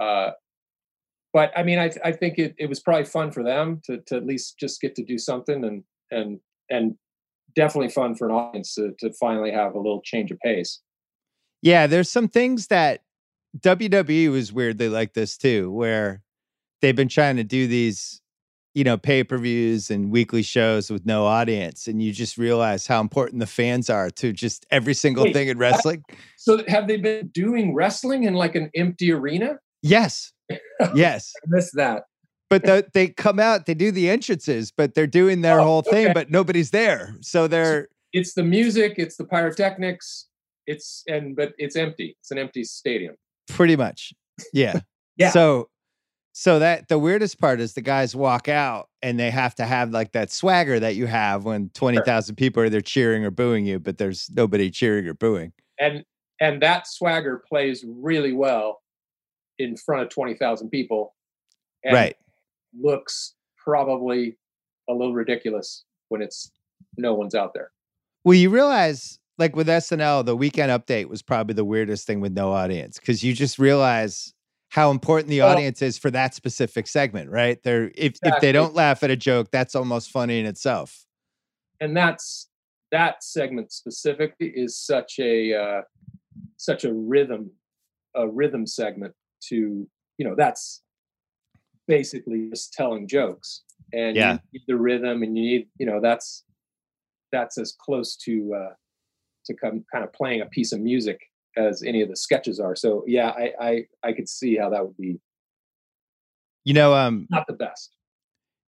uh 0.00 0.30
but 1.32 1.52
i 1.56 1.62
mean 1.62 1.78
i 1.78 1.90
i 2.04 2.12
think 2.12 2.38
it, 2.38 2.54
it 2.58 2.68
was 2.68 2.80
probably 2.80 3.04
fun 3.04 3.30
for 3.30 3.42
them 3.42 3.80
to 3.84 3.98
to 4.06 4.16
at 4.16 4.24
least 4.24 4.58
just 4.58 4.80
get 4.80 4.94
to 4.94 5.04
do 5.04 5.18
something 5.18 5.64
and 5.64 5.82
and 6.10 6.40
and 6.70 6.94
definitely 7.54 7.90
fun 7.90 8.14
for 8.14 8.28
an 8.28 8.34
audience 8.34 8.74
to, 8.74 8.94
to 8.98 9.12
finally 9.14 9.50
have 9.50 9.74
a 9.74 9.78
little 9.78 10.00
change 10.02 10.30
of 10.30 10.38
pace. 10.40 10.80
Yeah, 11.62 11.86
there's 11.86 12.10
some 12.10 12.28
things 12.28 12.68
that 12.68 13.02
WWE 13.58 14.30
was 14.30 14.52
weirdly 14.52 14.88
like 14.88 15.14
this 15.14 15.36
too, 15.36 15.70
where 15.70 16.22
they've 16.80 16.96
been 16.96 17.08
trying 17.08 17.36
to 17.36 17.44
do 17.44 17.66
these, 17.66 18.20
you 18.74 18.84
know, 18.84 18.96
pay-per-views 18.96 19.90
and 19.90 20.10
weekly 20.12 20.42
shows 20.42 20.90
with 20.90 21.04
no 21.04 21.26
audience, 21.26 21.88
and 21.88 22.00
you 22.02 22.12
just 22.12 22.38
realize 22.38 22.86
how 22.86 23.00
important 23.00 23.40
the 23.40 23.46
fans 23.46 23.90
are 23.90 24.10
to 24.10 24.32
just 24.32 24.64
every 24.70 24.94
single 24.94 25.24
Wait, 25.24 25.34
thing 25.34 25.48
in 25.48 25.58
wrestling. 25.58 26.04
so 26.36 26.62
have 26.68 26.86
they 26.86 26.96
been 26.96 27.28
doing 27.28 27.74
wrestling 27.74 28.24
in 28.24 28.34
like 28.34 28.54
an 28.54 28.70
empty 28.74 29.12
arena 29.12 29.58
Yes. 29.82 30.32
Yes. 30.94 31.32
I 31.42 31.46
missed 31.48 31.74
that. 31.76 32.02
But 32.50 32.64
the, 32.64 32.84
they 32.92 33.08
come 33.08 33.38
out, 33.38 33.66
they 33.66 33.74
do 33.74 33.90
the 33.92 34.10
entrances, 34.10 34.72
but 34.76 34.94
they're 34.94 35.06
doing 35.06 35.40
their 35.42 35.60
Oh, 35.60 35.64
whole 35.64 35.82
thing, 35.82 36.12
but 36.12 36.30
nobody's 36.30 36.70
there. 36.70 37.14
So 37.22 37.46
they're 37.46 37.88
It's 38.12 38.34
the 38.34 38.42
music, 38.42 38.94
it's 38.98 39.16
the 39.16 39.24
pyrotechnics, 39.24 40.26
it's 40.66 41.02
and 41.08 41.34
but 41.36 41.52
it's 41.58 41.76
empty. 41.76 42.16
It's 42.20 42.30
an 42.30 42.38
empty 42.38 42.64
stadium. 42.64 43.14
pretty 43.48 43.76
much. 43.76 44.12
Yeah. 44.52 44.80
Yeah. 45.16 45.30
So 45.30 45.68
so 46.40 46.58
that 46.58 46.88
the 46.88 46.98
weirdest 46.98 47.38
part 47.38 47.60
is 47.60 47.74
the 47.74 47.82
guys 47.82 48.16
walk 48.16 48.48
out 48.48 48.88
and 49.02 49.20
they 49.20 49.28
have 49.30 49.54
to 49.54 49.66
have 49.66 49.90
like 49.90 50.12
that 50.12 50.32
swagger 50.32 50.80
that 50.80 50.94
you 50.94 51.04
have 51.04 51.44
when 51.44 51.68
20,000 51.74 52.34
people 52.34 52.62
are 52.62 52.70
there 52.70 52.80
cheering 52.80 53.26
or 53.26 53.30
booing 53.30 53.66
you, 53.66 53.78
but 53.78 53.98
there's 53.98 54.30
nobody 54.34 54.70
cheering 54.70 55.06
or 55.06 55.12
booing. 55.12 55.52
And 55.78 56.02
and 56.40 56.62
that 56.62 56.86
swagger 56.86 57.44
plays 57.46 57.84
really 57.86 58.32
well 58.32 58.80
in 59.58 59.76
front 59.76 60.04
of 60.04 60.08
20,000 60.08 60.70
people. 60.70 61.14
And 61.84 61.92
right. 61.92 62.16
Looks 62.72 63.34
probably 63.62 64.38
a 64.88 64.94
little 64.94 65.12
ridiculous 65.12 65.84
when 66.08 66.22
it's 66.22 66.50
no 66.96 67.12
one's 67.12 67.34
out 67.34 67.52
there. 67.52 67.70
Well, 68.24 68.32
you 68.32 68.48
realize 68.48 69.18
like 69.36 69.54
with 69.54 69.68
SNL, 69.68 70.24
the 70.24 70.36
weekend 70.36 70.72
update 70.72 71.10
was 71.10 71.20
probably 71.20 71.52
the 71.52 71.66
weirdest 71.66 72.06
thing 72.06 72.22
with 72.22 72.32
no 72.32 72.50
audience 72.52 72.98
because 72.98 73.22
you 73.22 73.34
just 73.34 73.58
realize 73.58 74.32
how 74.70 74.90
important 74.90 75.28
the 75.28 75.40
Well- 75.40 75.48
audience 75.52 75.82
is 75.82 75.98
for 75.98 76.10
that 76.12 76.34
specific 76.34 76.86
segment, 76.86 77.28
right? 77.30 77.62
They're 77.62 77.90
if 77.94 78.14
if 78.22 78.40
they 78.40 78.52
don't 78.52 78.74
laugh 78.74 79.02
at 79.02 79.10
a 79.10 79.16
joke, 79.16 79.50
that's 79.50 79.74
almost 79.74 80.10
funny 80.10 80.38
in 80.40 80.46
itself. 80.46 81.06
and 81.80 81.96
that's 81.96 82.48
that 82.92 83.22
segment 83.22 83.72
specifically 83.72 84.48
is 84.54 84.76
such 84.76 85.18
a 85.20 85.54
uh, 85.54 85.82
such 86.56 86.84
a 86.84 86.92
rhythm 86.92 87.50
a 88.16 88.28
rhythm 88.28 88.66
segment 88.66 89.14
to 89.48 89.88
you 90.18 90.24
know 90.26 90.34
that's 90.34 90.82
basically 91.86 92.50
just 92.50 92.72
telling 92.72 93.06
jokes 93.08 93.62
and 93.92 94.16
Yeah. 94.16 94.34
you 94.34 94.60
need 94.60 94.62
the 94.68 94.76
rhythm 94.76 95.22
and 95.22 95.36
you 95.36 95.42
need 95.44 95.68
you 95.78 95.86
know 95.86 96.00
that's 96.00 96.44
that's 97.32 97.56
as 97.58 97.72
close 97.72 98.16
to 98.16 98.54
uh 98.54 98.74
to 99.46 99.54
come 99.54 99.84
kind 99.92 100.04
of 100.04 100.12
playing 100.12 100.40
a 100.42 100.46
piece 100.46 100.72
of 100.72 100.80
music 100.80 101.20
as 101.56 101.82
any 101.82 102.02
of 102.02 102.08
the 102.08 102.16
sketches 102.16 102.60
are 102.60 102.76
so 102.76 103.04
yeah 103.06 103.30
i 103.30 103.52
i 103.60 103.84
i 104.04 104.12
could 104.12 104.28
see 104.28 104.56
how 104.56 104.70
that 104.70 104.84
would 104.84 104.96
be 104.96 105.18
You 106.64 106.74
know, 106.74 106.94
um, 106.94 107.26
not 107.30 107.46
the 107.46 107.54
best 107.54 107.94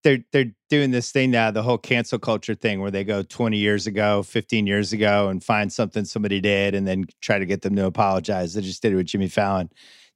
they're 0.06 0.24
they're 0.30 0.52
doing 0.70 0.92
this 0.92 1.10
thing 1.10 1.32
now, 1.32 1.50
the 1.50 1.64
whole 1.64 1.78
cancel 1.78 2.18
culture 2.20 2.54
thing, 2.54 2.80
where 2.80 2.92
they 2.92 3.02
go 3.02 3.24
20 3.24 3.56
years 3.56 3.88
ago, 3.88 4.22
15 4.22 4.64
years 4.64 4.92
ago, 4.92 5.28
and 5.28 5.42
find 5.42 5.72
something 5.72 6.04
somebody 6.04 6.40
did, 6.40 6.76
and 6.76 6.86
then 6.86 7.06
try 7.20 7.40
to 7.40 7.44
get 7.44 7.62
them 7.62 7.74
to 7.74 7.86
apologize. 7.86 8.54
They 8.54 8.60
just 8.60 8.82
did 8.82 8.92
it 8.92 8.96
with 8.96 9.06
Jimmy 9.06 9.26
Fallon. 9.26 9.68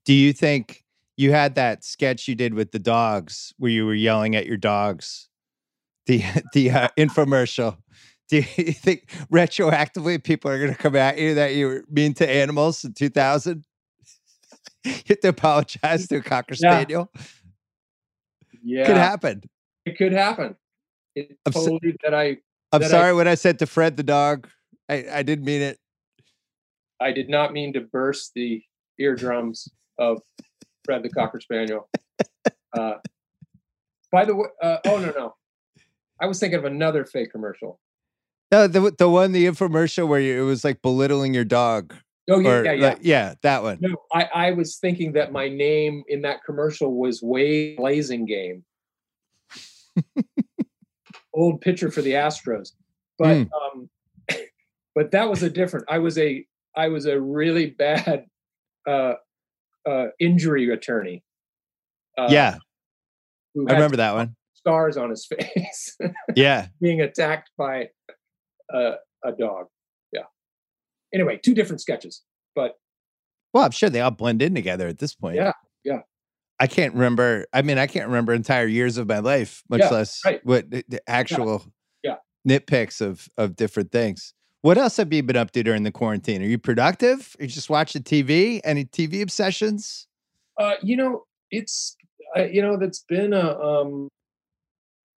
Do 0.05 0.15
you 0.15 0.33
think 0.33 0.85
you 1.17 1.33
had 1.33 1.57
that 1.57 1.85
sketch 1.85 2.29
you 2.29 2.37
did 2.37 2.55
with 2.55 2.71
the 2.71 2.79
dogs, 2.79 3.53
where 3.59 3.73
you 3.73 3.85
were 3.85 3.95
yelling 3.95 4.37
at 4.37 4.47
your 4.47 4.57
dogs, 4.57 5.29
the 6.07 6.23
the 6.53 6.71
uh, 6.71 6.89
infomercial? 6.97 7.77
Do 8.31 8.37
you 8.37 8.43
think 8.73 9.11
retroactively 9.33 10.23
people 10.23 10.51
are 10.51 10.59
going 10.59 10.73
to 10.73 10.79
come 10.79 10.97
at 10.97 11.19
you 11.19 11.35
that 11.35 11.55
you 11.55 11.67
were 11.67 11.85
mean 11.91 12.15
to 12.15 12.29
animals 12.29 12.85
in 12.85 12.95
2000? 12.95 13.65
you 14.85 14.93
have 15.09 15.21
to 15.21 15.29
apologize 15.29 16.07
to 16.09 16.17
a 16.17 16.23
cocker 16.23 16.55
Yeah. 16.59 16.81
spaniel. 16.81 17.13
yeah 18.63 18.87
Could 18.87 18.97
happen. 18.97 19.43
it 19.85 19.97
could 19.99 20.13
happen 20.13 20.57
it 21.15 21.37
I'm 21.47 21.53
so- 21.53 21.67
totally 21.71 21.97
that 22.05 22.15
i 22.15 22.37
I'm 22.73 22.81
that 22.83 22.85
I- 22.85 22.89
sorry 22.89 23.13
when 23.15 23.27
I 23.27 23.35
said 23.35 23.59
to 23.59 23.67
Fred 23.67 23.97
the 23.97 24.05
dog. 24.05 24.49
I, 24.89 25.05
I 25.13 25.23
didn't 25.25 25.45
mean 25.45 25.61
it. 25.61 25.79
I 27.01 27.11
did 27.13 27.29
not 27.29 27.53
mean 27.53 27.73
to 27.73 27.81
burst 27.81 28.33
the 28.35 28.63
eardrums 28.99 29.69
of 29.99 30.21
Fred 30.85 31.03
the 31.03 31.09
Cocker 31.09 31.41
Spaniel. 31.41 31.89
Uh, 32.73 32.95
by 34.13 34.25
the 34.25 34.37
way, 34.37 34.47
uh, 34.63 34.79
oh 34.87 34.99
no 34.99 35.11
no, 35.17 35.35
I 36.21 36.27
was 36.27 36.39
thinking 36.39 36.59
of 36.61 36.65
another 36.65 37.05
fake 37.05 37.33
commercial. 37.33 37.81
No, 38.53 38.67
the 38.67 38.91
the 38.99 39.09
one 39.09 39.33
the 39.33 39.47
infomercial 39.47 40.09
where 40.09 40.21
you, 40.21 40.43
it 40.43 40.45
was 40.47 40.65
like 40.65 40.83
belittling 40.83 41.35
your 41.35 41.45
dog. 41.45 41.95
Oh 42.29 42.39
yeah, 42.39 42.51
or 42.51 42.65
yeah, 42.65 42.73
yeah. 42.73 42.89
like- 42.89 42.99
yeah, 43.03 43.35
that 43.43 43.63
one. 43.63 43.79
No, 43.81 43.97
I, 44.13 44.29
I 44.35 44.51
was 44.53 44.77
thinking 44.79 45.13
that 45.13 45.33
my 45.33 45.49
name 45.49 46.03
in 46.09 46.23
that 46.23 46.45
commercial 46.45 46.95
was 46.95 47.23
Wade 47.23 47.79
Blasingame. 47.79 48.63
Old 51.33 51.61
pitcher 51.61 51.91
for 51.91 52.03
the 52.03 52.13
Astros. 52.13 52.71
But 53.19 53.37
Mm. 53.37 53.49
um 53.53 53.91
but 54.95 55.11
that 55.13 55.29
was 55.31 55.43
a 55.43 55.51
different 55.51 55.87
I 55.89 55.99
was 55.99 56.19
a 56.19 56.45
I 56.77 56.89
was 56.89 57.07
a 57.07 57.21
really 57.21 57.67
bad 57.71 58.27
uh 58.89 59.15
uh 59.89 60.07
injury 60.19 60.71
attorney. 60.73 61.23
Uh, 62.19 62.29
yeah, 62.31 62.57
who 63.55 63.69
I 63.69 63.73
remember 63.75 63.97
that 63.99 64.15
one. 64.15 64.35
scars 64.55 64.97
on 64.97 65.11
his 65.11 65.25
face 65.31 65.97
Yeah, 66.35 66.67
being 66.81 67.01
attacked 67.01 67.51
by 67.57 67.89
a, 68.73 68.95
a 69.25 69.33
dog. 69.33 69.67
Yeah. 70.13 70.23
Anyway, 71.13 71.39
two 71.43 71.55
different 71.55 71.81
sketches. 71.81 72.23
But 72.55 72.77
well, 73.53 73.65
I'm 73.65 73.71
sure 73.71 73.91
they 73.91 74.01
all 74.01 74.11
blend 74.11 74.43
in 74.43 74.55
together 74.55 74.87
at 74.89 74.99
this 74.99 75.15
point. 75.15 75.37
Yeah, 75.37 75.53
yeah. 75.85 76.01
I 76.59 76.67
can't 76.67 76.95
remember. 76.95 77.47
I 77.53 77.63
mean, 77.63 77.79
I 77.79 77.87
can't 77.87 78.07
remember 78.07 78.33
entire 78.33 78.67
years 78.67 78.99
of 78.99 79.09
my 79.09 79.19
life, 79.19 79.63
much 79.69 79.81
Yeah, 79.81 79.89
less 79.91 80.21
right. 80.25 80.45
what 80.45 80.71
the, 80.71 81.01
actual 81.09 81.65
Yeah. 82.03 82.17
nitpicks 82.47 83.01
of 83.01 83.29
of 83.37 83.57
different 83.57 83.93
things. 83.93 84.35
What 84.63 84.77
else 84.77 84.99
have 84.99 85.11
you 85.13 85.23
been 85.23 85.37
up 85.37 85.53
to 85.53 85.63
during 85.63 85.85
the 85.85 85.91
quarantine? 85.93 86.43
Are 86.43 86.47
you 86.47 86.59
productive? 86.59 87.35
Are 87.41 87.45
you 87.45 87.49
just 87.49 87.71
watching 87.71 88.03
TV? 88.03 88.61
Any 88.63 88.85
TV 88.85 89.23
obsessions? 89.23 90.07
Uh, 90.59 90.75
you 90.83 90.97
know, 90.97 91.25
it's 91.51 91.97
uh, 92.37 92.43
you 92.43 92.61
know 92.61 92.77
that's 92.77 93.03
been 93.09 93.33
a 93.33 93.59
um, 93.59 94.09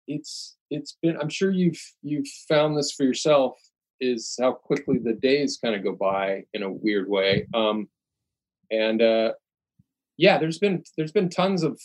it's 0.06 0.56
it's 0.72 0.96
been. 1.02 1.16
I'm 1.20 1.28
sure 1.28 1.50
you've 1.50 1.80
you've 2.02 2.28
found 2.48 2.76
this 2.76 2.92
for 2.92 3.04
yourself 3.04 3.58
is 4.00 4.36
how 4.40 4.52
quickly 4.52 4.98
the 4.98 5.12
days 5.12 5.58
kind 5.62 5.76
of 5.76 5.84
go 5.84 5.92
by 5.92 6.42
in 6.54 6.62
a 6.62 6.72
weird 6.72 7.08
way. 7.08 7.46
Um, 7.54 7.88
and 8.70 9.00
uh, 9.00 9.32
yeah, 10.16 10.38
there's 10.38 10.58
been 10.58 10.82
there's 10.96 11.12
been 11.12 11.28
tons 11.28 11.62
of 11.62 11.80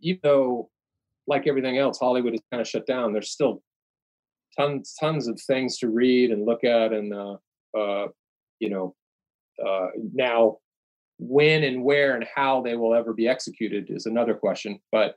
even 0.00 0.20
though 0.22 0.70
like 1.26 1.46
everything 1.46 1.76
else, 1.76 1.98
Hollywood 1.98 2.34
is 2.34 2.40
kind 2.50 2.60
of 2.60 2.68
shut 2.68 2.86
down. 2.86 3.12
There's 3.12 3.30
still 3.30 3.62
tons 4.58 4.94
tons 4.98 5.28
of 5.28 5.40
things 5.40 5.78
to 5.78 5.88
read 5.88 6.30
and 6.30 6.46
look 6.46 6.64
at, 6.64 6.92
and 6.92 7.12
uh, 7.12 7.36
uh, 7.76 8.08
you 8.60 8.70
know, 8.70 8.94
uh, 9.64 9.88
now 10.14 10.58
when 11.18 11.64
and 11.64 11.82
where 11.82 12.14
and 12.14 12.24
how 12.34 12.62
they 12.62 12.76
will 12.76 12.94
ever 12.94 13.12
be 13.12 13.28
executed 13.28 13.86
is 13.88 14.06
another 14.06 14.34
question. 14.34 14.78
But 14.92 15.16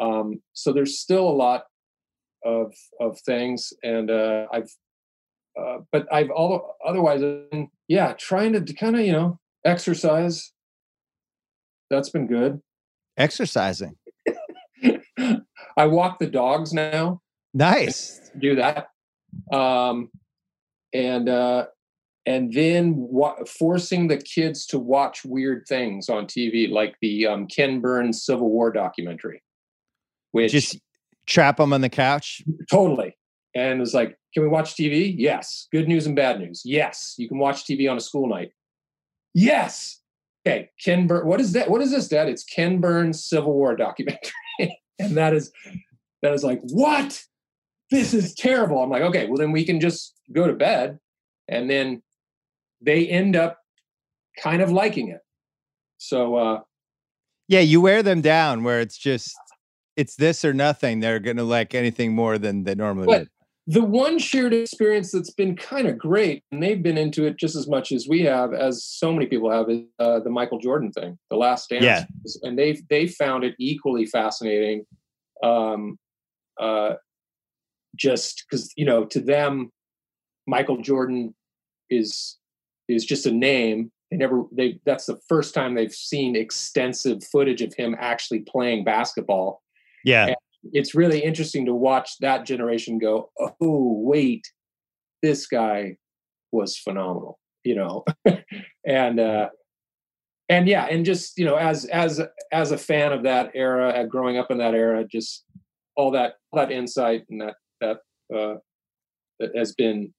um, 0.00 0.42
so 0.54 0.72
there's 0.72 0.98
still 0.98 1.28
a 1.28 1.30
lot 1.30 1.64
of 2.44 2.74
of 3.00 3.18
things, 3.20 3.72
and 3.82 4.10
uh, 4.10 4.46
I've 4.52 4.70
uh, 5.60 5.78
but 5.92 6.06
I've 6.12 6.30
all 6.30 6.76
otherwise 6.84 7.20
been, 7.20 7.68
yeah 7.88 8.14
trying 8.18 8.52
to 8.52 8.74
kind 8.74 8.96
of 8.96 9.02
you 9.02 9.12
know 9.12 9.38
exercise. 9.64 10.52
That's 11.90 12.10
been 12.10 12.26
good. 12.26 12.60
Exercising. 13.16 13.96
I 15.76 15.86
walk 15.86 16.18
the 16.18 16.26
dogs 16.26 16.72
now. 16.72 17.20
Nice. 17.52 18.20
do 18.38 18.56
that 18.56 18.88
um 19.52 20.10
and 20.92 21.28
uh 21.28 21.66
and 22.26 22.52
then 22.52 22.94
wa- 22.96 23.44
forcing 23.46 24.08
the 24.08 24.16
kids 24.16 24.66
to 24.66 24.78
watch 24.78 25.24
weird 25.24 25.64
things 25.68 26.08
on 26.08 26.26
tv 26.26 26.70
like 26.70 26.94
the 27.00 27.26
um 27.26 27.46
ken 27.46 27.80
burns 27.80 28.24
civil 28.24 28.50
war 28.50 28.70
documentary 28.70 29.42
which 30.32 30.52
Just 30.52 30.78
trap 31.26 31.56
them 31.56 31.72
on 31.72 31.80
the 31.80 31.88
couch. 31.88 32.42
totally. 32.70 33.16
And 33.54 33.78
it 33.78 33.80
was 33.80 33.94
like 33.94 34.18
can 34.32 34.42
we 34.42 34.48
watch 34.48 34.74
tv 34.74 35.14
yes. 35.16 35.68
Good 35.72 35.88
news 35.88 36.06
and 36.06 36.16
bad 36.16 36.40
news. 36.40 36.62
Yes. 36.64 37.14
You 37.18 37.28
can 37.28 37.38
watch 37.38 37.64
tv 37.64 37.90
on 37.90 37.96
a 37.96 38.00
school 38.00 38.28
night. 38.28 38.50
Yes. 39.32 40.00
Okay. 40.46 40.70
Ken 40.84 41.06
burns 41.06 41.24
what 41.24 41.40
is 41.40 41.52
that 41.52 41.70
what 41.70 41.80
is 41.80 41.90
this 41.90 42.08
dad? 42.08 42.28
It's 42.28 42.44
ken 42.44 42.80
burns 42.80 43.24
civil 43.24 43.52
war 43.52 43.76
documentary. 43.76 44.32
And 45.00 45.16
that 45.16 45.34
is 45.34 45.50
that 46.22 46.32
is 46.34 46.44
like 46.44 46.60
what? 46.62 47.20
This 47.90 48.14
is 48.14 48.32
terrible. 48.34 48.80
I'm 48.82 48.90
like 48.90 49.02
okay. 49.02 49.26
Well 49.26 49.38
then 49.38 49.52
we 49.52 49.64
can 49.64 49.80
just 49.80 50.14
go 50.32 50.46
to 50.46 50.52
bed. 50.52 50.98
And 51.48 51.68
then 51.68 52.02
they 52.80 53.06
end 53.08 53.34
up 53.34 53.58
kind 54.40 54.62
of 54.62 54.70
liking 54.70 55.08
it. 55.08 55.20
So 55.98 56.36
uh 56.36 56.60
Yeah, 57.48 57.60
you 57.60 57.80
wear 57.80 58.02
them 58.02 58.20
down 58.20 58.62
where 58.62 58.80
it's 58.80 58.96
just 58.96 59.34
it's 59.96 60.16
this 60.16 60.44
or 60.44 60.52
nothing. 60.54 61.00
They're 61.00 61.20
gonna 61.20 61.44
like 61.44 61.74
anything 61.74 62.14
more 62.14 62.38
than 62.38 62.64
they 62.64 62.74
normally 62.74 63.06
But- 63.06 63.18
would. 63.20 63.28
the 63.66 63.82
one 63.82 64.18
shared 64.18 64.52
experience 64.52 65.10
that's 65.12 65.30
been 65.32 65.56
kind 65.56 65.86
of 65.88 65.96
great 65.96 66.42
and 66.52 66.62
they've 66.62 66.82
been 66.82 66.98
into 66.98 67.24
it 67.24 67.38
just 67.38 67.56
as 67.56 67.66
much 67.66 67.92
as 67.92 68.06
we 68.06 68.20
have 68.20 68.52
as 68.52 68.84
so 68.84 69.10
many 69.10 69.24
people 69.24 69.50
have 69.50 69.70
is 69.70 69.80
uh, 69.98 70.20
the 70.20 70.28
michael 70.28 70.58
jordan 70.58 70.92
thing 70.92 71.16
the 71.30 71.36
last 71.36 71.70
dance 71.70 71.82
Yeah. 71.82 72.04
and 72.42 72.58
they 72.58 72.78
they 72.90 73.06
found 73.06 73.42
it 73.42 73.54
equally 73.58 74.04
fascinating 74.04 74.84
um 75.42 75.96
uh 76.60 76.96
just 77.96 78.44
because 78.50 78.70
you 78.76 78.84
know 78.84 79.06
to 79.06 79.18
them 79.18 79.70
michael 80.46 80.76
jordan 80.82 81.34
is 81.88 82.36
is 82.88 83.06
just 83.06 83.24
a 83.24 83.32
name 83.32 83.90
they 84.10 84.18
never 84.18 84.42
they 84.52 84.78
that's 84.84 85.06
the 85.06 85.18
first 85.26 85.54
time 85.54 85.74
they've 85.74 85.90
seen 85.94 86.36
extensive 86.36 87.24
footage 87.24 87.62
of 87.62 87.72
him 87.72 87.96
actually 87.98 88.40
playing 88.40 88.84
basketball 88.84 89.62
Yeah. 90.04 90.34
it's 90.72 90.94
really 90.94 91.22
interesting 91.22 91.66
to 91.66 91.74
watch 91.74 92.18
that 92.20 92.46
generation 92.46 92.98
go, 92.98 93.30
oh, 93.38 94.00
wait, 94.00 94.46
this 95.22 95.46
guy 95.46 95.96
was 96.52 96.78
phenomenal, 96.78 97.38
you 97.64 97.74
know, 97.74 98.04
and 98.86 99.18
uh, 99.18 99.48
and 100.48 100.68
yeah, 100.68 100.84
and 100.84 101.04
just 101.04 101.38
you 101.38 101.44
know, 101.44 101.56
as 101.56 101.86
as 101.86 102.20
as 102.52 102.70
a 102.70 102.78
fan 102.78 103.12
of 103.12 103.22
that 103.22 103.50
era, 103.54 103.88
uh, 103.90 104.04
growing 104.04 104.38
up 104.38 104.50
in 104.50 104.58
that 104.58 104.74
era, 104.74 105.04
just 105.10 105.44
all 105.96 106.10
that 106.12 106.34
all 106.52 106.60
that 106.60 106.70
insight 106.70 107.24
and 107.30 107.40
that 107.40 107.54
that 107.80 107.96
uh, 108.34 108.54
that 109.40 109.56
has 109.56 109.74
been, 109.74 110.12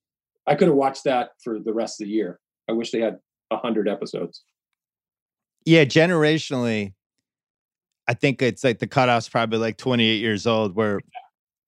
I 0.47 0.55
could 0.55 0.67
have 0.67 0.77
watched 0.77 1.03
that 1.05 1.29
for 1.43 1.59
the 1.59 1.73
rest 1.73 2.01
of 2.01 2.07
the 2.07 2.11
year. 2.11 2.39
I 2.67 2.73
wish 2.73 2.91
they 2.91 3.01
had 3.01 3.19
a 3.51 3.57
hundred 3.57 3.87
episodes. 3.87 4.43
Yeah, 5.65 5.85
generationally, 5.85 6.93
I 8.07 8.13
think 8.13 8.41
it's 8.41 8.63
like 8.63 8.79
the 8.79 8.87
cutoff's 8.87 9.29
probably 9.29 9.57
like 9.59 9.77
28 9.77 10.15
years 10.17 10.45
old, 10.47 10.75
where 10.75 10.99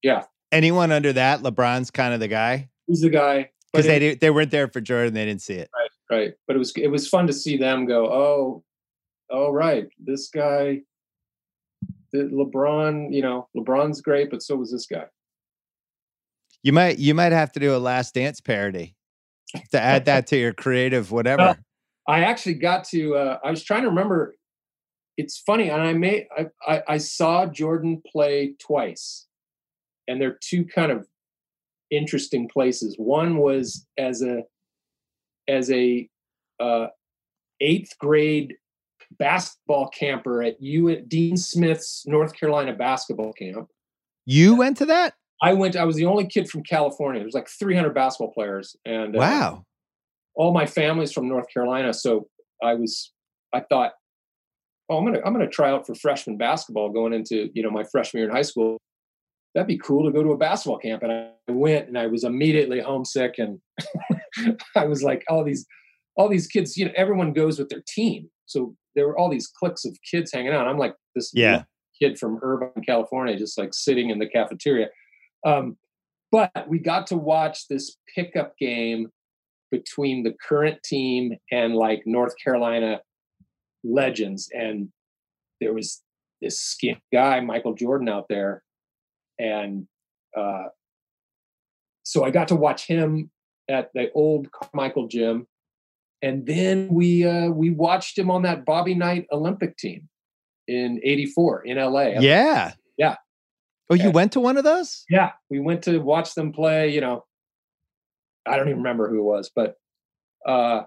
Yeah. 0.03 0.23
anyone 0.51 0.91
under 0.91 1.13
that, 1.13 1.41
LeBron's 1.41 1.89
kind 1.91 2.13
of 2.13 2.19
the 2.19 2.27
guy. 2.27 2.69
Who's 2.87 3.01
the 3.01 3.09
guy? 3.09 3.49
Because 3.71 3.85
they 3.85 3.99
did, 3.99 4.19
they 4.21 4.29
weren't 4.29 4.51
there 4.51 4.67
for 4.67 4.79
Jordan, 4.81 5.13
they 5.13 5.25
didn't 5.25 5.41
see 5.41 5.55
it. 5.55 5.69
right 6.09 6.33
but 6.47 6.55
it 6.55 6.59
was 6.59 6.71
it 6.77 6.87
was 6.87 7.07
fun 7.09 7.27
to 7.27 7.33
see 7.33 7.57
them 7.57 7.85
go 7.85 8.05
oh 8.09 8.63
oh 9.29 9.51
right 9.51 9.89
this 9.99 10.29
guy 10.29 10.79
the 12.13 12.19
lebron 12.19 13.13
you 13.13 13.21
know 13.21 13.49
lebron's 13.57 13.99
great 13.99 14.29
but 14.31 14.41
so 14.41 14.55
was 14.55 14.71
this 14.71 14.85
guy 14.85 15.03
You 16.63 16.71
might 16.71 16.97
you 16.97 17.13
might 17.13 17.33
have 17.33 17.51
to 17.53 17.59
do 17.59 17.75
a 17.75 17.77
Last 17.77 18.13
Dance 18.13 18.39
parody 18.39 18.95
to 19.71 19.81
add 19.81 20.05
that 20.05 20.27
to 20.27 20.37
your 20.37 20.53
creative 20.53 21.11
whatever. 21.11 21.43
Well, 21.43 21.57
I 22.07 22.23
actually 22.23 22.55
got 22.55 22.85
to. 22.85 23.15
Uh, 23.15 23.39
I 23.43 23.49
was 23.51 23.63
trying 23.63 23.81
to 23.83 23.89
remember. 23.89 24.33
It's 25.17 25.39
funny, 25.39 25.69
and 25.69 25.81
I 25.81 25.93
may 25.93 26.27
I, 26.37 26.45
I, 26.67 26.83
I 26.87 26.97
saw 26.97 27.45
Jordan 27.47 28.01
play 28.05 28.53
twice, 28.59 29.25
and 30.07 30.21
they're 30.21 30.37
two 30.41 30.63
kind 30.65 30.91
of 30.91 31.07
interesting 31.89 32.47
places. 32.47 32.95
One 32.97 33.37
was 33.37 33.85
as 33.97 34.21
a 34.21 34.43
as 35.47 35.71
a 35.71 36.07
uh, 36.59 36.87
eighth 37.61 37.97
grade 37.99 38.55
basketball 39.17 39.89
camper 39.89 40.43
at 40.43 40.61
U 40.61 41.01
Dean 41.01 41.37
Smith's 41.37 42.05
North 42.05 42.33
Carolina 42.33 42.73
basketball 42.73 43.33
camp. 43.33 43.69
You 44.25 44.55
went 44.55 44.77
to 44.77 44.85
that? 44.85 45.13
I 45.41 45.53
went. 45.53 45.75
I 45.75 45.85
was 45.85 45.95
the 45.95 46.05
only 46.05 46.27
kid 46.27 46.49
from 46.49 46.63
California. 46.63 47.21
There's 47.21 47.33
like 47.33 47.47
300 47.47 47.93
basketball 47.93 48.33
players, 48.33 48.75
and 48.85 49.15
uh, 49.15 49.19
wow, 49.19 49.65
all 50.35 50.51
my 50.51 50.65
family's 50.65 51.11
from 51.11 51.29
North 51.29 51.47
Carolina. 51.53 51.93
So 51.93 52.27
I 52.63 52.73
was. 52.73 53.13
I 53.53 53.61
thought, 53.61 53.93
oh, 54.89 54.97
I'm 54.97 55.05
gonna 55.05 55.21
I'm 55.25 55.33
gonna 55.33 55.47
try 55.47 55.71
out 55.71 55.85
for 55.85 55.95
freshman 55.95 56.37
basketball 56.37 56.89
going 56.89 57.13
into 57.13 57.49
you 57.53 57.63
know 57.63 57.71
my 57.71 57.83
freshman 57.83 58.21
year 58.21 58.29
in 58.29 58.35
high 58.35 58.41
school. 58.41 58.77
That'd 59.55 59.67
be 59.67 59.77
cool 59.77 60.05
to 60.05 60.11
go 60.11 60.21
to 60.23 60.31
a 60.31 60.37
basketball 60.37 60.77
camp, 60.77 61.03
and 61.03 61.11
I 61.11 61.31
went, 61.47 61.87
and 61.87 61.97
I 61.97 62.07
was 62.07 62.23
immediately 62.23 62.79
homesick, 62.79 63.35
and 63.37 63.59
I 64.75 64.85
was 64.85 65.03
like, 65.03 65.23
all 65.29 65.43
these 65.43 65.65
all 66.15 66.29
these 66.29 66.47
kids, 66.47 66.77
you 66.77 66.85
know, 66.85 66.91
everyone 66.95 67.31
goes 67.31 67.59
with 67.59 67.69
their 67.69 67.83
team. 67.87 68.29
So 68.45 68.75
there 68.95 69.07
were 69.07 69.17
all 69.17 69.29
these 69.29 69.47
cliques 69.47 69.85
of 69.85 69.95
kids 70.09 70.31
hanging 70.33 70.51
out. 70.51 70.67
I'm 70.67 70.77
like 70.77 70.95
this 71.15 71.31
yeah. 71.33 71.63
kid 72.01 72.17
from 72.17 72.39
Irvine, 72.41 72.83
California, 72.85 73.37
just 73.37 73.57
like 73.57 73.73
sitting 73.73 74.09
in 74.09 74.19
the 74.19 74.27
cafeteria. 74.27 74.87
Um, 75.45 75.77
but 76.31 76.51
we 76.67 76.79
got 76.79 77.07
to 77.07 77.17
watch 77.17 77.67
this 77.67 77.97
pickup 78.13 78.57
game 78.57 79.09
between 79.71 80.23
the 80.23 80.33
current 80.47 80.81
team 80.83 81.35
and 81.51 81.75
like 81.75 82.01
North 82.05 82.33
Carolina 82.43 82.99
legends. 83.87 84.49
And 84.53 84.89
there 85.61 85.73
was 85.73 86.01
this 86.41 86.59
skin 86.59 86.97
guy, 87.11 87.39
Michael 87.39 87.73
Jordan, 87.73 88.09
out 88.09 88.25
there. 88.29 88.63
And 89.39 89.87
uh, 90.35 90.65
so 92.03 92.23
I 92.23 92.31
got 92.31 92.47
to 92.49 92.55
watch 92.55 92.87
him 92.87 93.31
at 93.69 93.89
the 93.93 94.11
old 94.13 94.47
Michael 94.73 95.07
gym. 95.07 95.47
And 96.21 96.45
then 96.47 96.87
we 96.89 97.25
uh, 97.25 97.49
we 97.49 97.69
watched 97.69 98.17
him 98.17 98.31
on 98.31 98.41
that 98.41 98.65
Bobby 98.65 98.95
Knight 98.95 99.27
Olympic 99.31 99.77
team 99.77 100.09
in 100.67 100.99
'84 101.03 101.61
in 101.65 101.77
LA. 101.77 102.19
Yeah, 102.19 102.73
yeah. 102.97 103.15
Oh, 103.89 103.95
you 103.95 104.09
went 104.09 104.31
to 104.33 104.39
one 104.39 104.57
of 104.57 104.63
those? 104.63 105.05
Yeah, 105.09 105.31
we 105.49 105.59
went 105.59 105.83
to 105.83 105.99
watch 105.99 106.33
them 106.33 106.53
play. 106.53 106.89
You 106.89 107.01
know, 107.01 107.25
I 108.47 108.57
don't 108.57 108.67
even 108.67 108.79
remember 108.79 109.09
who 109.09 109.19
it 109.19 109.23
was, 109.23 109.51
but 109.55 109.75
uh, 110.47 110.81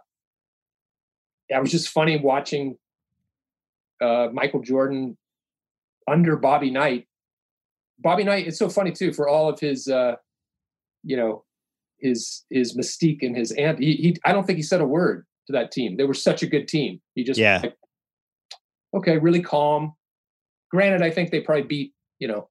yeah, 1.49 1.59
it 1.59 1.63
was 1.63 1.71
just 1.71 1.91
funny 1.91 2.19
watching 2.19 2.77
uh, 4.01 4.29
Michael 4.33 4.61
Jordan 4.61 5.17
under 6.09 6.37
Bobby 6.37 6.71
Knight. 6.71 7.07
Bobby 7.99 8.25
Knight, 8.25 8.47
it's 8.47 8.59
so 8.59 8.69
funny 8.69 8.93
too 8.93 9.13
for 9.13 9.29
all 9.29 9.49
of 9.49 9.61
his, 9.61 9.89
uh, 9.89 10.17
you 11.03 11.17
know, 11.17 11.45
his 11.99 12.45
his 12.51 12.77
mystique 12.77 13.23
and 13.23 13.37
his 13.37 13.53
ant. 13.53 13.79
He, 13.79 13.95
he, 13.95 14.17
I 14.25 14.33
don't 14.33 14.47
think 14.47 14.57
he 14.57 14.63
said 14.63 14.81
a 14.81 14.87
word 14.87 15.27
to 15.47 15.53
that 15.53 15.71
team. 15.71 15.97
They 15.97 16.05
were 16.05 16.15
such 16.15 16.43
a 16.43 16.47
good 16.47 16.67
team. 16.67 17.01
He 17.15 17.25
just 17.25 17.39
yeah. 17.39 17.61
Like, 17.63 17.77
okay, 18.95 19.19
really 19.19 19.43
calm. 19.43 19.95
Granted, 20.71 21.03
I 21.03 21.11
think 21.11 21.31
they 21.31 21.41
probably 21.41 21.65
beat 21.65 21.93
you 22.19 22.29
know 22.29 22.49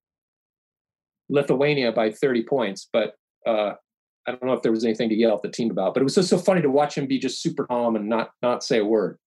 Lithuania 1.30 1.92
by 1.92 2.12
30 2.12 2.44
points, 2.44 2.90
but 2.92 3.16
uh, 3.46 3.74
I 4.28 4.32
don't 4.32 4.46
know 4.46 4.54
if 4.54 4.62
there 4.62 4.72
was 4.72 4.86
anything 4.86 5.10
to 5.10 5.16
yell 5.16 5.36
at 5.36 5.42
the 5.42 5.50
team 5.50 5.72
about. 5.72 5.94
But 5.94 6.02
it 6.02 6.04
was 6.04 6.16
just 6.16 6.30
so 6.30 6.38
funny 6.38 6.62
to 6.62 6.70
watch 6.70 6.98
him 6.98 7.08
be 7.08 7.20
just 7.20 7.42
super 7.42 7.66
calm 7.66 7.96
and 7.96 8.08
not 8.08 8.32
not 8.42 8.64
say 8.64 8.80
a 8.80 8.86
word. 8.86 9.18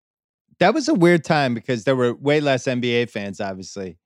That 0.59 0.75
was 0.75 0.89
a 0.89 0.95
weird 0.95 1.25
time 1.25 1.55
because 1.55 1.85
there 1.85 1.97
were 1.97 2.15
way 2.15 2.41
less 2.41 2.65
NBA 2.65 3.11
fans, 3.11 3.41
obviously, 3.41 3.99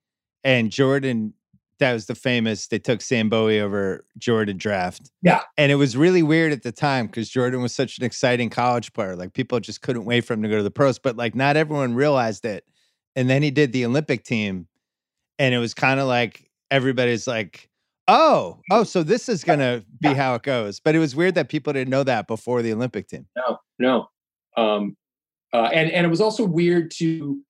and 0.44 0.70
Jordan. 0.70 1.34
That 1.78 1.92
was 1.92 2.06
the 2.06 2.14
famous. 2.14 2.68
They 2.68 2.78
took 2.78 3.02
Sam 3.02 3.28
Bowie 3.28 3.60
over 3.60 4.06
Jordan 4.16 4.56
draft. 4.56 5.10
Yeah, 5.22 5.42
and 5.58 5.70
it 5.70 5.74
was 5.74 5.96
really 5.96 6.22
weird 6.22 6.52
at 6.52 6.62
the 6.62 6.72
time 6.72 7.06
because 7.06 7.28
Jordan 7.28 7.60
was 7.60 7.74
such 7.74 7.98
an 7.98 8.04
exciting 8.04 8.48
college 8.48 8.92
player. 8.94 9.14
Like 9.14 9.34
people 9.34 9.60
just 9.60 9.82
couldn't 9.82 10.06
wait 10.06 10.22
for 10.22 10.32
him 10.32 10.42
to 10.42 10.48
go 10.48 10.56
to 10.56 10.62
the 10.62 10.70
pros, 10.70 10.98
but 10.98 11.16
like 11.16 11.34
not 11.34 11.56
everyone 11.56 11.94
realized 11.94 12.44
it. 12.44 12.64
And 13.14 13.28
then 13.28 13.42
he 13.42 13.50
did 13.50 13.72
the 13.72 13.84
Olympic 13.84 14.24
team, 14.24 14.68
and 15.38 15.54
it 15.54 15.58
was 15.58 15.74
kind 15.74 16.00
of 16.00 16.06
like 16.06 16.50
everybody's 16.70 17.26
like, 17.26 17.68
Oh, 18.08 18.60
oh, 18.70 18.84
so 18.84 19.02
this 19.02 19.28
is 19.28 19.42
going 19.42 19.58
to 19.58 19.84
be 20.00 20.14
how 20.14 20.36
it 20.36 20.42
goes. 20.42 20.78
But 20.78 20.94
it 20.94 21.00
was 21.00 21.16
weird 21.16 21.34
that 21.34 21.48
people 21.48 21.72
didn't 21.72 21.90
know 21.90 22.04
that 22.04 22.28
before 22.28 22.62
the 22.62 22.72
Olympic 22.72 23.08
team. 23.08 23.26
No, 23.36 23.58
no. 23.78 24.06
Um, 24.56 24.96
uh, 25.52 25.70
and 25.72 25.90
and 25.90 26.06
it 26.06 26.08
was 26.08 26.20
also 26.20 26.44
weird 26.44 26.90
to, 26.98 27.40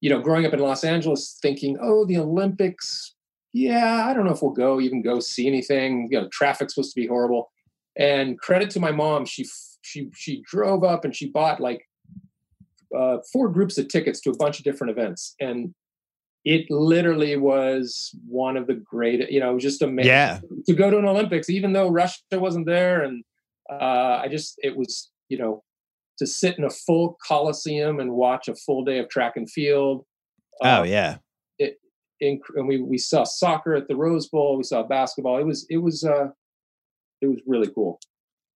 you 0.00 0.10
know, 0.10 0.20
growing 0.20 0.46
up 0.46 0.52
in 0.52 0.60
Los 0.60 0.84
Angeles, 0.84 1.38
thinking, 1.42 1.78
oh, 1.80 2.04
the 2.04 2.18
Olympics. 2.18 3.14
Yeah, 3.52 4.06
I 4.06 4.14
don't 4.14 4.26
know 4.26 4.32
if 4.32 4.42
we'll 4.42 4.52
go, 4.52 4.80
even 4.80 5.02
go 5.02 5.18
see 5.18 5.48
anything. 5.48 6.08
You 6.10 6.20
know, 6.20 6.28
traffic's 6.30 6.74
supposed 6.74 6.94
to 6.94 7.00
be 7.00 7.06
horrible. 7.06 7.50
And 7.96 8.38
credit 8.38 8.70
to 8.70 8.80
my 8.80 8.92
mom, 8.92 9.24
she 9.26 9.44
she 9.82 10.08
she 10.14 10.42
drove 10.46 10.84
up 10.84 11.04
and 11.04 11.14
she 11.14 11.28
bought 11.28 11.60
like 11.60 11.84
uh, 12.96 13.18
four 13.32 13.48
groups 13.48 13.78
of 13.78 13.88
tickets 13.88 14.20
to 14.20 14.30
a 14.30 14.36
bunch 14.36 14.58
of 14.58 14.64
different 14.64 14.92
events. 14.92 15.34
And 15.40 15.74
it 16.44 16.66
literally 16.70 17.36
was 17.36 18.14
one 18.26 18.56
of 18.56 18.66
the 18.66 18.74
great, 18.74 19.30
you 19.30 19.40
know, 19.40 19.58
just 19.58 19.82
amazing 19.82 20.10
yeah. 20.10 20.40
to 20.66 20.74
go 20.74 20.90
to 20.90 20.98
an 20.98 21.04
Olympics, 21.04 21.50
even 21.50 21.72
though 21.72 21.90
Russia 21.90 22.20
wasn't 22.32 22.66
there. 22.66 23.02
And 23.02 23.24
uh, 23.70 24.20
I 24.22 24.28
just, 24.30 24.54
it 24.62 24.76
was, 24.76 25.10
you 25.28 25.36
know, 25.36 25.62
to 26.20 26.26
sit 26.26 26.58
in 26.58 26.64
a 26.64 26.70
full 26.70 27.18
Coliseum 27.26 27.98
and 27.98 28.12
watch 28.12 28.46
a 28.46 28.54
full 28.54 28.84
day 28.84 28.98
of 28.98 29.08
track 29.08 29.36
and 29.36 29.50
field. 29.50 30.04
Oh, 30.62 30.82
um, 30.82 30.86
yeah. 30.86 31.16
It, 31.58 31.80
and 32.20 32.68
we, 32.68 32.80
we 32.80 32.98
saw 32.98 33.24
soccer 33.24 33.74
at 33.74 33.88
the 33.88 33.96
Rose 33.96 34.28
Bowl. 34.28 34.56
We 34.56 34.64
saw 34.64 34.82
basketball. 34.82 35.38
It 35.38 35.46
was, 35.46 35.66
it 35.70 35.78
was, 35.78 36.04
uh, 36.04 36.28
it 37.22 37.26
was 37.26 37.40
really 37.46 37.70
cool. 37.74 38.00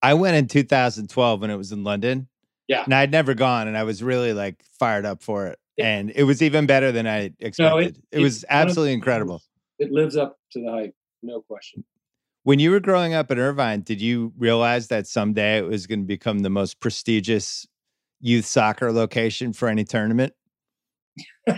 I 0.03 0.13
went 0.15 0.37
in 0.37 0.47
2012 0.47 1.41
when 1.41 1.51
it 1.51 1.57
was 1.57 1.73
in 1.73 1.83
London. 1.83 2.29
Yeah. 2.69 2.85
And 2.85 2.95
I'd 2.95 3.11
never 3.11 3.35
gone 3.35 3.67
and 3.67 3.77
I 3.77 3.85
was 3.85 4.03
really 4.03 4.33
like 4.33 4.63
fired 4.79 5.07
up 5.07 5.23
for 5.23 5.47
it 5.47 5.59
and 5.79 6.13
it 6.15 6.25
was 6.25 6.43
even 6.43 6.67
better 6.67 6.93
than 6.93 7.07
I 7.07 7.33
expected. 7.41 7.63
No, 7.63 7.79
it, 7.79 7.97
it, 8.13 8.21
was 8.21 8.45
absolutely 8.49 8.93
incredible. 8.93 9.43
It 9.79 9.91
lives 9.91 10.17
up 10.17 10.39
to 10.53 10.61
the 10.61 10.71
hype, 10.71 10.95
no 11.23 11.41
question. 11.41 11.85
When 12.45 12.59
you 12.59 12.71
were 12.71 12.81
growing 12.81 13.15
up 13.15 13.31
in 13.31 13.39
Irvine, 13.39 13.81
did 13.81 14.01
you 14.03 14.33
realize 14.37 14.89
that 14.89 15.07
someday 15.07 15.59
it 15.59 15.67
was 15.67 15.87
going 15.87 16.01
to 16.01 16.07
become 16.07 16.41
the 16.41 16.51
most 16.51 16.79
prestigious 16.79 17.67
youth 18.21 18.45
soccer 18.45 18.93
location 18.93 19.53
for 19.53 19.69
any 19.69 19.85
tournament? 19.85 20.33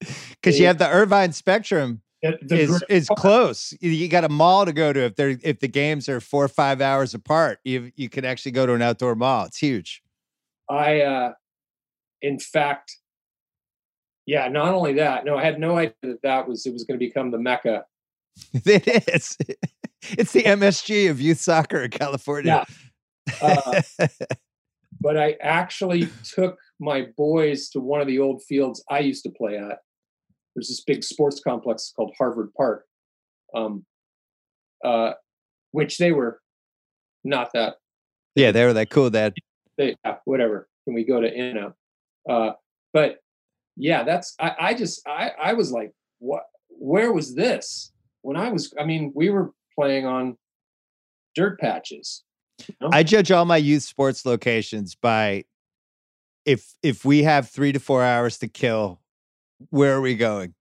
Because 0.00 0.58
you 0.58 0.66
have 0.66 0.78
the 0.78 0.88
Irvine 0.88 1.30
Spectrum 1.30 2.02
is 2.22 2.82
is 2.88 3.08
close. 3.16 3.72
You 3.80 4.08
got 4.08 4.24
a 4.24 4.28
mall 4.28 4.66
to 4.66 4.72
go 4.72 4.92
to 4.92 5.04
if 5.04 5.14
they're 5.14 5.38
if 5.42 5.60
the 5.60 5.68
games 5.68 6.08
are 6.08 6.20
four 6.20 6.44
or 6.44 6.48
five 6.48 6.80
hours 6.80 7.14
apart. 7.14 7.60
You 7.64 7.92
you 7.94 8.08
can 8.08 8.24
actually 8.24 8.52
go 8.52 8.66
to 8.66 8.74
an 8.74 8.82
outdoor 8.82 9.14
mall. 9.14 9.46
It's 9.46 9.58
huge. 9.58 10.02
I 10.68 11.02
uh, 11.02 11.32
in 12.20 12.38
fact, 12.38 12.96
yeah, 14.26 14.48
not 14.48 14.74
only 14.74 14.94
that, 14.94 15.24
no, 15.24 15.36
I 15.36 15.44
had 15.44 15.60
no 15.60 15.76
idea 15.76 15.94
that 16.02 16.22
that 16.22 16.48
was 16.48 16.66
it 16.66 16.72
was 16.72 16.84
going 16.84 16.98
to 16.98 17.04
become 17.04 17.30
the 17.30 17.38
mecca. 17.38 17.84
It 18.52 19.08
is. 19.08 19.36
It's 20.10 20.32
the 20.32 20.42
MSG 20.42 21.10
of 21.10 21.20
youth 21.20 21.40
soccer 21.40 21.82
in 21.82 21.90
California. 21.90 22.66
Yeah. 23.40 23.82
Uh, 23.98 24.08
but 25.00 25.16
I 25.16 25.36
actually 25.40 26.08
took 26.24 26.58
my 26.80 27.06
boys 27.16 27.68
to 27.70 27.80
one 27.80 28.00
of 28.00 28.06
the 28.06 28.18
old 28.18 28.42
fields 28.42 28.84
I 28.90 29.00
used 29.00 29.22
to 29.24 29.30
play 29.30 29.56
at. 29.56 29.78
There's 30.54 30.68
this 30.68 30.82
big 30.82 31.02
sports 31.02 31.40
complex 31.40 31.92
called 31.94 32.12
Harvard 32.18 32.52
Park, 32.56 32.84
um, 33.54 33.84
uh, 34.84 35.12
which 35.70 35.98
they 35.98 36.12
were 36.12 36.40
not 37.24 37.52
that. 37.54 37.76
Yeah, 38.34 38.52
they 38.52 38.64
were 38.64 38.72
that 38.74 38.90
cool. 38.90 39.10
That 39.10 39.34
they 39.78 39.96
yeah, 40.04 40.16
whatever. 40.24 40.68
Can 40.84 40.94
we 40.94 41.04
go 41.04 41.20
to 41.20 41.32
in 41.32 41.58
out? 41.58 41.76
Uh, 42.28 42.52
but 42.92 43.18
yeah, 43.76 44.04
that's 44.04 44.34
I, 44.38 44.54
I 44.58 44.74
just 44.74 45.06
I 45.06 45.30
I 45.42 45.52
was 45.54 45.72
like, 45.72 45.92
what? 46.18 46.44
Where 46.68 47.12
was 47.12 47.34
this 47.34 47.92
when 48.22 48.36
I 48.36 48.50
was? 48.50 48.72
I 48.80 48.84
mean, 48.84 49.12
we 49.14 49.30
were 49.30 49.52
playing 49.74 50.06
on 50.06 50.36
dirt 51.34 51.60
patches. 51.60 52.22
You 52.66 52.74
know? 52.80 52.90
I 52.92 53.02
judge 53.02 53.30
all 53.30 53.44
my 53.44 53.56
youth 53.56 53.82
sports 53.82 54.24
locations 54.24 54.94
by 54.94 55.44
if 56.44 56.74
if 56.82 57.04
we 57.04 57.22
have 57.22 57.48
three 57.48 57.72
to 57.72 57.80
four 57.80 58.02
hours 58.02 58.38
to 58.38 58.48
kill, 58.48 59.00
where 59.70 59.94
are 59.94 60.00
we 60.00 60.16
going? 60.16 60.54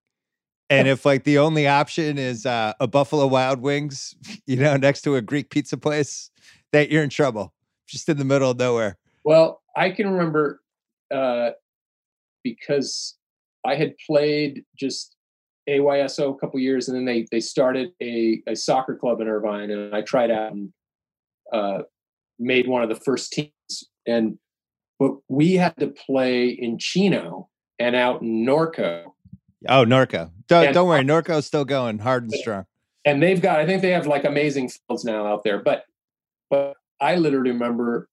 And 0.69 0.87
if 0.87 1.05
like 1.05 1.25
the 1.25 1.37
only 1.37 1.67
option 1.67 2.17
is 2.17 2.45
uh, 2.45 2.73
a 2.79 2.87
Buffalo 2.87 3.27
Wild 3.27 3.59
Wings, 3.59 4.15
you 4.45 4.55
know, 4.55 4.77
next 4.77 5.01
to 5.01 5.15
a 5.15 5.21
Greek 5.21 5.49
pizza 5.49 5.77
place, 5.77 6.31
that 6.71 6.89
you're 6.89 7.03
in 7.03 7.09
trouble. 7.09 7.53
Just 7.87 8.07
in 8.07 8.17
the 8.17 8.23
middle 8.23 8.51
of 8.51 8.57
nowhere. 8.57 8.97
Well, 9.25 9.61
I 9.75 9.89
can 9.89 10.09
remember 10.09 10.61
uh, 11.13 11.49
because 12.41 13.17
I 13.65 13.75
had 13.75 13.95
played 14.07 14.63
just 14.77 15.17
AYSO 15.71 16.35
a 16.35 16.37
couple 16.37 16.59
years, 16.59 16.87
and 16.89 16.97
then 16.97 17.05
they 17.05 17.25
they 17.31 17.39
started 17.39 17.91
a, 18.01 18.41
a 18.47 18.55
soccer 18.55 18.95
club 18.95 19.21
in 19.21 19.27
Irvine, 19.27 19.71
and 19.71 19.95
I 19.95 20.01
tried 20.01 20.31
out 20.31 20.51
and 20.51 20.71
uh, 21.53 21.79
made 22.39 22.67
one 22.67 22.83
of 22.83 22.89
the 22.89 22.95
first 22.95 23.31
teams. 23.31 23.51
And 24.07 24.37
but 24.99 25.13
we 25.29 25.53
had 25.53 25.75
to 25.77 25.87
play 25.87 26.49
in 26.49 26.77
Chino 26.77 27.49
and 27.79 27.95
out 27.95 28.21
in 28.21 28.45
Norco. 28.45 29.05
Oh, 29.69 29.85
Norco. 29.85 30.31
Don't, 30.47 30.65
And- 30.65 30.73
don't 30.73 30.87
worry. 30.87 31.03
Norco's 31.05 31.45
still 31.45 31.65
going 31.65 31.99
hard 31.99 32.23
and 32.23 32.33
strong. 32.33 32.65
and 33.05 33.21
they've 33.23 33.41
got 33.41 33.59
i 33.59 33.65
think 33.65 33.81
they 33.81 33.89
have 33.91 34.05
like 34.07 34.25
amazing 34.25 34.69
fields 34.69 35.03
now 35.03 35.25
out 35.25 35.43
there 35.43 35.57
but 35.59 35.85
but 36.51 36.75
i 36.99 37.15
literally 37.15 37.49
remember 37.51 38.07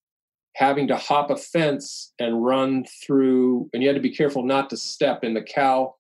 having 0.55 0.86
to 0.89 0.97
hop 0.97 1.30
a 1.30 1.36
fence 1.36 2.12
and 2.18 2.43
run 2.44 2.85
through 3.05 3.68
and 3.74 3.82
you 3.82 3.89
had 3.89 3.94
to 3.97 4.01
be 4.02 4.14
careful 4.14 4.43
not 4.44 4.70
to 4.70 4.76
step 4.78 5.22
in 5.24 5.35
the 5.35 5.43
cow 5.43 5.94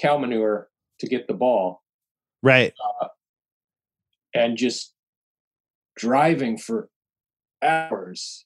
cow 0.00 0.16
manure 0.16 0.68
to 1.04 1.10
get 1.10 1.26
the 1.28 1.34
ball 1.34 1.82
Right. 2.42 2.72
and 4.34 4.56
just 4.56 4.92
driving 5.96 6.58
for 6.58 6.88
hours 7.62 8.44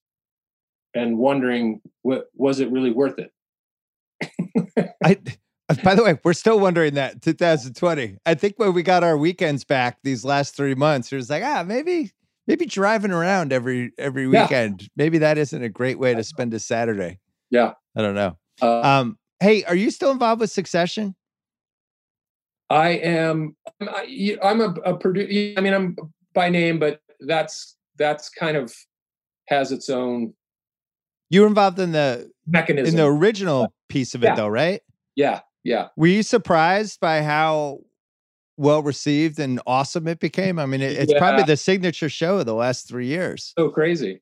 and 0.95 1.19
wondering 1.19 1.81
what 2.03 2.27
was 2.35 2.61
it 2.61 2.71
really 2.71 2.91
worth 2.91 3.19
it 3.19 3.33
I, 5.05 5.17
by 5.85 5.95
the 5.95 6.03
way, 6.03 6.19
we're 6.25 6.33
still 6.33 6.59
wondering 6.59 6.95
that 6.95 7.21
2020. 7.23 8.17
I 8.27 8.35
think 8.35 8.55
when 8.59 8.73
we 8.73 8.83
got 8.83 9.05
our 9.05 9.17
weekends 9.19 9.63
back 9.65 9.99
these 10.03 10.25
last 10.25 10.57
three 10.57 10.75
months, 10.75 11.13
it 11.13 11.17
was 11.17 11.29
like, 11.31 11.43
ah, 11.45 11.63
maybe, 11.63 12.11
maybe 12.47 12.65
driving 12.67 13.11
around 13.13 13.53
every 13.53 13.93
every 13.99 14.27
Yeah. 14.27 14.43
weekend. 14.45 14.89
Maybe 14.97 15.19
that 15.19 15.37
isn't 15.39 15.63
a 15.63 15.69
great 15.69 15.99
way 15.99 16.15
to 16.15 16.25
spend 16.25 16.53
a 16.55 16.59
Saturday. 16.59 17.19
Yeah. 17.51 17.75
I 17.97 18.03
don't 18.03 18.15
know. 18.15 18.39
uh, 18.63 18.81
Um, 18.81 19.19
hey, 19.41 19.63
are 19.65 19.75
you 19.75 19.91
still 19.91 20.11
involved 20.11 20.41
with 20.41 20.51
Succession? 20.51 21.15
I 22.71 22.91
am. 22.91 23.57
I'm, 23.81 23.89
I- 23.89 24.37
I'm 24.43 24.61
a, 24.61 24.75
a 24.85 24.97
producer. 24.97 25.55
I 25.57 25.61
mean, 25.61 25.73
I'm 25.75 25.97
by 26.35 26.49
name, 26.51 26.79
but 26.79 27.01
that's 27.21 27.77
that's 27.97 28.29
kind 28.29 28.57
of 28.57 28.75
has 29.49 29.73
its 29.73 29.89
own 29.91 30.35
You 31.31 31.41
were 31.43 31.47
involved 31.47 31.79
in 31.79 31.93
the 31.93 32.31
mechanism. 32.47 32.91
in 32.95 32.97
the 32.97 33.07
original 33.11 33.73
piece 33.89 34.15
of 34.15 34.23
it, 34.23 34.27
Yeah. 34.27 34.35
though, 34.37 34.49
right? 34.49 34.81
yeah, 35.17 35.41
yeah. 35.65 35.89
Were 35.97 36.07
you 36.07 36.23
surprised 36.23 37.01
by 37.01 37.23
how 37.23 37.81
well 38.57 38.83
received 38.83 39.39
and 39.41 39.61
awesome 39.67 40.07
it 40.07 40.21
became? 40.21 40.59
I 40.59 40.67
mean, 40.67 40.81
it, 40.83 40.93
it's 40.99 41.15
probably 41.15 41.45
the 41.45 41.57
signature 41.57 42.09
show 42.09 42.39
of 42.39 42.47
the 42.47 42.55
last 42.55 42.87
three 42.89 43.07
years. 43.07 43.53
So 43.59 43.71
crazy. 43.71 44.21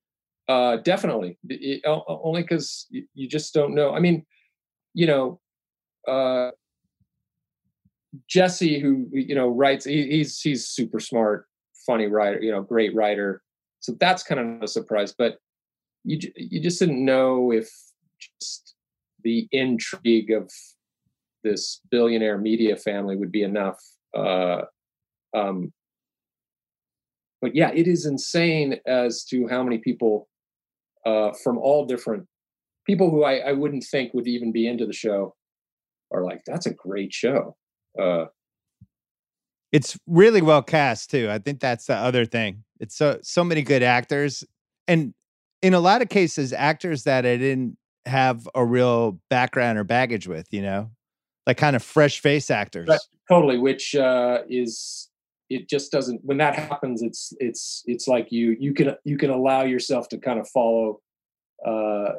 Uh, 0.49 0.77
definitely. 0.77 1.39
It- 1.49 1.83
it- 1.85 2.05
only 2.09 2.43
because 2.43 2.87
you, 2.91 3.07
you 3.15 3.29
just 3.29 3.53
don't 3.53 3.75
know. 3.75 3.93
I 3.95 4.01
mean, 4.01 4.25
you 4.95 5.07
know, 5.07 5.41
uh, 6.09 6.53
Jesse, 8.29 8.81
who 8.81 9.09
you 9.13 9.35
know 9.35 9.49
writes, 9.49 9.85
he, 9.85 10.07
he's 10.09 10.41
he's 10.41 10.67
super 10.69 11.01
smart, 11.01 11.47
funny 11.87 12.07
writer. 12.07 12.41
You 12.43 12.53
know, 12.53 12.63
great 12.63 12.95
writer. 12.95 13.43
So 13.81 13.95
that's 14.01 14.23
kind 14.23 14.41
of 14.41 14.63
a 14.63 14.69
surprise. 14.69 15.15
But 15.17 15.39
you 16.05 16.19
you 16.37 16.61
just 16.61 16.79
didn't 16.79 17.05
know 17.05 17.53
if 17.53 17.69
just 18.41 18.75
the 19.23 19.49
intrigue 19.53 20.31
of 20.31 20.51
this 21.43 21.81
billionaire 21.91 22.39
media 22.39 22.77
family 22.77 23.17
would 23.17 23.33
be 23.33 23.43
enough. 23.43 23.79
Uh, 24.17 24.63
um, 25.35 25.73
but 27.41 27.55
yeah, 27.55 27.71
it 27.75 27.87
is 27.87 28.07
insane 28.07 28.81
as 28.87 29.25
to 29.25 29.47
how 29.49 29.63
many 29.63 29.79
people 29.79 30.29
uh, 31.05 31.33
from 31.45 31.59
all 31.59 31.87
different 31.87 32.27
people 32.87 33.11
who 33.11 33.25
I, 33.25 33.37
I 33.39 33.53
wouldn't 33.53 33.85
think 33.85 34.15
would 34.15 34.27
even 34.27 34.53
be 34.53 34.67
into 34.67 34.87
the 34.87 34.93
show 34.93 35.35
are 36.13 36.25
like, 36.25 36.43
that's 36.47 36.67
a 36.67 36.75
great 36.75 37.13
show. 37.13 37.57
Uh, 37.99 38.27
It's 39.73 39.99
really 40.07 40.43
well 40.43 40.63
cast 40.63 41.11
too. 41.11 41.29
I 41.31 41.39
think 41.39 41.61
that's 41.61 41.87
the 41.87 41.97
other 41.97 42.25
thing. 42.25 42.65
It's 42.81 42.97
so 42.97 43.19
so 43.23 43.43
many 43.45 43.63
good 43.63 43.83
actors, 43.83 44.45
and 44.87 45.15
in 45.63 45.75
a 45.75 45.81
lot 45.81 46.03
of 46.03 46.09
cases, 46.09 46.53
actors 46.53 47.05
that 47.05 47.27
I 47.27 47.37
didn't 47.37 47.77
have 48.07 48.49
a 48.55 48.65
real 48.65 49.19
background 49.31 49.79
or 49.79 49.85
baggage 49.85 50.29
with. 50.29 50.47
You 50.53 50.63
know, 50.63 50.91
like 51.47 51.57
kind 51.57 51.77
of 51.77 51.83
fresh 51.83 52.21
face 52.21 52.51
actors. 52.51 52.89
Right. 52.89 53.01
totally, 53.29 53.59
which 53.59 53.95
uh, 53.97 54.43
is 54.49 55.09
it 55.49 55.69
just 55.69 55.93
doesn't 55.93 56.21
when 56.25 56.39
that 56.39 56.57
happens 56.57 57.03
it's 57.03 57.33
it's 57.39 57.83
it's 57.87 58.09
like 58.09 58.33
you 58.33 58.57
you 58.59 58.75
can 58.75 58.97
you 59.05 59.17
can 59.17 59.31
allow 59.31 59.63
yourself 59.63 60.09
to 60.09 60.19
kind 60.19 60.41
of 60.41 60.49
follow 60.49 61.01
uh 61.65 62.13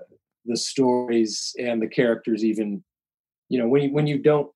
the 0.45 0.55
stories 0.55 1.53
and 1.59 1.81
the 1.81 1.87
characters 1.87 2.43
even 2.43 2.83
you 3.49 3.59
know 3.59 3.67
when 3.67 3.83
you 3.83 3.89
when 3.93 4.07
you 4.07 4.17
don't 4.17 4.49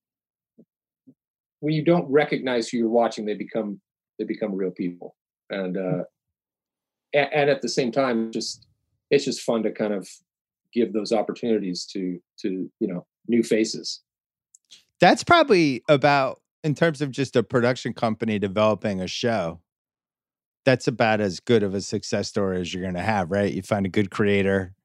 when 1.61 1.73
you 1.73 1.83
don't 1.83 2.09
recognize 2.11 2.67
who 2.69 2.77
you're 2.77 2.89
watching 2.89 3.25
they 3.25 3.33
become 3.35 3.79
they 4.19 4.25
become 4.25 4.53
real 4.53 4.71
people 4.71 5.15
and 5.49 5.77
uh 5.77 6.03
and, 7.13 7.29
and 7.33 7.49
at 7.49 7.61
the 7.61 7.69
same 7.69 7.91
time 7.91 8.31
just 8.31 8.67
it's 9.09 9.25
just 9.25 9.41
fun 9.41 9.63
to 9.63 9.71
kind 9.71 9.93
of 9.93 10.07
give 10.73 10.93
those 10.93 11.11
opportunities 11.11 11.85
to 11.85 12.19
to 12.39 12.69
you 12.79 12.87
know 12.87 13.05
new 13.27 13.43
faces 13.43 14.01
That's 14.99 15.23
probably 15.23 15.81
about 15.89 16.41
in 16.63 16.75
terms 16.75 17.01
of 17.01 17.09
just 17.11 17.35
a 17.35 17.41
production 17.43 17.93
company 17.93 18.37
developing 18.37 19.01
a 19.01 19.07
show. 19.07 19.61
That's 20.63 20.87
about 20.87 21.19
as 21.21 21.39
good 21.39 21.63
of 21.63 21.73
a 21.73 21.81
success 21.81 22.27
story 22.27 22.61
as 22.61 22.71
you're 22.71 22.83
going 22.83 22.93
to 22.93 23.01
have, 23.01 23.31
right? 23.31 23.51
You 23.51 23.63
find 23.63 23.83
a 23.87 23.89
good 23.89 24.11
creator, 24.11 24.75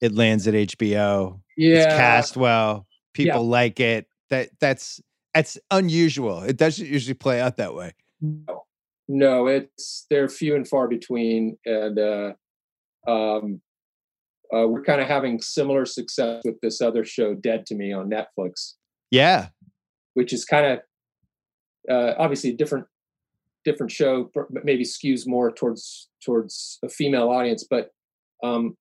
it 0.00 0.12
lands 0.12 0.48
at 0.48 0.54
HBO, 0.54 1.40
yeah 1.56 1.76
it's 1.76 1.86
cast 1.94 2.36
well, 2.36 2.86
Yeah. 3.16 3.32
people 3.34 3.46
like 3.46 3.78
it. 3.78 4.06
That 4.30 4.50
that's 4.60 5.00
that's 5.34 5.58
unusual. 5.70 6.42
It 6.42 6.56
doesn't 6.56 6.86
usually 6.86 7.14
play 7.14 7.40
out 7.40 7.56
that 7.56 7.74
way. 7.74 7.92
No, 8.20 8.64
no, 9.08 9.46
it's 9.48 10.06
they're 10.08 10.28
few 10.28 10.54
and 10.54 10.66
far 10.66 10.88
between, 10.88 11.58
and 11.66 11.98
uh, 11.98 12.32
um, 13.06 13.60
uh, 14.54 14.66
we're 14.66 14.82
kind 14.82 15.00
of 15.00 15.08
having 15.08 15.40
similar 15.40 15.84
success 15.84 16.42
with 16.44 16.60
this 16.60 16.80
other 16.80 17.04
show, 17.04 17.34
Dead 17.34 17.66
to 17.66 17.74
Me, 17.74 17.92
on 17.92 18.08
Netflix, 18.08 18.74
Yeah, 19.10 19.48
which 20.14 20.32
is 20.32 20.44
kind 20.44 20.66
of 20.66 20.78
uh, 21.90 22.14
obviously 22.18 22.50
a 22.50 22.56
different 22.56 22.86
different 23.64 23.90
show, 23.90 24.30
but 24.34 24.64
maybe 24.64 24.84
skews 24.84 25.26
more 25.26 25.50
towards 25.50 26.08
towards 26.24 26.78
a 26.84 26.88
female 26.88 27.28
audience, 27.28 27.66
but 27.68 27.90
um, 28.42 28.76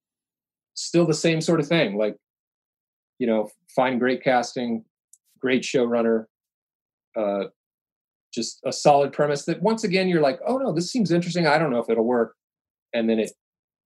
still 0.76 1.06
the 1.06 1.14
same 1.14 1.42
sort 1.42 1.60
of 1.60 1.68
thing. 1.68 1.98
Like, 1.98 2.16
you 3.18 3.28
know, 3.28 3.50
find 3.76 4.00
great 4.00 4.24
casting, 4.24 4.86
great 5.40 5.64
showrunner, 5.64 6.26
uh, 7.18 7.46
just 8.34 8.60
a 8.66 8.72
solid 8.72 9.14
premise 9.14 9.46
that 9.46 9.62
once 9.62 9.84
again 9.84 10.08
you're 10.08 10.22
like, 10.22 10.40
oh 10.48 10.58
no, 10.58 10.72
this 10.74 10.92
seems 10.92 11.12
interesting. 11.12 11.46
I 11.48 11.58
don't 11.58 11.72
know 11.72 11.80
if 11.80 11.90
it'll 11.90 12.04
work, 12.06 12.36
and 12.94 13.10
then 13.10 13.20
it 13.20 13.32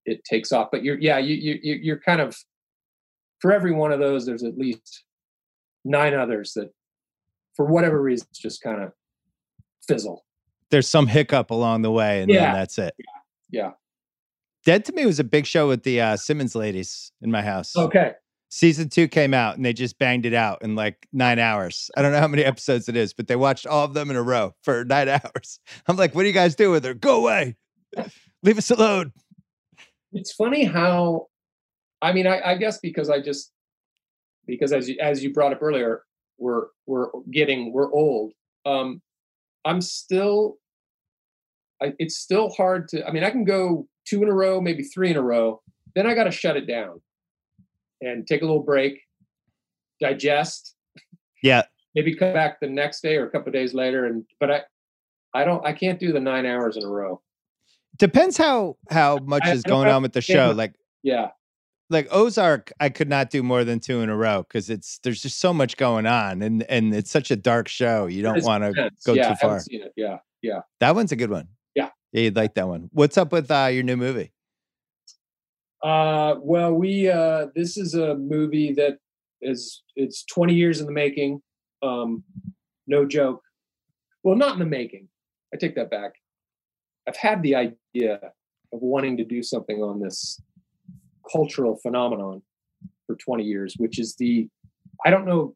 it 0.06 0.24
takes 0.24 0.52
off. 0.52 0.68
But 0.72 0.82
you're 0.84 0.98
yeah, 0.98 1.18
you 1.18 1.34
you 1.34 1.58
you- 1.62 1.80
you're 1.82 2.00
kind 2.00 2.20
of 2.20 2.36
for 3.40 3.52
every 3.52 3.72
one 3.72 3.92
of 3.92 4.00
those, 4.00 4.26
there's 4.26 4.42
at 4.42 4.56
least 4.58 5.04
nine 5.84 6.12
others 6.12 6.54
that, 6.54 6.70
for 7.54 7.66
whatever 7.66 8.02
reason, 8.02 8.26
just 8.34 8.60
kind 8.62 8.82
of 8.82 8.92
fizzle. 9.86 10.24
there's 10.70 10.88
some 10.88 11.06
hiccup 11.06 11.50
along 11.50 11.82
the 11.82 11.90
way, 11.90 12.20
and 12.20 12.30
Yeah. 12.30 12.46
then 12.46 12.54
that's 12.54 12.78
it. 12.78 12.94
Yeah. 13.50 13.70
Dead 14.66 14.84
to 14.86 14.92
Me 14.92 15.06
was 15.06 15.18
a 15.18 15.24
big 15.24 15.46
show 15.46 15.66
with 15.68 15.82
the 15.84 15.98
uh, 16.00 16.16
Simmons 16.16 16.54
ladies 16.54 17.10
in 17.22 17.30
my 17.30 17.40
house. 17.42 17.74
Okay. 17.76 18.12
Season 18.50 18.88
two 18.88 19.08
came 19.08 19.34
out 19.34 19.56
and 19.56 19.64
they 19.64 19.74
just 19.74 19.98
banged 19.98 20.24
it 20.24 20.32
out 20.32 20.62
in 20.62 20.74
like 20.74 21.06
nine 21.12 21.38
hours. 21.38 21.90
I 21.96 22.02
don't 22.02 22.12
know 22.12 22.20
how 22.20 22.28
many 22.28 22.44
episodes 22.44 22.88
it 22.88 22.96
is, 22.96 23.12
but 23.12 23.28
they 23.28 23.36
watched 23.36 23.66
all 23.66 23.84
of 23.84 23.92
them 23.92 24.10
in 24.10 24.16
a 24.16 24.22
row 24.22 24.54
for 24.62 24.84
nine 24.86 25.08
hours. 25.08 25.60
I'm 25.86 25.96
like, 25.96 26.14
what 26.14 26.22
do 26.22 26.28
you 26.28 26.34
guys 26.34 26.54
do 26.54 26.70
with 26.70 26.84
her? 26.84 26.94
Go 26.94 27.18
away. 27.20 27.56
Leave 28.42 28.56
us 28.56 28.70
alone. 28.70 29.12
It's 30.12 30.32
funny 30.32 30.64
how, 30.64 31.26
I 32.00 32.12
mean, 32.12 32.26
I, 32.26 32.40
I 32.52 32.54
guess 32.56 32.78
because 32.78 33.10
I 33.10 33.20
just 33.20 33.52
because 34.46 34.72
as 34.72 34.88
you 34.88 34.96
as 35.00 35.22
you 35.22 35.32
brought 35.32 35.52
up 35.52 35.62
earlier, 35.62 36.02
we're 36.38 36.68
we're 36.86 37.08
getting 37.30 37.72
we're 37.72 37.92
old. 37.92 38.32
Um, 38.64 39.02
I'm 39.64 39.80
still. 39.80 40.56
I, 41.80 41.92
it's 41.98 42.16
still 42.16 42.50
hard 42.50 42.88
to. 42.88 43.06
I 43.06 43.12
mean, 43.12 43.22
I 43.22 43.30
can 43.30 43.44
go 43.44 43.86
two 44.06 44.22
in 44.22 44.28
a 44.28 44.32
row, 44.32 44.60
maybe 44.60 44.82
three 44.82 45.10
in 45.10 45.16
a 45.16 45.22
row. 45.22 45.60
Then 45.94 46.06
I 46.06 46.14
got 46.14 46.24
to 46.24 46.30
shut 46.30 46.56
it 46.56 46.66
down 46.66 47.00
and 48.00 48.26
take 48.26 48.42
a 48.42 48.44
little 48.44 48.62
break, 48.62 49.00
digest, 50.00 50.74
Yeah. 51.42 51.62
maybe 51.94 52.14
come 52.14 52.32
back 52.32 52.60
the 52.60 52.68
next 52.68 53.00
day 53.02 53.16
or 53.16 53.26
a 53.26 53.30
couple 53.30 53.48
of 53.48 53.54
days 53.54 53.74
later. 53.74 54.06
And 54.06 54.24
but 54.40 54.50
I, 54.50 54.62
I 55.34 55.44
don't. 55.44 55.64
I 55.66 55.72
can't 55.72 56.00
do 56.00 56.12
the 56.12 56.20
nine 56.20 56.46
hours 56.46 56.76
in 56.76 56.84
a 56.84 56.88
row. 56.88 57.20
Depends 57.96 58.36
how 58.36 58.76
how 58.90 59.18
much 59.18 59.42
I- 59.44 59.52
is 59.52 59.62
I 59.66 59.68
going 59.68 59.88
on 59.88 60.02
with 60.02 60.12
the 60.12 60.20
show. 60.20 60.52
Like 60.52 60.74
Yeah. 61.02 61.28
like 61.90 62.08
Ozark, 62.10 62.72
I 62.80 62.88
could 62.88 63.08
not 63.08 63.30
do 63.30 63.42
more 63.42 63.64
than 63.64 63.80
two 63.80 64.00
in 64.00 64.08
a 64.08 64.16
row 64.16 64.42
because 64.42 64.70
it's 64.70 64.98
there's 65.02 65.20
just 65.20 65.40
so 65.40 65.52
much 65.52 65.76
going 65.76 66.06
on 66.06 66.42
and 66.42 66.62
and 66.64 66.94
it's 66.94 67.10
such 67.10 67.30
a 67.30 67.36
dark 67.36 67.68
show. 67.68 68.06
You 68.06 68.22
don't 68.22 68.42
want 68.44 68.64
to 68.64 68.90
go 69.04 69.12
yeah, 69.14 69.30
too 69.30 69.34
far. 69.36 69.60
seen 69.60 69.82
it. 69.82 69.92
Yeah. 69.96 70.18
Yeah. 70.42 70.60
That 70.80 70.94
one's 70.94 71.12
a 71.12 71.16
good 71.16 71.30
one. 71.30 71.48
Yeah. 71.74 71.90
Yeah, 72.12 72.22
you'd 72.22 72.36
like 72.36 72.54
that 72.54 72.68
one. 72.68 72.88
What's 72.92 73.18
up 73.18 73.32
with 73.32 73.50
uh, 73.50 73.68
your 73.72 73.82
new 73.82 73.96
movie? 73.96 74.32
Uh, 75.82 76.36
well, 76.40 76.72
we 76.72 77.08
uh, 77.08 77.46
this 77.54 77.76
is 77.76 77.94
a 77.94 78.16
movie 78.16 78.72
that 78.72 78.98
is 79.40 79.82
it's 79.96 80.24
20 80.24 80.54
years 80.54 80.80
in 80.80 80.86
the 80.86 80.92
making. 80.92 81.40
Um, 81.82 82.24
no 82.86 83.04
joke. 83.06 83.42
Well, 84.22 84.36
not 84.36 84.54
in 84.54 84.58
the 84.58 84.66
making. 84.66 85.08
I 85.54 85.56
take 85.56 85.76
that 85.76 85.90
back. 85.90 86.12
I've 87.06 87.16
had 87.16 87.42
the 87.42 87.54
idea 87.54 88.20
of 88.72 88.82
wanting 88.82 89.16
to 89.16 89.24
do 89.24 89.42
something 89.42 89.82
on 89.82 90.00
this 90.00 90.40
cultural 91.30 91.76
phenomenon 91.76 92.42
for 93.06 93.16
20 93.16 93.44
years, 93.44 93.74
which 93.78 93.98
is 93.98 94.16
the, 94.16 94.48
I 95.04 95.10
don't 95.10 95.26
know, 95.26 95.54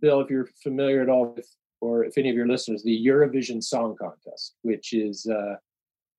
Bill, 0.00 0.20
if 0.20 0.30
you're 0.30 0.48
familiar 0.62 1.02
at 1.02 1.08
all 1.08 1.34
with, 1.34 1.48
or 1.80 2.04
if 2.04 2.16
any 2.16 2.30
of 2.30 2.36
your 2.36 2.46
listeners, 2.46 2.82
the 2.82 3.06
Eurovision 3.06 3.62
Song 3.62 3.96
Contest, 4.00 4.54
which 4.62 4.92
is, 4.92 5.26
uh, 5.26 5.56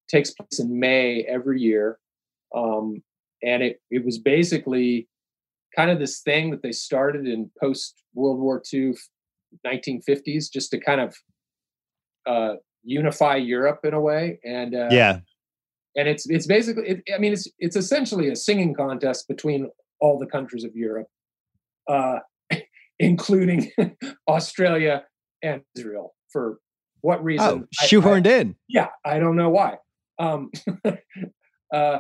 takes 0.10 0.32
place 0.32 0.60
in 0.60 0.78
May 0.78 1.24
every 1.24 1.62
year. 1.62 1.98
Um, 2.54 3.02
and 3.44 3.64
it, 3.64 3.82
it 3.91 4.06
was 4.06 4.18
basically 4.18 5.07
kind 5.76 5.91
of 5.91 5.99
this 5.99 6.22
thing 6.22 6.52
that 6.52 6.64
they 6.64 6.72
started 6.72 7.28
in 7.28 7.52
post 7.62 8.02
World 8.14 8.40
War 8.40 8.62
II, 8.74 8.94
1950s, 9.66 10.52
just 10.52 10.72
to 10.72 10.80
kind 10.80 11.02
of 11.02 11.16
uh, 12.26 12.56
unify 12.84 13.36
Europe 13.36 13.80
in 13.84 13.94
a 13.94 13.99
way. 13.99 14.40
And 14.44 14.74
uh, 14.74 14.90
yeah, 14.91 15.20
and 15.95 16.07
it's 16.07 16.30
it's 16.30 16.48
basically, 16.48 16.88
it, 16.88 17.02
I 17.14 17.18
mean, 17.18 17.34
it's 17.34 17.48
it's 17.60 17.76
essentially 17.76 18.30
a 18.30 18.36
singing 18.36 18.74
contest 18.74 19.28
between 19.28 19.70
all 19.99 20.18
the 20.20 20.28
countries 20.28 20.64
of 20.64 20.76
Europe, 20.76 21.07
uh, 21.90 22.20
including 22.99 23.72
Australia 24.28 25.03
and 25.41 25.62
Israel. 25.78 26.16
For 26.32 26.60
what 27.02 27.24
reason? 27.24 27.68
Oh, 27.82 27.86
shoehorned 27.86 28.28
I, 28.28 28.32
I, 28.32 28.40
in. 28.40 28.56
Yeah, 28.68 28.88
I 29.06 29.20
don't 29.20 29.36
know 29.36 29.49
why. 29.49 29.76
Um, 30.20 30.52
uh, 31.74 31.99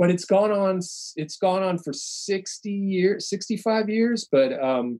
but 0.00 0.10
it's 0.10 0.24
gone 0.24 0.50
on. 0.50 0.80
It's 1.16 1.36
gone 1.36 1.62
on 1.62 1.76
for 1.76 1.92
sixty 1.92 2.72
years, 2.72 3.28
sixty-five 3.28 3.90
years. 3.90 4.26
But 4.32 4.52
um, 4.60 4.98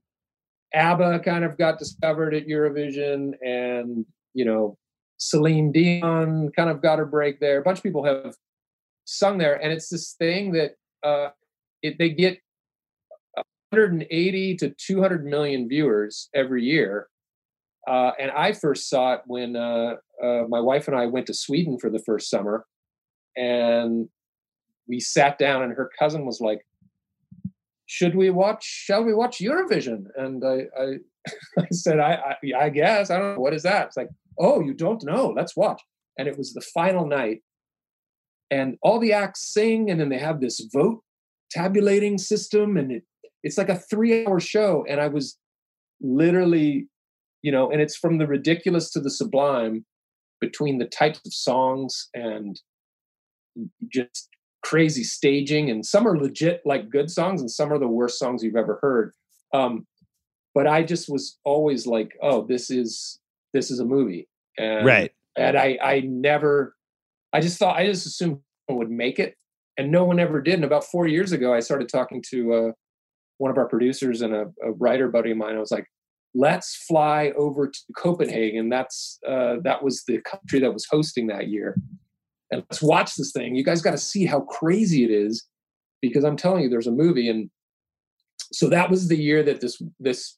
ABBA 0.74 1.20
kind 1.20 1.42
of 1.42 1.56
got 1.56 1.78
discovered 1.78 2.34
at 2.34 2.46
Eurovision, 2.46 3.32
and 3.40 4.04
you 4.34 4.44
know, 4.44 4.76
Celine 5.16 5.72
Dion 5.72 6.50
kind 6.54 6.68
of 6.68 6.82
got 6.82 6.98
her 6.98 7.06
break 7.06 7.40
there. 7.40 7.58
A 7.58 7.62
bunch 7.62 7.78
of 7.78 7.82
people 7.82 8.04
have 8.04 8.34
sung 9.06 9.38
there, 9.38 9.54
and 9.54 9.72
it's 9.72 9.88
this 9.88 10.14
thing 10.18 10.52
that 10.52 10.72
uh, 11.02 11.30
it, 11.82 11.96
they 11.98 12.10
get 12.10 12.38
180 13.70 14.56
to 14.56 14.74
200 14.86 15.24
million 15.24 15.66
viewers 15.66 16.28
every 16.34 16.62
year. 16.62 17.08
Uh, 17.88 18.10
and 18.20 18.30
I 18.32 18.52
first 18.52 18.90
saw 18.90 19.14
it 19.14 19.22
when 19.26 19.56
uh, 19.56 19.94
uh, 20.22 20.42
my 20.50 20.60
wife 20.60 20.88
and 20.88 20.96
I 20.96 21.06
went 21.06 21.26
to 21.28 21.34
Sweden 21.34 21.78
for 21.80 21.88
the 21.88 22.02
first 22.04 22.28
summer, 22.28 22.66
and 23.34 24.10
we 24.88 25.00
sat 25.00 25.38
down, 25.38 25.62
and 25.62 25.72
her 25.72 25.90
cousin 25.98 26.24
was 26.24 26.40
like, 26.40 26.66
"Should 27.86 28.14
we 28.14 28.30
watch? 28.30 28.64
Shall 28.64 29.04
we 29.04 29.14
watch 29.14 29.38
Eurovision?" 29.38 30.04
And 30.16 30.44
I, 30.44 30.66
I, 30.78 30.86
I 31.58 31.66
said, 31.70 32.00
I, 32.00 32.12
I, 32.14 32.64
I 32.64 32.68
guess 32.70 33.10
I 33.10 33.18
don't 33.18 33.34
know 33.34 33.40
what 33.40 33.54
is 33.54 33.62
that." 33.62 33.88
It's 33.88 33.96
like, 33.96 34.10
"Oh, 34.38 34.60
you 34.60 34.74
don't 34.74 35.04
know? 35.04 35.32
Let's 35.34 35.56
watch." 35.56 35.82
And 36.18 36.28
it 36.28 36.36
was 36.36 36.52
the 36.52 36.60
final 36.60 37.06
night, 37.06 37.42
and 38.50 38.76
all 38.82 38.98
the 38.98 39.12
acts 39.12 39.52
sing, 39.52 39.90
and 39.90 40.00
then 40.00 40.08
they 40.08 40.18
have 40.18 40.40
this 40.40 40.60
vote 40.72 41.02
tabulating 41.50 42.18
system, 42.18 42.76
and 42.76 42.92
it, 42.92 43.02
it's 43.42 43.58
like 43.58 43.68
a 43.68 43.78
three-hour 43.78 44.40
show, 44.40 44.84
and 44.88 45.00
I 45.00 45.08
was 45.08 45.36
literally 46.00 46.88
you 47.42 47.52
know 47.52 47.70
and 47.70 47.80
it's 47.80 47.96
from 47.96 48.18
the 48.18 48.26
ridiculous 48.26 48.90
to 48.90 49.00
the 49.00 49.10
sublime 49.10 49.84
between 50.40 50.78
the 50.78 50.86
types 50.86 51.20
of 51.26 51.34
songs 51.34 52.08
and 52.14 52.60
just 53.92 54.29
crazy 54.62 55.04
staging 55.04 55.70
and 55.70 55.84
some 55.84 56.06
are 56.06 56.18
legit 56.18 56.60
like 56.64 56.90
good 56.90 57.10
songs 57.10 57.40
and 57.40 57.50
some 57.50 57.72
are 57.72 57.78
the 57.78 57.88
worst 57.88 58.18
songs 58.18 58.42
you've 58.42 58.56
ever 58.56 58.78
heard. 58.82 59.12
Um 59.52 59.86
but 60.54 60.66
i 60.66 60.82
just 60.82 61.08
was 61.08 61.38
always 61.44 61.86
like 61.86 62.12
oh 62.22 62.44
this 62.46 62.70
is 62.70 63.20
this 63.52 63.70
is 63.70 63.80
a 63.80 63.84
movie. 63.84 64.28
And 64.58 64.84
right. 64.84 65.12
and 65.36 65.56
i 65.56 65.78
i 65.82 66.00
never 66.00 66.76
i 67.32 67.40
just 67.40 67.58
thought 67.58 67.76
i 67.76 67.86
just 67.86 68.06
assumed 68.06 68.38
would 68.68 68.90
make 68.90 69.18
it. 69.18 69.36
And 69.76 69.90
no 69.90 70.04
one 70.04 70.20
ever 70.20 70.40
did. 70.40 70.54
And 70.54 70.64
about 70.64 70.84
four 70.84 71.06
years 71.06 71.32
ago 71.32 71.54
i 71.54 71.60
started 71.60 71.88
talking 71.88 72.22
to 72.30 72.52
uh 72.52 72.72
one 73.38 73.50
of 73.50 73.56
our 73.56 73.66
producers 73.66 74.20
and 74.20 74.34
a, 74.34 74.46
a 74.62 74.72
writer 74.72 75.08
buddy 75.08 75.30
of 75.30 75.38
mine. 75.38 75.56
I 75.56 75.60
was 75.60 75.70
like 75.70 75.86
let's 76.34 76.76
fly 76.86 77.32
over 77.36 77.68
to 77.68 77.80
Copenhagen. 77.96 78.68
That's 78.68 79.18
uh, 79.26 79.56
that 79.64 79.82
was 79.82 80.04
the 80.06 80.20
country 80.22 80.60
that 80.60 80.72
was 80.72 80.86
hosting 80.90 81.26
that 81.28 81.48
year, 81.48 81.76
and 82.50 82.64
let's 82.68 82.82
watch 82.82 83.14
this 83.16 83.32
thing. 83.32 83.54
You 83.54 83.64
guys 83.64 83.82
got 83.82 83.92
to 83.92 83.98
see 83.98 84.26
how 84.26 84.40
crazy 84.40 85.04
it 85.04 85.10
is, 85.10 85.46
because 86.00 86.24
I'm 86.24 86.36
telling 86.36 86.62
you, 86.62 86.68
there's 86.68 86.86
a 86.86 86.92
movie, 86.92 87.28
and 87.28 87.50
so 88.52 88.68
that 88.68 88.90
was 88.90 89.08
the 89.08 89.16
year 89.16 89.42
that 89.42 89.60
this 89.60 89.82
this 89.98 90.36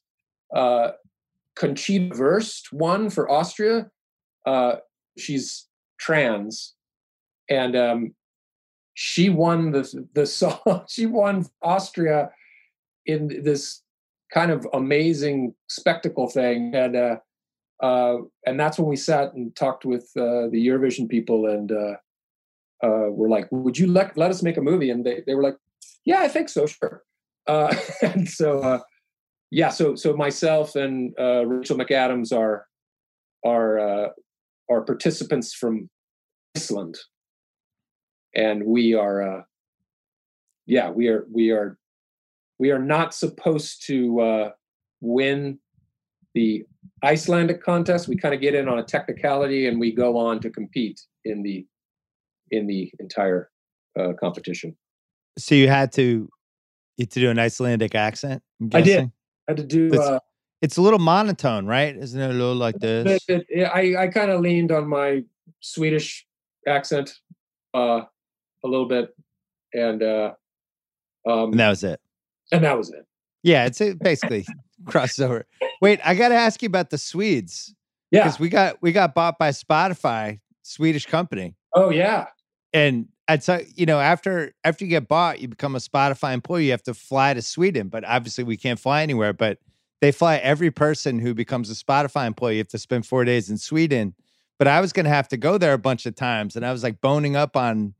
uh, 0.55 0.91
Conchita 1.55 2.15
Wurst 2.15 2.71
won 2.71 3.09
for 3.09 3.29
Austria. 3.29 3.89
Uh, 4.45 4.75
she's 5.17 5.67
trans, 5.99 6.73
and 7.49 7.75
um, 7.75 8.13
she 8.93 9.29
won 9.29 9.71
the 9.71 10.07
the 10.13 10.25
song. 10.39 10.85
She 10.87 11.05
won 11.05 11.45
Austria 11.61 12.29
in 13.05 13.43
this 13.43 13.81
kind 14.33 14.51
of 14.51 14.67
amazing 14.73 15.53
spectacle 15.67 16.27
thing. 16.27 16.73
And 16.73 16.95
uh, 16.95 17.15
uh, 17.81 18.17
and 18.45 18.59
that's 18.59 18.77
when 18.77 18.87
we 18.87 18.95
sat 18.95 19.33
and 19.33 19.55
talked 19.55 19.85
with 19.85 20.09
uh, 20.17 20.47
the 20.51 20.67
Eurovision 20.67 21.09
people, 21.09 21.47
and 21.47 21.71
uh, 21.71 21.95
uh, 22.83 23.09
we're 23.09 23.29
like, 23.29 23.47
"Would 23.51 23.77
you 23.77 23.87
let 23.87 24.17
let 24.17 24.31
us 24.31 24.43
make 24.43 24.57
a 24.57 24.61
movie?" 24.61 24.89
And 24.89 25.05
they 25.05 25.23
they 25.25 25.35
were 25.35 25.43
like, 25.43 25.57
"Yeah, 26.05 26.21
I 26.21 26.27
think 26.27 26.49
so, 26.49 26.65
sure." 26.65 27.03
Uh, 27.47 27.75
and 28.01 28.29
so 28.29 28.59
uh, 28.59 28.79
yeah, 29.51 29.69
so 29.69 29.95
so 29.95 30.15
myself 30.15 30.75
and 30.75 31.13
uh, 31.19 31.45
Rachel 31.45 31.77
McAdams 31.77 32.35
are 32.35 32.67
are 33.45 34.11
are 34.69 34.81
participants 34.81 35.53
from 35.53 35.89
Iceland, 36.55 36.97
and 38.35 38.65
we 38.65 38.93
are 38.93 39.45
yeah 40.65 40.89
we 40.89 41.07
are 41.09 41.25
we 41.31 41.51
are 41.51 41.77
we 42.59 42.71
are 42.71 42.79
not 42.79 43.13
supposed 43.13 43.85
to 43.87 44.19
uh, 44.21 44.49
win 45.01 45.59
the 46.33 46.63
Icelandic 47.03 47.61
contest. 47.63 48.07
We 48.07 48.15
kind 48.15 48.33
of 48.33 48.41
get 48.41 48.55
in 48.55 48.67
on 48.67 48.79
a 48.79 48.83
technicality, 48.83 49.67
and 49.67 49.79
we 49.79 49.93
go 49.93 50.17
on 50.17 50.39
to 50.41 50.49
compete 50.49 51.01
in 51.25 51.43
the 51.43 51.65
in 52.51 52.67
the 52.67 52.91
entire 52.99 53.49
uh, 53.99 54.13
competition. 54.19 54.75
So 55.37 55.55
you 55.55 55.67
had 55.67 55.91
to 55.93 56.01
you 56.97 57.03
had 57.03 57.11
to 57.11 57.19
do 57.19 57.29
an 57.29 57.39
Icelandic 57.39 57.95
accent. 57.95 58.41
I 58.73 58.81
did. 58.81 58.99
I 58.99 59.11
had 59.49 59.57
to 59.57 59.63
do. 59.63 59.87
It's, 59.87 59.97
uh, 59.97 60.19
it's 60.61 60.77
a 60.77 60.81
little 60.81 60.99
monotone, 60.99 61.65
right? 61.65 61.95
Isn't 61.95 62.21
it 62.21 62.29
a 62.29 62.33
little 62.33 62.55
like 62.55 62.79
this? 62.79 63.23
it- 63.27 63.45
it- 63.49 63.63
I 63.65 64.03
I 64.03 64.07
kind 64.07 64.31
of 64.31 64.41
leaned 64.41 64.71
on 64.71 64.87
my 64.87 65.23
Swedish 65.59 66.25
accent 66.67 67.11
uh, 67.73 68.01
a 68.63 68.67
little 68.67 68.87
bit, 68.87 69.09
and 69.73 70.01
uh, 70.01 70.31
um, 71.27 71.51
And 71.51 71.59
that 71.59 71.69
was 71.69 71.83
it. 71.83 71.99
and 72.51 72.63
that 72.63 72.77
was 72.77 72.89
it. 72.91 73.05
Yeah, 73.43 73.65
it's 73.65 73.79
basically 74.01 74.45
crossover. 74.85 75.43
Wait, 75.81 75.99
I 76.03 76.15
got 76.15 76.29
to 76.29 76.35
ask 76.35 76.61
you 76.61 76.67
about 76.67 76.89
the 76.89 76.97
Swedes 76.97 77.73
Yeah. 78.11 78.23
because 78.23 78.39
we 78.39 78.49
got 78.49 78.81
we 78.81 78.91
got 78.91 79.13
bought 79.15 79.37
by 79.39 79.49
Spotify, 79.49 80.39
Swedish 80.61 81.05
company, 81.05 81.55
Oh 81.73 81.89
yeah. 81.89 82.27
and 82.73 83.07
I'd 83.27 83.43
say 83.43 83.67
you 83.75 83.85
know 83.85 83.99
after 83.99 84.53
after 84.63 84.85
you 84.85 84.89
get 84.89 85.07
bought, 85.07 85.39
you 85.41 85.47
become 85.47 85.75
a 85.75 85.79
Spotify 85.79 86.33
employee. 86.33 86.65
You 86.65 86.71
have 86.71 86.83
to 86.83 86.93
fly 86.93 87.33
to 87.33 87.41
Sweden, 87.41 87.87
but 87.89 88.03
obviously 88.05 88.43
we 88.43 88.57
can't 88.57 88.79
fly 88.79 89.01
anywhere. 89.03 89.33
But 89.33 89.59
they 90.01 90.11
fly 90.11 90.35
every 90.37 90.71
person 90.71 91.19
who 91.19 91.33
becomes 91.33 91.69
a 91.71 91.73
Spotify 91.73 92.27
employee. 92.27 92.55
You 92.55 92.59
have 92.59 92.67
to 92.69 92.77
spend 92.79 93.05
four 93.05 93.23
days 93.25 93.49
in 93.49 93.57
Sweden. 93.57 94.13
But 94.59 94.67
I 94.67 94.81
was 94.81 94.93
going 94.93 95.05
to 95.05 95.09
have 95.09 95.27
to 95.29 95.37
go 95.37 95.57
there 95.57 95.73
a 95.73 95.77
bunch 95.77 96.05
of 96.05 96.15
times, 96.15 96.55
and 96.55 96.65
I 96.65 96.71
was 96.71 96.83
like 96.83 97.01
boning 97.01 97.35
up 97.35 97.57
on 97.57 97.93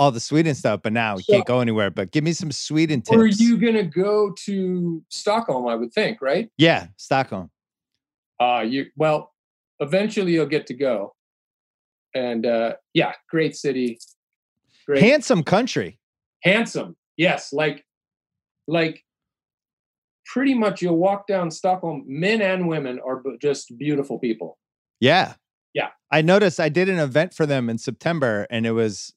all 0.00 0.10
the 0.10 0.18
Sweden 0.18 0.54
stuff. 0.54 0.80
But 0.82 0.92
now 0.94 1.16
we 1.16 1.22
So- 1.22 1.34
can't 1.34 1.46
go 1.46 1.60
anywhere. 1.60 1.90
But 1.90 2.10
give 2.10 2.24
me 2.24 2.32
some 2.32 2.50
Sweden 2.50 3.02
tips. 3.02 3.16
Were 3.16 3.26
you 3.26 3.56
gonna 3.58 3.84
go 3.84 4.32
to 4.46 5.04
Stockholm? 5.10 5.68
I 5.68 5.74
would 5.76 5.92
think, 5.92 6.20
right? 6.22 6.48
Yeah, 6.56 6.88
Stockholm. 6.96 7.50
Uh 8.40 8.64
you 8.66 8.86
well, 8.96 9.32
eventually 9.78 10.32
you'll 10.32 10.46
get 10.46 10.66
to 10.68 10.74
go. 10.74 11.14
And 12.14 12.46
uh 12.46 12.76
yeah, 12.94 13.12
great 13.28 13.54
city. 13.54 13.98
Great 14.86 15.02
Handsome 15.02 15.44
country. 15.44 15.98
handsome. 16.42 16.96
Yes, 17.18 17.52
like 17.52 17.84
like 18.66 19.04
pretty 20.24 20.54
much 20.54 20.80
you'll 20.80 20.96
walk 20.96 21.26
down 21.26 21.50
Stockholm, 21.50 22.04
men 22.06 22.40
and 22.40 22.66
women 22.68 22.98
are 23.04 23.22
just 23.40 23.76
beautiful 23.76 24.18
people. 24.18 24.58
Yeah. 25.00 25.34
Yeah. 25.74 25.90
I 26.10 26.22
noticed 26.22 26.58
I 26.58 26.68
did 26.70 26.88
an 26.88 26.98
event 26.98 27.34
for 27.34 27.44
them 27.46 27.68
in 27.68 27.78
September 27.78 28.46
and 28.50 28.64
it 28.64 28.72
was 28.72 29.12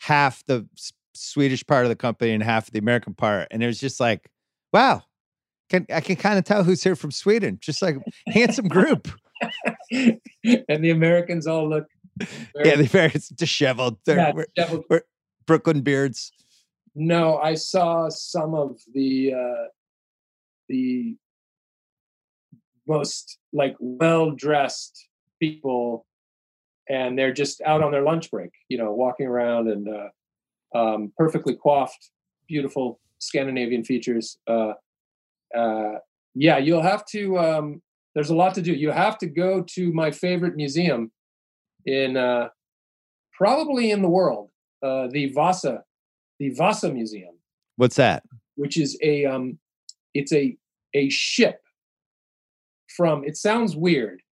half 0.00 0.44
the 0.46 0.66
Swedish 1.14 1.66
part 1.66 1.84
of 1.84 1.88
the 1.90 1.96
company 1.96 2.32
and 2.32 2.42
half 2.42 2.70
the 2.70 2.78
American 2.78 3.14
part. 3.14 3.48
And 3.50 3.62
it 3.62 3.66
was 3.66 3.78
just 3.80 4.00
like, 4.00 4.30
wow, 4.72 5.02
can, 5.68 5.86
I 5.92 6.00
can 6.00 6.16
kind 6.16 6.38
of 6.38 6.44
tell 6.44 6.64
who's 6.64 6.82
here 6.82 6.96
from 6.96 7.10
Sweden. 7.10 7.58
Just 7.60 7.82
like 7.82 7.96
handsome 8.26 8.68
group. 8.68 9.08
and 9.92 10.84
the 10.84 10.90
Americans 10.90 11.46
all 11.46 11.68
look 11.68 11.86
very, 12.18 12.68
yeah, 12.68 12.76
they're 12.76 12.84
very 12.84 13.12
disheveled. 13.34 13.98
Yeah, 14.06 14.32
we're- 14.32 14.46
devil- 14.56 14.84
Brooklyn 15.46 15.80
beards. 15.80 16.32
No, 16.94 17.38
I 17.38 17.54
saw 17.54 18.08
some 18.08 18.54
of 18.54 18.78
the 18.92 19.32
uh, 19.34 19.64
the 20.68 21.16
most 22.86 23.38
like 23.52 23.76
well 23.78 24.32
dressed 24.32 25.08
people, 25.40 26.06
and 26.90 27.16
they're 27.16 27.32
just 27.32 27.60
out 27.62 27.82
on 27.82 27.92
their 27.92 28.02
lunch 28.02 28.30
break, 28.30 28.50
you 28.68 28.76
know, 28.76 28.92
walking 28.92 29.26
around 29.26 29.68
and 29.68 29.88
uh, 29.88 30.76
um, 30.76 31.12
perfectly 31.16 31.54
coiffed, 31.54 32.10
beautiful 32.48 32.98
Scandinavian 33.18 33.84
features. 33.84 34.38
Uh, 34.48 34.72
uh, 35.56 35.98
yeah, 36.34 36.58
you'll 36.58 36.82
have 36.82 37.06
to. 37.06 37.38
Um, 37.38 37.82
there's 38.14 38.30
a 38.30 38.34
lot 38.34 38.54
to 38.54 38.62
do. 38.62 38.72
You 38.72 38.90
have 38.90 39.18
to 39.18 39.26
go 39.26 39.62
to 39.62 39.92
my 39.92 40.10
favorite 40.10 40.56
museum 40.56 41.12
in 41.86 42.16
uh, 42.16 42.48
probably 43.32 43.92
in 43.92 44.02
the 44.02 44.08
world, 44.08 44.50
uh, 44.82 45.06
the 45.12 45.32
Vasa, 45.32 45.84
the 46.40 46.50
Vasa 46.50 46.92
Museum. 46.92 47.34
What's 47.76 47.96
that? 47.96 48.24
Which 48.56 48.76
is 48.76 48.98
a 49.00 49.26
um, 49.26 49.60
it's 50.12 50.32
a 50.32 50.56
a 50.94 51.08
ship 51.08 51.60
from. 52.96 53.22
It 53.24 53.36
sounds 53.36 53.76
weird. 53.76 54.22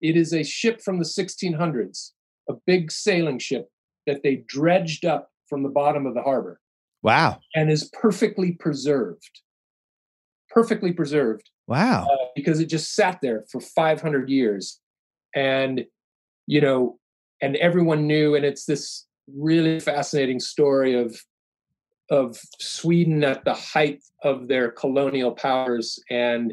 It 0.00 0.16
is 0.16 0.32
a 0.32 0.42
ship 0.42 0.80
from 0.80 0.98
the 0.98 1.04
1600s, 1.04 2.10
a 2.48 2.54
big 2.66 2.90
sailing 2.90 3.38
ship 3.38 3.68
that 4.06 4.22
they 4.22 4.44
dredged 4.46 5.04
up 5.04 5.30
from 5.48 5.62
the 5.62 5.68
bottom 5.68 6.06
of 6.06 6.14
the 6.14 6.22
harbor. 6.22 6.60
Wow. 7.02 7.40
And 7.54 7.70
is 7.70 7.90
perfectly 8.00 8.52
preserved. 8.52 9.40
Perfectly 10.50 10.92
preserved. 10.92 11.50
Wow. 11.66 12.06
Uh, 12.10 12.26
because 12.34 12.60
it 12.60 12.66
just 12.66 12.94
sat 12.94 13.18
there 13.22 13.44
for 13.50 13.60
500 13.60 14.28
years. 14.28 14.80
And, 15.34 15.84
you 16.46 16.60
know, 16.60 16.98
and 17.42 17.56
everyone 17.56 18.06
knew. 18.06 18.34
And 18.34 18.44
it's 18.44 18.64
this 18.64 19.06
really 19.34 19.80
fascinating 19.80 20.40
story 20.40 20.94
of 20.94 21.20
of 22.08 22.38
Sweden 22.60 23.24
at 23.24 23.44
the 23.44 23.54
height 23.54 24.00
of 24.22 24.46
their 24.46 24.70
colonial 24.70 25.32
powers 25.32 25.98
and 26.08 26.52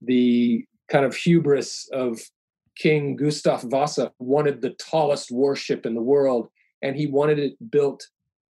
the 0.00 0.64
kind 0.90 1.04
of 1.04 1.14
hubris 1.14 1.88
of 1.92 2.20
King 2.76 3.16
Gustav 3.16 3.62
Vasa 3.62 4.12
wanted 4.18 4.60
the 4.60 4.70
tallest 4.70 5.30
warship 5.30 5.86
in 5.86 5.94
the 5.94 6.02
world 6.02 6.48
and 6.82 6.96
he 6.96 7.06
wanted 7.06 7.38
it 7.38 7.70
built 7.70 8.06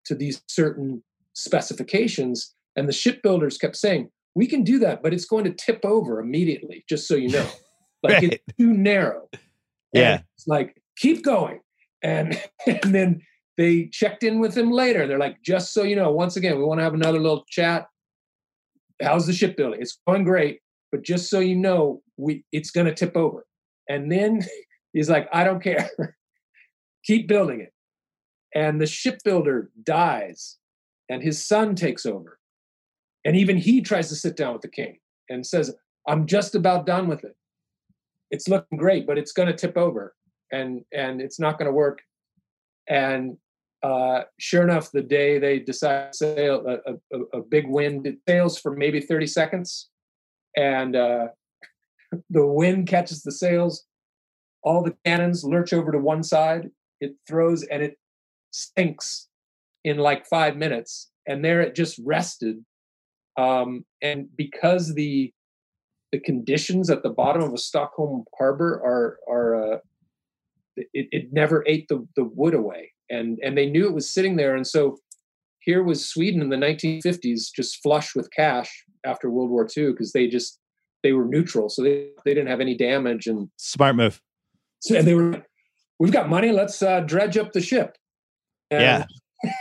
to 0.06 0.16
these 0.16 0.41
certain 0.48 1.04
specifications. 1.34 2.54
And 2.76 2.88
the 2.88 2.94
shipbuilders 2.94 3.58
kept 3.58 3.76
saying 3.76 4.10
we 4.36 4.48
can 4.48 4.64
do 4.64 4.80
that 4.80 5.04
but 5.04 5.14
it's 5.14 5.26
going 5.26 5.44
to 5.44 5.52
tip 5.54 5.82
over 5.84 6.20
immediately 6.20 6.84
just 6.90 7.08
so 7.08 7.16
you 7.16 7.30
know. 7.30 7.48
Like 8.06 8.16
Right. 8.16 8.34
it's 8.34 8.58
too 8.60 8.74
narrow. 8.74 9.30
Yeah. 9.94 10.16
And 10.16 10.24
it's 10.36 10.45
like 10.45 10.76
keep 10.98 11.24
going. 11.24 11.62
And 12.02 12.38
and 12.68 12.94
then 12.94 13.22
they 13.56 13.86
checked 13.94 14.24
in 14.24 14.40
with 14.40 14.58
him 14.58 14.72
later. 14.72 15.08
They're 15.08 15.18
like 15.18 15.41
just 15.41 15.74
so 15.74 15.84
you 15.84 15.95
know 15.95 16.12
once 16.12 16.36
again 16.36 16.58
we 16.58 16.66
want 16.66 16.80
to 16.80 16.84
have 16.84 16.95
another 16.95 17.20
little 17.20 17.45
chat. 17.48 17.88
How's 19.02 19.26
the 19.26 19.32
shipbuilding? 19.32 19.82
It's 19.82 20.00
going 20.06 20.26
great 20.26 20.60
but 20.94 21.02
just 21.02 21.28
so 21.28 21.40
you 21.40 21.56
know 21.56 22.02
we 22.18 22.45
it's 22.52 22.70
going 22.70 22.86
to 22.86 22.94
tip 22.94 23.18
over 23.18 23.45
and 23.90 24.12
then 24.12 24.42
he's 24.94 25.10
like 25.10 25.28
i 25.34 25.44
don't 25.44 25.64
care. 25.64 25.90
Keep 27.06 27.28
building 27.28 27.60
it. 27.60 27.74
And 28.56 28.80
the 28.80 28.88
shipbuilder 28.88 29.72
dies 29.84 30.58
and 31.10 31.22
his 31.22 31.44
son 31.44 31.76
takes 31.76 32.06
over. 32.06 32.40
And 33.26 33.36
even 33.36 33.58
he 33.58 33.82
tries 33.82 34.08
to 34.10 34.16
sit 34.16 34.38
down 34.38 34.54
with 34.54 34.62
the 34.62 34.70
king 34.70 35.00
and 35.30 35.46
says 35.46 35.74
i'm 36.08 36.26
just 36.26 36.56
about 36.56 36.86
done 36.86 37.08
with 37.08 37.24
it. 37.24 37.36
It's 38.32 38.48
looking 38.48 38.78
great 38.78 39.06
but 39.06 39.18
it's 39.18 39.34
going 39.34 39.48
to 39.48 39.56
tip 39.56 39.78
over 39.78 40.16
and 40.52 40.84
and 40.94 41.22
it's 41.22 41.40
not 41.40 41.58
going 41.58 41.68
to 41.68 41.74
work. 41.74 42.02
And 42.88 43.38
uh, 43.84 44.22
sure 44.40 44.64
enough 44.64 44.92
the 44.92 45.02
day 45.02 45.40
they 45.40 45.60
decide 45.60 46.14
to 46.14 46.18
sail 46.18 46.66
a, 46.66 47.18
a, 47.18 47.40
a 47.40 47.42
big 47.42 47.68
wind 47.68 48.08
it 48.08 48.18
sails 48.28 48.58
for 48.58 48.74
maybe 48.74 49.02
30 49.02 49.28
seconds. 49.28 49.90
And 50.56 50.96
uh, 50.96 51.28
the 52.30 52.45
wind 52.45 52.88
catches 52.88 53.23
the 53.23 53.31
sails 53.31 53.85
all 54.64 54.81
the 54.81 54.95
cannons 55.06 55.44
lurch 55.44 55.73
over 55.73 55.91
to 55.91 55.98
one 55.98 56.23
side 56.23 56.69
it 56.99 57.15
throws 57.27 57.64
and 57.64 57.84
it 57.84 57.98
sinks 58.52 59.27
in 59.84 59.98
like 59.98 60.26
five 60.26 60.56
minutes 60.56 61.11
and 61.27 61.44
there 61.44 61.61
it 61.61 61.76
just 61.76 61.99
rested. 62.03 62.64
Um, 63.38 63.85
and 64.02 64.27
because 64.35 64.94
the 64.94 65.34
the 66.11 66.19
conditions 66.19 66.91
at 66.91 67.02
the 67.02 67.10
bottom 67.10 67.41
of 67.41 67.53
a 67.53 67.57
stockholm 67.57 68.26
harbor 68.38 68.76
are 68.85 69.18
are 69.27 69.73
uh, 69.73 69.77
it, 70.76 71.07
it 71.11 71.34
never 71.34 71.64
ate 71.68 71.88
the, 71.88 72.07
the 72.15 72.23
wood 72.23 72.53
away 72.53 72.91
and 73.10 73.40
and 73.44 73.57
they 73.57 73.68
knew 73.68 73.88
it 73.88 73.94
was 73.94 74.10
sitting 74.10 74.35
there 74.35 74.56
and 74.56 74.68
so 74.68 74.98
here 75.60 75.81
was 75.81 76.07
sweden 76.07 76.41
in 76.41 76.49
the 76.49 76.56
1950s 76.56 77.52
just 77.56 77.81
flush 77.81 78.14
with 78.15 78.30
cash 78.31 78.84
after 79.03 79.31
world 79.31 79.49
war 79.49 79.68
ii 79.76 79.88
because 79.88 80.14
they 80.14 80.27
just 80.27 80.60
they 81.04 81.14
were 81.14 81.26
neutral 81.26 81.70
so 81.70 81.84
they, 81.84 82.10
they 82.26 82.34
didn't 82.34 82.48
have 82.50 82.62
any 82.62 82.76
damage 82.76 83.28
and 83.28 83.50
Smart 83.58 83.96
move. 83.96 84.22
so 84.80 84.96
and 84.96 85.08
they 85.08 85.14
were 85.14 85.44
we've 86.00 86.12
got 86.12 86.30
money 86.30 86.52
let's 86.52 86.82
uh, 86.82 87.02
dredge 87.02 87.38
up 87.38 87.52
the 87.52 87.62
ship 87.62 87.96
and, 88.72 88.82
Yeah. 88.82 89.06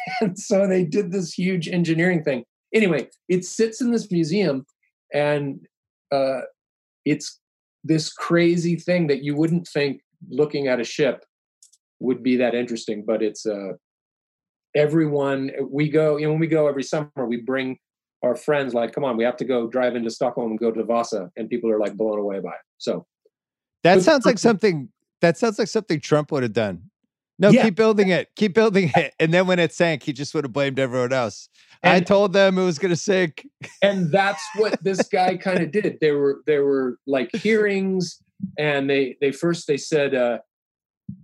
and 0.20 0.39
so 0.39 0.66
they 0.66 0.85
did 0.85 1.12
this 1.12 1.35
huge 1.35 1.69
engineering 1.69 2.23
thing 2.23 2.44
anyway 2.73 3.09
it 3.28 3.44
sits 3.44 3.81
in 3.81 3.90
this 3.90 4.10
museum 4.10 4.64
and 5.12 5.60
uh, 6.10 6.40
it's 7.05 7.40
this 7.85 8.12
crazy 8.12 8.77
thing 8.77 9.09
that 9.09 9.23
you 9.23 9.35
wouldn't 9.35 9.66
think 9.66 10.01
looking 10.31 10.69
at 10.69 10.81
a 10.81 10.85
ship 10.85 11.24
would 11.98 12.23
be 12.23 12.36
that 12.36 12.55
interesting 12.55 13.05
but 13.05 13.23
it's 13.23 13.44
uh 13.47 13.73
everyone 14.74 15.51
we 15.70 15.89
go 15.89 16.16
you 16.16 16.24
know 16.24 16.31
when 16.31 16.40
we 16.40 16.47
go 16.47 16.66
every 16.69 16.82
summer 16.82 17.10
we 17.27 17.40
bring 17.40 17.77
our 18.23 18.35
friends 18.36 18.74
like 18.74 18.93
come 18.94 19.05
on 19.05 19.16
we 19.16 19.24
have 19.24 19.36
to 19.36 19.44
go 19.44 19.66
drive 19.66 19.97
into 19.97 20.11
stockholm 20.11 20.51
and 20.51 20.59
go 20.61 20.70
to 20.70 20.85
vasa 20.85 21.31
and 21.36 21.49
people 21.49 21.70
are 21.70 21.78
like 21.78 21.94
blown 21.97 22.19
away 22.19 22.40
by 22.40 22.51
it 22.51 22.66
so 22.78 23.07
That 23.85 24.03
sounds 24.03 24.24
like 24.24 24.39
something 24.39 24.89
that 25.20 25.39
sounds 25.39 25.59
like 25.59 25.69
something 25.69 26.01
Trump 26.01 26.32
would 26.32 26.43
have 26.43 26.53
done. 26.53 26.90
No, 27.39 27.51
Yeah. 27.51 27.62
keep 27.62 27.77
building 27.77 28.09
it. 28.09 28.28
Keep 28.36 28.55
building 28.55 28.90
it. 28.94 29.15
And 29.19 29.32
then 29.32 29.47
when 29.47 29.59
it 29.59 29.73
sank, 29.73 30.03
he 30.03 30.12
just 30.12 30.35
would 30.35 30.44
have 30.44 30.53
blamed 30.53 30.78
everyone 30.78 31.12
else. 31.12 31.49
I 31.82 32.01
told 32.01 32.32
them 32.32 32.59
it 32.59 32.65
was 32.65 32.78
gonna 32.78 32.97
sink. 32.97 33.47
and 33.82 34.11
that's 34.12 34.43
what 34.57 34.82
this 34.82 35.09
guy 35.09 35.36
kind 35.47 35.61
of 35.61 35.70
did 35.73 35.99
there 36.01 36.19
were 36.19 36.43
there 36.47 36.65
were 36.65 36.99
like 37.07 37.35
hearings 37.35 38.20
and 38.59 38.89
they 38.90 39.16
they 39.20 39.32
first 39.32 39.66
they 39.66 39.77
said 39.77 40.15
uh, 40.15 40.39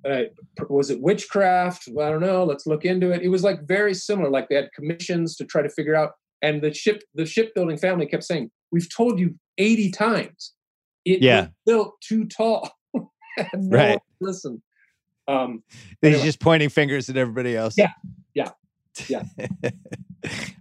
uh 0.09 0.23
was 0.69 0.91
it 0.91 1.01
witchcraft 1.01 1.89
well, 1.93 2.07
i 2.07 2.11
don't 2.11 2.21
know 2.21 2.45
let's 2.45 2.67
look 2.67 2.85
into 2.85 3.11
it 3.11 3.23
it 3.23 3.29
was 3.29 3.43
like 3.43 3.63
very 3.67 3.95
similar 3.95 4.31
like 4.31 4.49
they 4.49 4.55
had 4.55 4.71
commissions 4.73 5.37
to 5.37 5.45
try 5.45 5.63
to 5.63 5.69
figure 5.71 5.95
out 5.95 6.13
and 6.43 6.63
the 6.63 6.73
ship 6.73 7.03
the 7.15 7.27
shipbuilding 7.27 7.77
family 7.79 8.07
kept 8.07 8.25
saying 8.25 8.51
we've 8.71 8.89
told 8.95 9.19
you 9.19 9.35
80 9.59 9.91
times 9.91 10.53
it 11.05 11.21
Yeah. 11.23 11.41
was 11.41 11.49
built 11.67 12.01
too 12.01 12.25
tall 12.27 12.71
and 12.95 13.09
no 13.55 13.77
Right. 13.77 13.89
one 13.91 13.99
listened 14.21 14.63
um 15.27 15.63
He's 15.71 16.11
Anyway. 16.13 16.23
just 16.25 16.41
pointing 16.41 16.69
fingers 16.71 17.09
at 17.11 17.17
everybody 17.17 17.57
else. 17.57 17.77
Yeah. 17.77 17.93
Yeah. 18.35 18.51
Yeah. 19.09 19.23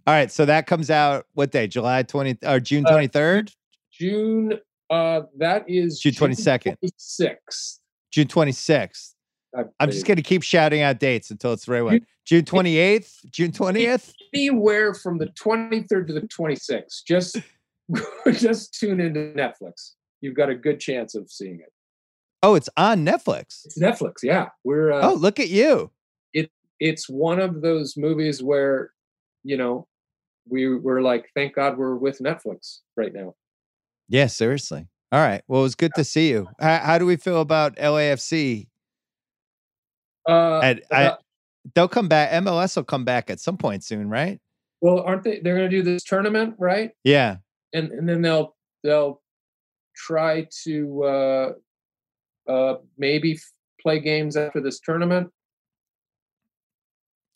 All 0.05 0.13
right. 0.13 0.31
So 0.31 0.45
that 0.45 0.67
comes 0.67 0.89
out 0.91 1.25
what 1.33 1.51
day? 1.51 1.67
July 1.67 2.03
20 2.03 2.37
or 2.45 2.59
June 2.59 2.85
Uh, 2.85 2.91
23rd? 2.91 3.53
june 3.91 4.53
uh 4.89 5.21
that 5.37 5.63
is 5.67 5.99
June 5.99 6.13
22nd. 6.13 6.75
26th 6.83 7.79
June 8.11 8.27
26th. 8.27 9.13
I'm 9.79 9.91
just 9.91 10.05
going 10.05 10.17
to 10.17 10.23
keep 10.23 10.43
shouting 10.43 10.81
out 10.81 10.99
dates 10.99 11.31
until 11.31 11.53
it's 11.53 11.65
the 11.65 11.71
right 11.71 11.81
one. 11.81 12.05
June 12.25 12.43
28th, 12.43 13.29
June 13.31 13.51
20th. 13.51 14.13
anywhere 14.33 14.93
from 14.93 15.17
the 15.17 15.27
23rd 15.27 16.07
to 16.07 16.13
the 16.13 16.21
26th. 16.21 17.03
Just 17.05 17.37
just 18.33 18.73
tune 18.73 18.99
into 18.99 19.33
Netflix. 19.35 19.93
You've 20.21 20.35
got 20.35 20.49
a 20.49 20.55
good 20.55 20.79
chance 20.79 21.15
of 21.15 21.29
seeing 21.29 21.59
it. 21.61 21.71
Oh, 22.43 22.55
it's 22.55 22.69
on 22.77 23.05
Netflix. 23.05 23.65
It's 23.65 23.79
Netflix, 23.79 24.15
yeah. 24.23 24.49
We're 24.63 24.91
uh, 24.91 25.09
Oh, 25.09 25.13
look 25.13 25.39
at 25.39 25.49
you. 25.49 25.91
It 26.33 26.51
it's 26.79 27.09
one 27.09 27.39
of 27.39 27.61
those 27.61 27.95
movies 27.97 28.43
where 28.43 28.91
you 29.43 29.57
know 29.57 29.87
we 30.49 30.75
we're 30.75 31.01
like, 31.01 31.29
thank 31.35 31.55
God 31.55 31.77
we're 31.77 31.95
with 31.95 32.19
Netflix 32.19 32.79
right 32.95 33.13
now. 33.13 33.35
Yeah, 34.09 34.27
seriously. 34.27 34.87
All 35.11 35.19
right. 35.19 35.41
Well, 35.47 35.61
it 35.61 35.63
was 35.63 35.75
good 35.75 35.93
to 35.95 36.03
see 36.03 36.29
you. 36.29 36.47
How, 36.59 36.79
how 36.79 36.97
do 36.97 37.05
we 37.05 37.15
feel 37.15 37.39
about 37.41 37.77
LAFC? 37.77 38.67
Uh, 40.27 40.59
And 40.63 40.81
I, 40.91 41.05
uh, 41.05 41.17
they'll 41.75 41.87
come 41.87 42.07
back. 42.07 42.31
MLS 42.43 42.75
will 42.75 42.83
come 42.83 43.05
back 43.05 43.29
at 43.29 43.39
some 43.39 43.57
point 43.57 43.83
soon, 43.83 44.09
right? 44.09 44.39
well, 44.81 45.01
aren't 45.01 45.23
they? 45.23 45.39
They're 45.39 45.55
going 45.57 45.69
to 45.69 45.75
do 45.75 45.81
this 45.81 46.03
tournament, 46.03 46.53
right? 46.59 46.91
Yeah. 47.03 47.37
And 47.73 47.91
and 47.91 48.07
then 48.07 48.21
they'll 48.21 48.55
they'll 48.83 49.21
try 49.95 50.47
to 50.65 51.03
uh, 51.03 51.51
uh, 52.51 52.75
maybe 52.97 53.33
f- 53.33 53.51
play 53.81 53.99
games 53.99 54.37
after 54.37 54.61
this 54.61 54.79
tournament. 54.79 55.31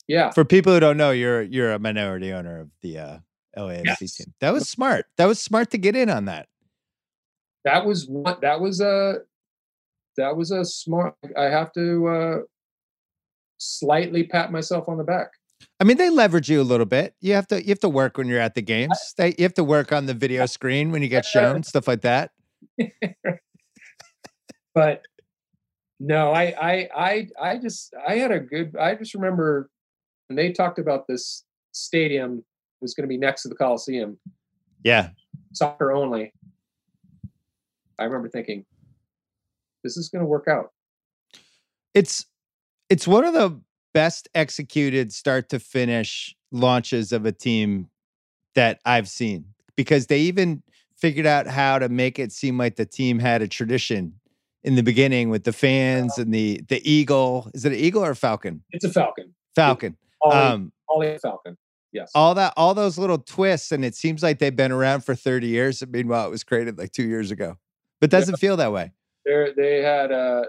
Yeah, 0.07 0.31
For 0.31 0.43
people 0.43 0.73
who 0.73 0.79
don't 0.79 0.97
know, 0.97 1.11
you're 1.11 1.41
you're 1.41 1.71
a 1.73 1.79
minority 1.79 2.31
owner 2.33 2.59
of 2.61 2.69
the 2.81 2.97
uh, 2.99 3.17
LAFC 3.57 3.85
Yes. 3.85 4.15
team. 4.15 4.33
That 4.41 4.51
was 4.53 4.67
smart. 4.69 5.05
That 5.17 5.25
was 5.25 5.39
smart 5.41 5.71
to 5.71 5.77
get 5.77 5.95
in 5.95 6.09
on 6.09 6.25
that. 6.25 6.47
that 7.63 7.85
was 7.85 8.07
one 8.07 8.37
that 8.41 8.59
was 8.59 8.81
a 8.81 9.19
that 10.17 10.35
was 10.35 10.49
a 10.51 10.65
smart 10.65 11.13
i 11.37 11.43
have 11.43 11.71
to 11.71 12.07
uh 12.07 12.37
slightly 13.61 14.23
pat 14.23 14.51
myself 14.51 14.89
on 14.89 14.97
the 14.97 15.03
back 15.03 15.29
I 15.79 15.83
mean, 15.83 15.97
they 15.97 16.09
leverage 16.09 16.49
you 16.49 16.59
a 16.59 16.63
little 16.63 16.87
bit. 16.87 17.13
You 17.21 17.33
have 17.33 17.47
to 17.49 17.61
you 17.61 17.69
have 17.69 17.79
to 17.81 17.89
work 17.89 18.17
when 18.17 18.27
you're 18.27 18.39
at 18.39 18.55
the 18.55 18.63
games. 18.63 18.97
They, 19.15 19.35
you 19.37 19.43
have 19.43 19.53
to 19.53 19.63
work 19.63 19.91
on 19.91 20.07
the 20.07 20.13
video 20.15 20.45
screen 20.47 20.91
when 20.91 21.03
you 21.03 21.07
get 21.07 21.23
shown 21.23 21.61
stuff 21.61 21.87
like 21.87 22.01
that. 22.01 22.31
but 24.73 25.03
no, 25.99 26.31
I, 26.31 26.55
I, 26.59 26.89
I, 26.95 27.27
I 27.39 27.57
just, 27.59 27.93
I 28.07 28.15
had 28.15 28.31
a 28.31 28.39
good. 28.39 28.75
I 28.75 28.95
just 28.95 29.13
remember 29.13 29.69
when 30.27 30.35
they 30.35 30.51
talked 30.51 30.79
about 30.79 31.07
this 31.07 31.43
stadium 31.73 32.43
was 32.81 32.95
going 32.95 33.03
to 33.03 33.07
be 33.07 33.17
next 33.17 33.43
to 33.43 33.49
the 33.49 33.55
Coliseum, 33.55 34.17
Yeah. 34.83 35.09
soccer 35.53 35.91
only. 35.91 36.33
I 37.99 38.05
remember 38.05 38.29
thinking, 38.29 38.65
this 39.83 39.95
is 39.95 40.09
going 40.09 40.21
to 40.21 40.25
work 40.25 40.47
out. 40.47 40.71
It's 41.93 42.25
it's 42.91 43.07
one 43.07 43.23
of 43.23 43.33
the 43.33 43.57
best 43.93 44.27
executed 44.35 45.13
start 45.13 45.47
to 45.49 45.59
finish 45.59 46.35
launches 46.51 47.13
of 47.13 47.25
a 47.25 47.31
team 47.31 47.87
that 48.53 48.81
I've 48.85 49.07
seen 49.07 49.45
because 49.77 50.07
they 50.07 50.19
even 50.19 50.61
figured 50.97 51.25
out 51.25 51.47
how 51.47 51.79
to 51.79 51.87
make 51.87 52.19
it 52.19 52.33
seem 52.33 52.57
like 52.57 52.75
the 52.75 52.85
team 52.85 53.17
had 53.19 53.41
a 53.41 53.47
tradition 53.47 54.15
in 54.65 54.75
the 54.75 54.83
beginning 54.83 55.29
with 55.29 55.45
the 55.45 55.53
fans 55.53 56.17
and 56.17 56.33
the 56.33 56.61
the 56.67 56.81
eagle. 56.89 57.49
Is 57.53 57.63
it 57.63 57.71
an 57.71 57.79
eagle 57.79 58.03
or 58.03 58.11
a 58.11 58.15
falcon? 58.15 58.61
It's 58.71 58.83
a 58.83 58.89
Falcon. 58.89 59.33
Falcon. 59.55 59.95
Ollie, 60.21 60.35
Um 60.35 60.73
Ollie 60.89 61.17
Falcon. 61.17 61.57
Yes. 61.93 62.11
all 62.13 62.35
that 62.35 62.53
all 62.57 62.73
those 62.73 62.97
little 62.97 63.17
twists 63.17 63.71
and 63.71 63.83
it 63.85 63.95
seems 63.95 64.21
like 64.21 64.39
they've 64.39 64.55
been 64.55 64.71
around 64.71 65.05
for 65.05 65.15
30 65.15 65.47
years. 65.47 65.81
Meanwhile, 65.89 66.27
it 66.27 66.29
was 66.29 66.43
created 66.43 66.77
like 66.77 66.91
2 66.91 67.03
years 67.03 67.31
ago. 67.31 67.57
But 68.01 68.09
doesn't 68.09 68.37
feel 68.37 68.57
that 68.57 68.73
way. 68.73 68.91
They're, 69.25 69.53
they 69.53 69.81
had 69.81 70.11
uh, 70.11 70.45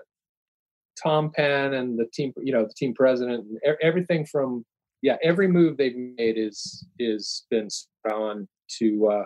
Tom 1.00 1.30
Penn 1.30 1.74
and 1.74 1.98
the 1.98 2.06
team, 2.12 2.32
you 2.42 2.52
know, 2.52 2.64
the 2.64 2.74
team 2.76 2.94
president, 2.94 3.44
and 3.46 3.76
everything 3.82 4.26
from 4.26 4.64
yeah, 5.02 5.16
every 5.22 5.48
move 5.48 5.76
they've 5.76 5.96
made 5.96 6.38
is 6.38 6.86
is 6.98 7.44
been 7.50 7.68
on 8.10 8.48
to 8.78 9.08
uh, 9.10 9.24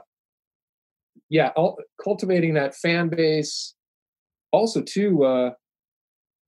yeah, 1.28 1.50
all, 1.56 1.78
cultivating 2.02 2.54
that 2.54 2.74
fan 2.74 3.08
base. 3.08 3.74
Also, 4.52 4.80
too, 4.80 5.24
uh, 5.24 5.50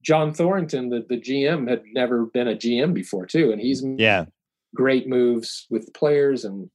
John 0.03 0.33
Thorrington, 0.33 0.91
the 0.91 1.05
the 1.09 1.21
GM, 1.21 1.69
had 1.69 1.83
never 1.93 2.27
been 2.27 2.49
a 2.49 2.55
GM 2.55 2.95
before 2.95 3.27
too, 3.27 3.53
and 3.53 3.61
he's 3.61 3.85
Yeah. 3.97 4.27
great 4.75 5.09
moves 5.09 5.67
with 5.71 5.93
players 5.95 6.45
and 6.45 6.71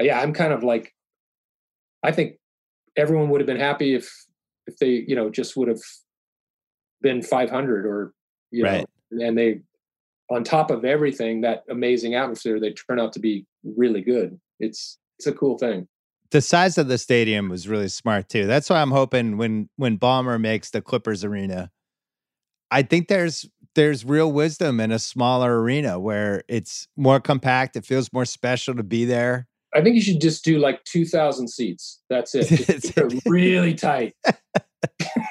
uh, 0.00 0.04
yeah, 0.04 0.20
I'm 0.20 0.32
kind 0.32 0.52
of 0.52 0.62
like 0.62 0.92
I 2.02 2.12
think 2.12 2.36
everyone 2.96 3.30
would 3.30 3.40
have 3.40 3.46
been 3.46 3.60
happy 3.60 3.94
if 3.94 4.10
if 4.66 4.76
they 4.78 5.04
you 5.06 5.16
know 5.16 5.30
just 5.30 5.56
would 5.56 5.68
have 5.68 5.80
been 7.02 7.22
500 7.22 7.86
or 7.86 8.12
you 8.50 8.64
Right. 8.64 8.86
know 9.10 9.26
and 9.26 9.36
they 9.36 9.60
on 10.30 10.44
top 10.44 10.70
of 10.70 10.84
everything 10.84 11.42
that 11.42 11.64
amazing 11.70 12.14
atmosphere 12.14 12.58
they 12.58 12.72
turn 12.72 12.98
out 12.98 13.12
to 13.12 13.20
be 13.20 13.46
really 13.64 14.00
good 14.00 14.38
it's 14.58 14.98
it's 15.18 15.26
a 15.26 15.32
cool 15.32 15.58
thing 15.58 15.86
the 16.30 16.40
size 16.40 16.78
of 16.78 16.88
the 16.88 16.98
stadium 16.98 17.48
was 17.48 17.68
really 17.68 17.88
smart 17.88 18.28
too. 18.28 18.46
That's 18.46 18.68
why 18.68 18.80
I'm 18.80 18.90
hoping 18.90 19.36
when 19.36 19.68
when 19.76 19.98
Ballmer 19.98 20.40
makes 20.40 20.70
the 20.70 20.82
Clippers 20.82 21.24
arena, 21.24 21.70
I 22.70 22.82
think 22.82 23.08
there's 23.08 23.48
there's 23.74 24.04
real 24.04 24.32
wisdom 24.32 24.80
in 24.80 24.90
a 24.90 24.98
smaller 24.98 25.60
arena 25.60 26.00
where 26.00 26.42
it's 26.48 26.88
more 26.96 27.20
compact. 27.20 27.76
It 27.76 27.84
feels 27.84 28.12
more 28.12 28.24
special 28.24 28.74
to 28.74 28.82
be 28.82 29.04
there. 29.04 29.46
I 29.74 29.82
think 29.82 29.94
you 29.96 30.00
should 30.02 30.20
just 30.20 30.44
do 30.44 30.58
like 30.58 30.82
2000 30.84 31.48
seats 31.48 32.00
that's 32.08 32.34
it 32.34 32.46
Just 32.48 32.82
keep 32.94 32.96
it 32.98 33.22
really 33.26 33.74
tight 33.74 34.14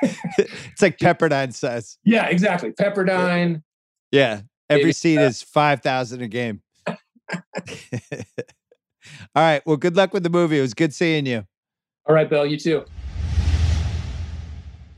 it's 0.01 0.81
like 0.81 0.97
Pepperdine 0.97 1.53
size. 1.53 1.97
yeah 2.03 2.25
exactly 2.27 2.71
pepperdine 2.71 3.61
Yeah, 4.11 4.41
every 4.69 4.93
seat 4.93 5.19
is 5.19 5.41
five 5.41 5.81
thousand 5.81 6.21
a 6.21 6.27
game. 6.27 6.61
All 6.87 6.95
right. 9.35 9.61
Well, 9.65 9.77
good 9.77 9.95
luck 9.95 10.13
with 10.13 10.23
the 10.23 10.29
movie. 10.29 10.57
It 10.57 10.61
was 10.61 10.73
good 10.73 10.93
seeing 10.93 11.25
you. 11.25 11.45
all 12.07 12.15
right 12.15 12.29
bill 12.29 12.45
you 12.45 12.57
too 12.57 12.79
All 12.79 12.85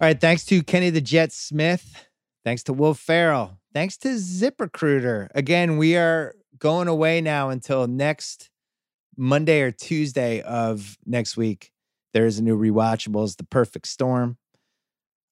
right. 0.02 0.20
Thanks 0.20 0.46
to 0.46 0.62
Kenny 0.64 0.90
the 0.90 1.02
Jet 1.02 1.32
Smith. 1.32 2.06
Thanks 2.46 2.64
to 2.64 2.74
Will 2.74 2.94
Ferrell. 2.94 3.60
Thanks 3.74 3.98
to 3.98 4.10
ZipRecruiter. 4.10 5.28
Again, 5.36 5.78
we 5.78 5.96
are 5.98 6.36
going 6.60 6.88
away 6.88 7.20
now 7.22 7.50
until 7.50 7.88
next 7.88 8.50
Monday 9.18 9.62
or 9.62 9.72
Tuesday 9.72 10.42
of 10.42 10.98
next 11.06 11.36
week. 11.36 11.72
There 12.14 12.26
is 12.26 12.40
a 12.40 12.44
new 12.44 12.58
rewatchables, 12.58 13.38
The 13.38 13.44
Perfect 13.44 13.88
Storm. 13.88 14.38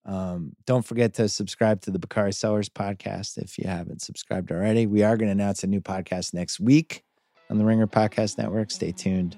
Um, 0.06 0.52
don't 0.68 0.86
forget 0.86 1.16
to 1.16 1.28
subscribe 1.28 1.82
to 1.82 1.92
the 1.92 2.00
Bakari 2.00 2.34
Sellers 2.34 2.70
podcast 2.70 3.38
if 3.38 3.58
you 3.58 3.68
haven't 3.68 4.02
subscribed 4.02 4.52
already. 4.52 4.86
We 4.86 5.02
are 5.04 5.18
going 5.18 5.28
to 5.28 5.32
announce 5.32 5.64
a 5.64 5.68
new 5.68 5.82
podcast 5.82 6.34
next 6.34 6.60
week 6.60 7.04
on 7.50 7.58
the 7.58 7.66
Ringer 7.66 7.88
Podcast 7.88 8.38
Network. 8.38 8.70
Stay 8.70 8.92
tuned 8.92 9.36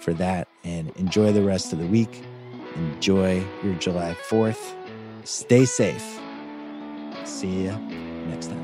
for 0.00 0.12
that 0.14 0.48
and 0.64 0.90
enjoy 0.96 1.32
the 1.32 1.42
rest 1.42 1.72
of 1.72 1.78
the 1.78 1.86
week. 1.86 2.22
Enjoy 2.74 3.44
your 3.62 3.74
July 3.74 4.16
4th. 4.28 4.74
Stay 5.24 5.64
safe. 5.64 6.18
See 7.24 7.64
you 7.64 7.72
next 8.28 8.48
time. 8.48 8.59